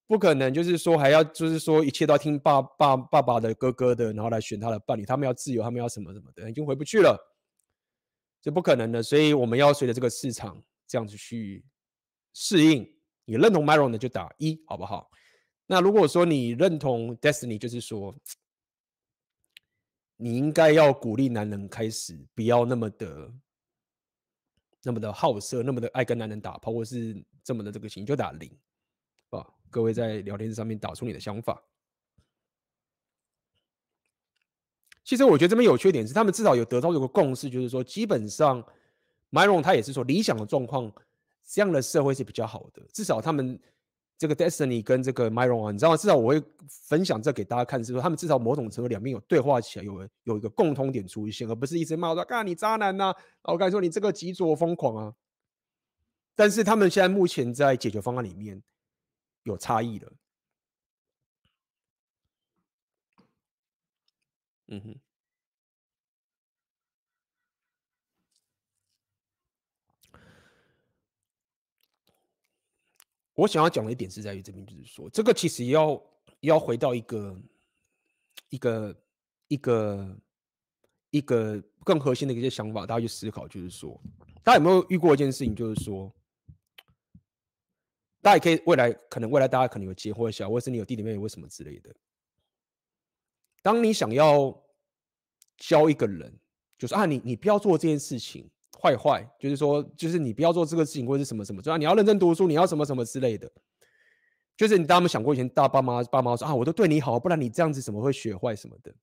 [0.08, 5.03] 不可能就是说还要就是说一切都要听爸爸爸爸的、哥哥的，然后来选他的伴侣。
[5.06, 7.20] 他们要自由，他们要什么什么的，已经回不去了，
[8.42, 9.03] 这不可能的。
[9.03, 11.66] 所以我们要随着这个市场这样子去
[12.34, 12.90] 适应。
[13.26, 15.10] 你认同 Myron 的就打一，好不好？
[15.72, 18.14] 那如果说你认同 Destiny，就是说，
[20.17, 23.32] 你应该要鼓励男人开始不要那么的、
[24.83, 28.51] 那么的好色，那么的爱跟男人打炮，或是这么的这个情，就打零
[29.30, 29.48] 啊！
[29.69, 31.64] 各位在聊天上面打出你的想法。
[35.06, 38.61] 其实我觉得这边有缺点是，他们至少有得到有个共识，就是说，基本上
[39.30, 40.91] Myron 他也是说，理想的状况，
[41.48, 43.58] 这样的社会是比较好的，至少他们。
[44.22, 45.98] 这个 Destiny 跟这个 Myron 啊，你知道吗？
[45.98, 55.16] 至少我会分享这给大家看，是说他们至少某种程度两边有对话起来，有有一个共通点出现，而不是一直骂说“啊你渣男呐”，我跟你说你这个极左疯狂啊。
[56.35, 58.61] 但是他们现在目前在解决方案里面
[59.41, 60.14] 有差异了。
[64.67, 65.10] 嗯哼。
[73.42, 76.00] 我想要讲的一点是在于这边，就是说，这个其实要
[76.42, 77.42] 要回到一个
[78.50, 78.95] 一个
[79.48, 80.18] 一个
[81.10, 84.00] 一个更核心的一些想法，大家去思考，就是说，
[84.44, 86.14] 大家有没有遇过一件事情，就是说，
[88.22, 91.92] 大家也可以未来可能未来大家可能有结婚小，或者是你有弟弟妹妹，为什么之类的。
[93.64, 94.56] 当你想要
[95.58, 96.32] 教一个人，
[96.78, 98.48] 就是啊，你你不要做这件事情。
[98.80, 103.51] 坏坏就是说，就是你不要做这个事情，或者是什么什么，就啊，你要认真读书，你要什么什么之类的。
[104.58, 108.93] 就是你大家有没想过，以前大爸妈爸妈说啊，我都对你好，不然你这样子怎么会学坏什么的？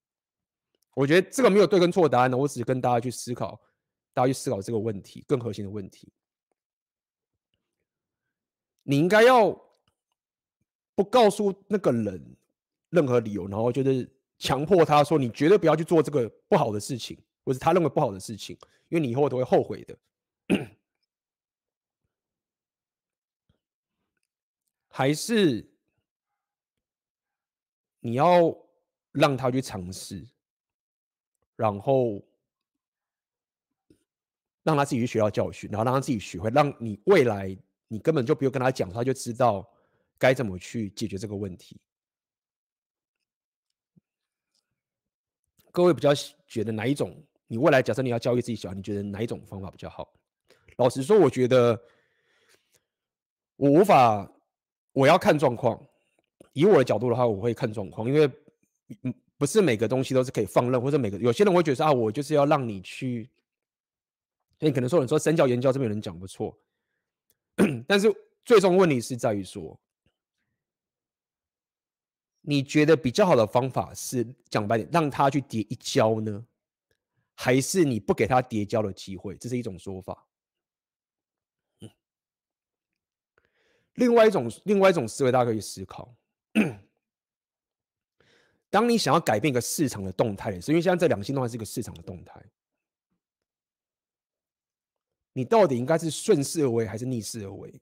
[0.95, 3.61] 我觉得这个没有对跟错的答案呢，我只是跟大家去思考，
[4.13, 6.13] 大家去思考这个问题更核心的问题。
[8.83, 9.51] 你应该要
[10.95, 12.37] 不告诉那个人
[12.91, 17.17] 任何理由，然后就是强迫他说，你绝对不要去做这个不好的事情。
[17.45, 18.55] 或是他认为不好的事情，
[18.89, 19.99] 因为你以后都会后悔的。
[24.89, 25.65] 还是
[28.01, 28.57] 你要
[29.13, 30.27] 让他去尝试，
[31.55, 32.21] 然后
[34.65, 39.69] 让他自己去学到教训，然后让他自己学会，让你未来你根本就不用跟他讲，他就知道
[40.19, 41.81] 该怎么去解决这个问题。
[45.71, 46.13] 各位比较
[46.47, 47.25] 觉得哪一种？
[47.49, 50.09] 你未来假设你要教育自己小孩，你觉得哪一种方法比较好？
[50.77, 51.83] 老实说，我觉得
[53.57, 54.31] 我无法，
[54.93, 55.85] 我要看状况。
[56.53, 58.31] 以我的角度的话，我会看状况，因为
[59.03, 63.31] 嗯，不是每个东西都是可以放任，或者每个有些人会觉得啊，我就是要让你去，
[64.59, 66.59] 所以可能说你说身教言教这边有人讲不错，
[67.87, 68.13] 但是
[68.45, 69.79] 最终问题是在于说，
[72.41, 76.45] 你觉得比较好的方法是讲白点，让他去跌一跤呢，
[77.41, 79.37] 还是你不给他跌跤的机会？
[79.37, 80.27] 这是一种说法。
[81.81, 81.89] 嗯，
[83.95, 86.13] 另外一种，另外一种思维，大家可以思考。
[88.69, 92.45] 当你想要改变一个市场的动态的时候，因为现在这两性动态是一个市场的动态，
[95.33, 97.81] 你到底应该是顺势而为还是逆势而为？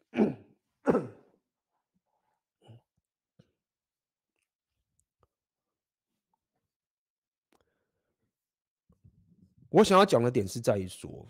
[9.77, 11.29] 我想要讲的点是在于说，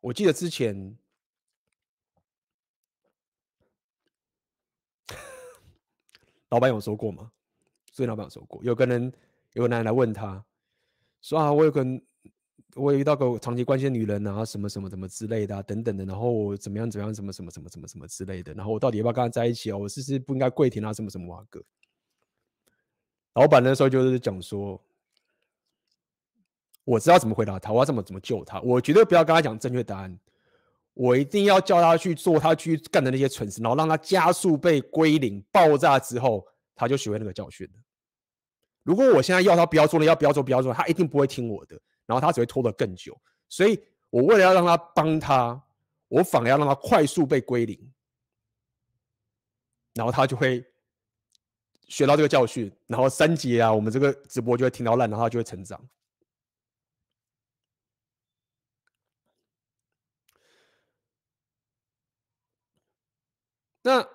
[0.00, 0.94] 我记得之前
[6.50, 7.32] 老板有说过吗？
[7.92, 9.10] 所以老板有说过，有个人
[9.54, 10.44] 有个男人来问他，
[11.22, 11.82] 说啊，我有个
[12.74, 19.78] 我有遇到个长期关心的女人啊，什么什么什么之类的啊，等等的，然后怎么样怎么样，什么什么什么什么什么之类的，然后我到底要不要跟他在一起啊？
[19.78, 20.92] 我是不是不应该跪舔啊？
[20.92, 21.64] 什么什么哇哥？
[23.32, 24.78] 老板那时候就是讲说。
[26.90, 28.60] 我知道怎么回答他，我要怎么怎么救他。
[28.62, 30.18] 我绝对不要跟他讲正确答案，
[30.92, 36.44] 我一定要叫他去做他去干的那些蠢事，然后让他加速被归零爆炸之后，
[36.74, 37.68] 他就学会那个教训。
[38.82, 43.16] 如果我现在要他不要做了，要不要做不要做，他一定不会听我的，然后他只会拖得更久。
[43.48, 45.62] 所以我为了要让他帮他，
[46.08, 47.78] 我反而要让他快速被归零，
[49.94, 50.64] 然后他就会
[51.86, 55.80] 学到这个教训，然后三节啊，我们这个直播就会听到烂，然后他就会成长。
[63.82, 64.06] 那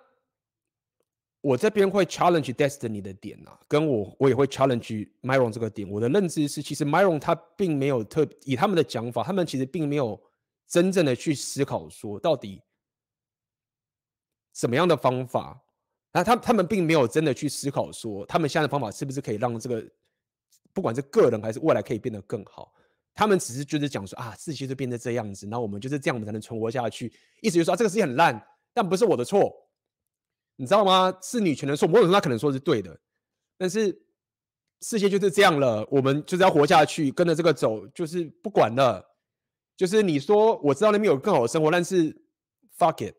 [1.41, 5.87] 我这边会 challenge Destiny 的点啊，跟我我也会 challenge Myron 这个点。
[5.89, 10.19] 我的认知是，其实 Myron 他并没有特以他们的讲法，他们其实并没有
[10.67, 12.61] 真正的去思考说到底
[14.53, 15.61] 什么样的方法。
[16.11, 19.85] 那他他们并没有真的去思考说，他们现在的方法是不是可以让这个
[20.73, 22.73] 不管是个人还是未来可以变得更好。
[23.13, 27.13] 他们只是就是讲说啊，世界就变成这样子，然后我们就是这样子才能存活下去。
[27.41, 28.43] 意思就是说，啊，这个世界很烂。
[28.75, 29.55] 但不是我的错，
[30.57, 31.17] 你知道吗？
[31.23, 31.87] 是女权的错。
[31.87, 32.99] 某种程度他可能说是对的，
[33.57, 33.97] 但是
[34.81, 39.03] 世界就是这样了，我们就是要活下去，跟着这个走，就是不管了。
[39.77, 42.13] 就是你说我知道那边有更好的生活，但是
[42.77, 43.15] fuck it，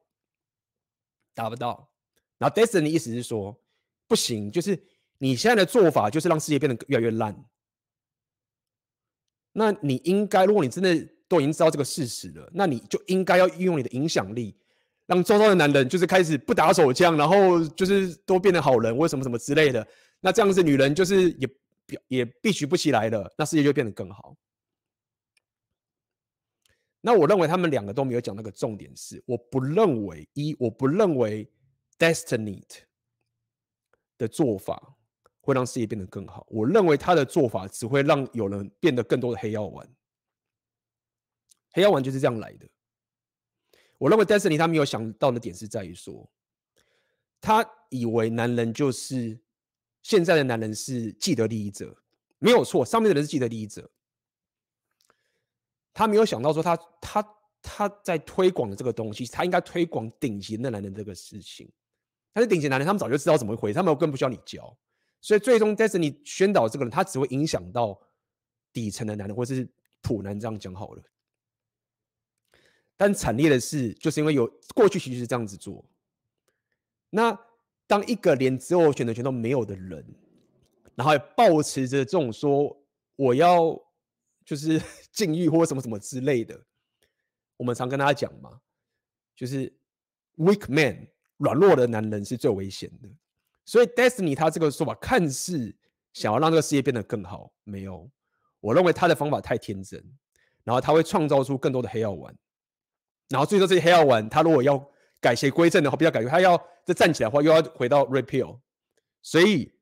[1.34, 1.90] 达不到。
[2.36, 3.58] 然后 Destiny 的意思是说
[4.06, 4.78] 不行，就是
[5.16, 7.44] 你现在的做法就是让世界变得越来越烂。
[9.52, 10.94] 那你应该，如果你真的
[11.26, 14.54] 都已经知道这个事实了，那你就应该要运用你的影响力。
[15.06, 19.86] 让周遭的男人就是开始不打手枪，然后就是都变得好人或什么什么之类的。
[20.20, 21.48] 那这样子，女人就是也
[22.08, 24.36] 也必须不起来了，那世界就变得更好。
[27.00, 31.48] 那我认为他们两个都没有讲那个重点是，我不认为一，我不认为
[31.98, 32.60] Destiny
[34.18, 34.96] 的做法
[35.40, 36.44] 会让世界变得更好。
[36.50, 39.88] 我认为他的做法只会让有人变得更多的黑药丸。
[41.70, 42.66] 黑药丸就是这样来的。
[43.98, 46.28] 我认为 Destiny 他没有想到的点是在于说，
[47.40, 49.38] 他以为男人就是
[50.02, 51.96] 现在的男人是既得利益者，
[52.38, 53.90] 没有错，上面的人是既得利益者。
[55.94, 61.70] 他没有想到说他他他在推广的这个东西，他应该推广顶级的男人这个事情。
[62.34, 64.76] 但是顶级男人他们早就知道怎么回事，他们更不需要你教。
[65.22, 67.98] 所以最终 Destiny 宣导这个人，他只会影响到
[68.74, 69.66] 底层的男人，或者是
[70.02, 71.02] 普男这样讲好了。
[72.96, 75.84] 但惨烈的是，就是因为有过去其实是这样子做。
[77.10, 77.38] 那
[77.86, 80.04] 当一个连自我选择权都没有的人，
[80.94, 82.76] 然后还抱持着这种说
[83.14, 83.78] 我要
[84.44, 84.80] 就是
[85.12, 86.60] 禁欲或什么什么之类的，
[87.56, 88.60] 我们常跟大家讲嘛，
[89.34, 89.72] 就是
[90.36, 93.08] weak man 软弱的男人是最危险的。
[93.64, 95.74] 所以 Destiny 他这个说法看似
[96.12, 98.10] 想要让这个世界变得更好，没有，
[98.60, 100.02] 我认为他的方法太天真，
[100.64, 102.36] 然后他会创造出更多的黑药丸。
[103.28, 104.78] 然后最后这些黑药丸，他如果要
[105.20, 108.60] 改邪归正的话，比较改，他要再站起来的话，又要回到 repeal。
[109.20, 109.72] 所以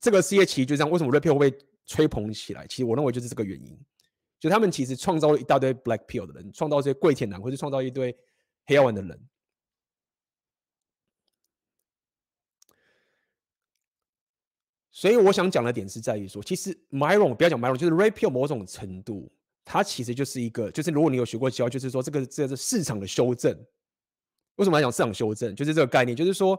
[0.00, 2.66] 这个世界其实就这样，为什么 repeal 会被吹捧起来？
[2.66, 3.78] 其实我认为就是这个原因，
[4.38, 8.14] 就他们其实创造了一大堆 black pill 的人，创造这些跪舔男，或是创造一堆
[8.66, 9.28] 黑药丸的人。
[14.90, 19.32] 所以我想讲的点是在于说，其实 Myron 不要讲 Myron，就是 repeal 某种程度。
[19.64, 23.56] 它其实就是一个，就是如果你有学过教，就是说这个这个是市场的修正。
[24.56, 25.54] 为什么要讲市场修正？
[25.56, 26.58] 就是这个概念，就是说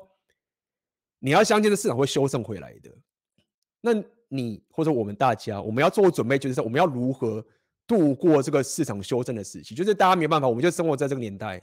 [1.20, 2.92] 你要相信这市场会修正回来的。
[3.82, 3.94] 那
[4.30, 7.46] 你或者我们大家，我们要做准备，就是说我们要如何
[7.86, 9.76] 度过这个市场修正的时期？
[9.76, 11.62] 就是大家没办法，我们就生活在这个年代，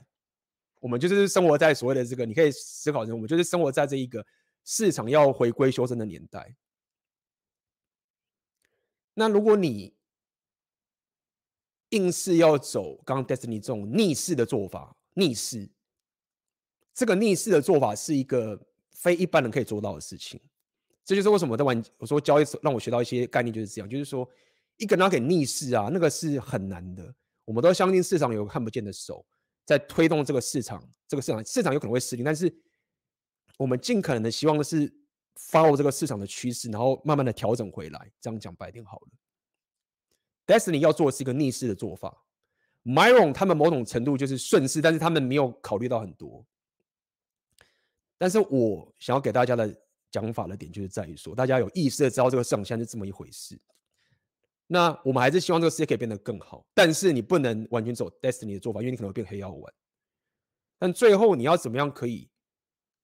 [0.79, 4.25] 我们就是生活在所谓的这个，你可以思考成，我们就是生活在这一个
[4.63, 6.55] 市场要回归修正的年代。
[9.13, 9.93] 那如果你
[11.91, 15.69] 硬是要走刚刚 Destiny 这种逆势的做法，逆势，
[16.93, 18.59] 这个逆势的做法是一个
[18.91, 20.39] 非一般人可以做到的事情。
[21.03, 24.27] 这就是为什么我在玩，我说交易让我学到一些概念就是这样，就是说
[24.77, 27.13] 一个人要给逆势啊，那个是很难的。
[27.43, 29.25] 我们都相信市场有个看不见的手
[29.65, 32.53] 在推动这个市场，这个市场市场有可能会失灵，但是
[33.57, 34.87] 我们尽可能的希望的是
[35.35, 38.11] follow 这个市场的趋势，然后慢慢的调整回来。
[38.21, 39.07] 这样讲白点好了。
[40.51, 42.13] Destiny 要做的是一个逆势的做法
[42.83, 46.45] ，Myron 他们某种程度就是顺势，但是他们没有考虑到很多。
[48.17, 49.73] 但是我想要给大家的
[50.11, 53.57] 讲法的点就是在于说，大家有意识的知道这个上限是这么一回事。
[54.67, 59.73] 那我们还是希望这个世界可以变得更好，但是你不能完全走 Destiny 的做法，因为你可能会变黑药丸。
[60.77, 62.29] 但最后你要怎么样可以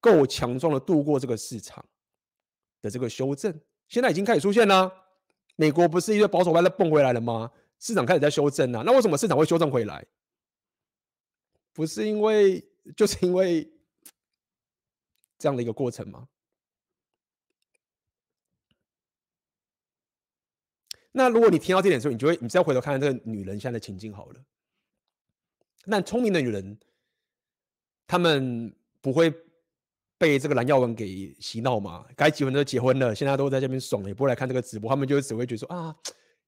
[0.01, 1.85] 够强壮的度过这个市场
[2.82, 3.58] 的这个修正？
[3.88, 4.92] 现在已经开始出现了。
[5.58, 7.52] 美国不是一个保守派在蹦回来了吗？
[7.80, 8.84] 市场开始在修正啊。
[8.86, 10.06] 那为什么市场会修正回来？
[11.74, 12.64] 不是因为，
[12.95, 13.69] 就是因为
[15.38, 16.27] 这样的一个过程吗？
[21.11, 24.45] 那如果你听到这点的时候，你就会，你再回头看看这个女人现在的情境好了。
[25.86, 26.77] 那聪明的女人，
[28.06, 28.72] 她们
[29.02, 29.34] 不会。
[30.18, 32.06] 被这个蓝耀文给洗脑嘛？
[32.16, 34.90] 该结婚的都结婚了，现在都在这边爽了，也不会来看这个直播。
[34.90, 35.96] 他们就只会觉得说啊，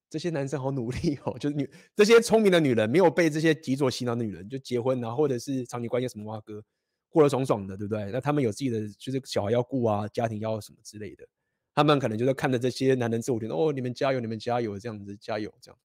[0.09, 6.63] 这些男生好努力哦， 就是女这些聪明的女人没有被这些极左洗脑的女人就结婚啊，或者是长期关系什么哇哥
[7.09, 8.09] 过得爽爽的，对不对？
[8.11, 11.27] 那他们有自己的就是小孩要顾啊，家庭要什么之类的，
[11.75, 15.79] 他们可能就是看着这些男人自我觉得哦，你们加油，你们加油，这样子加油这样。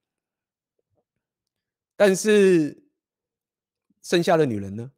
[1.96, 2.82] 但是
[4.02, 4.90] 剩下的女人呢？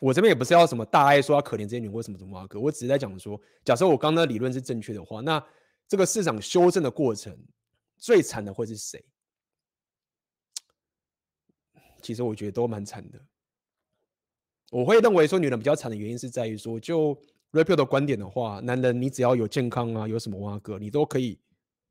[0.00, 5.44] 我这边也不是要什么大爱说要可怜这些女人什么什么啊，哥，我只是在讲说，假设我刚刚理论是正确的话，那
[5.86, 7.38] 这个市场修正的过程
[7.98, 9.04] 最惨的会是谁？
[12.00, 13.20] 其实我觉得都蛮惨的。
[14.70, 17.14] 我会认为说女人比较惨的原因是在于说，就
[17.52, 21.38] Rapio 的观点的话，男人你只要有健康啊，有什么啊，哥，你都可以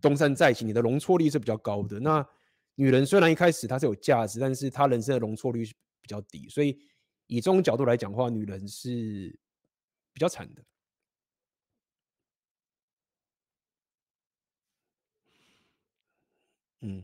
[0.01, 1.99] 东山再起，你的容错率是比较高的。
[1.99, 2.27] 那
[2.73, 5.63] 女人虽然一开始她是有价值，但是她人生的容错率
[6.01, 6.75] 比较低，所以。
[7.29, 8.89] 以这种角度来讲的话，女人是
[10.11, 10.63] 比较惨的。
[16.81, 17.03] 嗯，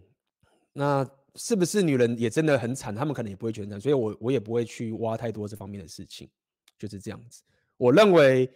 [0.73, 2.95] 那是不是女人也真的很惨？
[2.95, 6.27] 他们可能也不会觉得，所以我我也不会去挖太多这方面的事情，
[6.75, 7.43] 就是这样子。
[7.77, 8.51] 我认为，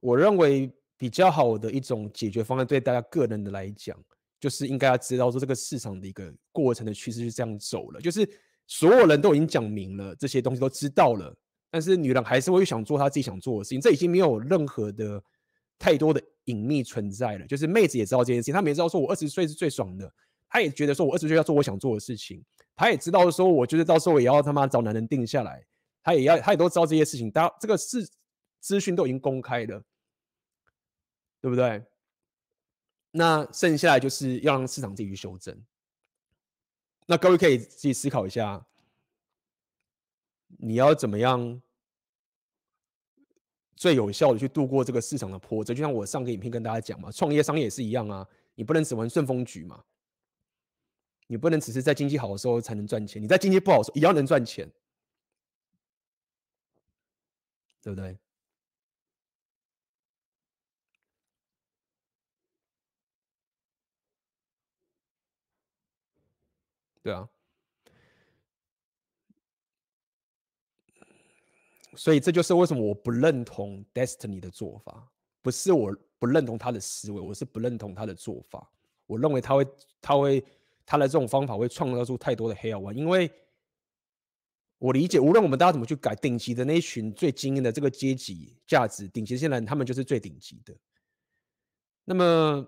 [0.00, 3.96] 我认为比较好的一种解决方案，对大家个人的来讲，
[4.40, 8.28] 就是应该要知道说这个市场的一个过程的趋势是这样走了，就是。
[8.74, 11.36] 所有人都已经讲明了，这些东西都知道了，
[11.70, 15.22] 但是女人还是会想做她自己想做的事情，这已经没有任何的
[15.78, 17.46] 太多的隐秘存在了。
[17.46, 20.10] 就是妹子也知道这件事情，她也知道说我二十岁是最爽的，
[20.48, 22.42] 她也觉得说我二十岁要做我想做的事情，
[22.74, 25.62] 她也知道说我就是到时候也要他妈找男人定下来，
[26.02, 28.08] 她也要，她也都知道这些事情，大家这个是
[28.58, 29.84] 资讯都已经公开了，
[31.42, 31.84] 对不对？
[33.10, 35.54] 那剩下来就是要让市场自己去修正。
[37.06, 38.64] 那各位可以自己思考一下，
[40.58, 41.60] 你要怎么样
[43.74, 45.74] 最有效的去度过这个市场的波折？
[45.74, 49.84] 就像我上个影片跟大家讲嘛，创业商业也是一样啊，你不能只玩顺风局嘛，
[51.26, 54.70] 你不能只是在经济好的时候才能赚钱，你在经济不好时候一样能赚钱，
[57.82, 58.16] 对不对？
[67.02, 67.28] 对啊，
[71.96, 75.10] 所以这就是为什么我不认同 Destiny 的做法，
[75.42, 78.70] 不是我不认同他的思维，我是不认同他的做法。
[79.06, 79.66] 我认为他会，
[80.00, 80.44] 他会，
[80.86, 83.28] 他的这种方法会创造出太多的黑药丸，因为
[84.78, 90.72] 我理解，无论我们大家怎么去改，顶级的那一群最精英的这个阶级价值，顶级现在他们就是最顶级的。
[92.04, 92.64] 那么。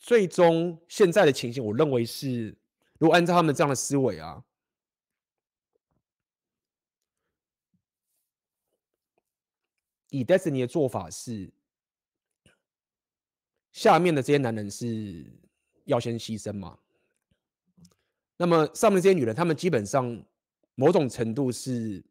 [0.00, 2.56] 最终现在的情形，我认为是，
[2.98, 4.42] 如果按照他们这样的思维啊，
[10.08, 11.52] 以 Destiny 的做法是，
[13.72, 15.30] 下面的这些男人是
[15.84, 16.78] 要先牺牲嘛？
[18.38, 20.24] 那么上面这些女人，她们基本上
[20.74, 22.02] 某种程度是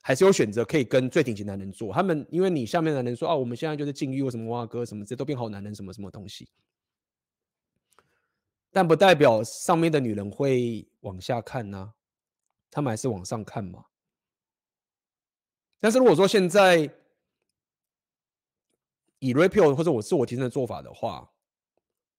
[0.00, 1.92] 还是有选择可以跟最顶级男人做。
[1.92, 6.48] 他们因为你下面的男人说啊，我们现在就是禁欲，什么哇哥什么这都变好男人，什么什么东西。
[8.72, 11.92] 但不代表上面的女人会往下看呢、
[12.70, 13.84] 他们还是往上看嘛。
[15.80, 16.88] 但是如果说现在
[19.18, 21.30] 以 Rapio 或者我自我提升的做法的话，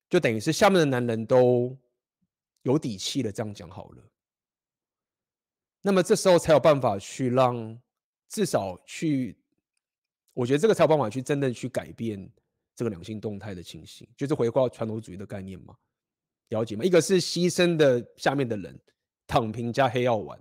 [0.09, 1.77] 就等于是下面的男人都
[2.63, 4.03] 有底气了这样讲好了。
[5.81, 7.79] 那么这时候才有办法去让
[8.29, 9.35] 至少去，
[10.33, 12.31] 我觉得这个才有办法去真正去改变
[12.75, 15.75] 这个两性动态的情形，就是回归到传统主义的概念嘛，
[16.49, 16.83] 了解吗？
[16.85, 18.79] 一个是牺牲的下面的人
[19.25, 20.39] 躺平加黑药丸，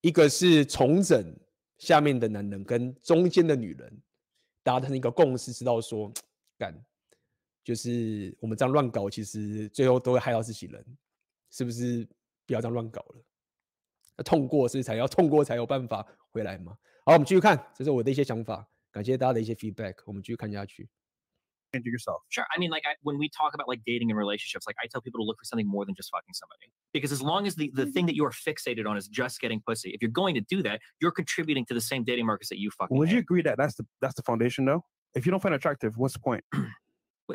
[0.00, 1.36] 一个是重整
[1.78, 4.02] 下面的男人跟中间的女人
[4.62, 6.12] 达成一个共识，知道说
[6.56, 6.72] 干
[7.64, 10.86] 就是我们这样乱搞，其实最后都会害到自己人，
[11.50, 12.08] 是不是？
[12.47, 13.23] 不要这样乱搞了，
[14.17, 16.77] 要痛过是才要痛过才有办法回来嘛。
[17.05, 20.89] 好，我们继续看，这是我的一些想法，感谢大家的一些 feedback，我们继续看下去。
[21.73, 22.21] into yourself.
[22.29, 22.45] Sure.
[22.55, 25.01] I mean, like I, when we talk about like dating and relationships, like I tell
[25.01, 26.71] people to look for something more than just fucking somebody.
[26.93, 29.61] Because as long as the, the thing that you are fixated on is just getting
[29.65, 32.59] pussy, if you're going to do that, you're contributing to the same dating markets that
[32.59, 32.95] you fucking.
[32.97, 33.15] Would hate.
[33.15, 34.85] you agree that that's the that's the foundation though?
[35.15, 36.43] If you don't find it attractive, what's the point?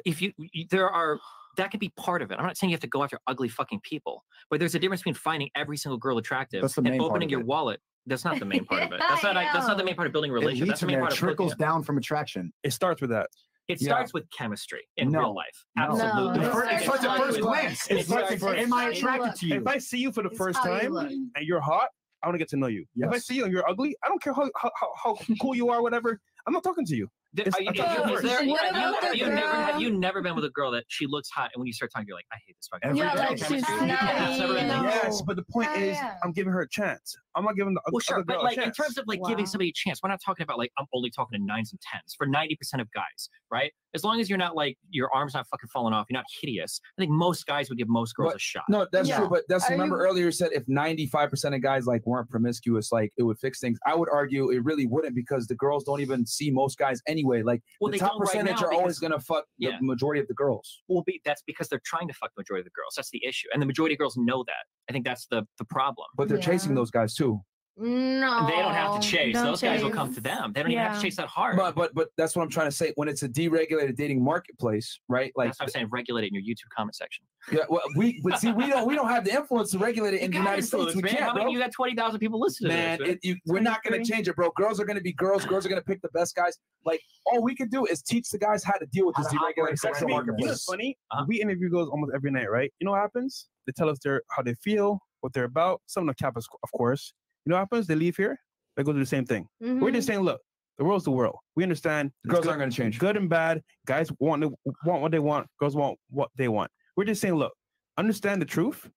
[0.06, 1.20] if you, you there are
[1.58, 2.40] that could be part of it.
[2.40, 5.02] I'm not saying you have to go after ugly fucking people, but there's a difference
[5.02, 7.80] between finding every single girl attractive and opening your wallet.
[8.06, 9.00] That's not the main part of it.
[9.10, 10.68] That's not that's not the main part of building a It relationship.
[10.68, 11.02] That's the main there.
[11.04, 12.52] part It of hooking trickles down from attraction.
[12.64, 13.30] It starts with that.
[13.70, 13.90] It Yeah.
[13.90, 15.20] starts with chemistry in No.
[15.20, 15.66] real life.
[15.78, 15.84] No.
[15.84, 16.40] Absolutely.
[16.40, 17.88] The No, fir- it It's like first glance.
[17.90, 19.56] It It's like, starts with- am I attracted to you?
[19.56, 21.88] If I see you for the It's first how you time and you're hot,
[22.22, 22.86] I want to get to know you.
[22.98, 25.56] If I see you and you're ugly, I don't care how how, how, how cool
[25.56, 26.20] you are, whatever.
[26.46, 27.10] I'm not talking to you.
[27.36, 29.26] There- are you- I thought you- you is were- there- What have you- the you
[29.34, 31.74] never have you never been with a girl that she looks hot and when you
[31.74, 32.98] start talking you're like I hate this fucking girl.
[33.00, 33.76] Yeah, like she's chemistry.
[33.78, 34.82] snotty, That's never been no.
[34.84, 34.92] there.
[35.03, 36.16] Yes, but the point Oh, is, yeah.
[36.24, 37.16] I'm giving her a chance.
[37.36, 39.74] I'm not giving the Well, sure, but like in terms of like giving somebody a
[39.74, 42.56] chance, we're not talking about like I'm only talking to nines and tens for ninety
[42.56, 43.74] percent of guys, right?
[43.94, 46.80] As long as you're not like your arms not fucking falling off, you're not hideous.
[46.98, 48.64] I think most guys would give most girls But- a shot.
[48.70, 49.20] No, that's Yeah.
[49.20, 49.30] true.
[49.30, 52.92] But that's Are remember you- earlier you said if 95% of guys like weren't promiscuous,
[52.92, 53.78] like it would fix things.
[53.86, 57.42] I would argue it really wouldn't because the girls don't even see most guys anyway.
[57.44, 59.78] Like Well, the they top don't right percentage now are always gonna fuck Yeah.
[59.80, 60.82] the majority of the girls.
[60.88, 62.94] Well, be, that's because they're trying to fuck the majority of the girls.
[62.96, 64.66] That's the issue, and the majority of girls know that.
[64.90, 66.08] I think that's the the problem.
[66.16, 67.42] But they're chasing those guys too.
[67.76, 68.45] No.
[68.48, 70.53] they don't have to chase; don't those guys will come to them.
[70.53, 71.58] They don't even have to chase that hard.
[71.58, 72.93] But but but that's what I'm trying to say.
[72.95, 75.32] When it's a deregulated dating marketplace, right?
[75.35, 75.88] Like that's what I'm saying.
[75.90, 77.26] Regulate it in your YouTube comment section.
[77.52, 80.22] yeah, well, we but see we don't we don't have the influence to regulate it
[80.22, 80.93] in the United States.
[80.95, 81.14] We man.
[81.14, 83.14] can't, How many you got twenty thousand people listening Man, to this?
[83.16, 84.52] it, you, we're not going to change it, bro.
[84.56, 85.43] Girls are going to be girls.
[85.45, 86.60] Girls are going to pick the best guys.
[86.85, 89.34] Like all we can do is teach the guys how to deal with How this
[89.34, 90.35] deregulated sexual correctly.
[90.38, 90.95] You know what's funny?
[91.11, 91.26] Uh-huh.
[91.27, 92.72] We interview girls almost every night, right?
[92.80, 93.48] You know what happens?
[93.66, 95.82] They tell us their how they feel, what they're about.
[95.88, 97.14] Some of the cap, of course.
[97.46, 97.88] You know what happens?
[97.88, 98.38] They leave here.
[98.78, 99.48] They go do the same thing.
[99.60, 99.94] We're Mm-hmm.
[99.96, 100.42] just saying, look,
[100.78, 101.36] the world's the world.
[101.56, 102.12] We understand.
[102.24, 103.00] it's Girls good- aren't going to change.
[103.00, 103.62] good and bad.
[103.86, 104.56] Guys want to-
[104.86, 105.48] want what they want.
[105.60, 106.72] Girls want what they want.
[106.98, 107.54] We're just saying, look,
[107.98, 108.90] understand the truth,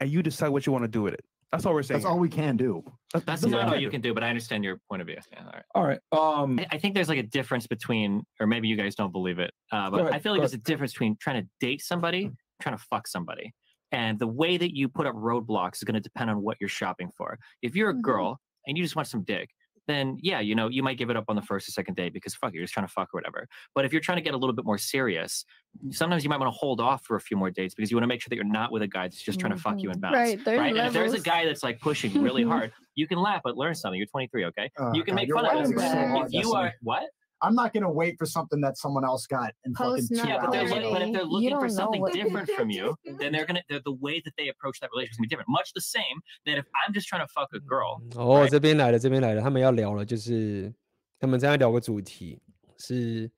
[0.00, 1.20] and you decide what you want to do with it.
[1.52, 2.00] That's all we're saying.
[2.00, 2.82] That's all we can do.
[3.12, 3.90] That's, That's all not all can you do.
[3.90, 5.16] can do, but I understand your point of view.
[5.32, 5.98] Yeah, all right.
[6.12, 6.42] All right.
[6.44, 6.60] Um.
[6.60, 9.52] I, I think there's like a difference between, or maybe you guys don't believe it,
[9.72, 12.30] uh, but ahead, I feel like go there's a difference between trying to date somebody,
[12.62, 13.52] trying to fuck somebody.
[13.92, 16.68] And the way that you put up roadblocks is going to depend on what you're
[16.68, 17.38] shopping for.
[17.62, 18.02] If you're a Mhm.
[18.02, 19.50] girl and you just want some dick,
[19.86, 22.10] then yeah, you know, you might give it up on the first or second day
[22.10, 23.48] because fuck, you're just trying to fuck or whatever.
[23.74, 25.44] But if you're trying to get a little bit more serious,
[25.90, 28.04] sometimes you might want to hold off for a few more dates because you want
[28.04, 29.90] to make sure that you're not with a guy that's just trying to fuck you
[29.90, 30.14] and bounce.
[30.16, 30.76] Right, there's right?
[30.76, 33.74] And if there's a guy that's like pushing really hard, you can laugh, but learn
[33.74, 33.98] something.
[33.98, 34.70] You're 23, okay?
[34.78, 35.90] Oh, you can God, make you're fun of writing it.
[35.90, 37.08] so If you are what?
[37.42, 40.28] I'm not gonna wait for something that someone else got in fucking Post two nut
[40.28, 40.92] Yeah, but they're hours.
[40.92, 44.20] but if they're looking for something different from you, then they're gonna they're, the way
[44.20, 45.48] that they approach that relationship is gonna be different.
[45.48, 48.50] Much the same that if I'm just trying to fuck a girl, 哦，Right.
[48.50, 50.72] 这边来了，这边来了，他们要聊了，就是
[51.18, 52.40] 他们在聊个主题
[52.76, 53.30] 是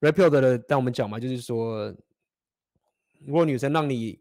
[0.00, 1.92] Rapio 的，但我们讲嘛，就是说，
[3.18, 4.20] 如果女生让你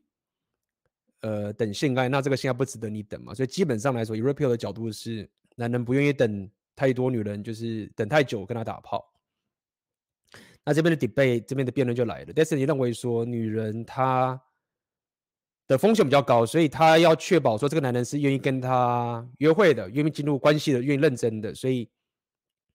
[1.22, 9.06] 呃等性爱，那这个性爱不值得你等嘛，所以基本上来说，以 Rapio 的角度是，男人不愿意等太多女人，就是等太久跟他打炮。
[10.69, 12.33] 那这边的 debate，这边的辩论就来了。
[12.35, 14.39] 但是你认为说，女人她
[15.65, 21.56] 的风险比较高，所以她要确保说这个男人是愿意跟她约会的，愿意进入关系的，愿意认真的。
[21.56, 21.89] 所以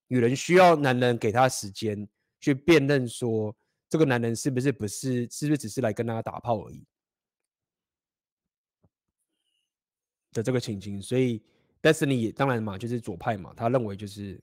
[0.08, 2.08] 女人需要男人给她时间
[2.40, 3.54] 去辨认说，
[3.88, 6.84] 这个男人是不是不是是不是只是来跟她打炮而已
[10.32, 11.00] 的这个情形。
[11.00, 11.40] 所以
[11.80, 14.42] Destiny 当然嘛，就是左派嘛，他认为就是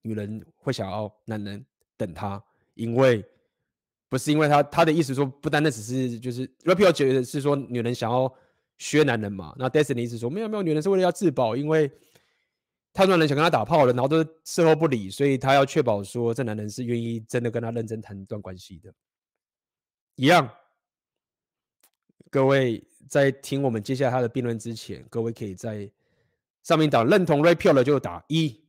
[0.00, 1.62] 女人会想要男人
[1.98, 2.42] 等她。
[2.76, 3.22] 因为
[4.08, 8.32] 不是因为他他的意思说，不单单只是就是 Rapio 觉得是说女人想要
[8.78, 11.90] 削男人嘛，那 Destiny 意思说没有没有，女人是为了要自保，因为
[12.92, 18.92] 太多男人想跟他打炮了，然后都事后不理，所以他要确保说这男人是愿意真的跟他认真谈一段关系的。
[20.14, 20.48] 一样，
[22.30, 25.90] 各位在听我们接下来他的辩论之前，各位可以在
[26.62, 28.65] 上面打认同 Repeal 的就打一，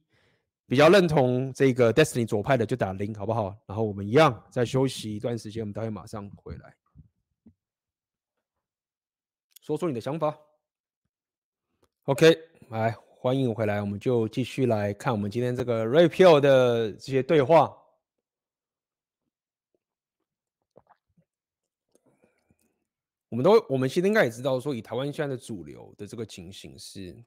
[0.69, 3.57] 比较认同这个 Destiny 左派的就打零，好不好？
[3.65, 6.75] 然后我们一样再休息一段时间，我们待会马上回来，
[9.61, 10.37] 说说你的想法。
[12.03, 12.37] OK，
[12.69, 17.73] 来欢迎回来，我们就继续来看我们今天这个 Repeal 的这些对话。
[23.29, 27.23] 我们都，我们其实应该也知道，说以台湾现在的主流的这个情形是。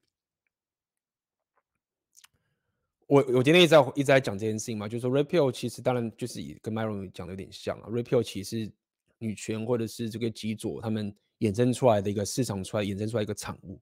[3.10, 8.70] 我我今天一直在一直在讲这件事情嘛，就是说 Repeal 其实当然就是也跟 Myron 讲的有点像啊，Repeal 其实
[9.18, 13.80] 女权或者是这个极左他们衍生出来的一个市场出来衍生出来一个产物，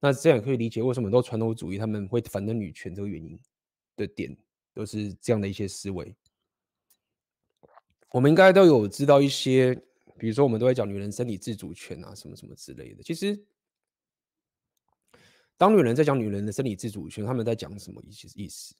[0.00, 3.40] 那这样可以理解为什么很多传统主义他们会反对女权这个原因
[3.96, 4.36] 的点
[4.74, 6.14] 都是这样的一些思维。
[8.10, 9.74] 我们应该都有知道一些，
[10.18, 13.42] 比如说我们都会讲女人身体自主权啊什么什么之类的，其实。
[15.56, 18.28] 当女人在讲女人的生理自主权，他们在讲什么意思？
[18.34, 18.74] 意思？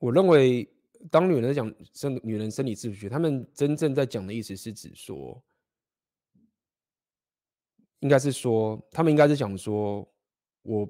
[0.00, 0.68] 我认为，
[1.10, 5.42] 当女人在讲生女人生理自主权，他们真正在讲的意思是指说，
[8.00, 10.08] 应该是说，他们应该是讲说，
[10.62, 10.88] 我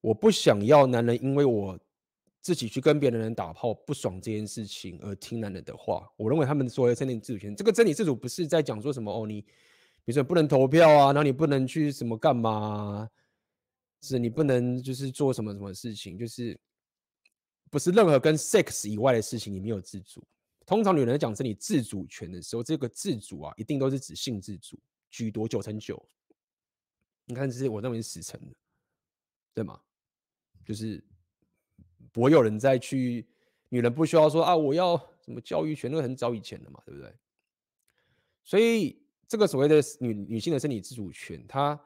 [0.00, 1.78] 我不想要男人因为我
[2.44, 6.06] 自己去跟别的人打炮不爽这件事情而听男人的话。
[6.16, 9.44] 我认为他们所谓的真理自主权，这个真理自主不是在讲说什么哦，你。
[10.06, 13.08] 比如说不能投票啊，然后你不能去什么干嘛，
[14.02, 16.60] 是你不能就是做什么什么事情，就是
[17.70, 20.22] 不是任何跟 sex 以外的事情你没有自主。
[20.66, 24.78] 通常女人讲生理自主权的时候，这个自主啊，一定都是指性自主
[25.10, 26.06] 居多，九成九。
[27.24, 28.54] 你看，这是我认为是死成的，
[29.54, 29.80] 对吗？
[30.66, 31.02] 就是
[32.14, 33.26] 不会有人再去，
[33.68, 37.12] 女人不需要说啊，我要什么教育权，那个很早以前的嘛，对不对？
[38.42, 38.98] 所以。
[39.26, 41.80] 这个所谓的女女性的身体自主权，他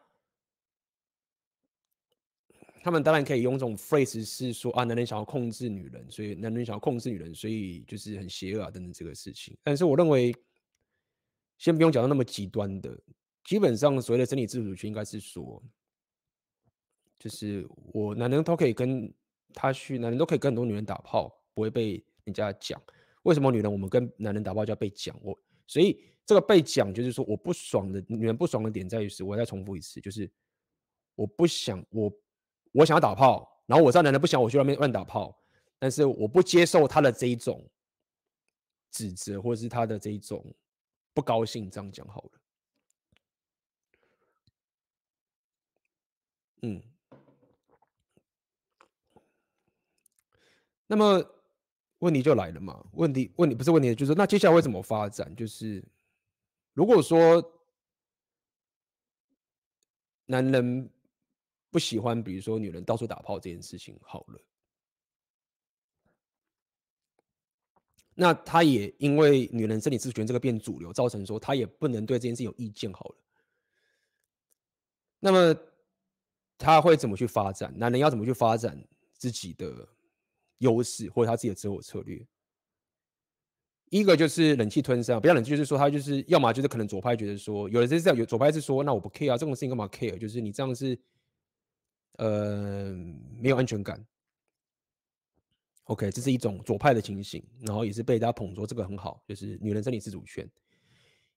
[2.83, 9.57] 他们当然可以用这种 phrase 是说啊，男人想要控制女人，所以男人想要控制女人，所以就是很邪恶啊等等这个事情。
[9.63, 10.35] 但是我认为，
[11.59, 13.01] 先不用讲到那么极端的，
[13.45, 15.63] 基本上所谓的身体自主权应该是说，
[17.21, 19.11] 就是我男人都可以跟
[19.55, 22.81] 他去，男人都可以跟很多女人打炮，不会被人家讲。
[23.23, 25.19] 为什么女人我们跟男人打炮就要被讲？
[25.23, 26.01] 我所以。
[26.29, 30.31] 这个被讲就是说，我不爽的女人不爽的点在于是，我再重复一次，就是
[31.15, 32.13] 我不想我
[32.71, 35.35] 我想要打炮，然后我知道男人不想我去外面乱打炮，
[35.79, 37.67] 但是我不接受他的这一种
[38.91, 40.45] 指责或者是他的这一种
[41.15, 42.31] 不高兴，这样讲好了。
[46.61, 46.83] 嗯，
[50.89, 51.25] 那么
[52.01, 52.85] 问题就来了嘛？
[52.95, 55.33] 问题问题不是问题，就是那接下来会怎么发展？
[55.37, 55.85] 就是。
[56.75, 57.43] 如果说
[60.27, 60.89] 男人
[61.71, 64.41] 不喜欢，比如说女人到处打炮这件事情，好了，
[68.15, 73.17] 那他也因为女人生理自主权这个变主流，造成说他也不能对这件事有意见，好了，
[75.19, 75.61] 那么
[76.57, 77.77] 他会怎么去发展？
[77.77, 78.81] 男人要怎么去发展
[79.15, 79.89] 自己的
[80.59, 82.27] 优势，或者他自己的择偶策略？
[83.91, 90.19] 一个就是忍气吞声，不要忍气，就是说他就是要么就是可能左派觉得说，有的是这样，有左派是说，那我不 care 啊，这种事情干嘛 care？
[90.19, 90.99] 就是你这样是，
[92.19, 92.93] 呃，
[93.41, 94.05] 没有安全感。
[95.85, 100.47] OK，这是一种左派的情形，然后也是被大家捧说这个很好，就是女人生理自主权。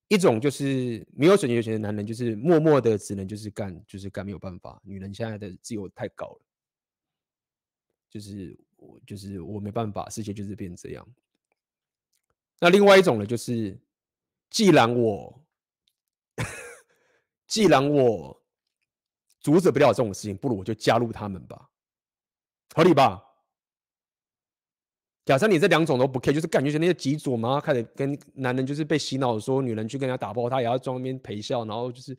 [0.09, 6.41] 一种就是没有选择权的男人，就是默默的只能就是干，就是干没有办法，女人现在的自由太高了，
[8.09, 11.07] 就是我就是我没办法，世界就是变这样。
[12.59, 13.79] 那另外一种呢，就是
[14.49, 15.43] 既然我
[17.47, 18.41] 既然我
[19.39, 21.69] 阻止不了这种事情，不如我就加入他们吧，
[22.75, 23.23] 合理吧？
[25.25, 32.17] 假设你这两种都不 care，就是感觉是那些极左嘛，开始跟男人就是被洗脑说女人去跟人家打炮，他也要装那边陪笑，然后就是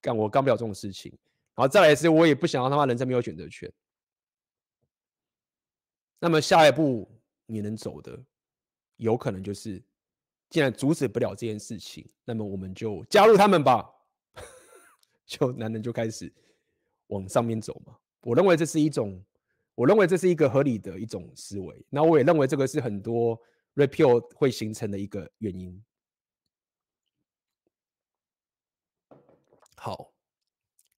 [0.00, 1.10] 干我干不了这种事情，
[1.54, 3.72] 然后再来是，我也不想要他妈人生没有选择权。
[6.22, 7.10] 那么下一步
[7.46, 8.16] 你能走的？
[8.98, 9.82] 有可能就是，
[10.50, 13.90] 既然阻止不了这件事情，那么我们就加入他们吧。
[15.26, 16.32] 就男人就开始
[17.08, 17.98] 往上面走嘛。
[18.20, 19.20] 我认为这是一种，
[19.74, 21.84] 我认为这是一个合理的一种思维。
[21.90, 23.36] 那我也认为这个是很多
[23.74, 25.84] repeal 会形成的一个原因。
[29.74, 30.12] 好，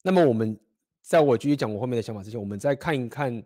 [0.02, 0.60] 那么我们
[1.00, 3.42] 在我继续讲我后面的想法之前，我们再看一看。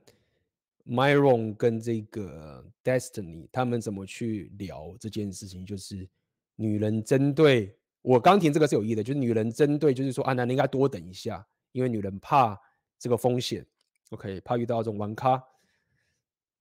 [0.89, 5.67] Myron 跟这个 Destiny 他们怎么去聊这件事情？
[5.67, 6.08] 就是
[6.57, 12.58] 女人针对我刚听这个是有意的，就是女人针对就是说啊，男人应该多等一下，因为女人怕
[12.99, 13.67] 这个风险
[14.10, 15.42] ，OK，怕遇到这种玩咖。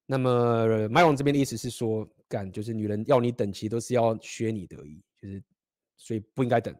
[0.05, 5.41] 那么麦龙这边的意思是说，干就是女人要你等，其实都是要削你的而已，就是
[5.95, 6.75] 所以不应该等。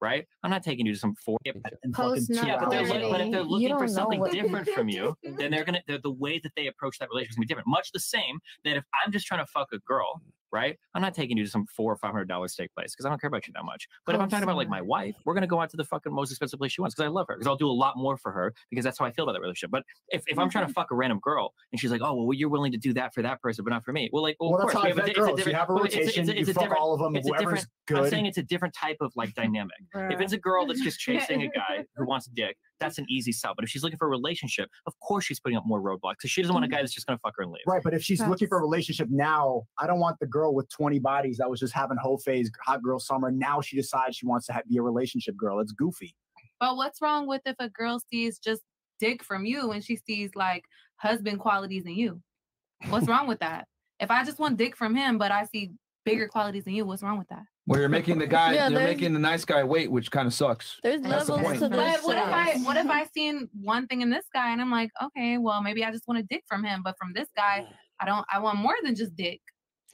[0.00, 0.26] Right?
[0.42, 1.38] I'm not taking you to some four.
[1.44, 4.88] Yeah, but, fucking yeah, but, they're, look- but if they're looking for something different from
[4.88, 7.48] you, then they're gonna they're, the way that they approach that relationship is gonna be
[7.48, 7.68] different.
[7.68, 10.20] Much the same that if I'm just trying to fuck a girl,
[10.52, 10.78] right?
[10.94, 13.08] I'm not taking you to some four or five hundred dollar steak place because I
[13.08, 13.88] don't care about you that much.
[14.04, 15.84] But if oh, I'm talking about like my wife, we're gonna go out to the
[15.84, 17.96] fucking most expensive place she wants because I love her because I'll do a lot
[17.96, 19.70] more for her because that's how I feel about that relationship.
[19.70, 20.80] But if, if I'm trying to mm-hmm.
[20.80, 23.22] fuck a random girl and she's like, oh well, you're willing to do that for
[23.22, 24.10] that person, but not for me.
[24.12, 25.30] Well, like, well, Well, of course, we have a it's a girls.
[25.30, 27.16] You different- have a well, it's- it's- rotation, it's a you fuck all of them,
[27.16, 29.76] it's a whoever's different- I'm saying it's a different type of like dynamic.
[29.94, 33.06] If it's a girl that's just chasing a guy who wants a dick, that's an
[33.08, 33.54] easy sell.
[33.54, 36.30] But if she's looking for a relationship, of course she's putting up more roadblocks because
[36.30, 36.82] she doesn't want a guy mm-hmm.
[36.84, 37.62] that's just gonna fuck her and leave.
[37.66, 40.68] Right, but if she's looking for a relationship now, I don't want the girl with
[40.70, 43.30] 20 bodies that was just having whole phase hot girl summer.
[43.30, 45.60] Now she decides she wants to ha- be a relationship girl.
[45.60, 46.14] It's goofy.
[46.58, 48.62] But what's wrong with if a girl sees just
[48.98, 50.64] dick from you and she sees like
[50.96, 52.20] husband qualities in you?
[52.88, 53.66] What's wrong with that?
[54.00, 55.70] If I just want dick from him, but I see
[56.06, 57.42] bigger qualities than you, what's wrong with that?
[57.66, 60.32] Well, you're making the guy, Yeah, you're making the nice guy wait, which kind of
[60.32, 60.78] sucks.
[60.82, 61.58] There's That's levels point.
[61.60, 64.60] to But what if I what if I seen one thing in this guy and
[64.60, 67.28] I'm like, okay, well maybe I just want a dick from him, but from this
[67.36, 67.66] guy,
[68.00, 69.40] I don't I want more than just dick.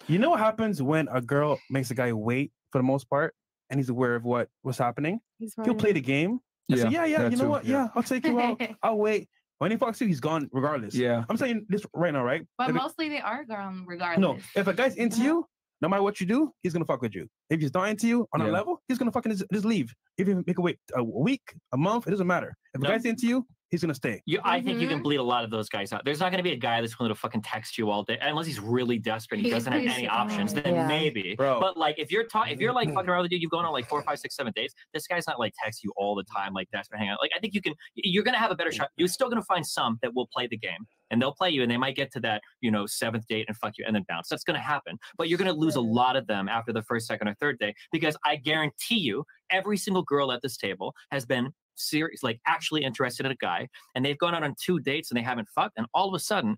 [0.07, 3.34] You know what happens when a girl makes a guy wait for the most part,
[3.70, 5.20] and he's aware of what what's happening?
[5.39, 6.41] He's He'll play the game.
[6.68, 7.28] and say, yeah, yeah.
[7.28, 7.65] You know too, what?
[7.65, 7.84] yeah.
[7.84, 8.60] Yeah, I'll take you out.
[8.82, 9.28] I'll wait.
[9.58, 10.94] When he fucks you, he's gone regardless.
[10.94, 11.24] Yeah.
[11.31, 12.42] I'm saying this right now, right?
[12.58, 14.20] But If it- mostly they are gone regardless.
[14.20, 15.24] no, if a guy's into Yeah.
[15.24, 15.47] you,
[15.82, 17.26] no matter what you do, he's gonna fuck with you.
[17.50, 19.92] If he's dying to you on a level, he's gonna fucking just, just leave.
[20.16, 22.54] If you make a wait a week, a month, it doesn't matter.
[22.72, 22.88] If No.
[22.88, 24.23] a guy's into you, he's gonna stay.
[24.26, 25.02] You, I think you can Mhm.
[25.02, 26.05] bleed a lot of those guys out.
[26.05, 28.18] There's not going to be a guy that's willing to fucking text you all day
[28.20, 29.39] unless he's really desperate.
[29.39, 30.52] and He doesn't have any options.
[30.55, 30.86] Then Yeah.
[30.86, 31.34] maybe.
[31.34, 31.59] Bro.
[31.59, 33.65] But like, if you're talking, if you're like fucking around with a dude, you've gone
[33.65, 34.73] on like four, five, six, seven days.
[34.94, 37.18] This guy's not like text you all the time, like desperate hang out.
[37.20, 37.75] Like, I think you can.
[37.97, 38.91] You're going to have a better shot.
[38.97, 40.86] You're still going to find some that will play the game.
[41.10, 43.55] And they'll play you, and they might get to that, you know, seventh date and
[43.59, 44.28] fuck you, and then bounce.
[44.31, 44.97] That's going to happen.
[45.18, 47.59] But you're going to lose a lot of them after the first, second, or third
[47.59, 52.41] day because I guarantee you, every single girl at this table has been serious, like
[52.47, 55.49] actually interested in a guy, and they've gone out on two dates and they haven't
[55.55, 56.57] fucked, and all of a sudden,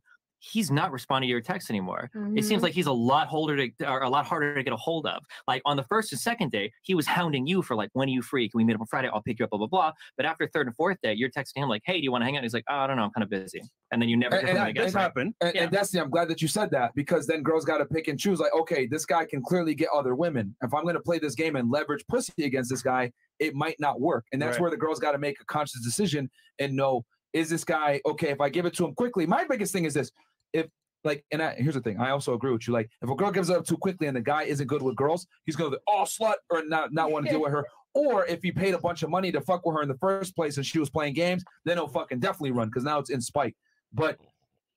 [0.52, 2.10] he's not responding to your text anymore.
[2.36, 2.64] It seems Mhm.
[2.64, 5.24] like he's a lot harder to, or a lot harder to get a hold of.
[5.48, 8.12] Like on the first and second day, he was hounding you for like, when are
[8.12, 8.48] you free?
[8.48, 9.08] Can we meet up on Friday?
[9.08, 9.92] I'll pick you up, blah blah blah.
[10.16, 12.26] But after third and fourth day, you're texting him like, hey, do you want to
[12.26, 12.38] hang out?
[12.40, 13.62] And he's like, oh, I don't know, I'm kind of busy.
[13.90, 14.82] And then you never And- hear from and him I- again.
[14.84, 15.02] That's right.
[15.02, 15.34] happened.
[15.40, 15.62] And, Yeah.
[15.62, 18.18] and Destiny, I'm glad that you said that because then girls got to pick and
[18.20, 18.38] choose.
[18.38, 20.54] Like, okay, this guy can clearly get other women.
[20.62, 23.80] If I'm going to play this game and leverage pussy against this guy, it might
[23.80, 24.26] not work.
[24.32, 24.62] And that's Right.
[24.62, 28.28] where the girls got to make a conscious decision and know is this guy okay?
[28.28, 30.12] If I give it to him quickly, my biggest thing is this:
[30.54, 30.66] if
[31.04, 32.72] like, and I, here's the thing, I also agree with you.
[32.72, 35.26] Like, if a girl gives up too quickly and the guy isn't good with girls,
[35.44, 37.66] he's going to oh slut or not not want to deal with her.
[37.92, 40.34] Or if he paid a bunch of money to fuck with her in the first
[40.34, 43.20] place and she was playing games, then he'll fucking definitely run because now it's in
[43.20, 43.54] spite.
[43.92, 44.18] But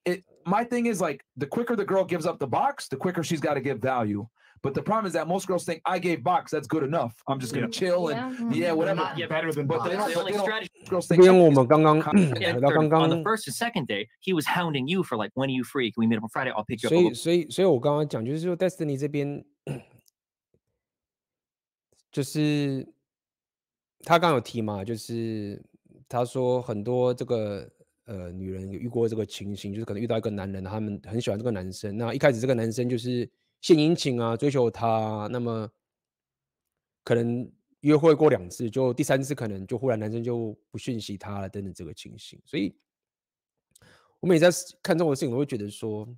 [0.06, 3.24] it my thing is like the quicker the girl gives up the box, the quicker
[3.24, 4.28] she's got to give value.
[4.61, 7.14] But the problem is that most girls think I gave box, that's good enough.
[7.26, 7.72] I'm just gonna Yeah.
[7.72, 8.69] chill and Yeah.
[8.69, 9.02] yeah, whatever.
[9.02, 9.98] Not Yeah, better than but they box.
[9.98, 13.03] don't- the but only they don't- Girls think 边 everything 我 is 们刚刚到 third, 刚
[13.03, 15.92] on the，first and second day, he was hounding you for like, when are you free?
[15.92, 16.52] Can we meet up on Friday?
[16.52, 16.94] I'll pick you up.
[16.94, 19.44] 所以所以所以我刚刚讲就是说，Destiny 这边
[22.11, 22.88] 就是
[24.03, 25.61] 他刚刚有提嘛，就是
[26.10, 27.69] 他说很多这个
[28.06, 33.30] 呃女人有遇过这个情形，就是可能遇到一个男人，他们很喜欢这个男生，那一开始这个男生就是
[33.61, 35.69] 献殷勤啊，追求她，那么
[37.03, 42.76] 可能约会过两次，就第三次可能就忽然男生就不讯息她了，等等这个情形，所以
[44.19, 46.08] 我每次在看这种事情，我会觉得说。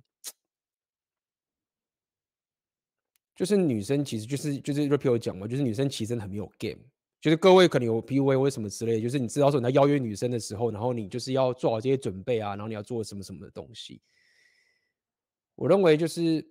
[3.34, 6.76] 就是女生其实就是就是 r e p e 讲嘛，就是女生其实很没有 game，
[7.22, 14.02] 就是各位可能有 PUA 或什么之类，就是你知道说你在邀约女生的时候，然后你就是要做好这些准备啊，然后你要做什么什么的东西。
[15.54, 16.46] 我认为就是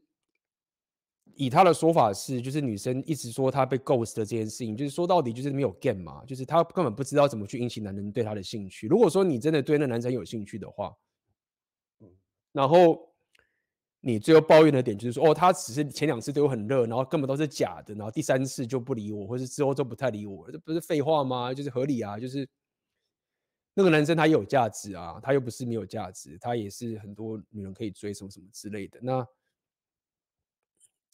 [1.40, 8.88] 以他的说法是，就是女生一直说她被 ghost 的这件事情，就是说到底就是没有 game 嘛，就是她根本不知道怎么去引起男人对她的兴趣。
[8.88, 10.95] 如果说你真的对那男生有兴趣的话，
[12.51, 13.08] 然后。
[14.01, 21.53] 你最后抱怨的点就是说，哦，他只是前两次对我很热，然后根本都是假的，然后第三次就不理我，或是之后就不太理我，这不是废话吗？
[21.53, 22.48] 就是合理啊，就是
[23.74, 28.98] 那个男生他也有价值啊，他又不是没有价值，他也是很多女人可以追什么什么之类的。
[29.01, 29.27] 那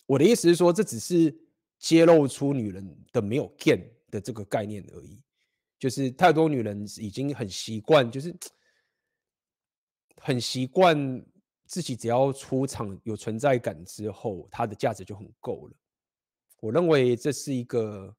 [0.05, 1.35] 我的意思是说，这只是
[1.79, 5.21] 揭露出女人的没有 game 的这个概念而已，
[5.79, 8.35] 就是太多女人已经很习惯，就是
[10.21, 11.25] 很习惯。
[11.67, 15.73] 自己只要出场有存在感之后，它的价值就很够了。
[16.59, 18.15] 我认为这是一个，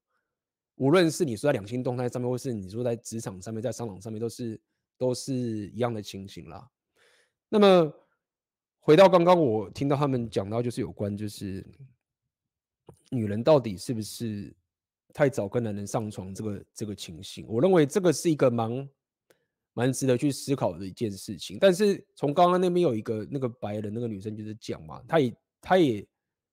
[0.74, 4.60] 无论是你说在两性动态上面，或是你说在职场上面，在商场上面，都是
[4.98, 5.32] 都是
[5.68, 6.68] 一样的情形啦。
[7.48, 7.92] 那么
[8.86, 11.66] 回到刚刚我听到他们讲到，就是有关就是
[13.10, 14.54] 女人到底是不是
[15.12, 18.88] 太早跟男人上床这个这个情形，我认为这个是一个蛮
[19.72, 21.58] 蛮值得去思考的一件事情。
[21.60, 26.06] 但是从刚刚那边有一个那个白人那个女生就是讲嘛，她也她也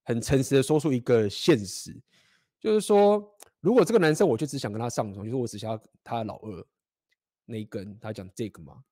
[0.04, 1.96] 很诚实的说出一个现实，
[2.60, 3.24] 就是说
[3.60, 6.66] 如果这个男生我就只想跟他上床，就是我只想要他老二
[7.46, 8.84] 那一根，他讲这个嘛。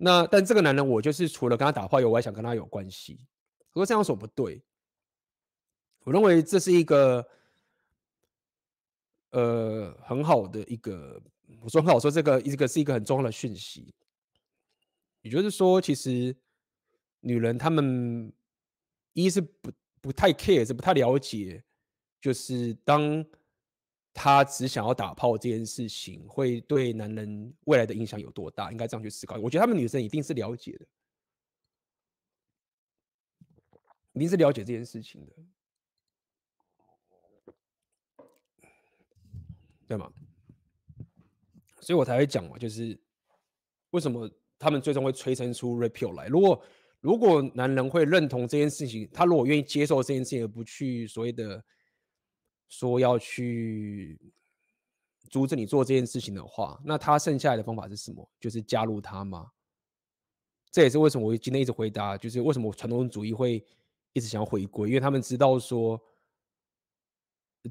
[0.00, 3.18] 那但这个男人，我就是除了跟他打炮以外，我还想跟他有关系。
[3.70, 4.62] 可是这样说不对，
[6.04, 7.28] 我认为这是一个
[9.30, 11.20] 呃很好的一个，
[11.60, 13.92] 我说很好说这个一个是一个很重要的讯息，
[15.22, 16.34] 也就是说，其实
[17.20, 18.32] 女人她们
[19.14, 21.64] 一是不不太 care，是不太了解，
[22.20, 23.24] 就是当。
[24.20, 28.72] 他只想要打炮这件事情会对男人未来的影响有多大？
[28.72, 29.36] 应该这样去思考。
[29.36, 30.86] 我觉得他们女生一定是了解的，
[34.14, 35.32] 一定是了解这件事情的，
[39.86, 40.12] 对吗？
[41.80, 43.00] 所以我才会讲嘛，就是
[43.90, 46.26] 为什么他们最终会催生出 repeal 来。
[46.26, 46.60] 如果
[46.98, 51.64] 如果男人会认同这件事情，他如果愿意接受这件事情，而不去所谓的。
[52.68, 54.18] 说要去
[55.30, 58.30] 阻止你做这件事情的话，那他剩下来的方法是什么？
[58.38, 59.50] 就是加入他吗？
[60.70, 63.64] 这也是为什么我今天一直回答，就是为什么传统主义会
[64.12, 66.00] 一直想要回归，因为他们知道说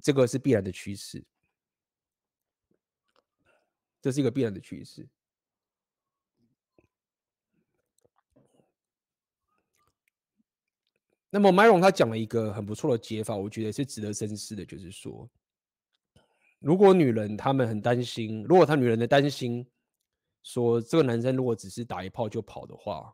[0.01, 1.23] 这个是必然的趋势，
[4.01, 5.07] 这是一个必然的趋势。
[11.39, 15.29] 那么，Myron 他讲了一个很不错的解法，我觉得是值得深思的，就是说，
[16.57, 19.63] 如果女人她们很担心，如果她女人的担心
[20.41, 23.13] 说这个男生如果只是打一炮就跑的话，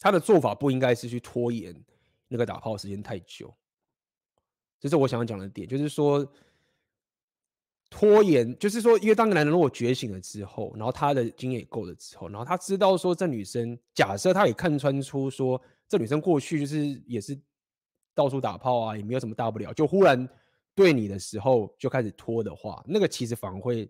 [0.00, 1.72] 他的做法不应该是去拖延
[2.26, 3.54] 那个打炮时间太久，
[4.80, 6.28] 这是我想要讲的点，就是说。
[7.90, 15.60] 拖延就是说，因为当个男人如果觉醒了之后，然后他的经验也够了之后，然后他知道说这女生，假设他也看穿出说
[15.94, 17.40] 这女生过去就是也是
[18.14, 20.28] 到处打炮啊，也没有什么大不了，就忽然
[20.74, 23.88] 对你的时候就开始拖的话，那个其实反而会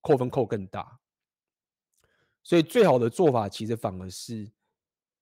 [0.00, 0.98] 扣分扣更大。
[2.42, 4.50] 所以最好的做法其实反而是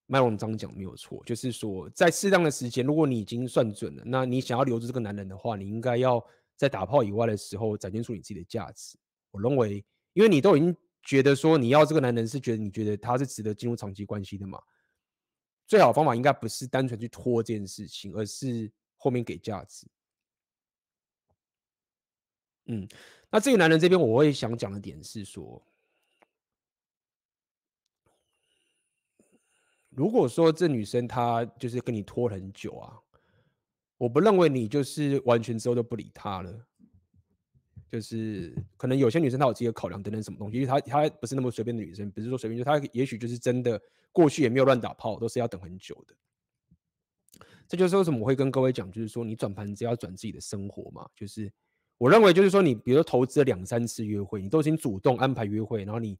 [0.06, 6.24] 麦龙章讲没有错，就是说在适当的时间，如果你已经算准了，那你想要留住这个男人的话，你应该要。
[6.54, 8.96] 在打炮以外的时候，展现出你自己的价值。
[9.32, 14.60] 我认为，因为你都已经觉得说你要这个男人，是觉得你觉得他是值得进入长期关系的嘛。
[15.72, 19.86] 最好的方法应该不是单纯去拖这件事情，而是后面给价值。
[22.66, 22.86] 嗯，
[23.30, 25.66] 那这个男人这边，我会想讲的点是说，
[29.88, 33.00] 如果说这女生她就是跟你拖很久啊。
[33.96, 36.66] 我不认为你就是完全之后都不理她了，
[37.92, 43.78] 就是可能有些女生她有自己的考量等等什么东西，因为她她不是那么随便的女生，不是说随便，就她也许就是真的
[44.10, 46.14] 过去也没有乱打炮，都是要等很久的。
[47.68, 51.52] 这就是为什么我会跟各位讲，就是说你转盘子要转自己的生活嘛，就是
[51.98, 56.18] 我认为就是说你比如说投资了两三次约会，你都已经主动安排约会，然后你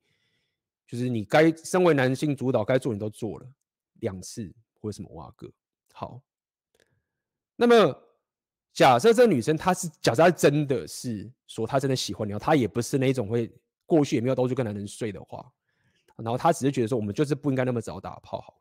[0.87, 3.47] 就是你该身为男性主导该做你都做了
[4.01, 5.51] 两次或者什么哇哥
[5.95, 6.21] 好。
[7.57, 8.03] 那么，
[8.73, 13.53] 假设这女生她是假设她真的是说她真的喜欢你，她也不是那种会
[13.85, 15.45] 过去也没有到处跟男人睡的话，
[16.17, 18.59] 然后她只是觉得说我们就是不应该那么早打炮好，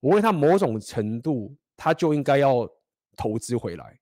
[0.00, 2.70] 我问她某种程度，她就应该要
[3.16, 3.98] 投资回来，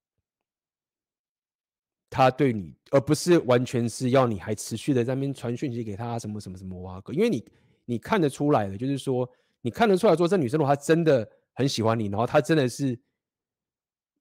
[2.10, 7.44] 她对你，而不是完全是要你还持续的在那边传讯息给她什么什么什么哇哥，因为你
[7.84, 12.98] 你看得出来的，就是说你看得出来说这女生如果她真的很喜欢你，然后她真的是。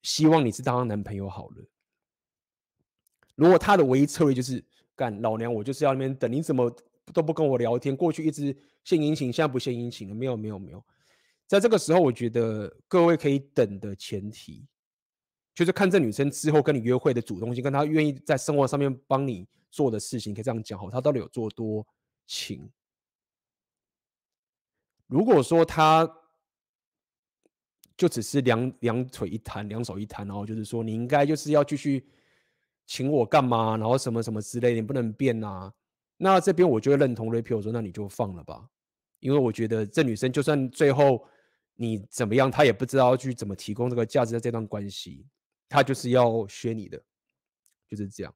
[0.01, 1.65] 希望你是当她男朋友好了。
[3.35, 4.61] 如果他的唯一策略就是
[4.95, 6.69] 干老娘，我就是要那边等，你怎么
[7.13, 7.95] 都不跟我聊天？
[7.95, 8.53] 过去一直
[8.83, 10.13] 献殷勤，现在不献殷勤了？
[10.13, 10.85] 没有，没有，没有。
[11.47, 14.67] 在这个时候，我觉得各位可以等的前提，
[15.55, 21.87] 就是看这女生之后跟你约会的主动性，跟她愿意在生活上面帮你做的事情，可以这样讲好，她到底有做多
[22.27, 22.69] 情？
[25.07, 26.13] 如果说她。
[27.99, 32.07] 就只是两两腿一摊，两手一摊，然后就是说你应该就是要继续
[32.85, 35.73] 请我干嘛，然后什么什么之类的，你不能变呐、啊。
[36.15, 38.65] 那这边我就会认同 Rapio 说，那你就放了吧，
[39.19, 41.27] 因为我觉得这女生就算最后
[41.75, 45.27] 你怎么样，她也不知道去怎么提供这个价值在这段关系。
[45.71, 46.99] 他就是要学你的，
[47.87, 48.33] 就是这样。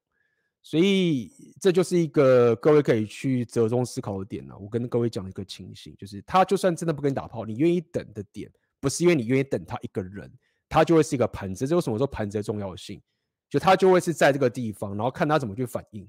[0.61, 4.55] 所以这就是一个各位可以去折中思考的点了。
[4.55, 8.51] 我跟各位讲一个情形，就是他就算真的不跟你打炮，你愿意等的点，
[8.83, 10.29] 不是因为你愿意等他一个人，
[10.67, 11.65] 他就会是一个盘子。
[11.65, 13.01] 这为什么说盘子的重要性？
[13.49, 16.05] 就他就会是在这个地方，然后看他怎么去反应，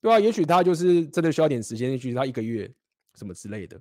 [0.00, 2.72] 对啊，也许他就是真的需要点时间，也许他一个月
[3.16, 3.80] 什么之类的。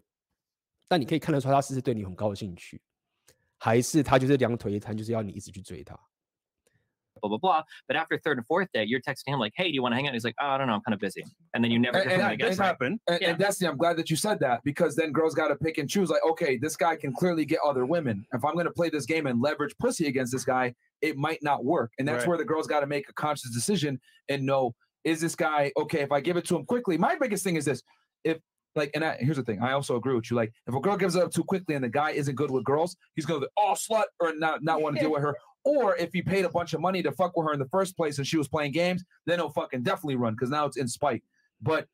[0.88, 2.82] 但你可以看得出他是不是对你很高兴趣，
[3.59, 6.00] 还是他就是两腿一摊，就是要你一直去追他。
[7.22, 7.64] Blah blah blah.
[7.88, 9.95] But after third and fourth day, you're texting him like, "Hey, do you want to
[9.95, 11.72] hang out?" And he's like, "Oh, I don't know, I'm kind of busy." And then
[11.72, 12.48] you never And, hear and him that- again.
[12.50, 13.00] and- happened.
[13.08, 13.30] And, Yeah.
[13.30, 15.90] and Destiny, I'm glad that you said that because then girls got to pick and
[15.90, 16.09] choose.
[16.09, 18.25] Like, okay, this guy can clearly get other women.
[18.33, 21.41] If I'm going to play this game and leverage pussy against this guy, it might
[21.41, 21.91] not work.
[22.00, 22.30] And that's Right.
[22.30, 26.01] where the girls got to make a conscious decision and know is this guy okay?
[26.01, 27.82] If I give it to him quickly, my biggest thing is this:
[28.24, 28.38] if
[28.75, 30.38] like, and I, here's the thing, I also agree with you.
[30.38, 32.64] Like, if a girl gives it up too quickly and the guy isn't good with
[32.64, 35.35] girls, he's gonna be oh slut or not not want to deal with her.
[35.64, 37.95] Or if he paid a bunch of money to fuck with her in the first
[37.95, 40.88] place and she was playing games, then he'll fucking definitely run because now it's in
[40.88, 41.23] spite.
[41.61, 41.88] But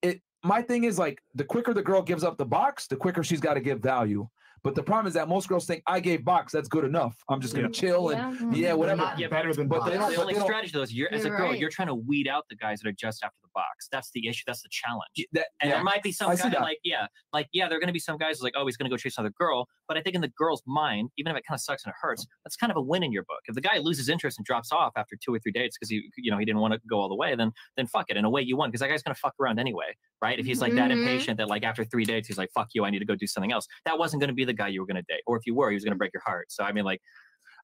[0.00, 3.22] it my thing is like the quicker the girl gives up the box, the quicker
[3.22, 4.28] she's got to give value.
[4.64, 7.16] But the problem is that most girls think I gave box, that's good enough.
[7.28, 9.02] I'm just gonna chill and yeah, whatever.
[9.02, 9.90] Not Yeah, better than but box.
[9.90, 11.58] they don't- the only they don't- strategy though is you're as a girl, right.
[11.58, 13.88] you're trying to weed out the guys that are just after the box.
[13.90, 14.42] That's the issue.
[14.46, 15.26] That's the challenge.
[15.32, 15.76] That, And yeah.
[15.76, 16.60] there might be some I see guy that.
[16.60, 18.76] like, yeah, like, yeah, there are going to be some guys who's like, oh, he's
[18.76, 19.68] going to go chase another girl.
[19.88, 21.96] But I think in the girl's mind, even if it kind of sucks and it
[22.00, 23.40] hurts, that's kind of a win in your book.
[23.46, 26.08] If the guy loses interest and drops off after two or three dates because he,
[26.16, 28.16] you know, he didn't want to go all the way, then, then fuck it.
[28.16, 30.38] In a way, you won because that guy's going to fuck around anyway, right?
[30.38, 30.98] If he's like that Mhm.
[30.98, 33.26] impatient that like after three dates, he's like, fuck you, I need to go do
[33.26, 33.66] something else.
[33.84, 35.22] That wasn't going to be the guy you were going to date.
[35.26, 36.50] Or if you were, he was going to break your heart.
[36.52, 37.00] So I mean, like,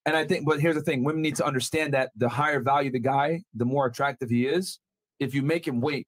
[0.06, 2.90] And I think, but here's the thing: women need to understand that the higher value
[2.90, 4.78] the guy, the more attractive he is.
[5.20, 6.06] If you make him wait,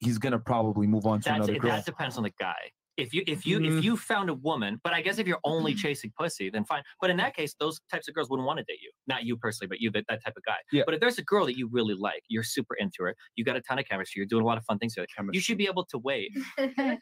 [0.00, 1.70] he's gonna probably move on to That's another girl.
[1.72, 2.70] that depends on the guy.
[2.96, 3.78] If you if you Mm.
[3.78, 5.78] if you found a woman, but I guess if you're only Mm-hmm.
[5.80, 6.82] chasing pussy, then fine.
[7.00, 8.90] But in that case, those types of girls wouldn't want to date you.
[9.08, 10.56] Not you personally, but you that, that type of guy.
[10.72, 10.82] Yeah.
[10.86, 13.56] But if there's a girl that you really like, you're super into her, you got
[13.56, 15.58] a ton of chemistry, you're doing a lot of fun things with her, you should
[15.58, 16.30] be able to wait.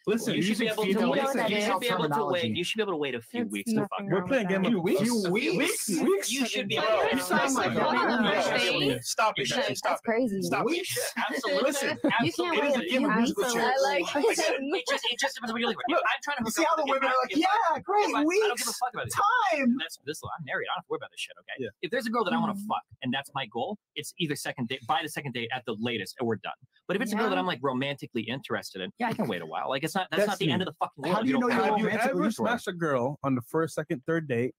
[0.07, 0.95] Listen, you should be able to wait.
[0.95, 2.57] You know what You that should be able to wait.
[2.57, 4.03] You should be able to wait a few It's weeks to fuck.
[4.03, 5.01] We're playing game of Weeks?
[5.03, 5.57] Few weeks?
[5.57, 6.01] Weeks?
[6.01, 6.33] Weeks?
[6.33, 7.13] You should be able to wait.
[7.15, 7.93] it's not like my that.
[7.95, 8.33] God.
[8.51, 9.03] Bro, Shane.
[9.03, 10.05] Stop it, That's stop it.
[10.05, 10.43] crazy.
[10.43, 10.87] Stop it.
[10.87, 11.63] should absolutely.
[11.65, 12.61] Listen, You can't absolutely.
[12.61, 13.17] wait a a few weeks.
[13.19, 13.63] musical to chair.
[13.83, 15.97] like- I like it just it just depends on what you're looking for.
[15.97, 17.41] If I'm trying to hook see up how the women are like, if I-
[17.75, 19.15] yeah, great, if I, I don't give a weeks, fuck about it.
[19.15, 19.77] time.
[19.79, 20.21] That's this.
[20.25, 20.67] I'm married.
[20.71, 21.37] I don't have to worry about this shit.
[21.41, 21.65] Okay.
[21.65, 21.69] Yeah.
[21.83, 22.67] If there's a girl that I want to Mhm.
[22.69, 25.75] fuck and that's my goal, it's either second date by the second date at the
[25.81, 26.53] latest, and we're done.
[26.87, 29.43] But if it's a girl that I'm like romantically interested in, yeah, I can wait
[29.43, 29.69] a while.
[29.69, 30.53] Like it's not that's, not the Destiny.
[30.53, 31.15] end of the fucking world.
[31.17, 31.71] How do you know don't you're fuck.
[31.71, 34.55] Have you romantically ever into smashed a girl on the first, second, third date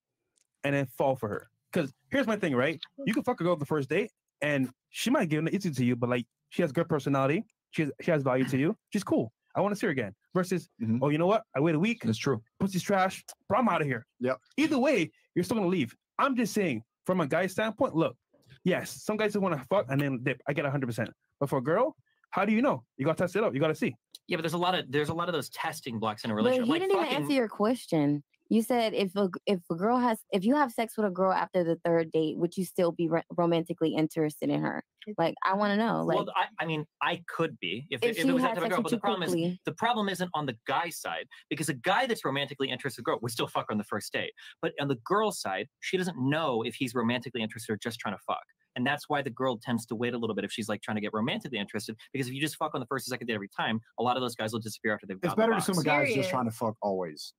[0.64, 1.50] and then fall for her?
[1.72, 2.80] Because here's my thing, right?
[3.06, 4.12] You can fuck a girl the first date
[4.42, 7.84] and she might give it easy to you, but like she has good personality, she
[7.84, 9.32] has, she has value to you, she's cool.
[9.56, 10.14] I want to see her again.
[10.34, 11.00] Versus, Mhm.
[11.02, 11.44] oh, you know what?
[11.56, 12.42] I wait a week, That's true.
[12.60, 14.06] pussy's trash, but I'm out of here.
[14.20, 14.40] Yep.
[14.58, 15.96] Either way, you're still gonna leave.
[16.18, 18.18] I'm just saying, from a guy's standpoint, look,
[18.64, 20.42] yes, some guys just want to fuck and then dip.
[20.48, 21.12] I get 100%.
[21.40, 21.96] But for a girl,
[22.32, 22.84] how do you know?
[22.98, 23.54] You gotta test it out.
[23.54, 23.96] You gotta see.
[24.28, 26.34] Yeah, but there's a lot of there's a lot of those testing blocks in a
[26.34, 26.66] But relationship.
[26.66, 28.24] he like didn't even answer your question.
[28.50, 31.32] You said if a if a girl has if you have sex with a girl
[31.32, 34.84] after the third date, would you still be ro- romantically interested in her?
[35.18, 36.04] Like I want to know.
[36.04, 38.56] Like well, I, I mean, I could be if, if, if, she it was that
[38.56, 38.78] type of sex girl.
[38.78, 41.74] with But you the problem is the problem isn't on the guy's side because a
[41.74, 44.34] guy that's romantically interested in a girl would still fuck her on the first date.
[44.62, 48.16] But on the girl's side, she doesn't know if he's romantically interested or just trying
[48.16, 48.44] to fuck.
[48.76, 50.96] And that's why the girl tends to wait a little bit if she's like trying
[50.96, 51.96] to get romantically interested.
[52.12, 54.18] Because if you just fuck on the first or second date every time, a lot
[54.18, 56.30] of those guys will disappear after they've It's got better to assume a guy's just
[56.30, 57.34] trying to fuck always.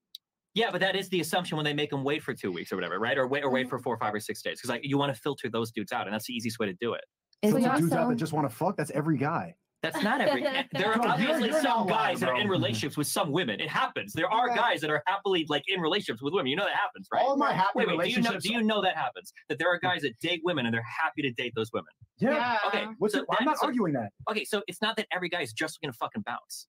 [0.54, 2.76] Yeah, but that is the assumption when they make them wait for two weeks or
[2.76, 3.18] whatever, right?
[3.18, 3.70] Or wait or wait mm-hmm.
[3.70, 4.58] for four, five, or six days.
[4.58, 6.74] Because like you want to filter those dudes out, and that's the easiest way to
[6.74, 7.02] do it.
[7.42, 9.56] is So it the dudes out that just want to fuck, that's every guy.
[9.82, 10.46] That's not every.
[10.46, 13.06] Eh, there are No, you're- obviously you're some outlier, guys that are in relationships with
[13.06, 13.60] some women.
[13.60, 14.14] It happens.
[14.14, 14.56] There are Right.
[14.56, 16.46] guys that are happily like in relationships with women.
[16.46, 17.22] You know that happens, right?
[17.22, 18.04] All my happy wait, wait.
[18.04, 18.30] Do you know?
[18.30, 18.44] relationships.
[18.44, 19.34] Do you know that happens?
[19.50, 21.90] That there are guys that date women and they're happy to date those women.
[22.18, 22.58] yeah.
[22.68, 22.86] Okay.
[22.98, 24.08] What's so it, I'm not so- arguing that.
[24.30, 26.66] Okay, so it's not that every guy is just going to fucking bounce.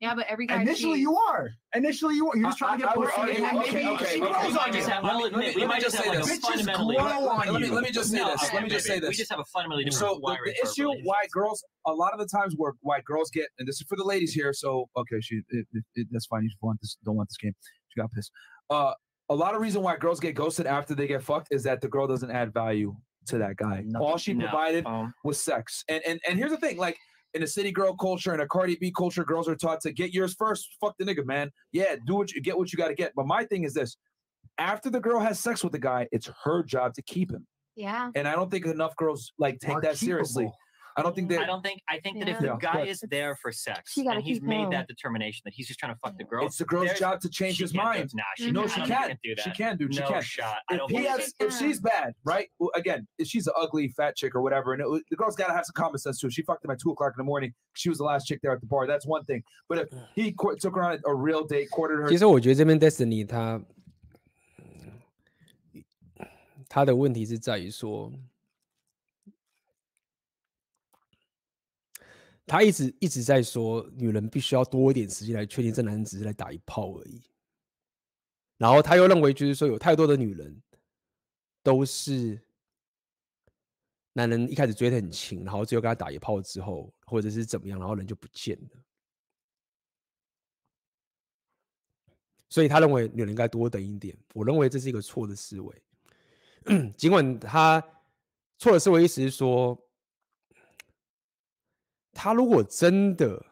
[0.00, 1.02] Yeah, but every guy Initially, cheats.
[1.02, 1.50] you are.
[1.74, 2.36] Initially, you are.
[2.36, 3.20] You're just I- trying to get I would pussy.
[3.20, 4.72] argue- and okay, maybe okay, she grows We on might you.
[4.72, 5.04] just have.
[5.04, 6.38] Let I'll me- let admit, me- we let me might just just say like this.
[6.38, 6.96] Bitches fundamentally.
[6.96, 7.74] grow on Let me you.
[7.74, 8.52] let me just say No, this.
[8.54, 9.08] Let me just say maybe.
[9.08, 11.64] We just have a fundamentally different So the, wiring the for our issue why girls
[11.86, 14.32] a lot of the times where why girls get and this is for the ladies
[14.32, 14.52] here.
[14.54, 16.44] So okay, she it, it, it, that's fine.
[16.44, 16.96] You want this?
[17.04, 17.54] Don't want this game.
[17.90, 18.32] She got pissed.
[18.70, 18.94] Uh,
[19.28, 21.88] a lot of reason why girls get ghosted after they get fucked is that the
[21.88, 23.84] girl doesn't add value to that guy.
[24.00, 25.84] All she No, provided um, was sex.
[25.88, 26.96] And and and here's the thing, like
[27.34, 30.12] in a city girl culture and a Cardi B culture, girls are taught to get
[30.12, 30.68] yours first.
[30.80, 31.50] Fuck the nigga, man.
[31.72, 33.12] Yeah, do what you get what you got to get.
[33.14, 33.96] But my thing is this:
[34.58, 37.46] after the girl has sex with the guy, it's her job to keep him.
[37.76, 38.10] Yeah.
[38.16, 40.50] And I don't think enough girls like take Are that seriously.
[40.97, 40.97] keepable.
[40.97, 41.37] I don't think they.
[41.37, 41.81] I don't think.
[41.89, 42.41] I think that if Yeah.
[42.41, 44.69] the Yeah, guy but- is there for sex She gotta and he's keep made going.
[44.71, 47.19] that determination that he's just trying to fuck the girl, It's the girl's there's- job
[47.21, 48.11] to change she his can't do- mind.
[48.13, 49.07] Nah, she, No, I she don't can.
[49.07, 49.41] think do that.
[49.43, 49.93] She can, dude.
[49.93, 50.21] She no can.
[50.21, 50.57] shot.
[50.69, 51.33] I If don't he believe has, it.
[51.45, 52.47] if she's bad, right?
[52.59, 55.47] Well, again, if she's an ugly fat chick or whatever, and it, the girl's got
[55.47, 56.29] to have some common sense too.
[56.29, 57.53] She fucked him at two o'clock in the morning.
[57.73, 58.85] She was the last chick there at the bar.
[58.85, 59.43] That's one thing.
[59.67, 63.59] But if he qu- took her on a, a real date, courted her,其实我觉得这边 Destiny 他
[66.69, 68.11] 他的问题是在于说，
[72.48, 77.22] 他一直一直在说，女人必须要多一点时间来确定这男人只是来打一炮而已。
[78.56, 80.60] 然后他又认为，就是说有太多的女人
[81.62, 82.40] 都是
[84.14, 88.70] 男人一开始追得很勤，然后最后跟他打一炮之后，或者是怎么样，然后人就不见了。
[92.48, 94.16] 所以他认为女人应该多等一点。
[94.32, 95.82] 我认为这是一个错的思维。
[96.96, 97.80] 尽管他
[98.58, 99.78] 错的思维意思是说，
[102.12, 103.44] 他如果真的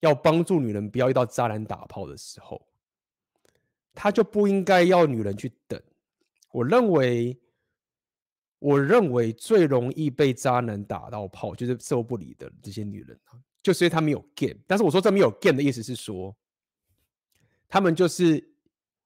[0.00, 2.66] 要帮助女人不要遇到渣男打炮的时候，
[3.94, 5.80] 他就不应该要女人去等。
[6.50, 7.38] 我认为，
[8.58, 14.58] 我认为最容易被渣男打到炮，就是事后不理的这些女人啊，就是因为他没有 game。
[14.66, 16.36] 但是我说这没有 game 的意思是说，
[17.68, 18.52] 他们就是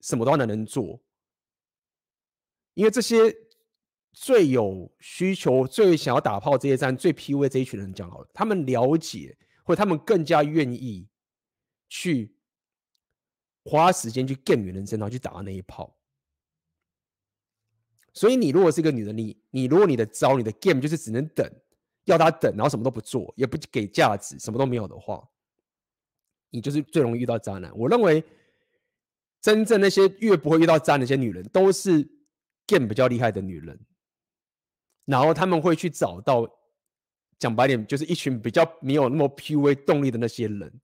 [0.01, 1.01] 什么都要男人做，
[2.75, 3.35] 因为这些
[4.19, 11.07] 最有需求、最想要打炮这些站、最 PUA 这一群人讲好了，他们了解或者他们更加愿意
[11.91, 12.35] 去
[13.63, 15.95] 花时间去 game 女人身上去打那一炮。
[18.15, 21.47] 所以你如果是一个女人，你你如果你的招、你的 game 就是只能等，
[22.07, 25.23] 要他等，然后什么都不做，也不给价值，什么都没有的话，
[26.49, 27.71] 你就是最容易遇到渣男。
[27.77, 28.25] 我认为。
[29.43, 32.03] 真正那些越不会遇到渣那些女人，都是
[32.67, 33.79] game 比较厉害的女人，
[35.07, 36.47] 然后他们会去找到，
[37.39, 40.81] 讲白点就是一群比较没有那么 PUA 动力的那些人，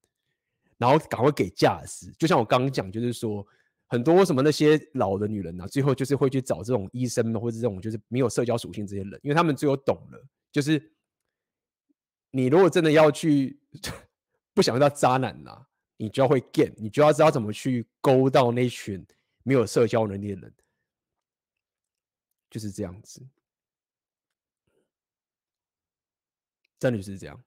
[0.79, 2.11] 然后赶快给价值。
[2.19, 3.47] 就像我刚刚讲，就是说
[3.89, 10.93] 很多什么那些老的女人啊，最后就是会去找这种医生或者这种就是没有社交属性这些人，因为他们最后懂了，就是
[12.31, 13.61] 你如果真的要去
[14.55, 15.69] 不想遇到渣男呐、啊。
[15.99, 19.07] 你就要会 get，你就要知道怎么去勾到那群
[19.45, 20.53] 没有社交能力的人，
[22.51, 23.25] 就是这样子，
[26.83, 27.41] 真的就是这样。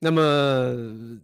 [0.00, 0.22] 那么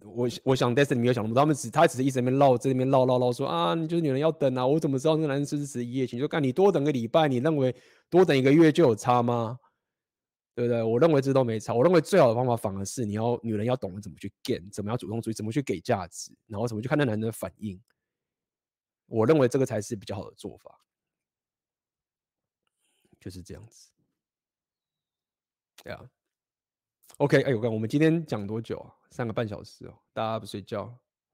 [0.02, 6.18] 我我想 d e s t i n 没有想那么多，他们只他只是一直在那边唠，在那边唠唠唠说啊，你就是女人要等啊，我怎么知道那个男人是不是一夜情？
[6.18, 7.74] 就干你多等个礼拜，你认为
[8.10, 9.58] 多等一个月就有差吗？
[10.56, 10.82] 对不对？
[10.82, 11.72] 我认为这都没差。
[11.72, 17.80] 我认为最好的方法反而是你要女人要懂得怎么去 get，怎么样主动追，怎么去给价值，然后怎么去看那男人的反应。
[19.06, 20.80] 我认为这个才是比较好的做法，
[23.20, 23.90] 就是这样子。
[25.82, 26.08] 对啊。
[27.16, 28.94] OK，哎，我看我们今天讲多久啊？
[29.10, 30.82] 三个半小时哦，大家不睡觉，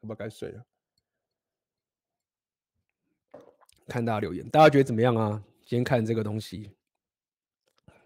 [0.01, 0.65] 要不要该睡了？
[3.87, 5.43] 看大家留言，大家觉得怎么样啊？
[5.67, 6.71] 今天看这个东西。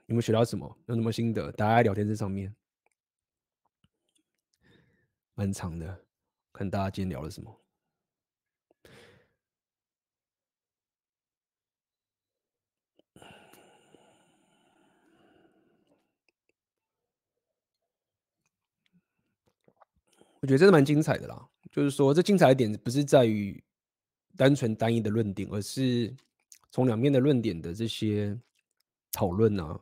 [0.07, 0.77] 有没有学到什么？
[0.87, 1.53] 有什么心得？
[1.53, 2.53] 大家聊天这上面
[5.35, 6.05] 蛮长的，
[6.53, 7.55] 看大家今天聊了什么。
[20.41, 21.49] 我觉得真的蛮精彩的啦。
[21.70, 23.62] 就是说，这精彩的点不是在于
[24.36, 26.15] 单纯单一的论点，而是
[26.70, 28.39] 从两面的论点的这些
[29.12, 29.78] 讨论啊。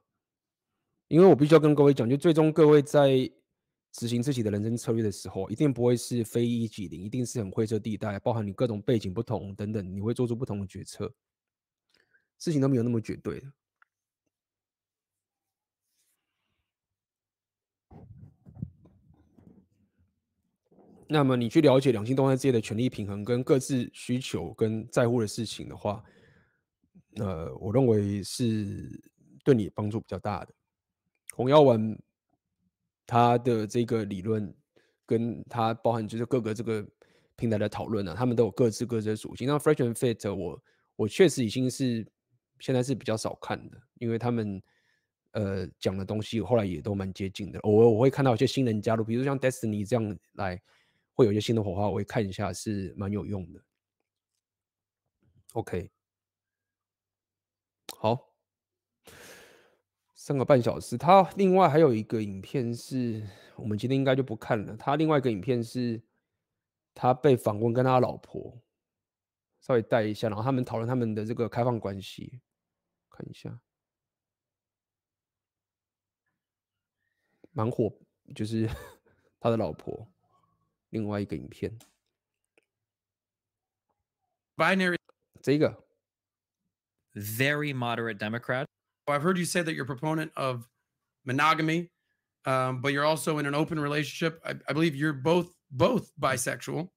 [1.09, 3.31] 因为我必须要跟各位讲，就最终各位在
[3.93, 11.13] 执行自己的人生策略的时候，一定不会是非一即零，一定是很灰色地带，包含你各种背景不同等等，你会做出不同的决策。
[12.39, 13.47] 事情都没有那么绝对的。
[21.09, 26.03] 那么你去了解两性动态之间的权力平衡跟各自需求跟在乎的事情的话，
[27.17, 29.01] 呃，我认为是
[29.45, 30.53] 对你帮助比较大的。
[31.33, 31.97] 红药丸
[33.07, 34.53] 他的这个理论，
[35.07, 36.85] 跟他包含就是各个这个
[37.37, 39.47] 平台的讨论啊，他们都有各自各自的属性。
[39.47, 40.61] 那 Fresh and Fit 我
[40.97, 42.05] 我确实已经是
[42.59, 44.61] 现在是比较少看的，因为他们
[45.33, 47.61] 呃讲的东西后来也都蛮接近的。
[47.61, 50.61] 偶尔我会看到有些新人加入，比如像 Destiny 这样来。
[51.17, 53.65] 会有一些新的火花，我会看一下，是蛮有用的。
[55.55, 55.91] OK，
[57.97, 58.35] 好，
[60.15, 60.99] 三个半小时。
[60.99, 64.77] 他另外还有一个影片是，我们今天应该就不看了。
[64.77, 66.03] 他另外一个影片是，
[66.93, 68.63] 他被访问跟他老婆
[69.63, 72.43] 稍微带一下，然后他们讨论他们的这个开放关系，
[73.09, 73.59] 看一下。
[77.53, 77.91] 蛮火，
[78.35, 78.69] 就是
[79.41, 80.07] 他的老婆
[80.90, 81.78] 另外一个影片。
[84.58, 84.98] Binary.
[85.42, 85.84] 这个
[87.14, 88.66] Very moderate Democrat.
[89.08, 90.68] I've heard you say that you're a proponent of
[91.26, 91.90] monogamy,
[92.46, 94.40] um, but you're also in an open relationship.
[94.46, 96.90] I, I believe you're both both bisexual.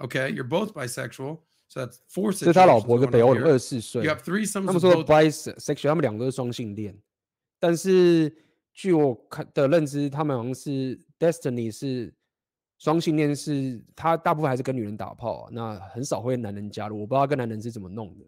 [0.00, 1.40] Okay, you're both bisexual.
[1.68, 3.46] So that's four 这是他老 situations 婆，一个 going 北 on 欧人， here.
[3.48, 5.06] 二十四岁 You。have threesomes 他们 with 说 both.
[5.06, 6.96] bisexual，他们两个都是双性恋，
[7.58, 8.34] 但是
[8.72, 12.13] 据我看的认知，他们好像是 Destiny 是
[12.85, 18.25] 双性恋，是他大部分还是跟女人打炮、那很少会男人加入，我不知道跟男人是怎么弄的。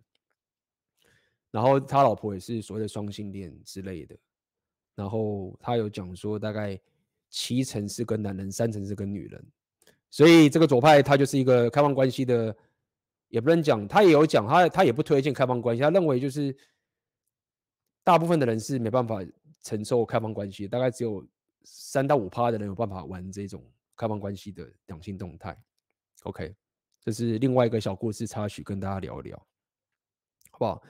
[1.51, 4.17] 然后他老婆也是所谓的双性恋之类的，
[4.95, 6.75] 然后他有讲说大概
[7.29, 9.45] 七成是跟男人，三成是跟女人，
[10.09, 12.55] 所以这个左派他就是一个开放关系的。
[13.29, 16.55] 也不能讲，他也有讲，他他也不推荐开放关系，他认为就是
[18.03, 19.19] 大部分的人是没办法
[19.61, 21.23] 承受开放关系，大概只有
[21.63, 23.61] 三到五趴的人有办法玩这种
[23.97, 25.57] 开放关系的两性动态。
[26.23, 26.55] OK，
[27.01, 29.37] 这是另外一个小故事插曲，跟大家聊一聊，
[30.51, 30.83] 好不好？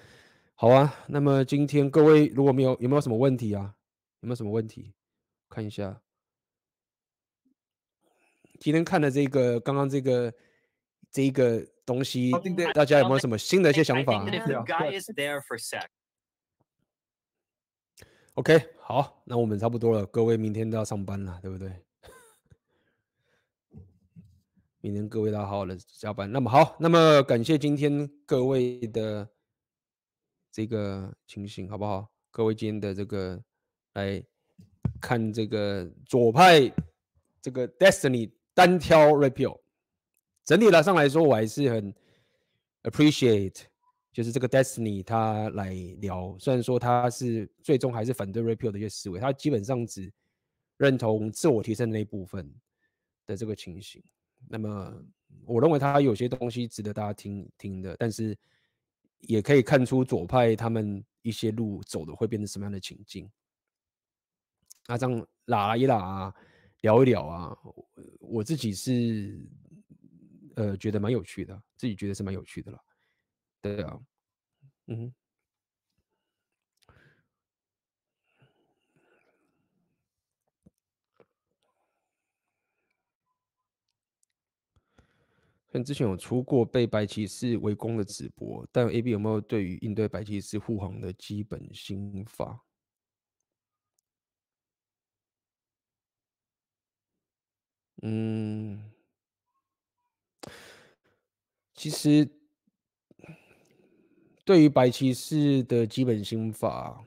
[0.55, 3.75] 好啊，那么今天各位如果没有有没有什么问题啊？
[4.21, 4.93] 有没有什么问题？
[5.47, 6.01] 看一下，
[8.59, 10.33] 今天看的这个刚刚这个
[11.11, 12.31] 这一个东西
[12.73, 14.25] 大家有没有什么新的一些想法
[18.27, 21.71] sex,？OK，好，那我们差不多了，各位明天都要上班了，对不对？
[24.81, 26.31] 明天各位都要好好的加班。
[26.31, 29.27] 那么好，那么感谢今天各位的
[30.51, 32.09] 这个情形，好不好？
[32.31, 33.41] 各位今天的这个
[33.93, 34.23] 来
[35.01, 36.71] 看这个左派
[37.41, 39.59] 这个 Destiny 单挑 Repeal，
[40.45, 41.93] 整体来上来说，我还是很
[42.83, 43.63] appreciate，
[44.11, 50.11] 就是这个 Destiny 他来聊，虽然说他是最终还是反对 Repeal 的一些思维，他基本上只
[50.77, 52.53] 认同自我提升那部分
[53.25, 54.03] 的这个情形。
[54.47, 54.93] 那么
[55.45, 58.37] 我认为他有些东西值得大家听听的，但是
[59.21, 63.29] 也可以看出左派他们一些路走的会变成什么样的情境。
[64.87, 66.35] 那这样拉一拉啊，
[66.81, 67.57] 聊一聊啊，
[68.19, 69.39] 我自己是
[70.55, 72.79] 呃觉得蛮有趣的，自己觉得是蛮有趣的了。
[73.61, 73.99] 对啊，
[74.87, 75.13] 嗯哼。
[85.83, 92.63] 之前有出过被白骑士围攻的直播，但 AB 有没有对于应对白骑士护航的基本心法？
[98.03, 98.91] 嗯，
[101.73, 102.29] 其实
[104.45, 107.03] 对于白骑士的基本心法，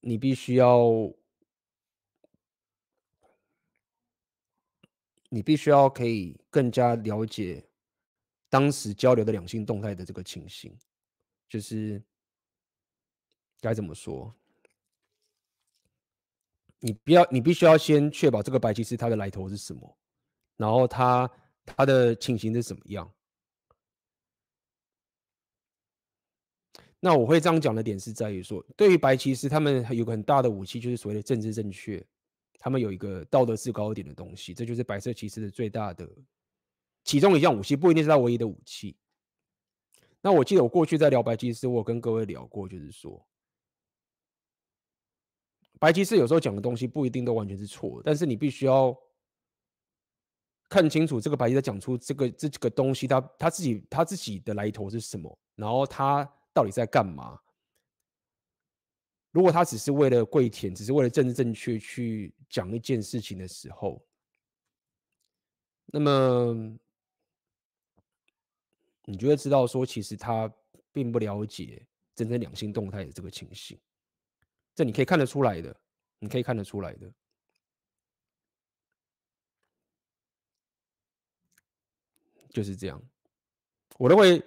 [0.00, 1.12] 你必须要。
[5.28, 7.64] 你必须要可以更加了解
[8.48, 10.76] 当时交流的两性动态的这个情形，
[11.48, 12.02] 就是
[13.60, 14.34] 该怎么说？
[16.78, 19.98] 你不要，你必须要先确保这个白骑士他的来头是什么，
[20.56, 21.28] 然后他
[21.64, 23.10] 他的情形是怎么样。
[27.00, 32.04] 那我会这样讲的点是在于说，对于白骑士，他们有个很大的武器，就是所谓的政治正确。
[32.58, 36.08] 他们有一个道德制高点的东西，这就是白色骑士的最大的
[37.04, 38.96] 其中一项武器，不一定是他唯一的武器。
[40.20, 43.24] 那我记得我过去在聊白骑士，我有跟各位聊过，就是说，
[45.78, 48.96] 白骑士有时候讲的东西不一定都完全是错，但是你必须要
[50.68, 57.40] 看清楚这个白骑士讲出这个这个东西，他他自己他自己的来头是什么，然后他到底在干嘛。
[59.36, 64.02] 如果他只是为了跪舔，只是为了政治正确去讲一件事情的时候，
[65.84, 66.54] 那么
[69.04, 70.50] 你就会知道说，其实他
[70.90, 73.78] 并不了解真正两性动态的这个情形。
[74.74, 75.78] 这你可以看得出来的，
[76.18, 77.12] 你可以看得出来的，
[82.48, 82.98] 就是这样。
[83.98, 84.42] 我认为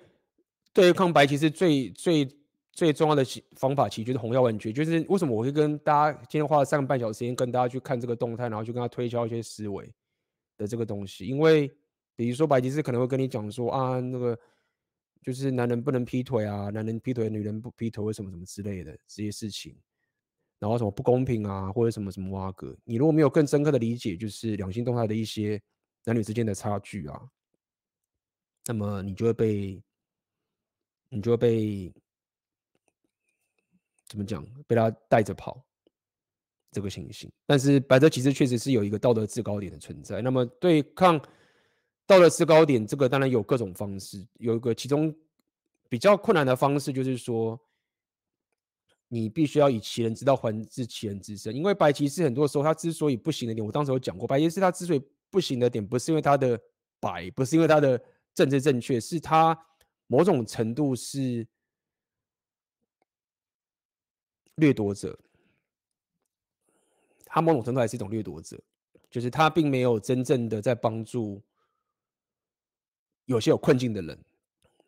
[0.74, 2.39] 对抗白其实最最。
[2.80, 3.26] 最重要的
[3.58, 9.94] 方法其实就是红药丸诀，就是为什么我会跟大家今天花了三个半小时时间跟大家去看这个动态，然后去跟他推销一些思维
[10.56, 11.26] 的这个东西。
[11.26, 11.70] 因为
[12.16, 14.40] 比如说白吉士可能会跟你讲说啊，那个
[15.22, 19.76] 就是男人不能劈腿啊，男人劈腿，女人不劈腿，什么什么之类的这些事情，
[20.58, 22.74] 然后什么不公平啊，或者什么什么挖格。
[22.86, 25.62] 你如果没有更深刻的理解，就是两性动态的一些
[26.06, 27.30] 男女之间的差距啊，
[28.68, 29.84] 那么你就会被，
[31.10, 31.94] 你就会被。
[34.10, 35.64] 怎么讲，被他带着跑
[36.72, 37.32] 这个情形。
[37.46, 40.20] 但是白色骑士确实是有一个道德制高点的存在。
[40.20, 41.16] 那么对抗
[42.08, 45.16] 道德制高点，这个当然有各种方式，有一个其中
[45.88, 47.60] 比较困难的方式就是说，
[49.10, 51.56] 你必须要以其人之道还治其人之身。
[51.56, 56.60] 因为白骑士很多时候他之所以不行的点，我当时有讲过，白骑士他之所以不行的点，不是因为他的
[57.00, 58.02] 白，不是因为他的
[58.34, 59.56] 政治正确，是他
[60.08, 61.48] 某种程度是。
[64.60, 65.18] 掠夺者，
[67.26, 68.62] 他某种程度还是一种掠夺者，
[69.10, 71.42] 就是他并没有真正的在帮助
[73.26, 74.18] 有些有困境的人，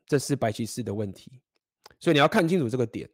[0.06, 1.32] 这是白骑士的问题，
[2.00, 3.10] 所以你要看清楚这个点。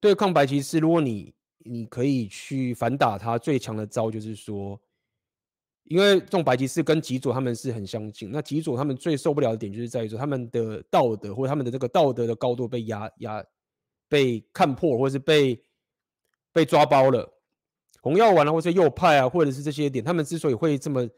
[0.00, 4.80] 对抗白骑士，如果你你可以去反打他，最强的招就是说，
[5.84, 13.44] 因为这种白骑士跟极左他们是很相近，那极左他们最受不了的点就是在于说他们的道德或者他们的这个道德的高度被压压。
[14.08, 15.62] 被看破，或是被
[16.52, 17.38] 被抓包了，
[18.00, 21.08] 红药丸啊，或者右派啊，或者是这些点，他们之所以会这么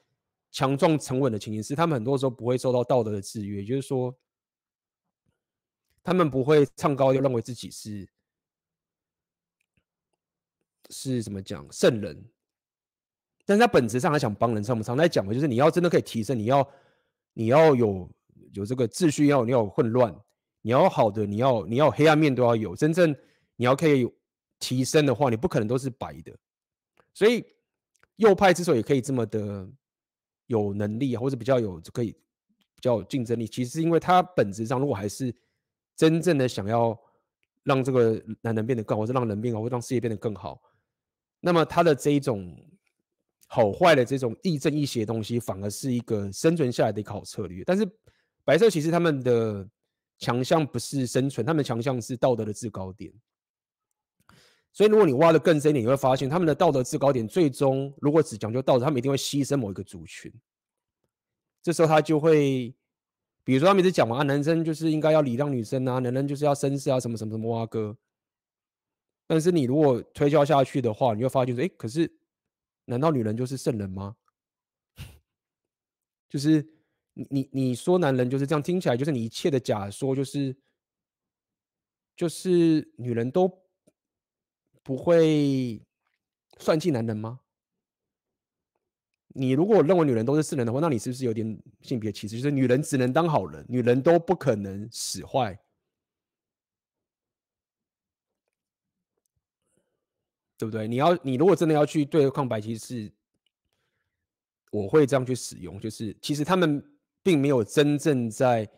[0.50, 4.16] 强壮沉稳的情形，是他们很多时候不会受到道德的制约，也就是说，
[6.02, 8.08] 他们不会唱高又认为自己是
[10.88, 12.24] 是怎么讲圣人，
[13.44, 14.64] 但是他本质上还想帮人。
[14.64, 16.66] 像我们常在讲的，就是你要真的可以提升，你要
[17.34, 18.10] 你要有
[18.54, 20.18] 有这个秩序，要你要有混乱。
[20.68, 22.76] 你要好的，你要你要黑暗面都要有。
[22.76, 23.16] 真正
[23.56, 24.06] 你要可以
[24.58, 26.30] 提升的话，你不可能都是白的。
[27.14, 27.42] 所以
[28.16, 29.66] 右派之所以可以这么的
[30.44, 35.34] 有能力，或者比较有可以比较有竞争力，其实是因为他本质上如果还是
[35.96, 36.94] 真正的想要
[37.62, 40.60] 让这个男人变得更好，或者让人变好，或者让世界变得更好，
[41.40, 42.54] 那么他的这一种
[43.46, 47.64] 好坏的这种亦正亦邪的东西，反而是一个生存下来的一个好策略。
[47.64, 47.90] 但是
[48.44, 49.66] 白色骑士他们的。
[50.18, 53.12] 强项不是生存，他们强项是道德的制高点。
[54.72, 60.32] 所以，如果你挖得更深一点，你会发现他们的道德制高点最终，如果只讲究道德，他们一定会牺牲某一个族群。
[61.62, 62.72] 这时候，他就会，
[63.42, 67.96] 比如说，他们一直讲嘛，男生就是应该要礼让女生啊，男人就是要绅士啊，什么什么什么挖哥。
[69.26, 72.12] 但是，你如果推敲下去的话，你会发现说，哎，可是，
[72.84, 74.16] 难道女人就是圣人吗？
[76.28, 76.77] 就是。
[77.30, 80.56] 你你说男人就是这样，听起来就是你一切的假说，就是
[82.14, 83.48] 就是女人都
[84.84, 85.84] 不会
[86.58, 87.40] 算计男人吗？
[89.34, 92.36] 你如果认为女人都是圣人的话，那你是不是有点性别歧视？
[92.36, 95.58] 就是女人只能当好人，女人都不可能使坏，
[100.56, 100.86] 对不对？
[100.86, 103.12] 你要你如果真的要去对抗白骑士，
[104.70, 106.94] 我会这样去使用，就是其实他们。
[107.22, 108.68] 并没有真正在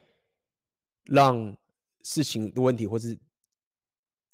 [1.04, 1.56] 让
[2.02, 3.18] 事情的问题或是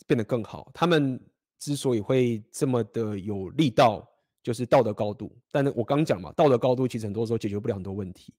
[0.07, 0.70] 变得更好。
[0.73, 1.20] 他们
[1.59, 4.09] 之所以会这么的有力道，
[4.43, 5.36] 就是道德高度。
[5.51, 8.33] 但是我刚讲嘛，道德高度其实很多时候解决不了很多问题，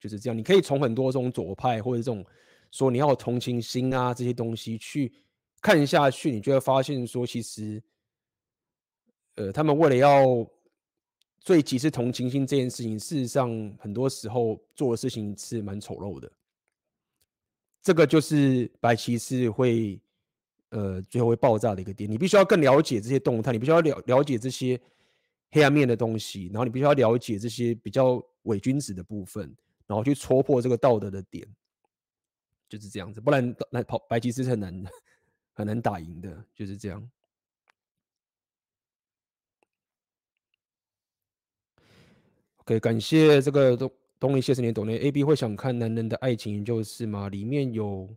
[0.00, 0.36] 就是这样。
[0.36, 2.24] 你可以从很多这种左派或者这种
[2.70, 5.12] 说你要同情心啊这些东西去
[5.60, 7.82] 看下去，你就会发现说，其实，
[9.36, 10.46] 呃，他们为了要。
[11.48, 16.30] 所以，其实同情心这件事情，事实上很多时候做的事情是蛮丑陋的。
[17.80, 19.98] 这个就是白骑士会，
[20.68, 22.10] 呃，最后会爆炸的一个点。
[22.10, 24.78] 你必须要更了解这些动态，你必须要了了解这些
[25.50, 29.50] 黑暗面的东西，然后你必须要了解这些比较伪君子的部分，
[29.86, 31.48] 然后去戳破这个道德的点，
[32.68, 33.22] 就是这样子。
[33.22, 34.84] 不然，那跑白骑士是很难
[35.54, 37.10] 很难打赢的，就是这样。
[42.68, 43.90] OK，感谢这个东
[44.20, 47.30] 东尼谢十年懂的 AB 会想看男人的爱情研究室吗？
[47.30, 48.14] 里面有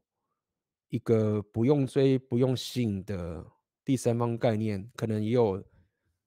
[0.90, 3.50] 一个不用追、不用吸引的
[3.86, 5.64] 第三方概念，可能也有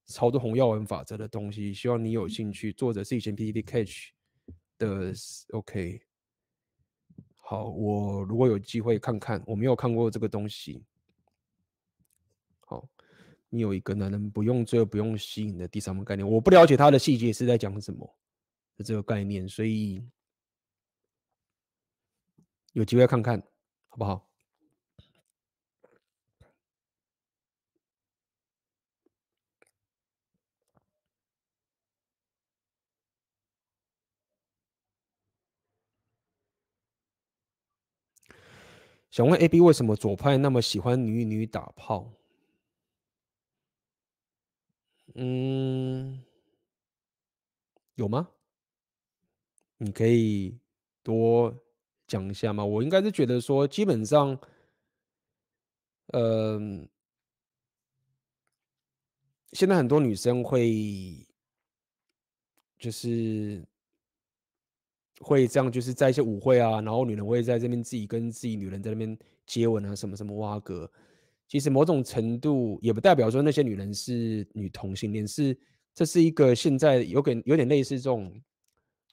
[0.07, 1.75] 操作红药丸法则的东西。
[1.75, 2.73] 希望你有兴趣。
[2.73, 4.12] 作者是以前 PTT Catch
[4.78, 5.12] 的。
[5.51, 6.01] OK，
[7.36, 10.83] 好，我如果有机会看看，我没有看过这个东西。
[13.55, 18.05] 你有一个男人不用追、不用吸引的第三方概念，我不了解他的细节是在讲什么
[18.76, 20.05] 的这个概念，所以
[22.73, 23.41] 有机会看看
[23.89, 24.28] 好不好？
[39.12, 42.12] 想问 AB 为什么左派那么喜欢女女打炮？
[45.15, 46.20] 嗯，
[47.94, 48.28] 有吗？
[49.78, 50.59] 你可以
[51.02, 51.55] 多
[52.07, 52.65] 讲一下吗？
[52.65, 54.39] 我应该是觉得说，基本上
[56.09, 56.59] 呃，
[59.52, 61.26] 现在很多女生会
[62.78, 63.65] 就是
[65.20, 70.91] 会这样，就是在一些舞会啊，然后女人会在这边自己跟自己女人在那边接吻啊，什么什么挖格。
[71.55, 75.57] 其实某种程度也不代表说那些女人是女同性恋，是
[75.94, 78.42] 这是一个现在有点有点类似这种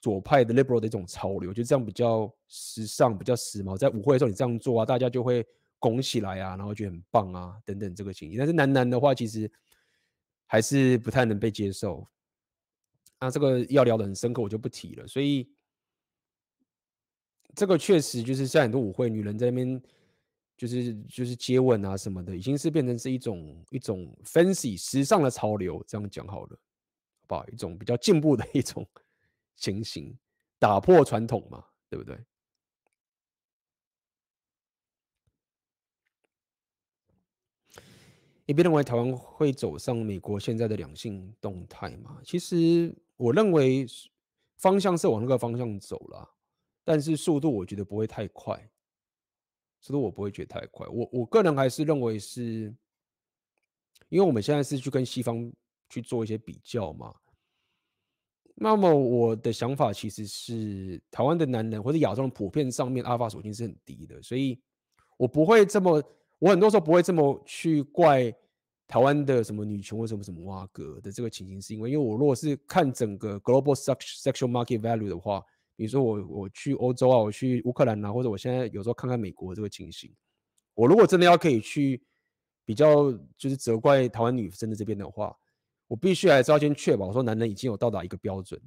[0.00, 3.78] 左派的 liberal 的一种潮流，就这样比较时尚、比较时髦。
[3.78, 5.46] 在舞会的时候你这样做啊，大家就会
[5.78, 8.36] 拱起来啊，然后觉得很棒啊等等这个情形。
[8.36, 9.48] 但是男男的话，其实
[10.46, 12.04] 还是不太能被接受。
[13.20, 15.06] 那这个要聊得很深刻，我就不提了。
[15.06, 15.48] 所以
[17.54, 19.80] 这个确实就是在很多舞会，女人在那边。
[20.56, 26.58] 就是就是接吻啊什么的，已经是变成是一种一种 fancy 时尚的潮流，这样讲好了，
[27.20, 27.46] 好不好？
[27.48, 28.86] 一种比较进步的 一种
[29.56, 30.16] 情形，
[30.58, 32.16] 打破传统嘛，对不对？
[38.44, 42.20] 你别认为台湾会走上美国现在的两性动态吗？
[42.24, 43.86] 其实我认为
[44.58, 46.28] 方向是往那个方向走了，
[46.84, 48.71] 但是速度我觉得不会太快。
[49.82, 50.86] 所以我不会觉得太快。
[50.86, 52.72] 我我个人还是认为是，
[54.08, 55.52] 因为我们现在是去跟西方
[55.88, 57.12] 去做一些比较嘛。
[58.54, 64.62] 那么我的想法其实是，台湾的男人或者亚洲人普遍上面阿法属性是很低的，所以
[65.16, 66.00] 我不会这么，
[66.38, 68.32] 我很多时候不会这么去怪
[68.86, 75.44] 台湾的什么女权或什么什么挖格的这个情形，是因为因为我如果是看整个 global sexual market value 的话。
[75.74, 80.14] 比如说我我去欧洲啊，我去乌克兰啊，或者我现在有时候看看美国这个情形，
[80.74, 82.02] 我如果真的要可以去
[82.64, 85.34] 比较，就是责怪台湾女生的这边的话，
[85.88, 88.60] 我必须还是要先确保说男人已经有到达一个标准，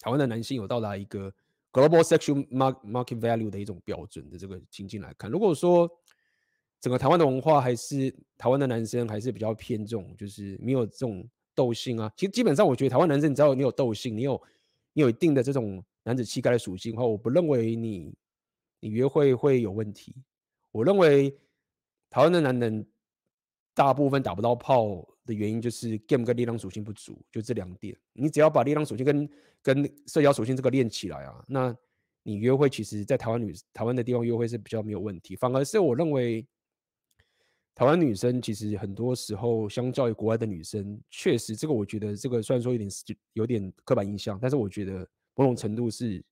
[0.00, 1.32] 台湾的男性有到达一个
[1.72, 5.88] global sexual market value 的一种标准的这个情境来看，如果说
[6.80, 14.42] 整个台湾的文化还是台湾的男生还是比较偏重，就是没有这种斗性啊，其实基本上我觉得台湾男生，你只要你有斗性，你有。
[14.96, 18.16] 你有一定的这种男子气概的属性的话，我不认为你
[18.80, 20.16] 你约会会有问题。
[20.72, 21.30] 我认为
[22.08, 22.86] 台湾的男人
[23.74, 27.94] 大部分打不到炮的原因就是 game 跟力量属性不足，就这两点。
[28.14, 29.28] 你只要把力量属性跟
[29.60, 31.76] 跟社交属性这个练起来啊，那
[32.22, 35.36] 你约会其实，在台湾女台湾的地方约会是比较没有问题。
[35.36, 36.46] 反而是我认为。
[37.76, 42.90] 台湾女生其实很多时候，相较于国外的女生，确实这个我觉得这个虽然说有点
[43.34, 46.24] 有点刻板印象，但是我觉得某种程度是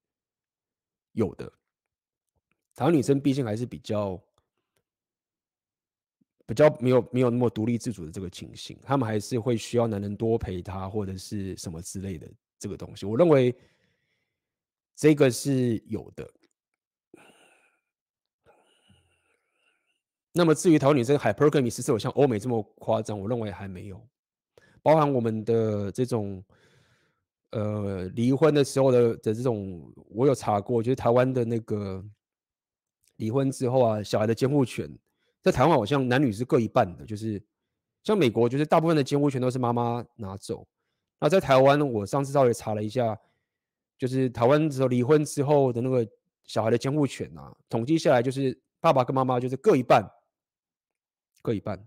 [1.13, 1.53] 有的。
[2.75, 4.19] 台湾女生毕竟还是比较
[6.47, 12.27] 比较没有没有那么独立自主的这个情形，她们还是会需要男人多陪她或者是什么之类的
[12.59, 13.05] 这个东西。
[13.05, 13.55] 我认为
[14.97, 16.27] 这个是有的。
[20.37, 24.05] 那么至于台湾女生 hypergamy 是否像欧美这么夸张，我认为还没有。
[24.83, 26.45] 包含我们的这种
[27.53, 32.05] 呃离婚的时候的的这种，我有查过，就是台湾的那个
[33.19, 34.91] 离婚之后啊，小孩的监护权
[35.41, 37.41] 在台湾好像男女是各一半的，就是
[38.03, 40.67] 像美国就是大部分的监护权都是妈妈拿走。
[41.21, 43.17] 那在台湾，我上次稍微查了一下，
[43.97, 46.05] 就是台湾之后离婚之后的那个
[46.43, 50.05] 小孩的监护权啊，统计下来就是爸爸跟妈妈就是各一半。
[51.45, 51.79] 各一半。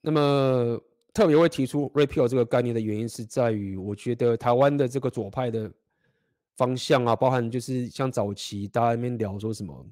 [0.00, 0.80] 那么
[1.12, 5.68] 特别会提出 repeal 这个概念的原因是在于，我觉得台湾的这个左派的
[6.56, 9.84] 方向啊，包含就是像早期大家那边聊说什么，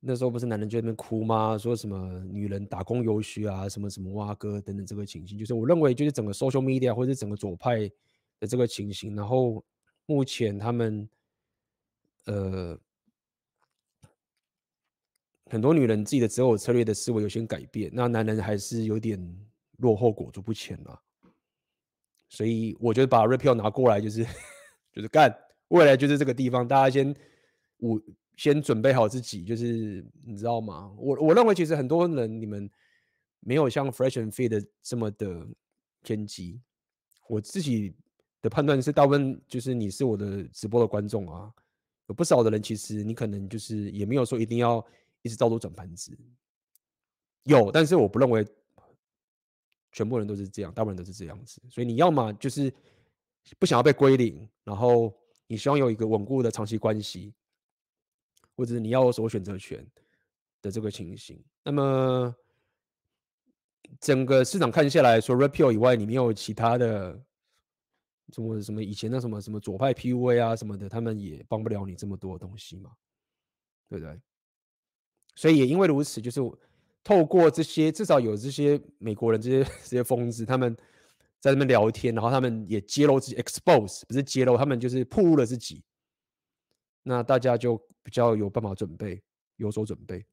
[0.00, 1.58] 那时候不是男人就在那边哭吗？
[1.58, 7.86] 说什么女人打工游学啊，什么什么挖哥等等这个情形，就是我认为就是整个 social media 或者整个左派
[8.40, 9.62] 的这个情形，然后
[10.06, 11.06] 目前他们
[12.24, 12.78] 呃。
[15.48, 19.18] 很多女人自己的择偶策略的思维有些改变，那男人还是有点
[19.78, 21.00] 落后裹足不前了。
[22.28, 24.26] 所以我觉得把 repeal 拿过来就是
[24.92, 25.32] 就是干，
[25.68, 27.14] 未来就是这个地方，大家先
[27.76, 28.02] 我
[28.36, 30.92] 先准备好自己，就是你知道吗？
[30.98, 32.68] 我我认为其实很多人你们
[33.38, 35.46] 没有像 Fresh and Fit 的这么的
[36.02, 36.60] 偏激。
[37.28, 37.94] 我自己
[38.42, 41.52] 的判断是，大部分就是你是我的直播的观众啊，
[42.08, 44.84] 有不少的人其实你可能就是也没有说一定要。
[45.26, 46.16] 一直照做转盘子，
[47.42, 48.46] 有，但是我不认为
[49.90, 51.60] 全部人都是这样，大部分人都是这样子。
[51.68, 52.72] 所以你要么就是
[53.58, 55.12] 不想要被归零，然后
[55.48, 57.34] 你希望有一个稳固的长期关系，
[58.56, 59.84] 或者是你要有所选择权
[60.62, 61.44] 的这个情形。
[61.64, 62.34] 那么
[64.00, 67.20] 整个市场看下来说，repeal 以外，你没有其他的
[68.32, 72.92] 什么什么以前的什么什么左派 PUA 啊什么的，他们也帮不了你这么多东西嘛。
[73.88, 74.20] 对不对？
[75.36, 76.40] 所以也因为如此，就是
[77.04, 80.76] 透过这些，至少有这些美国人这些 这些疯子，他们
[81.38, 85.84] 在那边聊天，然后他们也揭露自己，expose 不是揭露，他们就是暴露了自己。
[87.04, 89.22] 那大家就比较有办法准备，
[89.56, 90.26] 有所准备。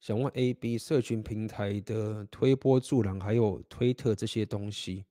[0.00, 5.04] 想问 A、B 社群平台的推波助澜，还有推特这些东西，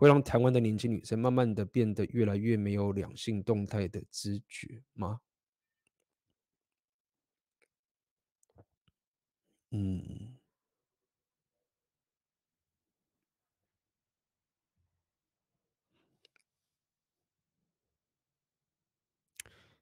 [0.00, 5.20] 会让台湾的年轻女生慢慢的变得越来越没有两性动态的知觉吗？
[9.72, 10.38] 嗯，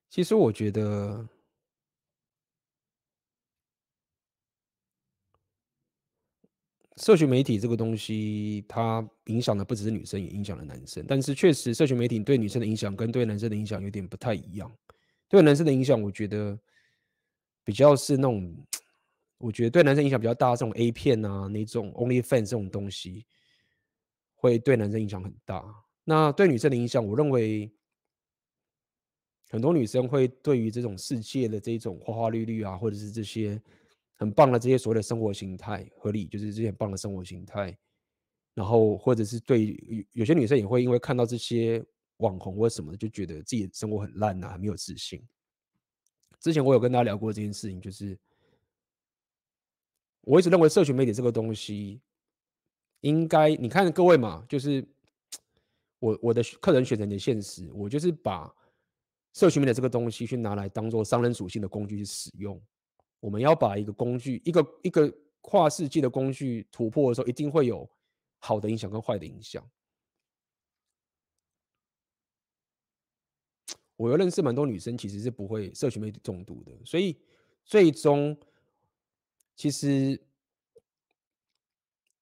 [0.09, 1.25] 其实我觉得。
[6.99, 11.03] 社群媒体这个东西，它影响的不只是女生，也影响了男生。
[11.07, 14.69] 但是确实，社群媒体对女生的影响跟对男生的影响有点不太一样。
[15.29, 16.59] 对男生的影响，我觉得
[17.63, 18.53] 比较是那种，
[19.37, 23.25] 我觉得对男生影响比较大，这种 A 片啊，那种 OnlyFans 这种东西，
[24.35, 25.63] 会对男生影响很大。
[26.03, 27.71] 那对女生的影响，我认为
[29.49, 33.61] 很多女生会对于这种世界的这种花花绿绿啊，或者是这些。
[34.19, 37.75] 很棒的这些所谓的生活形态，合理就是这些很棒的生活形态，
[38.53, 41.81] 然后或者是对有有些女生也会因为看到这些
[42.17, 45.25] 网红或什么的，就觉得自己的生活很烂啊，很没有自信。
[46.37, 48.19] 之前我有跟大家聊过这件事情，就是
[50.21, 52.01] 我一直认为社群媒体这个东西，
[52.99, 54.85] 应该你看各位嘛，就是
[55.99, 58.53] 我我的客人选择你的现实，我就是把
[59.33, 62.61] 社群媒体这个东西去拿来当做商人属性的工具去使用。
[63.19, 67.89] 我们要把一个工具，一个一个跨世纪的工具突破的时候，一定会有
[68.37, 69.61] 好的影响跟坏的影响。
[73.97, 77.19] 我又认识蛮多女生，其实是不会社群媒体中毒的，所以
[77.65, 78.37] 最终
[79.57, 80.17] 其实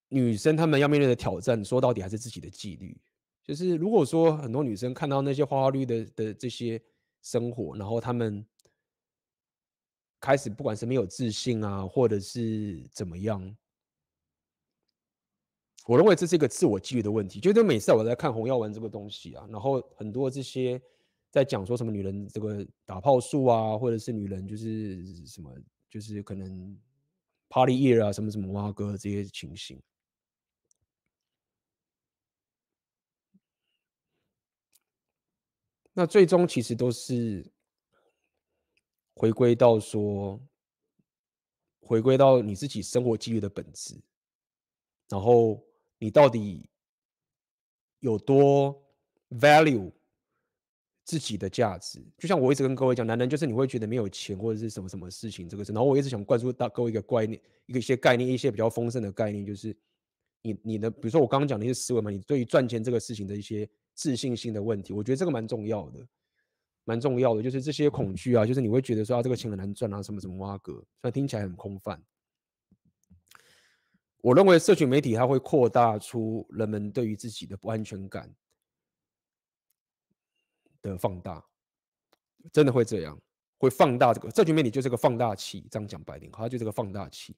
[0.10, 3.00] 女生她们要面对的挑战，说到底还是自己的纪律。
[3.44, 6.82] 就是如果说很多女生看到那些花花绿绿的的这些
[7.22, 8.44] 生活，然后她们。
[10.28, 13.56] 开始，不管是没有自信啊，或者是怎么样，
[15.86, 17.40] 我认为这是一个自我纪律的问题。
[17.40, 20.82] 就是每次我在看红药丸这个东西啊，然后很多这些
[21.32, 25.50] 在讲说什么女人这个打炮术啊，或者是女人就是什么，
[25.90, 26.78] 就是可能
[27.48, 29.82] party year 啊，什么什么蛙哥这些情形，
[35.94, 37.50] 那最终其实都是。
[39.18, 40.40] 回归到说，
[41.80, 44.00] 回归到你自己生活纪律的本质，
[45.10, 45.60] 然后
[45.98, 46.70] 你到底
[48.00, 48.80] 有多
[49.32, 49.92] value
[51.04, 52.00] 自己的价值？
[52.20, 59.76] 就像我一直跟各位讲，男人就是你会觉得没有钱或者是什么什么事情这个事，然后我一直想灌输到各位一个概念，一个一些概念，一些比较丰盛的概念，就是
[60.44, 66.08] 你你的，比如说我刚刚讲的一些思维嘛，你对于赚钱这个事情的一些自信心的问题，我觉得这个蛮重要的。
[66.88, 72.02] 蛮重要的，就是这些恐惧啊，就是你会觉得说啊，这个钱很难赚啊，什么什么挖格，虽然听起来很空泛。
[74.22, 78.34] 我认为社群媒体它会扩大出人们对于自己的不安全感
[80.82, 81.46] 的放大，
[82.54, 83.22] 真的会这样，
[83.58, 87.36] 会放大这个社群媒体就是个放大器，这样讲白点，它就是个放大器。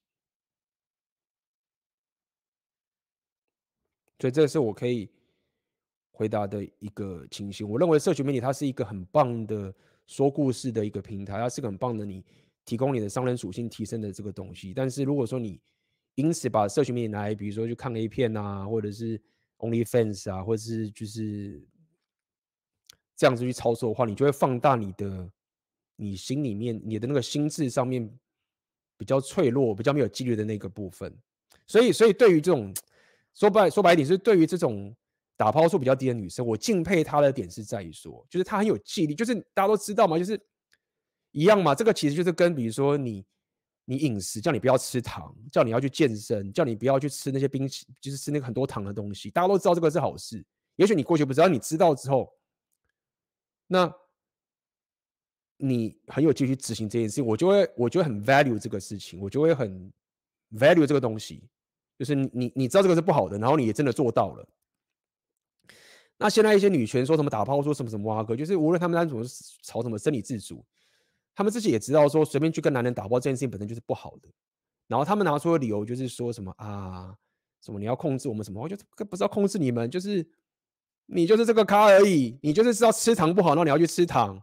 [4.19, 5.09] 所以这是我可以。
[6.19, 9.73] 回答的一个情形，我认为社群媒体它是一个很棒的
[10.05, 12.21] 说故事的一个平台，它是个很棒的你
[12.65, 14.73] 提供你的商人属性提升的这个东西。
[14.73, 15.61] 但是如果说你
[16.15, 19.17] 因此把社群媒体拿来，比如说去看 A 片啊，或者是
[19.59, 21.65] OnlyFans 啊，或者是就是
[23.15, 25.31] 这样子去操作的话，你就会放大你的
[25.95, 28.13] 你心里面你的那个心智上面
[28.97, 31.17] 比较脆弱、比较没有纪律的那个部分。
[31.65, 32.73] 所以，所以对于这种
[33.33, 34.93] 说白说白一点，是对于这种。
[35.39, 40.37] 打抛数比较低的女生，我敬佩她的点是在于说，就是她很有纪律，就是大家都知道嘛，就是
[41.31, 41.73] 一样嘛。
[41.73, 43.25] 这个其实就是跟比如说你
[43.85, 49.31] 你饮食，叫你不要吃糖，叫你要去健身，叫你不要去吃那些冰淇，就是吃那个很多糖的东西。
[49.31, 50.45] 大家都知道这个是好事，
[50.75, 52.29] 也许你过去不知道，你知道之后，
[53.65, 53.89] 那
[55.55, 59.89] 你很有继续执行这件事情，我就会我就会很 value 这个事情，我就会很
[60.51, 61.47] value 这个东西，
[61.97, 64.45] 就是你你知道这个是不好的，然后你也真的做到了。
[66.21, 70.63] 那现在一些女权说什么打炮说什么什么挖哥，就是无论他们当中是吵什么生理自主，
[71.33, 74.29] 他们自己也知道说随便去跟男人打炮这件事情本身就是不好的。
[74.87, 77.15] 然后他们拿出的理由就是说什么啊，
[77.61, 78.75] 什么你要控制我们什么，我就
[79.05, 80.27] 不知道控制你们，就是
[81.05, 84.41] 你就是这个咖而已，你就是知道吃糖不好，那你要去吃糖，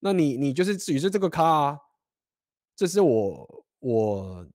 [0.00, 1.78] 那你你就是只是这个咖啊，
[2.76, 4.46] 这是我我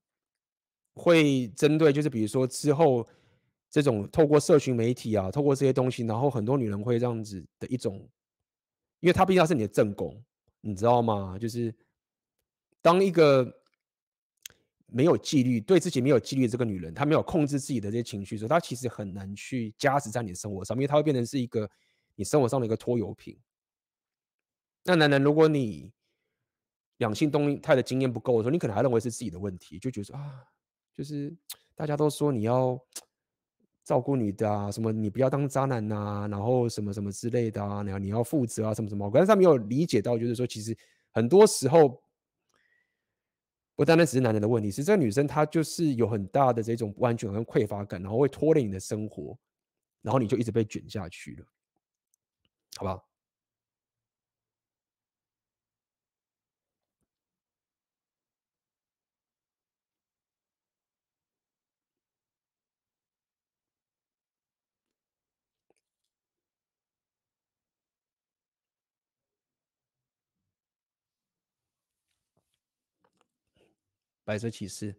[0.94, 3.06] 会针对，就是比如说之后
[3.82, 7.96] 这种透过社群媒体啊，透过这些东西，然后很多女人会这样子的一种，
[9.00, 10.24] 因为她毕竟是你的正宫，
[10.62, 11.38] 你知道吗？
[11.38, 11.74] 就是
[12.80, 13.62] 当一个。
[14.88, 21.68] 没有纪律，对自己没有纪律的这个女人，她没有控制自己的这些情绪的时候，她其实很难去加持在你的生活上，因为她会变成是一个
[22.14, 23.36] 你生活上的一个拖油瓶。
[24.84, 25.92] 那男人，如果你
[26.98, 30.44] 两性动态的经验不够的时候，你可能还认为是自己的问题，就觉得啊，
[30.94, 31.36] 就是
[31.74, 32.80] 大家都说你要
[33.86, 40.76] 照顾你的啊，什么你不要当渣男呐、然后什么什么之类的啊，你要你要负责啊，什么什么，可是他没有理解到，就是说其实
[41.10, 42.02] 很多时候。
[43.78, 49.38] 不单单只是男人的问题，是这个女生她就是有很大的这种不安全感跟匮乏感，然后会拖累你的生活，
[50.00, 51.44] 然后你就一直被卷下去了，
[52.78, 53.06] 好不好？
[74.26, 74.92] 白色骑士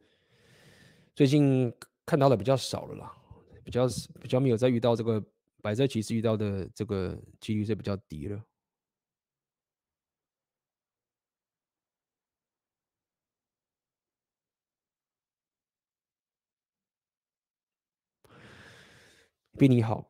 [1.14, 1.72] 最近
[2.06, 3.14] 看到的比较少了啦，
[3.62, 3.86] 比较
[4.22, 5.22] 比较没有再遇到这个
[5.62, 8.42] 白色骑士遇到的这个几率是比较低了。
[19.58, 20.08] 比你好，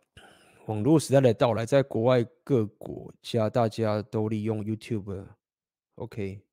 [0.68, 6.47] 网络时代的到来，在国外各国家大家都利用 YouTube，OK。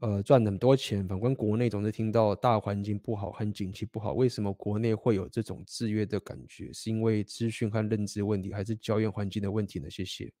[0.00, 1.06] 呃，赚很多钱。
[1.08, 4.12] 反观国内，总是听到大环境不好和景气不好。
[4.12, 6.72] 为什么国内会有这种制约的感觉？
[6.72, 9.90] 是因为资讯和认知问题，还是教育环境的问题呢？
[9.90, 10.32] 谢谢。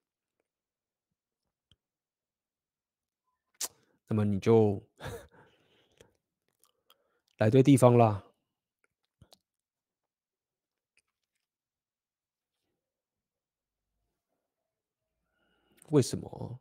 [4.06, 4.82] 那么你就
[7.38, 8.24] 来对地方啦。
[15.90, 16.60] 为什么？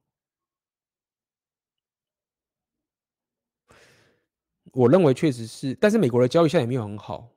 [4.77, 7.27] 我认为确实是，但是美国的教育现在也没有很好，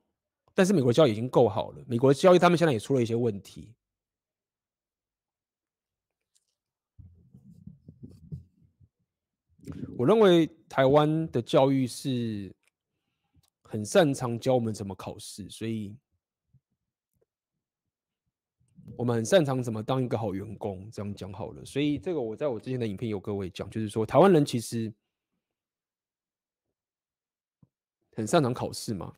[0.53, 1.83] 但是美国的教育已经够好了。
[1.87, 3.73] 美国的教育他们现在也出了一些问题。
[9.97, 12.53] 我认为台湾的教育是
[13.63, 15.97] 很擅长教我们怎么考试，所以
[18.95, 20.87] 我们很擅长怎么当一个好员工。
[20.91, 24.93] 这样讲好了，所以这个我在我之前的影片有各位讲，就是说台湾人其实。
[28.15, 29.15] 很擅长考试吗？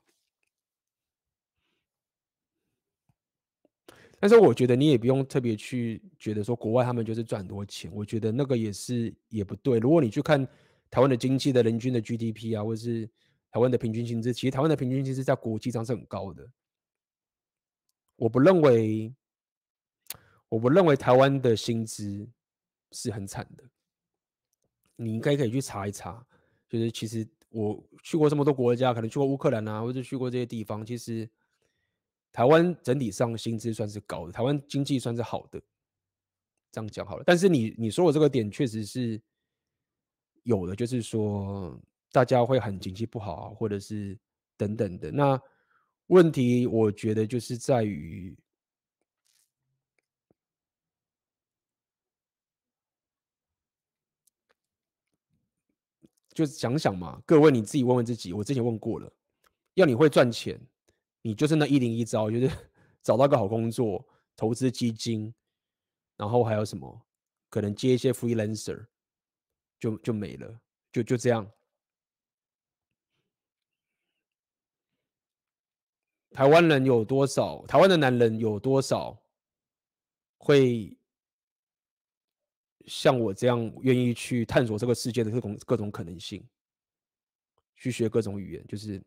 [4.19, 9.79] 但是我觉得你也不用特别去觉得说国外他们就是赚多钱，我觉得那个也是也不对。
[9.79, 10.47] 如果你去看
[10.89, 13.05] 台湾的经济的人均的 GDP 啊，或者是
[13.51, 16.49] 台湾的平均薪资，其实台湾的平均薪资在国际上是很高的。
[18.15, 19.13] 我不认为，
[20.47, 22.25] 我不认为台湾的薪资
[22.93, 23.63] 是很惨的。
[24.95, 26.25] 你应该可以去查一查，
[26.69, 27.27] 就是其实。
[27.53, 30.83] 我去过这么多国家，可能去过乌克兰啊，或者去过这些地方。
[30.83, 31.29] 其实
[32.31, 35.61] 台湾整体上薪资算是高的，台湾经济算是好的，
[36.71, 37.23] 这样讲好了。
[37.25, 39.21] 但是你你说的这个点确实是
[40.41, 41.79] 有的，就是说
[42.11, 44.17] 大家会很经济不好啊，或者是
[44.57, 45.11] 等等的。
[45.11, 45.39] 那
[46.07, 48.35] 问题我觉得就是在于。
[56.33, 58.33] 就想想嘛，各位你自己问问自己。
[58.33, 59.11] 我之前问过了，
[59.75, 60.59] 要你会赚钱，
[61.21, 62.49] 你就是那一零一招，就是
[63.03, 64.05] 找到个好工作，
[64.35, 65.33] 投资基金，
[66.17, 67.05] 然后还有什么，
[67.49, 68.85] 可能接一些 freelancer，
[69.79, 70.59] 就就没了，
[70.91, 71.49] 就就这样。
[76.31, 77.63] 台湾人有多少？
[77.67, 79.21] 台湾的男人有多少
[80.39, 80.97] 会？
[82.85, 86.45] 像我这样愿意去探索这个世界的各种各种可能性，
[87.75, 89.01] 去学各种语言，就是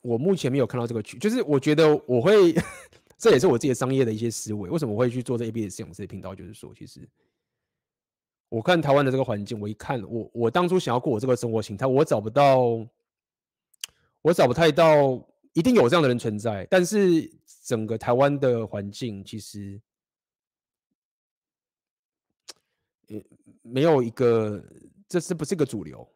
[0.00, 2.54] 我目前没有看到这个区，就是我觉得我会，
[3.18, 4.70] 这也是我自己的商业的一些思维。
[4.70, 6.34] 为什么我会去做这 ABS 这种这些频道？
[6.34, 7.08] 就是说，其实
[8.48, 12.86] 我看台湾的这个环境，我一看，我我当初想要过我这个生活形态，我找不到，
[14.22, 17.30] 我找不太到，一定有这样的人存在，但是
[17.64, 19.80] 整个台湾的环境其实。
[23.62, 24.62] 没有一个，
[25.08, 26.06] 这是不是一个主流？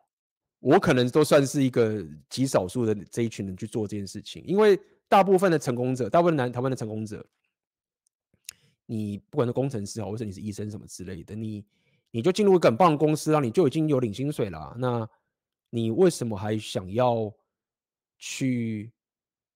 [0.61, 7.25] 我可能都算是一个极少数的这一群人去做这件事情，因为大部分的成功者，大部分南台湾的成功者，
[8.87, 11.65] 你不管是工程师啊，或者你是医生什么之类的，你
[12.11, 15.07] 你就进入一个很棒的公司，啊你就已经有领薪水了，那
[15.69, 17.31] 你为什么还想要
[18.17, 18.91] 去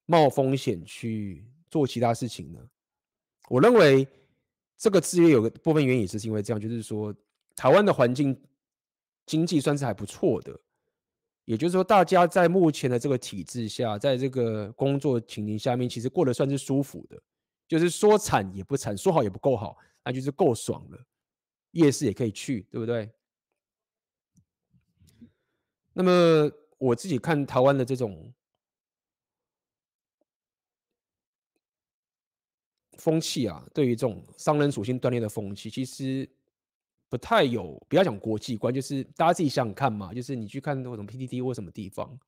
[0.05, 2.61] 冒风险去做其他事情呢？
[3.49, 4.07] 我认为
[4.77, 7.15] 这个制约有个部分原因也是因为这样，就是说
[7.59, 8.41] 台湾的环境
[9.27, 10.57] 经济算是还不错的。
[11.45, 17.21] 也就是说，大家在目前的这个体制下，在这个工作情形下面，其实过得算是舒服的。
[17.67, 21.05] 就是说惨也不惨，说好也不够好，那就是够爽了。
[21.73, 23.11] 夜市也可以去，对不对？
[25.95, 28.33] 那么我自己看台湾的这种
[32.99, 36.31] 风气啊，对于这种商人属性锻炼的风气，其实。
[37.09, 40.13] 不太有，不要讲国际观，就是大家自己想想看嘛。
[40.13, 42.19] 就是你去看那种 PDD 或什么地方，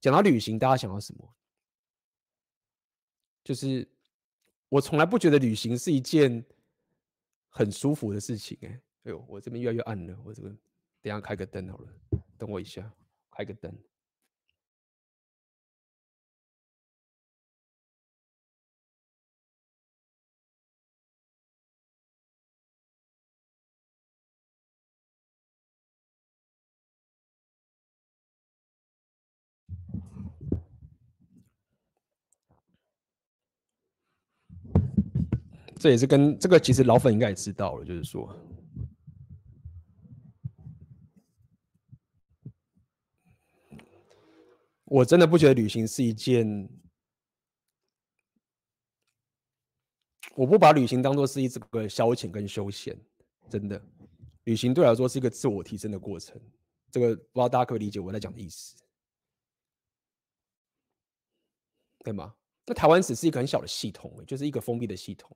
[0.00, 1.34] 讲到旅行，大家想到什么？
[3.42, 3.88] 就是
[4.68, 6.44] 我从来不觉得旅行是一件
[7.48, 8.58] 很舒服的事情。
[8.62, 8.68] 哎，
[9.04, 10.48] 哎呦，我这边越来越暗了，我这个
[11.00, 11.88] 等下开个灯好了，
[12.36, 12.92] 等我一下，
[13.30, 13.72] 开个灯。
[35.80, 38.28] 这也是跟这个其实老粉应该也知道了，就是说，
[44.84, 46.68] 我真的不觉得旅行是一件，
[50.34, 52.94] 我不把旅行当做是一这个消遣跟休闲，
[53.48, 53.82] 真的，
[54.44, 56.38] 旅行对我来说是一个自我提升的过程。
[56.90, 58.76] 这个不知道大家可不可以理解我在讲的意思，
[62.04, 62.34] 对吗？
[62.66, 65.34] 那台湾只是一个很小的系统，就是一个封闭的系统。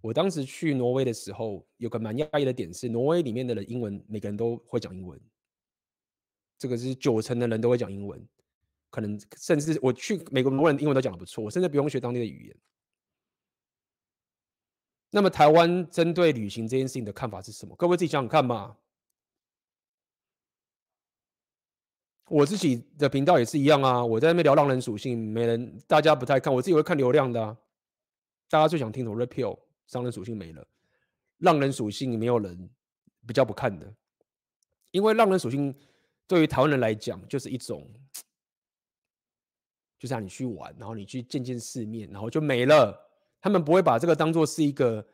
[0.00, 5.20] 我当时去挪威的时候，有个蛮讶异的点是，挪威里面的人英文每个人都会讲英文，
[6.56, 8.24] 这个是九成的人都会讲英文，
[8.90, 12.56] 可能甚至我去美国，挪威人英文都讲得不错，我甚至不用学当地的语言。
[15.10, 17.74] 那么台湾针对旅行这件事情的看法是什么？
[17.76, 18.76] 各位自己想想看嘛。
[22.28, 27.56] 我自己的频道也是一样啊，我在那边聊浪人属性，没人，大家不太看，我自己会看流量的啊，
[28.50, 29.58] 大家最想听什么 Repeal。
[29.88, 30.64] 商人属性没了，
[31.38, 32.70] 浪人属性没有人
[33.26, 33.92] 比较不看的，
[34.90, 35.74] 因为浪人属性
[36.26, 37.90] 对于台湾人来讲就是一种，
[39.98, 42.96] 就是让你去玩，然后你去见见世面，然后就没了。
[43.40, 45.04] 他们不会把这个当做是一个，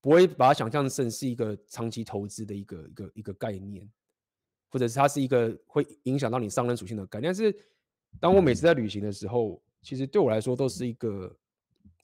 [0.00, 3.86] 不会把它想象成是一个长期投资的一个一个一个概念，
[4.70, 7.30] 或者是它是一个会影响到你商人属性的概念。
[7.30, 7.54] 但是
[8.18, 11.36] 当我每次在旅行的时候，其实对我来说都是一个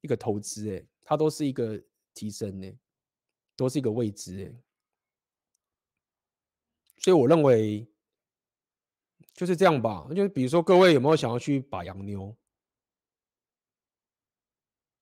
[0.03, 1.83] 一个投资，哎，它都是一个。
[2.15, 2.73] 提升呢，
[3.57, 4.55] 都是一个未知哎，
[6.99, 7.87] 所以我认为
[9.33, 10.07] 就是这样吧。
[10.11, 12.35] 就是比如说，各位有没有想要去把洋妞？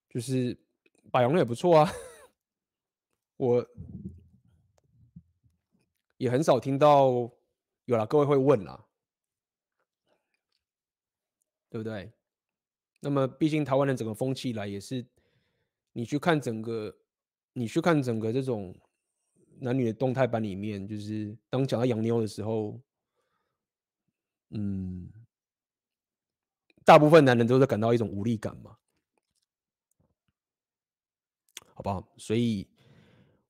[0.08, 0.58] 就是
[1.10, 1.92] 把洋妞也不错啊。
[3.36, 3.66] 我
[6.16, 7.30] 也很少听到
[7.84, 8.86] 有了，各位会问啦，
[11.68, 12.10] 对不对？
[13.00, 15.06] 那么，毕竟台湾的整个风气来也是，
[15.92, 16.96] 你去看整个。
[17.54, 18.74] 你去看整个这种
[19.58, 22.80] 男女的动态版里面，就是当讲到洋妞的时候，
[24.50, 25.06] 嗯，
[26.82, 28.76] 大部分男人都在感到一种无力感嘛，
[31.74, 32.08] 好不好？
[32.16, 32.66] 所以，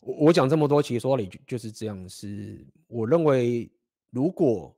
[0.01, 2.09] 我我讲这么多，其实说到底就是这样。
[2.09, 3.71] 是我认为，
[4.11, 4.77] 如果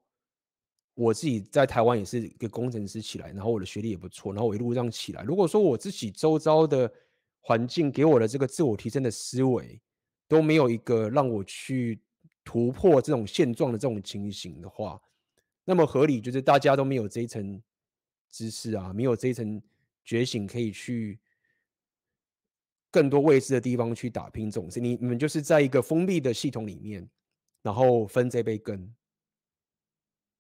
[0.93, 6.93] 我自己在台湾也是一个工程师起来，然后我的学历也不错，然后我一路这样起来，如果说我自己周遭的。
[7.47, 9.79] 环境给我的这个自我提升的思维
[10.27, 12.01] 都没有一个让我去
[12.43, 14.99] 突破这种现状的这种情形的话，
[15.63, 17.63] 那么合理就是大家都没有这一层
[18.31, 19.63] 知识啊，没有这一层
[20.07, 21.21] 觉醒，可以去
[22.91, 24.81] 更多未知的地方去打拼这种事。
[24.81, 27.07] 你你们就是在一个封闭的系统里面，
[27.63, 28.91] 然后分这杯羹，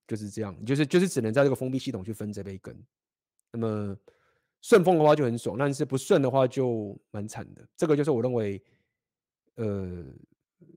[0.08, 2.74] 就是这样，就是就是只能在这个封闭系统去分这杯羹。
[3.52, 3.94] 那么。
[4.64, 7.68] 顺风的话就很爽，但是不顺的话就蛮惨的。
[7.76, 8.64] 这个就是我认为，
[9.56, 10.06] 呃，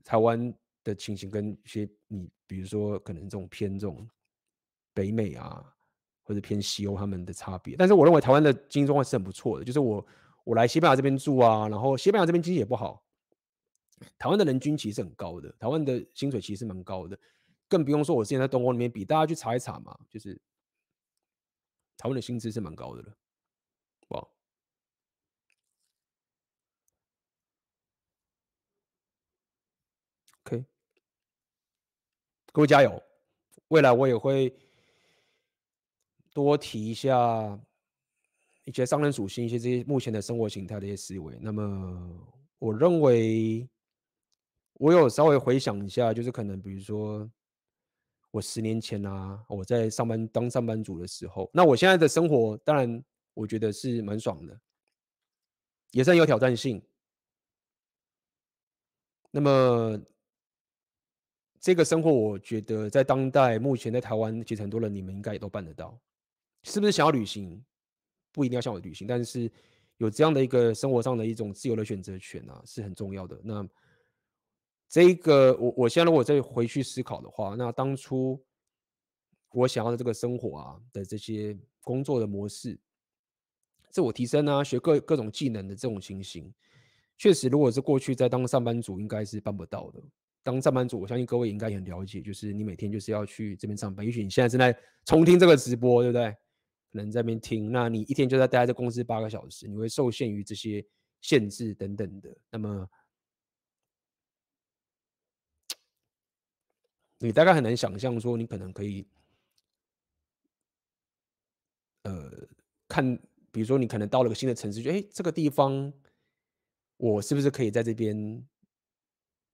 [0.04, 4.06] 台湾的情形跟一些你，比如说可能这种偏这种
[4.94, 5.64] 北美啊，
[6.24, 7.78] 或者偏西欧他们的差别。
[7.78, 9.64] 但是我认为台湾的经济状况是很不错的。
[9.64, 10.06] 就是我
[10.44, 13.02] 我来西班牙这边住啊，然后西班牙这边经济也不好，
[14.18, 17.18] 台湾的人均其实很高的，台湾的薪水其实蛮高的。
[17.70, 20.38] 更不用说我之前在东欧里面比，大家去查一查嘛，就是
[21.96, 23.18] 台湾的薪资是蛮高的了，
[24.10, 24.28] 哇
[30.44, 30.66] ，OK，
[32.52, 33.02] 各位加油，
[33.70, 34.56] 未来我也会
[36.34, 37.60] 多提一下
[38.66, 41.38] 一些商人属性，一些这些目前的生活形态的一些思维。
[41.42, 42.30] 那么
[42.60, 43.68] 我认为。
[44.80, 47.28] 我有稍微回想一下，就是可能比如说
[48.30, 53.04] 我十年前啊，我在上班当上班族的时候，那我现在的生活当然
[53.38, 54.60] 我觉得是蛮爽的，
[55.92, 56.82] 也算有挑战性。
[59.30, 60.02] 那么
[61.60, 66.00] 这个生活，我觉得在当代目前在台湾，其实很多人你们应该也都办得到，
[66.64, 67.64] 是不是想要旅行？
[68.32, 69.52] 不一定要像我旅行，但是
[69.98, 73.40] 有这样的一个生活上的一种自由的选择权啊，是很重要的。
[73.44, 73.68] 那
[74.90, 78.44] 这一个我我现在如果再回去思考的话，那当初
[79.52, 82.80] 我想要的这个生活啊的这些工作的模式，
[83.90, 86.54] 自我提升啊，学各各种技能的这种情形，
[87.18, 90.02] 确实如果是过去在当上班族，应该是办不到的。
[90.44, 94.06] 当上班族，我相信各位应该很了解，就是你每天就是要去这边上班。
[94.06, 96.30] 也许你现在正在重听这个直播，对不对？
[96.92, 100.86] 可能在那边听，那你一天就在待在公司八个小时，你会受限于这些
[101.22, 102.36] 限制等等的。
[102.50, 102.88] 那么。
[107.20, 109.08] 你大概很难想象说，你可能可以，
[112.04, 112.48] 呃，
[112.88, 113.20] 看，
[113.52, 115.92] 比如说你可能到了个新的城市，就哎，这个地方，
[116.98, 118.46] 我是不是可以在这边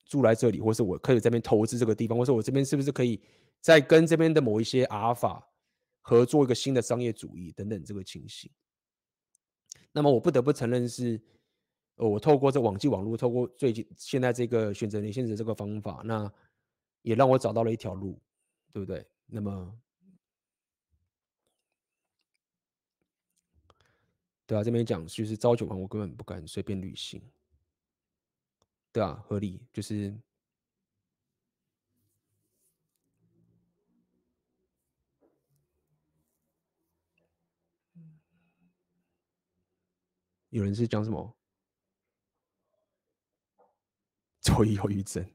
[0.06, 3.22] 住在这里，或是我可以在这边投资这个地方，或者我这边是不是可以
[3.62, 5.48] 再跟这边的某一些阿尔法
[6.02, 8.52] 合作一个新的商业主义等等这个情形。
[9.92, 11.22] 那么我不得不承认是，
[11.96, 16.32] 呃，我透过这网际网络，透过最近现在这个选择年限的这个方法，那。
[17.06, 18.18] 也让我找到了一条路，
[18.72, 19.06] 对不对？
[19.26, 19.78] 那么，
[24.46, 27.22] 对啊，这边讲就是朝九晚五，我根本不敢随便旅行，
[28.92, 30.14] 对啊，合理就是
[40.50, 41.36] 有人是讲什么？
[44.42, 45.26] 周一忧郁症。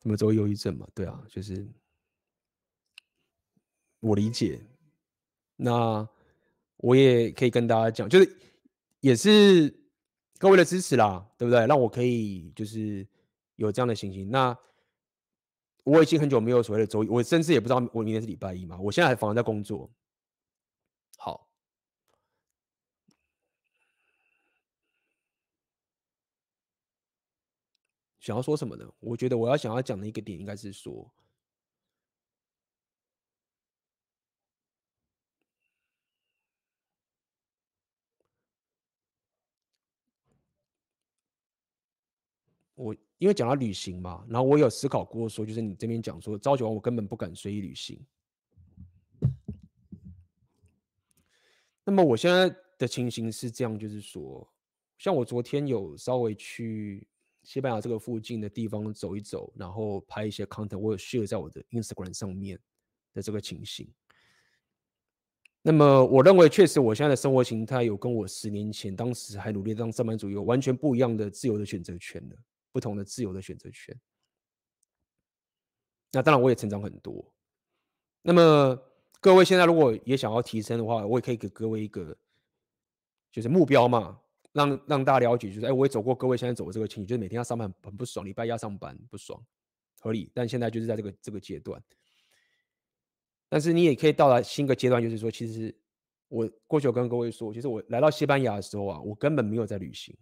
[0.00, 0.88] 什么周一忧郁症嘛？
[0.94, 1.64] 对啊，就是
[4.00, 4.60] 我理解。
[5.54, 6.08] 那
[6.82, 8.36] 我也可以跟大家讲，就是
[8.98, 9.72] 也是
[10.38, 11.64] 各位的支持啦，对不对？
[11.68, 13.06] 让我可以就是
[13.54, 14.28] 有这样的信心。
[14.28, 14.56] 那
[15.84, 18.76] 我已经很久没有所谓的周一，我甚至也不知道我明天是礼拜一嘛。
[18.80, 19.88] 我现在还反而在工作。
[21.16, 21.48] 好。
[28.18, 28.84] 想要说什么呢？
[28.98, 31.08] 我觉得我要想要讲的一个点应该是说，
[42.82, 48.00] 我因为讲到旅行嘛，然后我有思考过说，就是你这边讲说朝九晚五，根本不敢随意旅行。
[51.84, 54.48] 那么我现在的情形是这样，就是说，
[54.98, 57.06] 像我昨天有稍微去。
[57.44, 62.56] 西班牙这个附近的地方走一走，然后拍一些 content，我有 share 在我的 Instagram 上面
[63.12, 63.92] 的这个情形。
[65.60, 72.38] 那么我认为确实我现在的生活形态有跟我十年前当时还努力当上班族有完全不一样的自由的选择权的，
[72.72, 73.96] 不同的自由的选择权。
[76.10, 77.32] 那当然我也成长很多。
[78.22, 78.76] 那么
[79.20, 82.16] 各位现在如果也想要提升的话，我也可以给各位一个
[83.30, 84.18] 就是目标嘛。
[84.54, 89.42] 让让大家了解，就是哎，我也走过各位现在走的这个情形，就是每天要上班很不爽，礼拜一要上班不爽，
[89.98, 90.30] 合理。
[90.34, 91.82] 但现在就是在这个这个阶段，
[93.48, 95.74] 但是你也可以到达新的阶段，就是说，其实
[96.28, 100.14] 我过去有跟各位说，其实我来到西班牙的时候啊，我根本没有在旅行。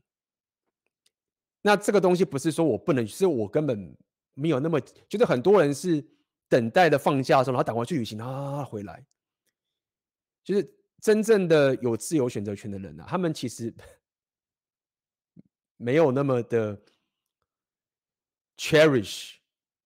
[1.63, 3.97] 那这个东西不是说我不能，是我根本
[4.35, 6.05] 没有那么，就是很多人是
[6.49, 9.05] 等待的放假的时候，然后赶快去旅行啊回来，
[10.45, 13.75] 就是真正的有自由选择权的人啊，他们其实。
[15.83, 16.79] 没有那么的
[18.59, 19.37] cherish，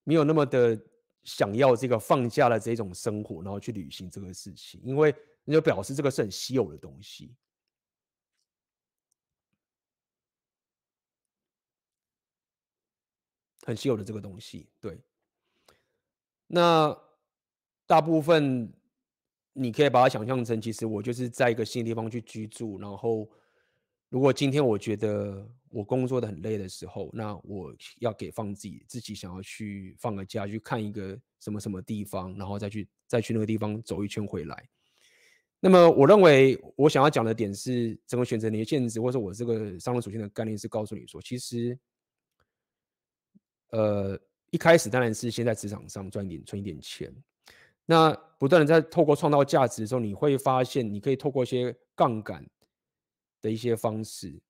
[0.02, 0.76] 没有那么的
[1.22, 7.32] 想要这个放假的这种生活，然后去旅行这个事情，因为那就表示这个是很稀有的东西，
[13.64, 14.68] 很稀有的这个东西。
[14.80, 14.98] 对，
[16.46, 16.96] 那
[17.86, 18.72] 大部分
[19.52, 23.28] 你可以把它想象成，其实我就是在一个新地方去居住，然后
[24.08, 25.48] 如果今天我觉得。
[25.74, 34.68] 我工作的很累的时候，那我要给放自己自己想要去放个假，去看一个什么什么地方，然后再去再去那个地方走一圈回来。
[35.58, 41.76] 那么我认为我想要讲的点是，整个选择你的限制，或者我这个商人属性的概念是告诉你说，其实，
[43.74, 44.16] 呃，
[44.52, 47.12] 一开始当然是先在职场上赚一点存一点钱，
[47.84, 52.48] 那不断的在透过创造价值的时候，你会发现你可以透过一些杠杆
[53.40, 54.40] 的一些方式。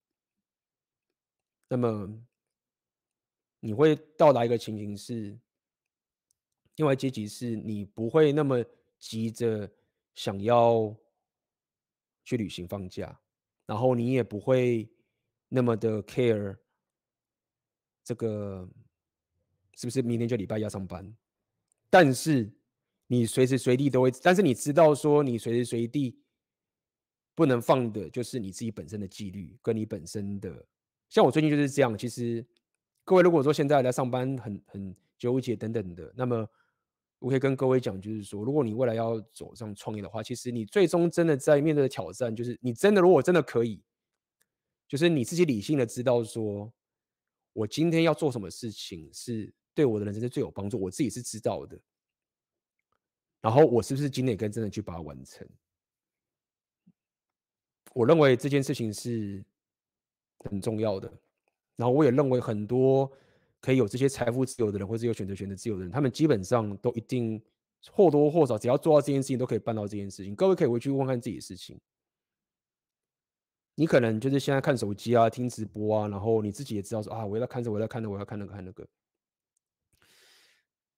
[1.68, 2.22] 那么，
[3.60, 5.38] 你会到达一个情形是，
[6.76, 8.62] 另外阶级是你不会那么
[8.98, 9.66] 急着
[10.14, 10.94] 想要
[12.24, 13.18] 去旅行放假，
[13.64, 14.86] 然后你也不会
[15.48, 16.54] 那么的 care
[18.04, 18.68] 这个
[19.76, 21.14] 是不是明天就礼拜一要上班，
[21.90, 22.50] 但是
[23.06, 26.18] 你随时随地都会，但是你知道说你随时随地
[27.34, 30.64] 不能放的就是你自己本身的纪律跟你本身的。
[31.08, 31.96] 像我最近就是这样。
[31.96, 32.44] 其实，
[33.04, 36.48] 各位如果说现在来上班很很纠结等等的，那么
[37.18, 43.80] 我可以跟各位讲，就是说，如果你未来要走上创业的话，其实你最终真的在面对的挑战，就是你真的如果真的可以，
[44.88, 46.72] 就是你自己理性的知道说，
[47.52, 51.78] 我今天要做什么事情是对我的人生是最有帮助，我自己是知道的。
[53.40, 55.46] 然后我是不是今天也跟真的去把它完成？
[57.92, 59.44] 我认为这件事情是。
[60.50, 61.10] 很重要的，
[61.74, 63.10] 然后我也认为很多
[63.62, 67.42] 可以有这些财富自由的人，或者有选择权的自由的人，他们基本上都一定
[67.90, 70.34] 或多或少，只要做到这件事情，都可以办到这件事情。
[70.34, 71.80] 各位可以回去问看自己的事情。
[73.76, 78.86] 你可能就是现在看手机啊，听直播啊，然后你自己也知道说啊，我要看这，我要看那，我要看那个，看那个。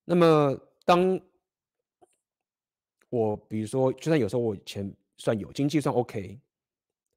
[0.07, 1.21] 那么当
[3.11, 6.41] 我比如说，就算有时候我钱算有，经济算 OK。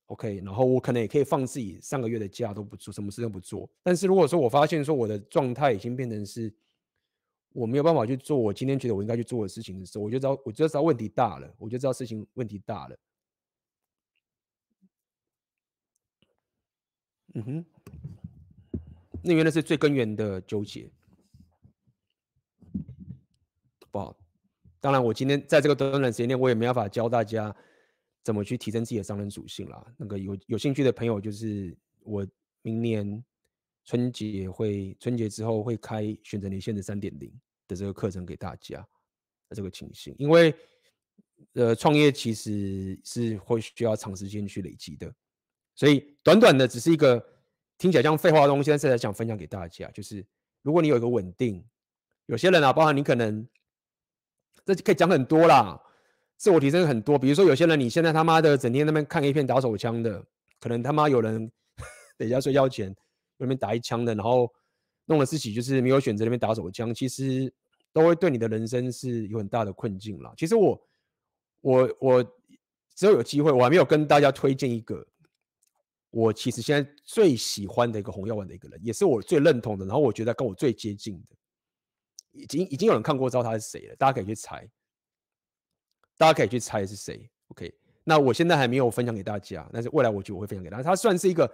[0.07, 3.69] OK，然后我可能也可以放自己上个月的假都不做，什么事都不做。
[3.83, 6.51] 但是如果说我发现说我的状态已经变成是
[7.51, 12.99] 我没有办法去做我今天觉得我应该去做的事情的时候，我就知道，我就知道问题大了，我就知道事情问题大了。
[17.35, 17.65] 嗯哼，
[19.21, 20.89] 那原来是最根源的纠结，
[23.91, 24.15] 不好。
[24.79, 27.55] 当然，我今天在这个短短时间内，我也没办法教大家。
[28.21, 29.83] 怎么去提升自己的商人属性啦？
[29.97, 32.27] 那个有有兴趣的朋友，就是我
[32.61, 33.23] 明年
[33.85, 37.33] 春节会春节之后会开选择年限的三点零
[37.65, 38.77] 的这个课程给大家
[39.47, 40.53] 的这个情形，因为
[41.53, 45.11] 呃创业其实是会需要长时间去累积的，
[45.73, 47.25] 所以短短的只是一个
[47.77, 50.23] 听起来像废话的东西，但是想分享给大家，就是
[50.61, 51.65] 如果你有一个稳定，
[52.25, 53.47] 有些人啊，包含你可能
[54.73, 55.79] 这可以讲很多啦。
[56.37, 60.23] 自我提升很多，比如说有些人你现在他妈的整天那边看一片打手枪的，
[60.59, 61.51] 可能他妈有人
[62.17, 62.95] 等一下睡觉前
[63.37, 64.49] 那边打一枪的，然后
[65.05, 67.53] 弄了自己就是没有选择那边打手枪，其实
[67.91, 70.33] 都会对你的人生是有很大的困境啦。
[70.37, 70.81] 其实我
[71.59, 72.23] 我我
[72.95, 75.05] 只有有机会，我还没有跟大家推荐一个
[76.11, 81.35] 我其实现在最喜欢的一个红药丸的一个人，也是我最认同的，然后我觉得跟我最接近的，
[82.31, 84.69] 已经已经有人看过知道他是谁了，大家可以去猜。
[86.17, 87.73] 大家可以去猜是谁，OK？
[88.03, 90.83] 那我现在还没有分享给大家，但是未来我觉得会分享给大家。
[90.83, 91.49] 他算是一个，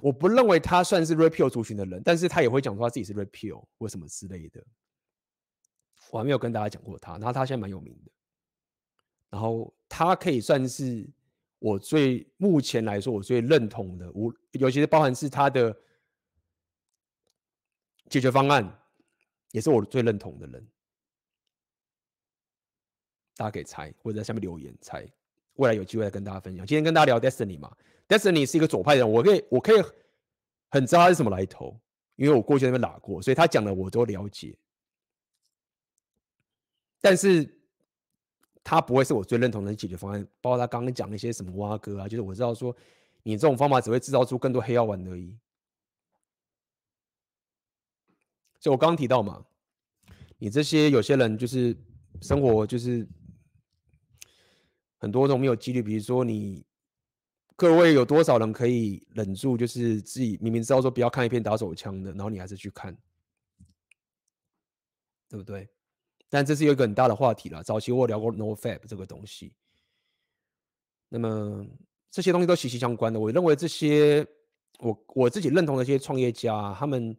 [0.00, 4.64] 我不认为他算是 Repeal 族群的人，但是他也会讲说他自己是 Repeal 或什么之类的。
[6.10, 8.10] 我还没有跟大家讲过他，然后他现在蛮有名的，
[9.28, 11.06] 然后他可以算是
[11.58, 15.76] 我最目前来说我最认同的，我尤其是包含是他的
[18.14, 18.64] 解决方案，
[19.50, 20.64] 也是我最认同的人。
[23.34, 25.04] 大家可以猜，或者在下面留言猜。
[25.54, 26.64] 未来有机会再跟大家分享。
[26.64, 27.76] 今天跟大家聊 Destiny 嘛
[28.06, 29.82] ，Destiny 是一个左派人，我可以我可以
[30.70, 31.76] 很知道他是什么来头，
[32.14, 34.56] 因为我过去那边打过，所以他讲的我都了解。
[37.00, 37.52] 但是
[38.62, 42.76] 他不会是我最认同的解决方案，包括他刚刚讲那些什么挖哥啊，就是我知道说
[43.24, 45.36] 你这种方法只会制造出更多黑药丸而已。
[48.64, 49.44] 就我刚刚提到嘛，
[50.38, 51.76] 你这些有些人就是
[52.22, 53.06] 生活就是。
[54.96, 56.64] 很多种没有纪律，比如说你
[57.56, 62.96] 各位有多少人可以忍住，就是自己明明知道说不要看一片打手枪的，然后你还是去看，
[65.28, 65.68] 对不对？
[66.30, 67.62] 但这是有一个很大的话题了。
[67.62, 69.52] 早期我聊过 no fab 这个东西，
[71.10, 71.66] 那么
[72.10, 73.20] 这些东西都息息相关的。
[73.20, 74.26] 我认为这些
[74.78, 77.14] 我我自己认同的一些创业家，他们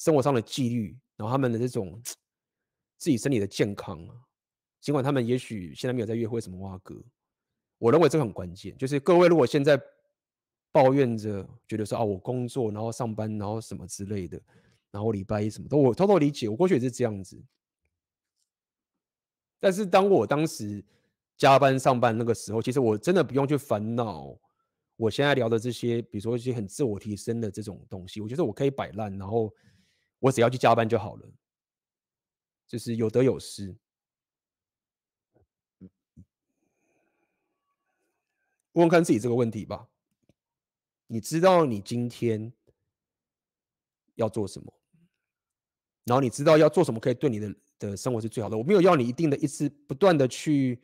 [0.00, 2.00] 生活上的纪律，然后他们的这种
[2.96, 4.14] 自己身体的健康啊，
[4.80, 6.98] 尽管他们也许现在没有在约会什么挖哥。
[7.76, 9.78] 我认为这个很关键，就是各位如果现在
[10.72, 14.40] 抱怨着，觉得说啊，我工作，然后上班，然后什么之类的，
[14.90, 17.38] 然后礼拜一什么都我偷偷理解，我过去也是这样子。
[19.58, 20.82] 但是当我当时
[21.36, 24.34] 加班上班那个时候，其实我真的不用去烦恼
[24.96, 29.54] 我现在聊的这些，比如说一些很自我提升的这种东西，我觉得我可以摆烂，然后
[30.20, 31.28] 我只要去加班就好了，
[32.68, 33.76] 就是有得有失。
[38.72, 39.88] 问问看自己这个问题吧。
[41.08, 42.52] 你知道你今天
[44.14, 44.72] 要做什么，
[46.04, 48.56] 然后你知道要做什么可以对你的的生活是最好的。
[48.56, 50.80] 我没有要你一定的一直不断的去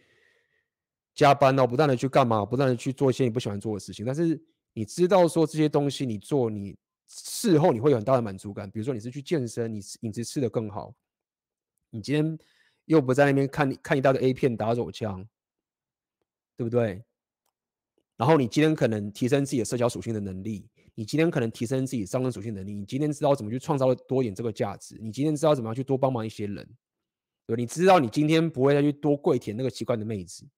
[1.14, 4.04] 加班哦，不断的去干嘛，不断的去做一些你不喜欢做的事情。
[4.04, 6.76] 但是你知道说这些东西你做，你
[7.06, 8.70] 事后你会有很大的满足感。
[8.70, 10.94] 比如说你是去健身，你饮食吃得更好，
[11.90, 12.38] 你今天
[12.84, 15.26] 又不在那边看看一大堆 A 片打手枪，
[16.56, 17.04] 对不对？
[18.16, 26.66] 然后你今天可能提升自己的社交属性的能力，你今天可能提升自己上升属性能力，你今天知道怎么去创造多一点这个价值，你今天知道怎么样去多帮忙一些人，
[27.46, 30.48] 对，你知道你今天不会再去多跪舔那个奇怪的妹子，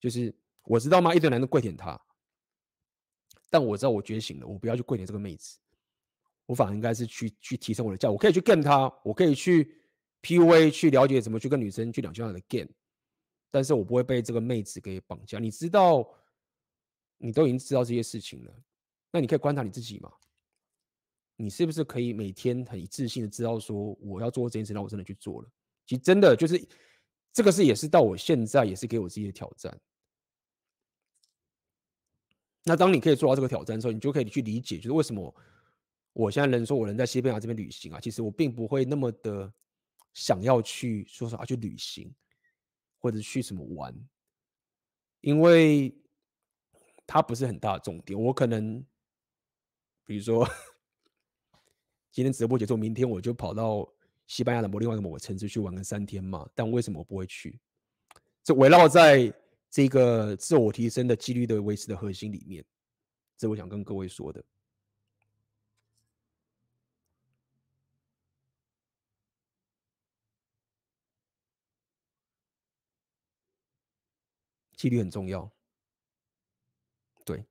[0.00, 1.14] 就是我知道吗？
[1.14, 2.00] 一堆男的跪舔她，
[3.50, 5.58] 但我知道我觉醒了，我不要去跪舔这个妹子，
[6.48, 9.72] 我反而应该是去去提升我的价，我可以去 game 她，我可以去
[10.22, 12.68] PUA 去了解怎么去跟女生去两性上的 game，
[13.50, 16.04] 但是我不会被这个妹子给绑架，你知道。
[17.20, 18.62] 你都已经知道这些事情了，
[19.10, 20.08] 那你可以观察你自己嘛？
[21.34, 25.48] 你是不是可以每天很自信的知道说，我要做这件事，那我真的去做了？
[25.84, 26.64] 其实真的就是
[27.32, 29.76] 这个是也是到我现在也是给我自己的挑战。
[32.62, 35.34] 那当你可以做到这个挑战的时候，你就可以去理解，就是为什么
[36.18, 38.00] 我现在能说我能在西班牙这边旅行啊？
[38.00, 39.52] 其实我并不会那么的
[40.14, 42.12] 想要去说说啊去旅行，
[42.98, 43.94] 或者去什么玩，
[45.20, 45.94] 因为。
[47.10, 48.84] 它不是很大的重点，我可能，
[50.04, 50.46] 比如说，
[52.12, 53.90] 今天直播结束，明天我就跑到
[54.26, 56.46] 西班牙的某另外一个某个城市去玩个三天嘛。
[56.54, 57.58] 但为什么我不会去？
[58.44, 59.32] 就围绕在
[59.70, 62.62] 这个自我提升的几率的维持的核心里面，
[63.38, 64.44] 这我想跟各位说的。
[74.78, 75.52] 纪律很重要。
[77.24, 77.44] 对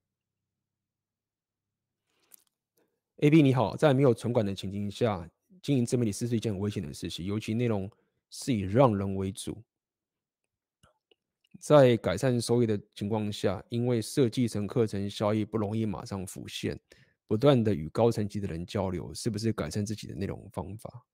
[3.17, 5.29] A B 你好，在没有存款的情境下
[5.61, 7.25] 经营自媒体是是一件很危险的事情？
[7.25, 7.91] 尤其内容
[8.29, 9.61] 是以让人为主，
[11.59, 16.79] 在改善收益的情况下，因为设计成课程效益不容易马上浮现，
[17.27, 21.05] 不断的与高层级的人交流，是不是改善自己的内容方法？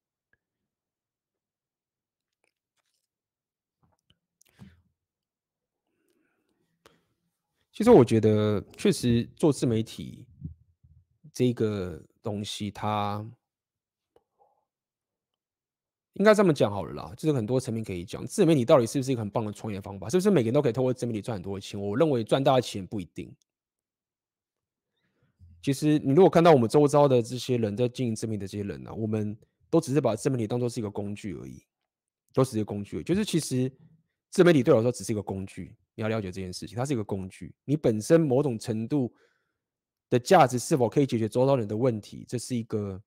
[7.74, 10.26] 其实我觉得，确实做自媒体。
[11.34, 13.28] 这个东西，它
[16.14, 18.24] 应该这么讲好了啦，就是很多层面可以讲。
[18.28, 20.08] 自媒体到底是不是一个很棒的创业方法？
[20.08, 21.82] 是不是每个人都可以透过自媒体赚很多钱？
[21.82, 23.36] 我认为赚大钱不一定。
[25.60, 29.36] 其实你如果看到我们周遭的这些人在经营自媒体的这些人呢、我们
[29.72, 31.66] 都只是把自媒体当做是一个工具而已，
[32.32, 33.02] 都只是一个工具。
[33.02, 33.72] 就是其实
[34.30, 37.54] 自媒体对我来说只是一个工具，你要了解这件事情，它是一个工具。
[37.66, 39.14] 你本身某种程度。
[40.10, 42.24] 的价值是否可以解决周遭人的问题？
[42.28, 43.02] 这是一个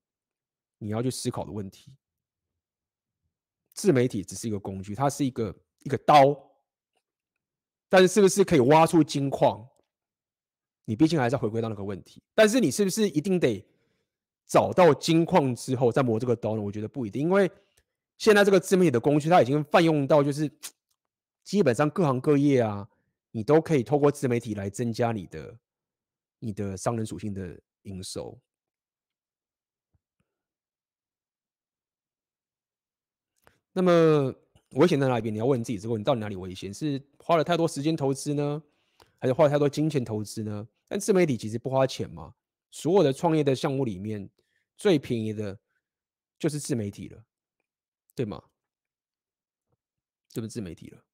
[0.77, 1.95] 你要去思考的问题。
[3.73, 6.37] 自媒体只是一个工具，它是一个一个刀，
[7.87, 9.65] 但是是不是可以挖出金矿？
[10.83, 12.21] 你毕竟还是要回归到那个问题。
[12.35, 13.65] 但是你是不是一定得
[14.45, 16.61] 找到金矿之后再磨这个刀呢？
[16.61, 17.49] 我觉得不一定，因为
[18.17, 20.51] 现在这个自媒体的工具，它已经泛用到就是
[21.47, 22.89] 基本上各行各业啊，
[23.31, 25.57] 你都可以透过自媒体来增加你的。
[26.39, 28.37] 你的商人属性的营收，
[33.71, 34.31] 那么
[34.73, 35.33] 危险在哪里边？
[35.33, 36.71] 你要问自己这个问题：到底哪里危险？
[36.71, 38.61] 是花了太多时间投资呢，
[39.17, 40.67] 还是花了太多金钱投资呢？
[40.87, 42.35] 但自媒体其实不花钱嘛，
[42.69, 44.29] 所有的创业的项目里面
[44.75, 45.57] 最便宜的
[46.37, 47.25] 就是自媒体了，
[48.13, 48.43] 对吗？
[50.29, 51.06] 就是自媒体了。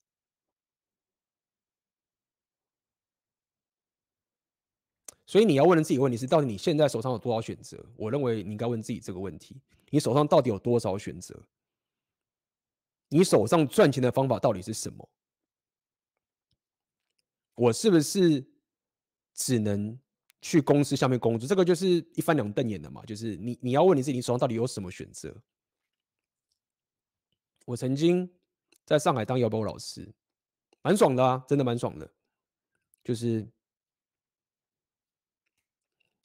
[5.34, 7.84] 所以你要问的自己问题是：到底你现在手上有多少选择？
[7.96, 11.36] 我认为你应该问自己这个问题：你手上到底有多少选择？
[13.10, 15.10] 你手上赚钱的方法到底是什么？
[17.56, 18.46] 我是不是
[19.34, 20.00] 只能
[20.40, 21.50] 去公司下面工作？
[21.50, 23.04] 这个就是一翻两瞪眼的嘛。
[23.04, 25.36] 就是你你要问你自己，你手上到底有什么选择？
[27.66, 28.32] 我曾经
[28.86, 30.08] 在上海当摇摆老师，
[30.84, 32.08] 蛮爽的啊，真的蛮爽的，
[33.04, 33.48] 就是。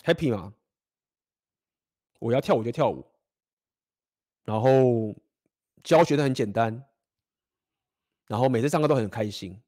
[0.09, 0.55] Happy 嘛，
[2.19, 3.05] 我要跳舞就跳舞，
[4.45, 5.15] 然后
[5.85, 6.83] 教学的很简单，
[8.27, 9.61] 然后每次上课都很开心，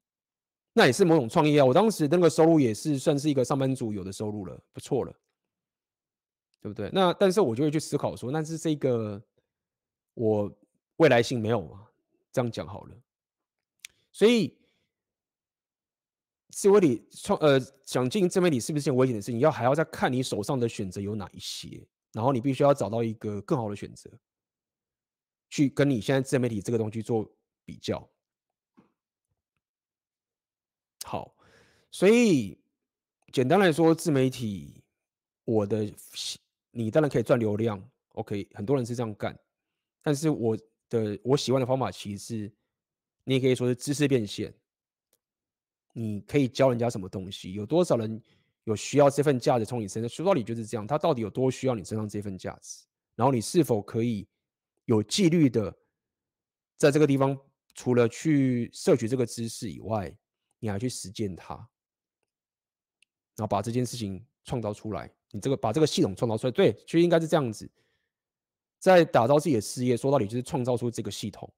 [0.72, 1.64] 那也是某种创业啊。
[1.66, 5.12] 我当时那个收入也是算是一个上班族有的收入了，不错了，
[6.62, 6.88] 对不对？
[6.94, 9.22] 那但是我就会去思考说，那是这个
[10.14, 10.50] 我
[10.96, 11.86] 未来性没有嘛？
[12.32, 12.96] 这样讲好了，
[14.10, 14.58] 所以。
[16.50, 19.38] 自媒体创呃，想进自媒体是不是件危险的事情？
[19.38, 24.10] 要还要再看你手上的选择有哪一些，然后你必须要找到一个更好的选择，
[25.48, 27.30] 去跟你现在自媒体这个东西做
[27.64, 28.08] 比较。
[31.04, 31.34] 好，
[31.90, 32.58] 所以
[33.32, 34.82] 简单来说，自媒体
[35.44, 35.92] 我的
[36.72, 37.82] 你当然可以赚流量
[38.14, 39.38] ，OK，很多人是这样干，
[40.02, 40.56] 但是我
[40.88, 42.52] 的我喜欢的方法其实是，
[43.24, 44.52] 你也可以说是知识变现。
[46.00, 47.52] 你可以教人家什么东西？
[47.52, 48.18] 有多少人
[48.64, 50.08] 有需要这份价值从你身上？
[50.08, 52.86] 说到底就是这样，他到底有多需要你身上这份价值？
[53.16, 54.26] 然后你是否可以
[54.86, 55.76] 有纪律的
[56.78, 57.38] 在这个地方，
[57.74, 60.10] 除了去摄取这个知识以外，
[60.58, 61.54] 你还去实践它，
[63.36, 65.12] 然后把这件事情创造出来。
[65.32, 67.70] 你这个把这个系统创造出来，对，其实应该是这样子，
[68.78, 69.98] 在打造自己的事业。
[69.98, 71.52] 说到底就是创造出这个系统。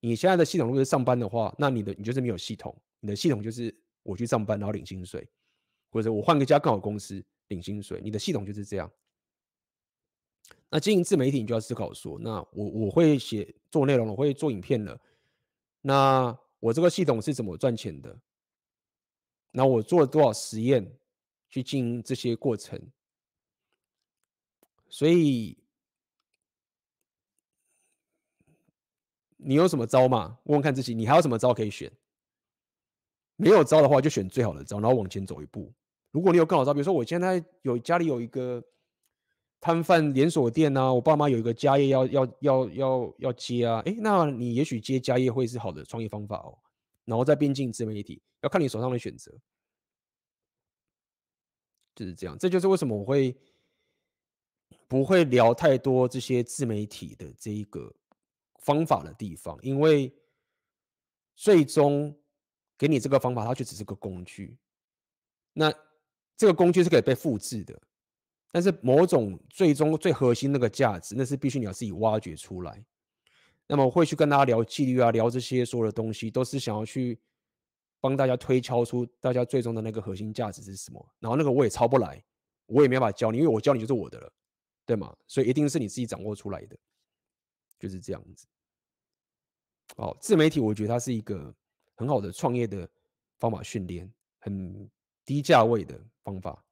[0.00, 2.76] 你现在的系统如果是上班的话，那你的你就是没有系统。
[3.00, 5.26] 你的系统就是我去上班，然后领薪水，
[5.90, 8.00] 或者我换个家更好公司领薪水。
[8.02, 8.90] 你的系统就是这样。
[10.68, 15.00] 那经营自媒体，你就要思考说：那我我会写做内容，我会做影片了。
[15.80, 18.20] 那我这个系统是怎么赚钱的？
[19.50, 20.96] 那我做了多少实验
[21.48, 22.80] 去经营这些过程？
[24.88, 25.58] 所以
[29.36, 30.38] 你有什么招吗？
[30.44, 31.90] 问问看自己，你还有什么招可以选？
[33.40, 35.72] 没有招的话，就选最好的招，然后往前走一步。
[36.10, 38.62] 如果你有更好招，比如说我现在有家里有一个
[39.58, 46.58] 摊贩连锁店啊，我爸妈有一个家业要要要要要接啊，诶，那你也许接家业会是好的创业方法哦。
[47.06, 49.32] 然后再边进自媒体，要看你手上的选择，
[51.94, 52.36] 就是这样。
[52.38, 53.34] 这就是为什么我会
[54.86, 57.90] 不会聊太多这些自媒体的这一个
[58.58, 60.12] 方法的地方，因为
[61.34, 62.14] 最终。
[62.80, 64.56] 给你这个方法，它就只是个工具。
[65.52, 65.70] 那
[66.34, 67.78] 这个工具是可以被复制的，
[68.50, 72.82] 但是某种最终最核心那个价值，那是必须你要自己挖掘出来。
[73.66, 77.20] 那么我会去跟大家聊纪律啊，聊这些所有的东西，都是想要去
[78.00, 81.06] 帮大家推敲出大家最终的那个核心价值是什么。
[81.18, 82.24] 然后那个我也抄不来，
[82.64, 84.32] 我也没办法教你，因为我教你就是我的了，
[84.86, 85.14] 对吗？
[85.26, 86.74] 所以一定是你自己掌握出来的，
[87.78, 88.46] 就是这样子。
[89.96, 91.54] 哦，自媒体我觉得它是一个。
[92.00, 92.88] 很好的创业的
[93.38, 94.90] 方法训练，很
[95.22, 96.64] 低价位的方法。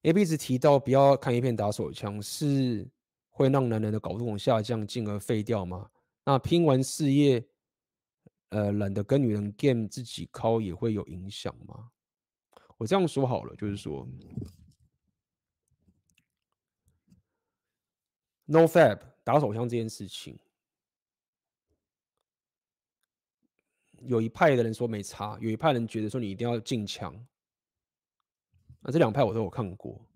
[0.00, 2.88] A B 是提到不要看一片打手枪，是
[3.28, 5.90] 会让男人的睾酮下降，进而废掉吗？
[6.24, 7.46] 那拼完事业，
[8.48, 11.90] 呃，懒得跟女人 game，自己靠也会有影响吗？
[12.78, 14.06] 我这样说好了，就是说
[18.44, 20.38] ，no fab 打手枪这件事情，
[24.02, 27.26] 有一派的人说没差，有一派人觉得说你一定要进枪。
[28.80, 30.06] 那这两派我都有看过。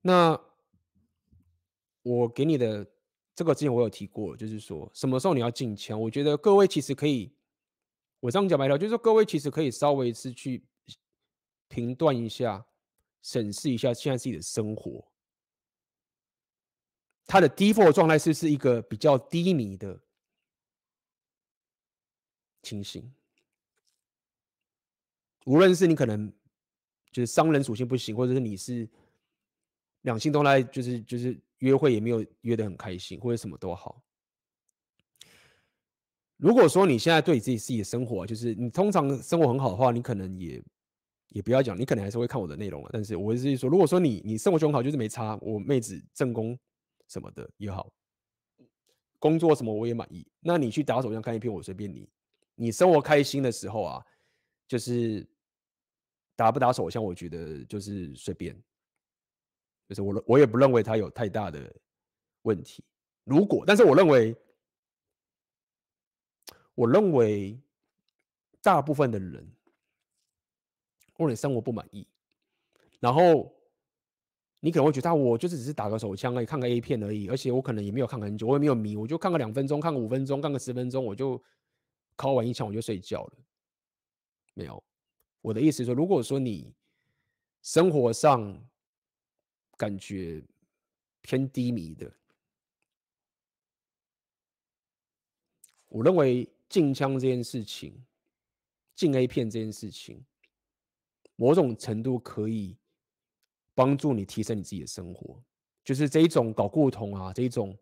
[0.00, 0.40] 那
[2.02, 2.90] 我给你的
[3.34, 6.00] 这个之前我有提过，就是说什么时候你要进枪？
[6.00, 7.36] 我觉得各位其实可以，
[8.20, 10.64] 我这样讲白了，就是说各位其实可以稍微是去。
[11.74, 12.64] 评断一下，
[13.20, 15.04] 审视一下现在自己的生活，
[17.26, 20.00] 他的 default 状态是是一个比较低迷的
[22.62, 23.12] 情形？
[25.46, 26.32] 无论是你可能
[27.10, 28.88] 就是商人属性不行，或者是你是
[30.02, 34.00] 两性都来，就是就是约会也没有约得很开心，或者什么都好。
[36.36, 40.62] 如果说你现在对自己自己的生活，就是你通常生活很好的话，你可能也。
[41.34, 42.90] 也不要讲，你可能还是会看我的内容了。
[42.92, 46.56] 但是我是说，如果说你你生活状况，就是没差，我妹子正宫
[47.08, 47.92] 什么的也好，
[49.18, 50.24] 工作什么我也满意。
[50.38, 52.08] 那你去打手枪看一片，我随便你。
[52.54, 54.06] 你生活开心的时候啊，
[54.68, 55.28] 就是
[56.36, 58.56] 打不打手枪，我觉得就是随便。
[59.88, 61.74] 就是我我也不认为他有太大的
[62.42, 62.84] 问题。
[63.24, 64.36] 如果，但是我认为，
[66.76, 67.60] 我认为
[68.62, 69.44] 大部分的人。
[71.14, 72.06] 或者生活不满意，
[73.00, 73.50] 然后
[74.60, 81.42] 你可能会觉得，我就是只是打个手枪而已，看个 A 片而已，而且我可能也没有看很久，我也没有迷，我就看个两分钟，看个五分钟，看个十分钟，我就
[82.18, 83.32] 敲完一枪我就睡觉了。
[84.54, 84.82] 没有，
[85.40, 86.72] 我的意思是说，如果说你
[87.62, 88.58] 生活上
[89.76, 90.42] 感觉
[91.20, 92.12] 偏低迷的，
[95.88, 98.04] 我认为禁枪这件事情，
[98.94, 100.24] 禁 A 片这件事情，
[101.36, 102.76] 某种程度可以。
[103.76, 105.42] 帮助你提升你自己的生活，
[105.82, 107.76] 就是这一种搞固酮啊，这一种，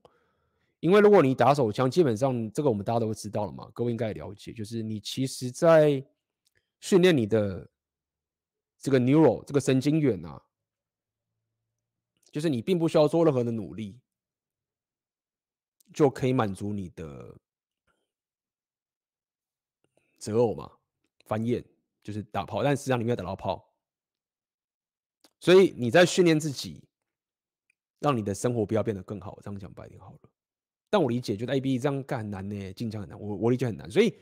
[0.80, 6.02] 因为如果你打手枪，基本上这个我们大家都知道了嘛，各位应该也了解，就是你其实在
[6.80, 7.70] 训练你的
[8.78, 10.42] 这个 neural 这个神经元啊，
[12.30, 14.00] 就是你并不需要做任何的努力，
[15.92, 17.36] 就可以满足你的
[20.16, 20.72] 择偶嘛，
[21.26, 21.62] 繁衍
[22.02, 23.68] 就是打炮，但实际上你没有打到炮。
[25.40, 26.84] 所以你在训练自己，
[27.98, 29.32] 让你的生活不要变得更好。
[29.36, 30.30] 我这样讲白点好了。
[30.88, 33.18] 但我理解，觉得 A B 这样干很难呢，进这很难。
[33.18, 33.90] 我我理解很难。
[33.90, 34.14] 所以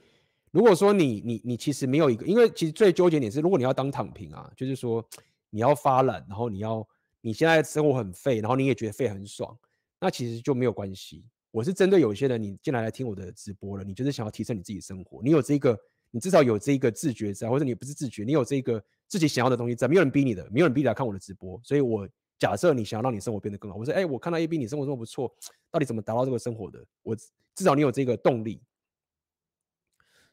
[0.51, 5.07] 如果说你你你其实没有一个，因为其实最纠结点是，如果你要当躺平啊，就是说
[5.51, 6.87] 你要发懒，然后你要
[7.21, 9.59] 你现在生活很废，然后你也觉得废很爽，
[9.99, 11.27] 那其实就没有关系。
[11.51, 15.79] 我是针对有些人，你进来来听我的直播了，你就是想要提升你自己生活，你有这个。
[16.11, 22.09] 你至少有这个自觉在，或者你不是自觉，你有这个自己想要的东西在，没有人逼你的，没有人逼你来看我的直播，所以我
[22.39, 25.33] 假设你想要让你生活变得更好，我说，哎，我看到 A B 你生活这么不错，
[25.71, 26.85] 到底怎么达到这个生活的？
[27.03, 28.61] 我至少你有这个动力，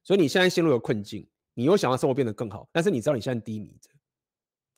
[0.03, 3.89] 所以你现在陷入了困境，你又想要生活变得更好，但是你知道你现在低迷着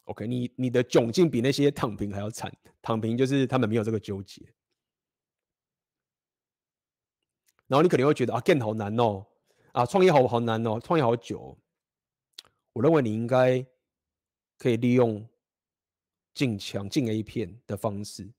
[0.05, 4.41] ，OK，你你的窘境比那些躺平还要惨，躺平就是他们没有这个纠结，
[7.67, 9.25] 然后你可能会觉得啊，Game 好难哦。
[9.71, 11.57] 啊，创业好好难哦，创业好久。
[12.73, 13.65] 我认为你应该
[14.57, 15.27] 可以利用
[16.33, 18.29] 进强进 A 片的方式，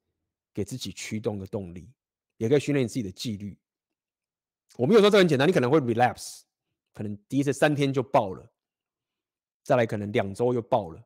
[0.52, 1.88] 给自己驱动的动力，
[2.36, 3.56] 也可以训练你自己的纪律。
[4.76, 6.42] 我没有说这很简单，你可能会 relapse，
[6.92, 8.50] 可能第一次三天就爆了，
[9.62, 11.02] 再来可能两周又爆了，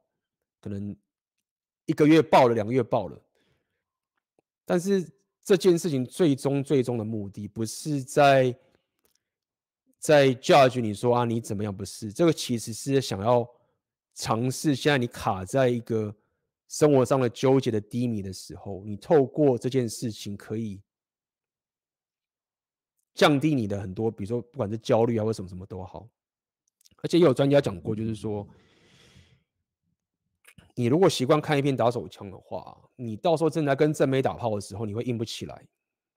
[0.61, 0.97] 可能
[1.87, 3.21] 一个月爆了，两个月爆了。
[4.65, 5.07] 但是
[5.43, 8.57] 这件事情最终最终的目的不是在。
[10.05, 11.75] 在 judge 你说啊，你怎么样？
[11.75, 13.49] 不是这个，其实是想要
[14.15, 14.75] 尝试。
[14.75, 16.15] 现在你卡在一个
[16.69, 20.79] 生活上的纠结的低迷的时候，你透过这件事情可以
[23.15, 26.07] 降低你的很多，比如说不管是焦虑啊，或什么什么都好。
[26.97, 28.47] 而且也有专家讲过，就是说，
[30.75, 35.67] 你如果习惯看一片打手枪的话，你到时候正在跟正妹打炮的时候，你会硬不起来，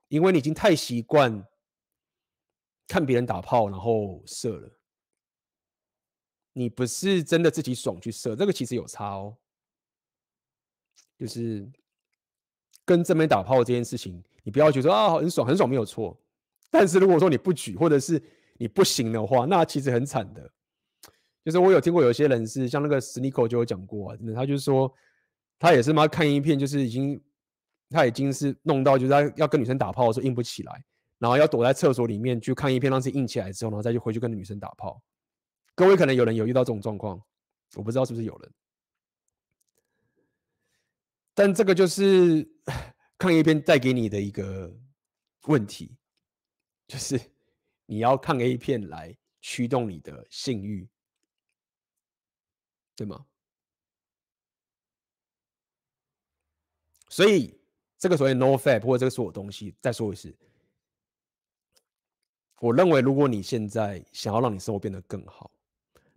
[0.10, 1.42] 因为你已经太习惯。
[2.88, 4.72] 看别人打炮，然后射了，
[6.54, 9.38] 你不是真的自己爽去射，这个其实有差哦。
[11.20, 11.68] 就是
[12.86, 16.16] 跟正面打炮这件事情，你不要觉得啊很爽很爽没有错，
[16.70, 18.22] 但是如果说你不举或者是
[18.58, 20.52] 你不行的话，那其实很惨的。
[21.44, 24.94] 就是我有听过有些人是像那个 Sneako 就有讲过啊，真的，他就是说
[25.58, 27.22] 他也是嘛看一片，就是已经
[27.90, 30.84] 他已经是弄到就是他要跟女生打炮的时候硬不起来。
[31.20, 35.02] 然后要躲在厕所里面去看一片，让自己硬起来之后，然后再去回去跟女生打炮。
[35.76, 37.22] 各位可能有人有遇到这种状况，
[37.76, 38.54] 我不知道是不是有人。
[41.34, 42.48] 但这个就是
[43.18, 44.76] 看一片带给你的一个
[45.44, 45.96] 问题，
[46.88, 47.20] 就是
[47.86, 50.90] 你要看 A 片来驱动你的性欲，
[52.96, 53.26] 对吗？
[57.10, 57.60] 所以
[57.98, 60.36] 这个所谓 NoFap 或者这个所有东西，再说一次。
[62.60, 65.52] 我认为，如果你现在想要让你生活变得更好，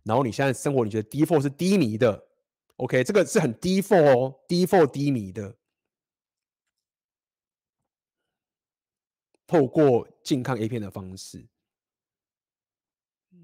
[0.02, 2.26] 然后你现在生活你觉得 default 是低迷的
[2.76, 5.54] ，OK，这个是很 default 哦，default 低迷的，
[9.46, 11.46] 透过禁看 A 片的方式，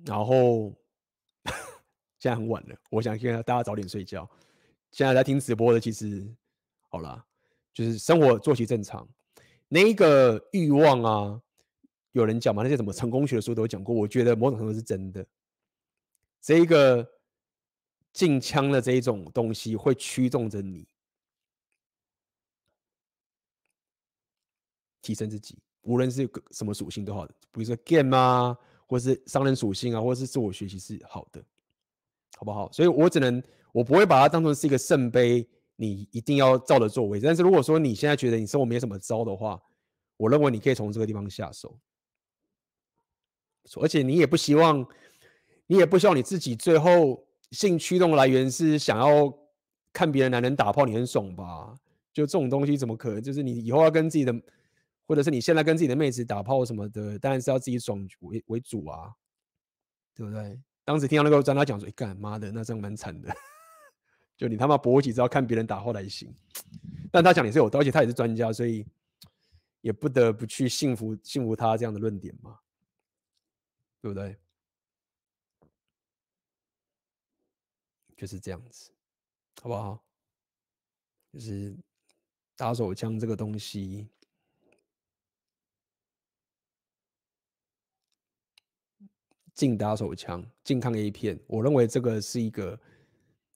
[0.07, 0.75] 然后
[2.19, 4.29] 现在很晚了，我想现在大家早点睡觉。
[4.91, 6.27] 现在在听直播的，其实
[6.89, 7.23] 好了，
[7.75, 9.07] 就是生活作息正常，
[9.69, 11.43] 那一个欲望啊。
[12.17, 13.95] 有人讲嘛，那些什么成功学的书都有讲过。
[13.95, 15.25] 我觉得某种程度是真的。
[16.41, 17.07] 这一个
[18.13, 20.89] 禁枪的这一种东西会驱动着你
[25.03, 31.45] 提升自己，无论是什么属性都好，比如说 game 啊，或是商人属性啊，或是自我学习是好的，
[32.39, 32.73] 好不好？
[32.73, 37.21] 所以我只能，我不会把它当成是一个圣杯，你一定要照着做为。
[37.21, 39.61] 但是如果说你现在觉得你生活没什么招的话，
[40.17, 41.79] 我认为你可以从这个地方下手。
[43.81, 44.87] 而且你也不希望，
[45.67, 49.33] 你也不希望你自己最后性驱动来源是想要
[49.93, 51.75] 看别的男人打炮，你很爽吧？
[52.13, 53.23] 就这种东西怎么可能？
[53.23, 54.35] 就是你以后要跟自己的，
[55.07, 59.13] 或者是你现在跟自己的妹子打炮什么的，当然是要自己爽为为主啊，
[60.15, 60.59] 对不对？
[60.85, 63.35] 当时听到那个专家讲说：“干、欸、妈的，那这样蛮惨的。”
[64.39, 66.33] 就你他妈勃起，只要看别人打炮来行。
[67.11, 68.87] 但他讲也是有道理，而且他也是专家，所以
[69.81, 72.57] 也不得不去信服信服他这样的论点嘛，
[74.07, 74.39] 对不对？
[78.17, 78.93] 就是这样子，
[79.61, 80.01] 好不好？
[81.33, 81.77] 就是
[82.55, 84.09] 打手枪这个东西，
[89.55, 92.81] 禁打手枪，禁看 A 片，我认为这个是一个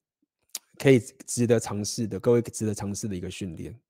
[0.78, 3.80] 可以值得尝试的，各位值得尝试的一个训练。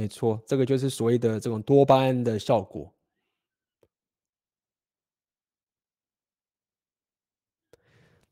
[0.00, 2.90] 没错，这个就是所谓的这种多巴胺的效果。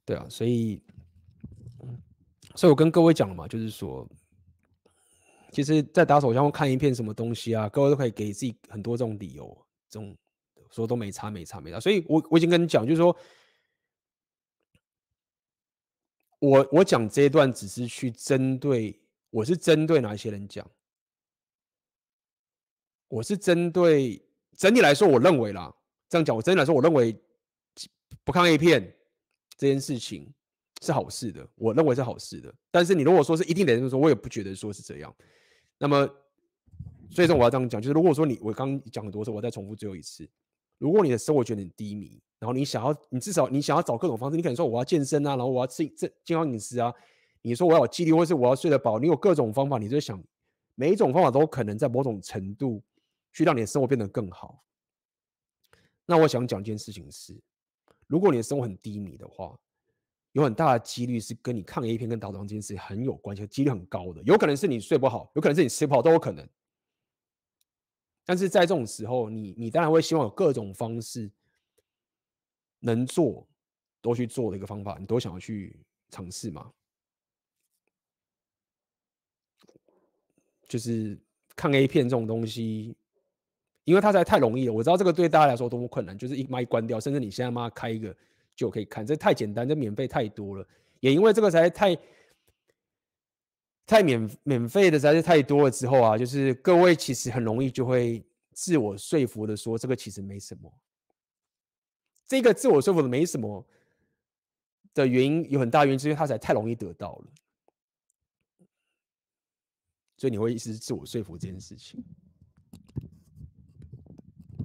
[0.07, 0.83] 对啊，所以，
[2.55, 4.09] 所以我跟各位讲了嘛，就是说，
[5.53, 9.55] 其实，在打手枪或看一片什么东西啊，各位都可以给自己很多这种理由，
[9.91, 10.17] 这种
[10.71, 11.79] 说都没差、没差、没差。
[11.79, 13.15] 所以我我已经跟你讲，就是说，
[16.39, 18.99] 我我讲这一段只是去针对，
[19.29, 20.67] 我是针对哪一些人讲。
[23.09, 24.23] 我是针对
[24.57, 25.75] 整体来说，我认为啦，
[26.09, 27.17] 这样讲，我整体来说，我认为
[28.23, 28.95] 不看 A 片
[29.57, 30.31] 这件事情
[30.83, 32.55] 是好事的，我认为是好事的。
[32.71, 35.15] 但是你如果说是一定的人说，我也不觉得说是这样。
[35.79, 36.07] 那么，
[37.11, 40.29] 所以说我要这样讲，就是如果说你我刚讲很多次，我再重复最后一次，
[40.77, 46.93] 如果你的生活觉得很低迷，然后你想要，你至少你想要找各种方式，你可能说我要健身啊，然后我要吃这健康饮食啊，
[47.41, 50.23] 你说我要有纪律，或是我要睡得饱，你有各种方法，你就想
[50.75, 52.83] 每一种方法都可能在某种程度。
[53.33, 54.65] 去让你的生活变得更好。
[56.07, 57.39] 那我想讲一件事情是，
[58.07, 59.59] 如果你的生活很低迷的话，
[60.33, 64.23] 有很大的几率是跟你抗 A 片跟打手枪这件事很有关系，几率很高的。
[64.23, 66.49] 有可能是你睡不好，有可能是你吃不好，都有可能。
[68.25, 71.31] 但是在这种时候，你你当然会希望有各种方式
[72.81, 73.47] 能做
[74.01, 75.79] 都去做的一个方法，你都想要去
[76.11, 76.73] 尝试嘛？
[80.67, 81.19] 就是
[81.57, 82.97] 抗 A 片这种东西。
[83.89, 88.15] 因为它实在太容易了，我知道这个对大家来说多么困难，就是一麦关掉，甚至你现在妈开一个
[88.55, 90.69] 就可以看，这太简单，这免费太多了。
[91.01, 91.97] 也因为这个实在太
[93.87, 100.71] 太免免费的实在是太多了之后啊，就是各位其实很容易就会自我说服的说这个其实没什么。
[102.27, 103.67] 这个自我说服的没什么
[104.93, 107.27] 的原因有很大原因，是因为它实在太容易得到了，
[110.19, 112.05] 所以你会一直自我说服这件事情。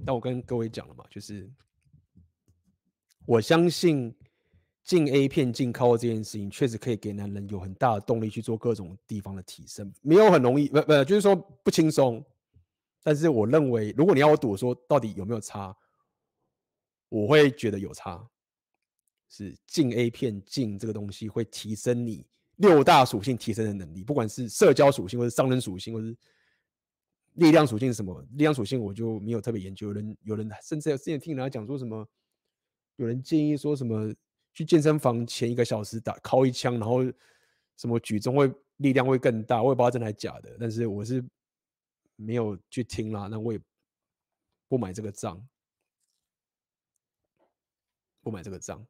[0.06, 1.50] 但我跟各位讲了嘛，就是
[3.26, 4.14] 我相信
[4.82, 9.90] 禁 A 片、禁靠这件事情，确实可以给男人有很大的动力去做各种地方的提升。
[10.02, 12.24] 没有很容易，不不，就是说不轻松。
[13.02, 15.74] 但是我认为，如果你要我赌说到底有没有差，
[17.08, 18.22] 我会觉得有差。
[19.28, 22.26] 是禁 A 片、禁这个东西会提升你
[22.56, 26.16] 六大属性提升的能力，不管是社交属性，或者商人属性，或是。
[27.34, 28.20] 力量属性是什么？
[28.32, 29.88] 力量属性我就没有特别研究。
[29.88, 32.08] 有人有人甚至之前听人家讲说什么，
[32.96, 34.14] 有人建议说什么
[34.52, 37.02] 去健身房前一个小时打敲一枪，然后
[37.76, 39.62] 什么举重会力量会更大。
[39.62, 41.24] 我也不知道真的还是假的，但是我是
[42.14, 43.26] 没有去听啦。
[43.26, 43.60] 那我也
[44.68, 45.44] 不买这个账，
[48.20, 48.86] 不买这个账。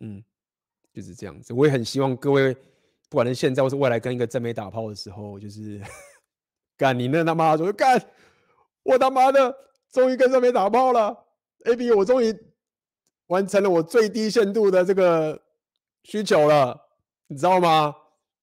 [0.00, 0.24] 嗯，
[0.92, 1.52] 就是这样子。
[1.52, 2.56] 我也很希望各位。
[3.10, 5.82] 不管是现在或是未来，跟一个正妹打炮的时候，就是
[6.78, 8.00] 干你那他妈说干，
[8.84, 9.52] 我他妈的
[9.90, 11.26] 终于跟正妹打炮了
[11.64, 12.32] ，AB 我终于
[13.26, 15.42] 完成了我最低限度的这个
[16.04, 16.80] 需求了，
[17.26, 17.92] 你知道吗？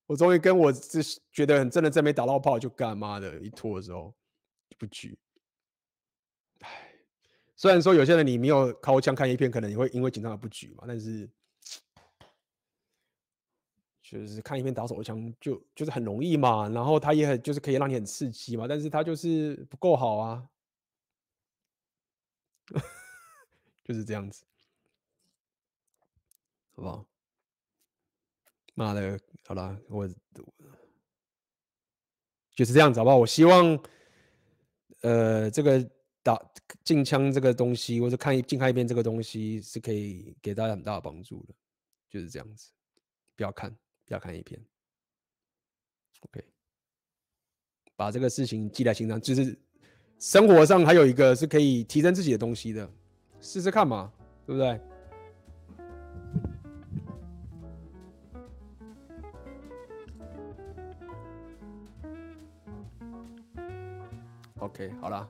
[0.06, 4.14] 我终于跟我是觉得很正的正妹打到炮，就干妈的一拖的时候
[4.78, 5.18] 不举。
[6.60, 6.70] 唉，
[7.56, 11.30] 虽然说有些人你没有靠枪看一片，可能你会因为紧张而不举嘛，但是。
[14.10, 20.50] 就是看一遍打手枪就就是很容易嘛，然后它也很就是可以让你很刺激嘛，但是它就是不够好啊，
[23.84, 24.46] 就是这样子，
[26.74, 27.06] 好不好？
[28.76, 30.08] 妈的，好了，我
[32.56, 33.18] 就是这样子，好不好？
[33.18, 33.78] 我希望，
[35.02, 35.84] 呃，这个
[36.24, 36.40] 打
[36.86, 41.54] 禁枪这个东西，或者看禁看一遍这个东西，是可以给大家很大的帮助的，
[42.10, 42.72] 就是这样子，
[43.36, 43.78] 不要看。
[44.08, 44.60] 要看一篇
[46.22, 46.44] ，OK，
[47.96, 49.58] 把这个事情记在心上，就是
[50.18, 52.90] 生活上还有一个是可以提升自己的东西的，
[53.42, 54.12] 试试看嘛，
[54.46, 54.80] 对不对
[64.60, 65.28] ？OK，好啦，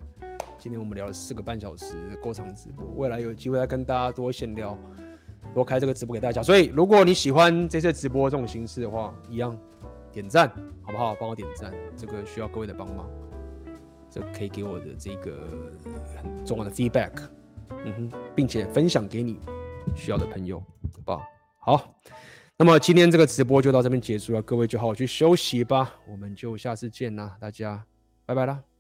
[0.58, 4.78] 今天我们聊了四个半小时，过场直播，未来有机会再跟大家多闲聊，
[5.58, 6.44] 多开这个直播给大家。
[6.44, 9.58] 所以，如果你喜欢这次直播这种形式的话，一样
[10.12, 10.48] 点赞，
[10.82, 11.16] 好不好？
[11.16, 13.10] 帮我点赞，这个需要各位的帮忙，
[14.10, 15.50] 这可以给我的这个
[16.16, 17.12] 很重要的 feedback，
[17.84, 19.40] 嗯哼，并且分享给你
[19.96, 21.24] 需要的朋友，好不好？
[21.60, 21.96] 好，
[22.58, 27.84] 那么今天这个直播就到这边结束了，各位就好好去休息吧，我们就下次见啦，大家
[28.26, 28.77] 拜拜啦。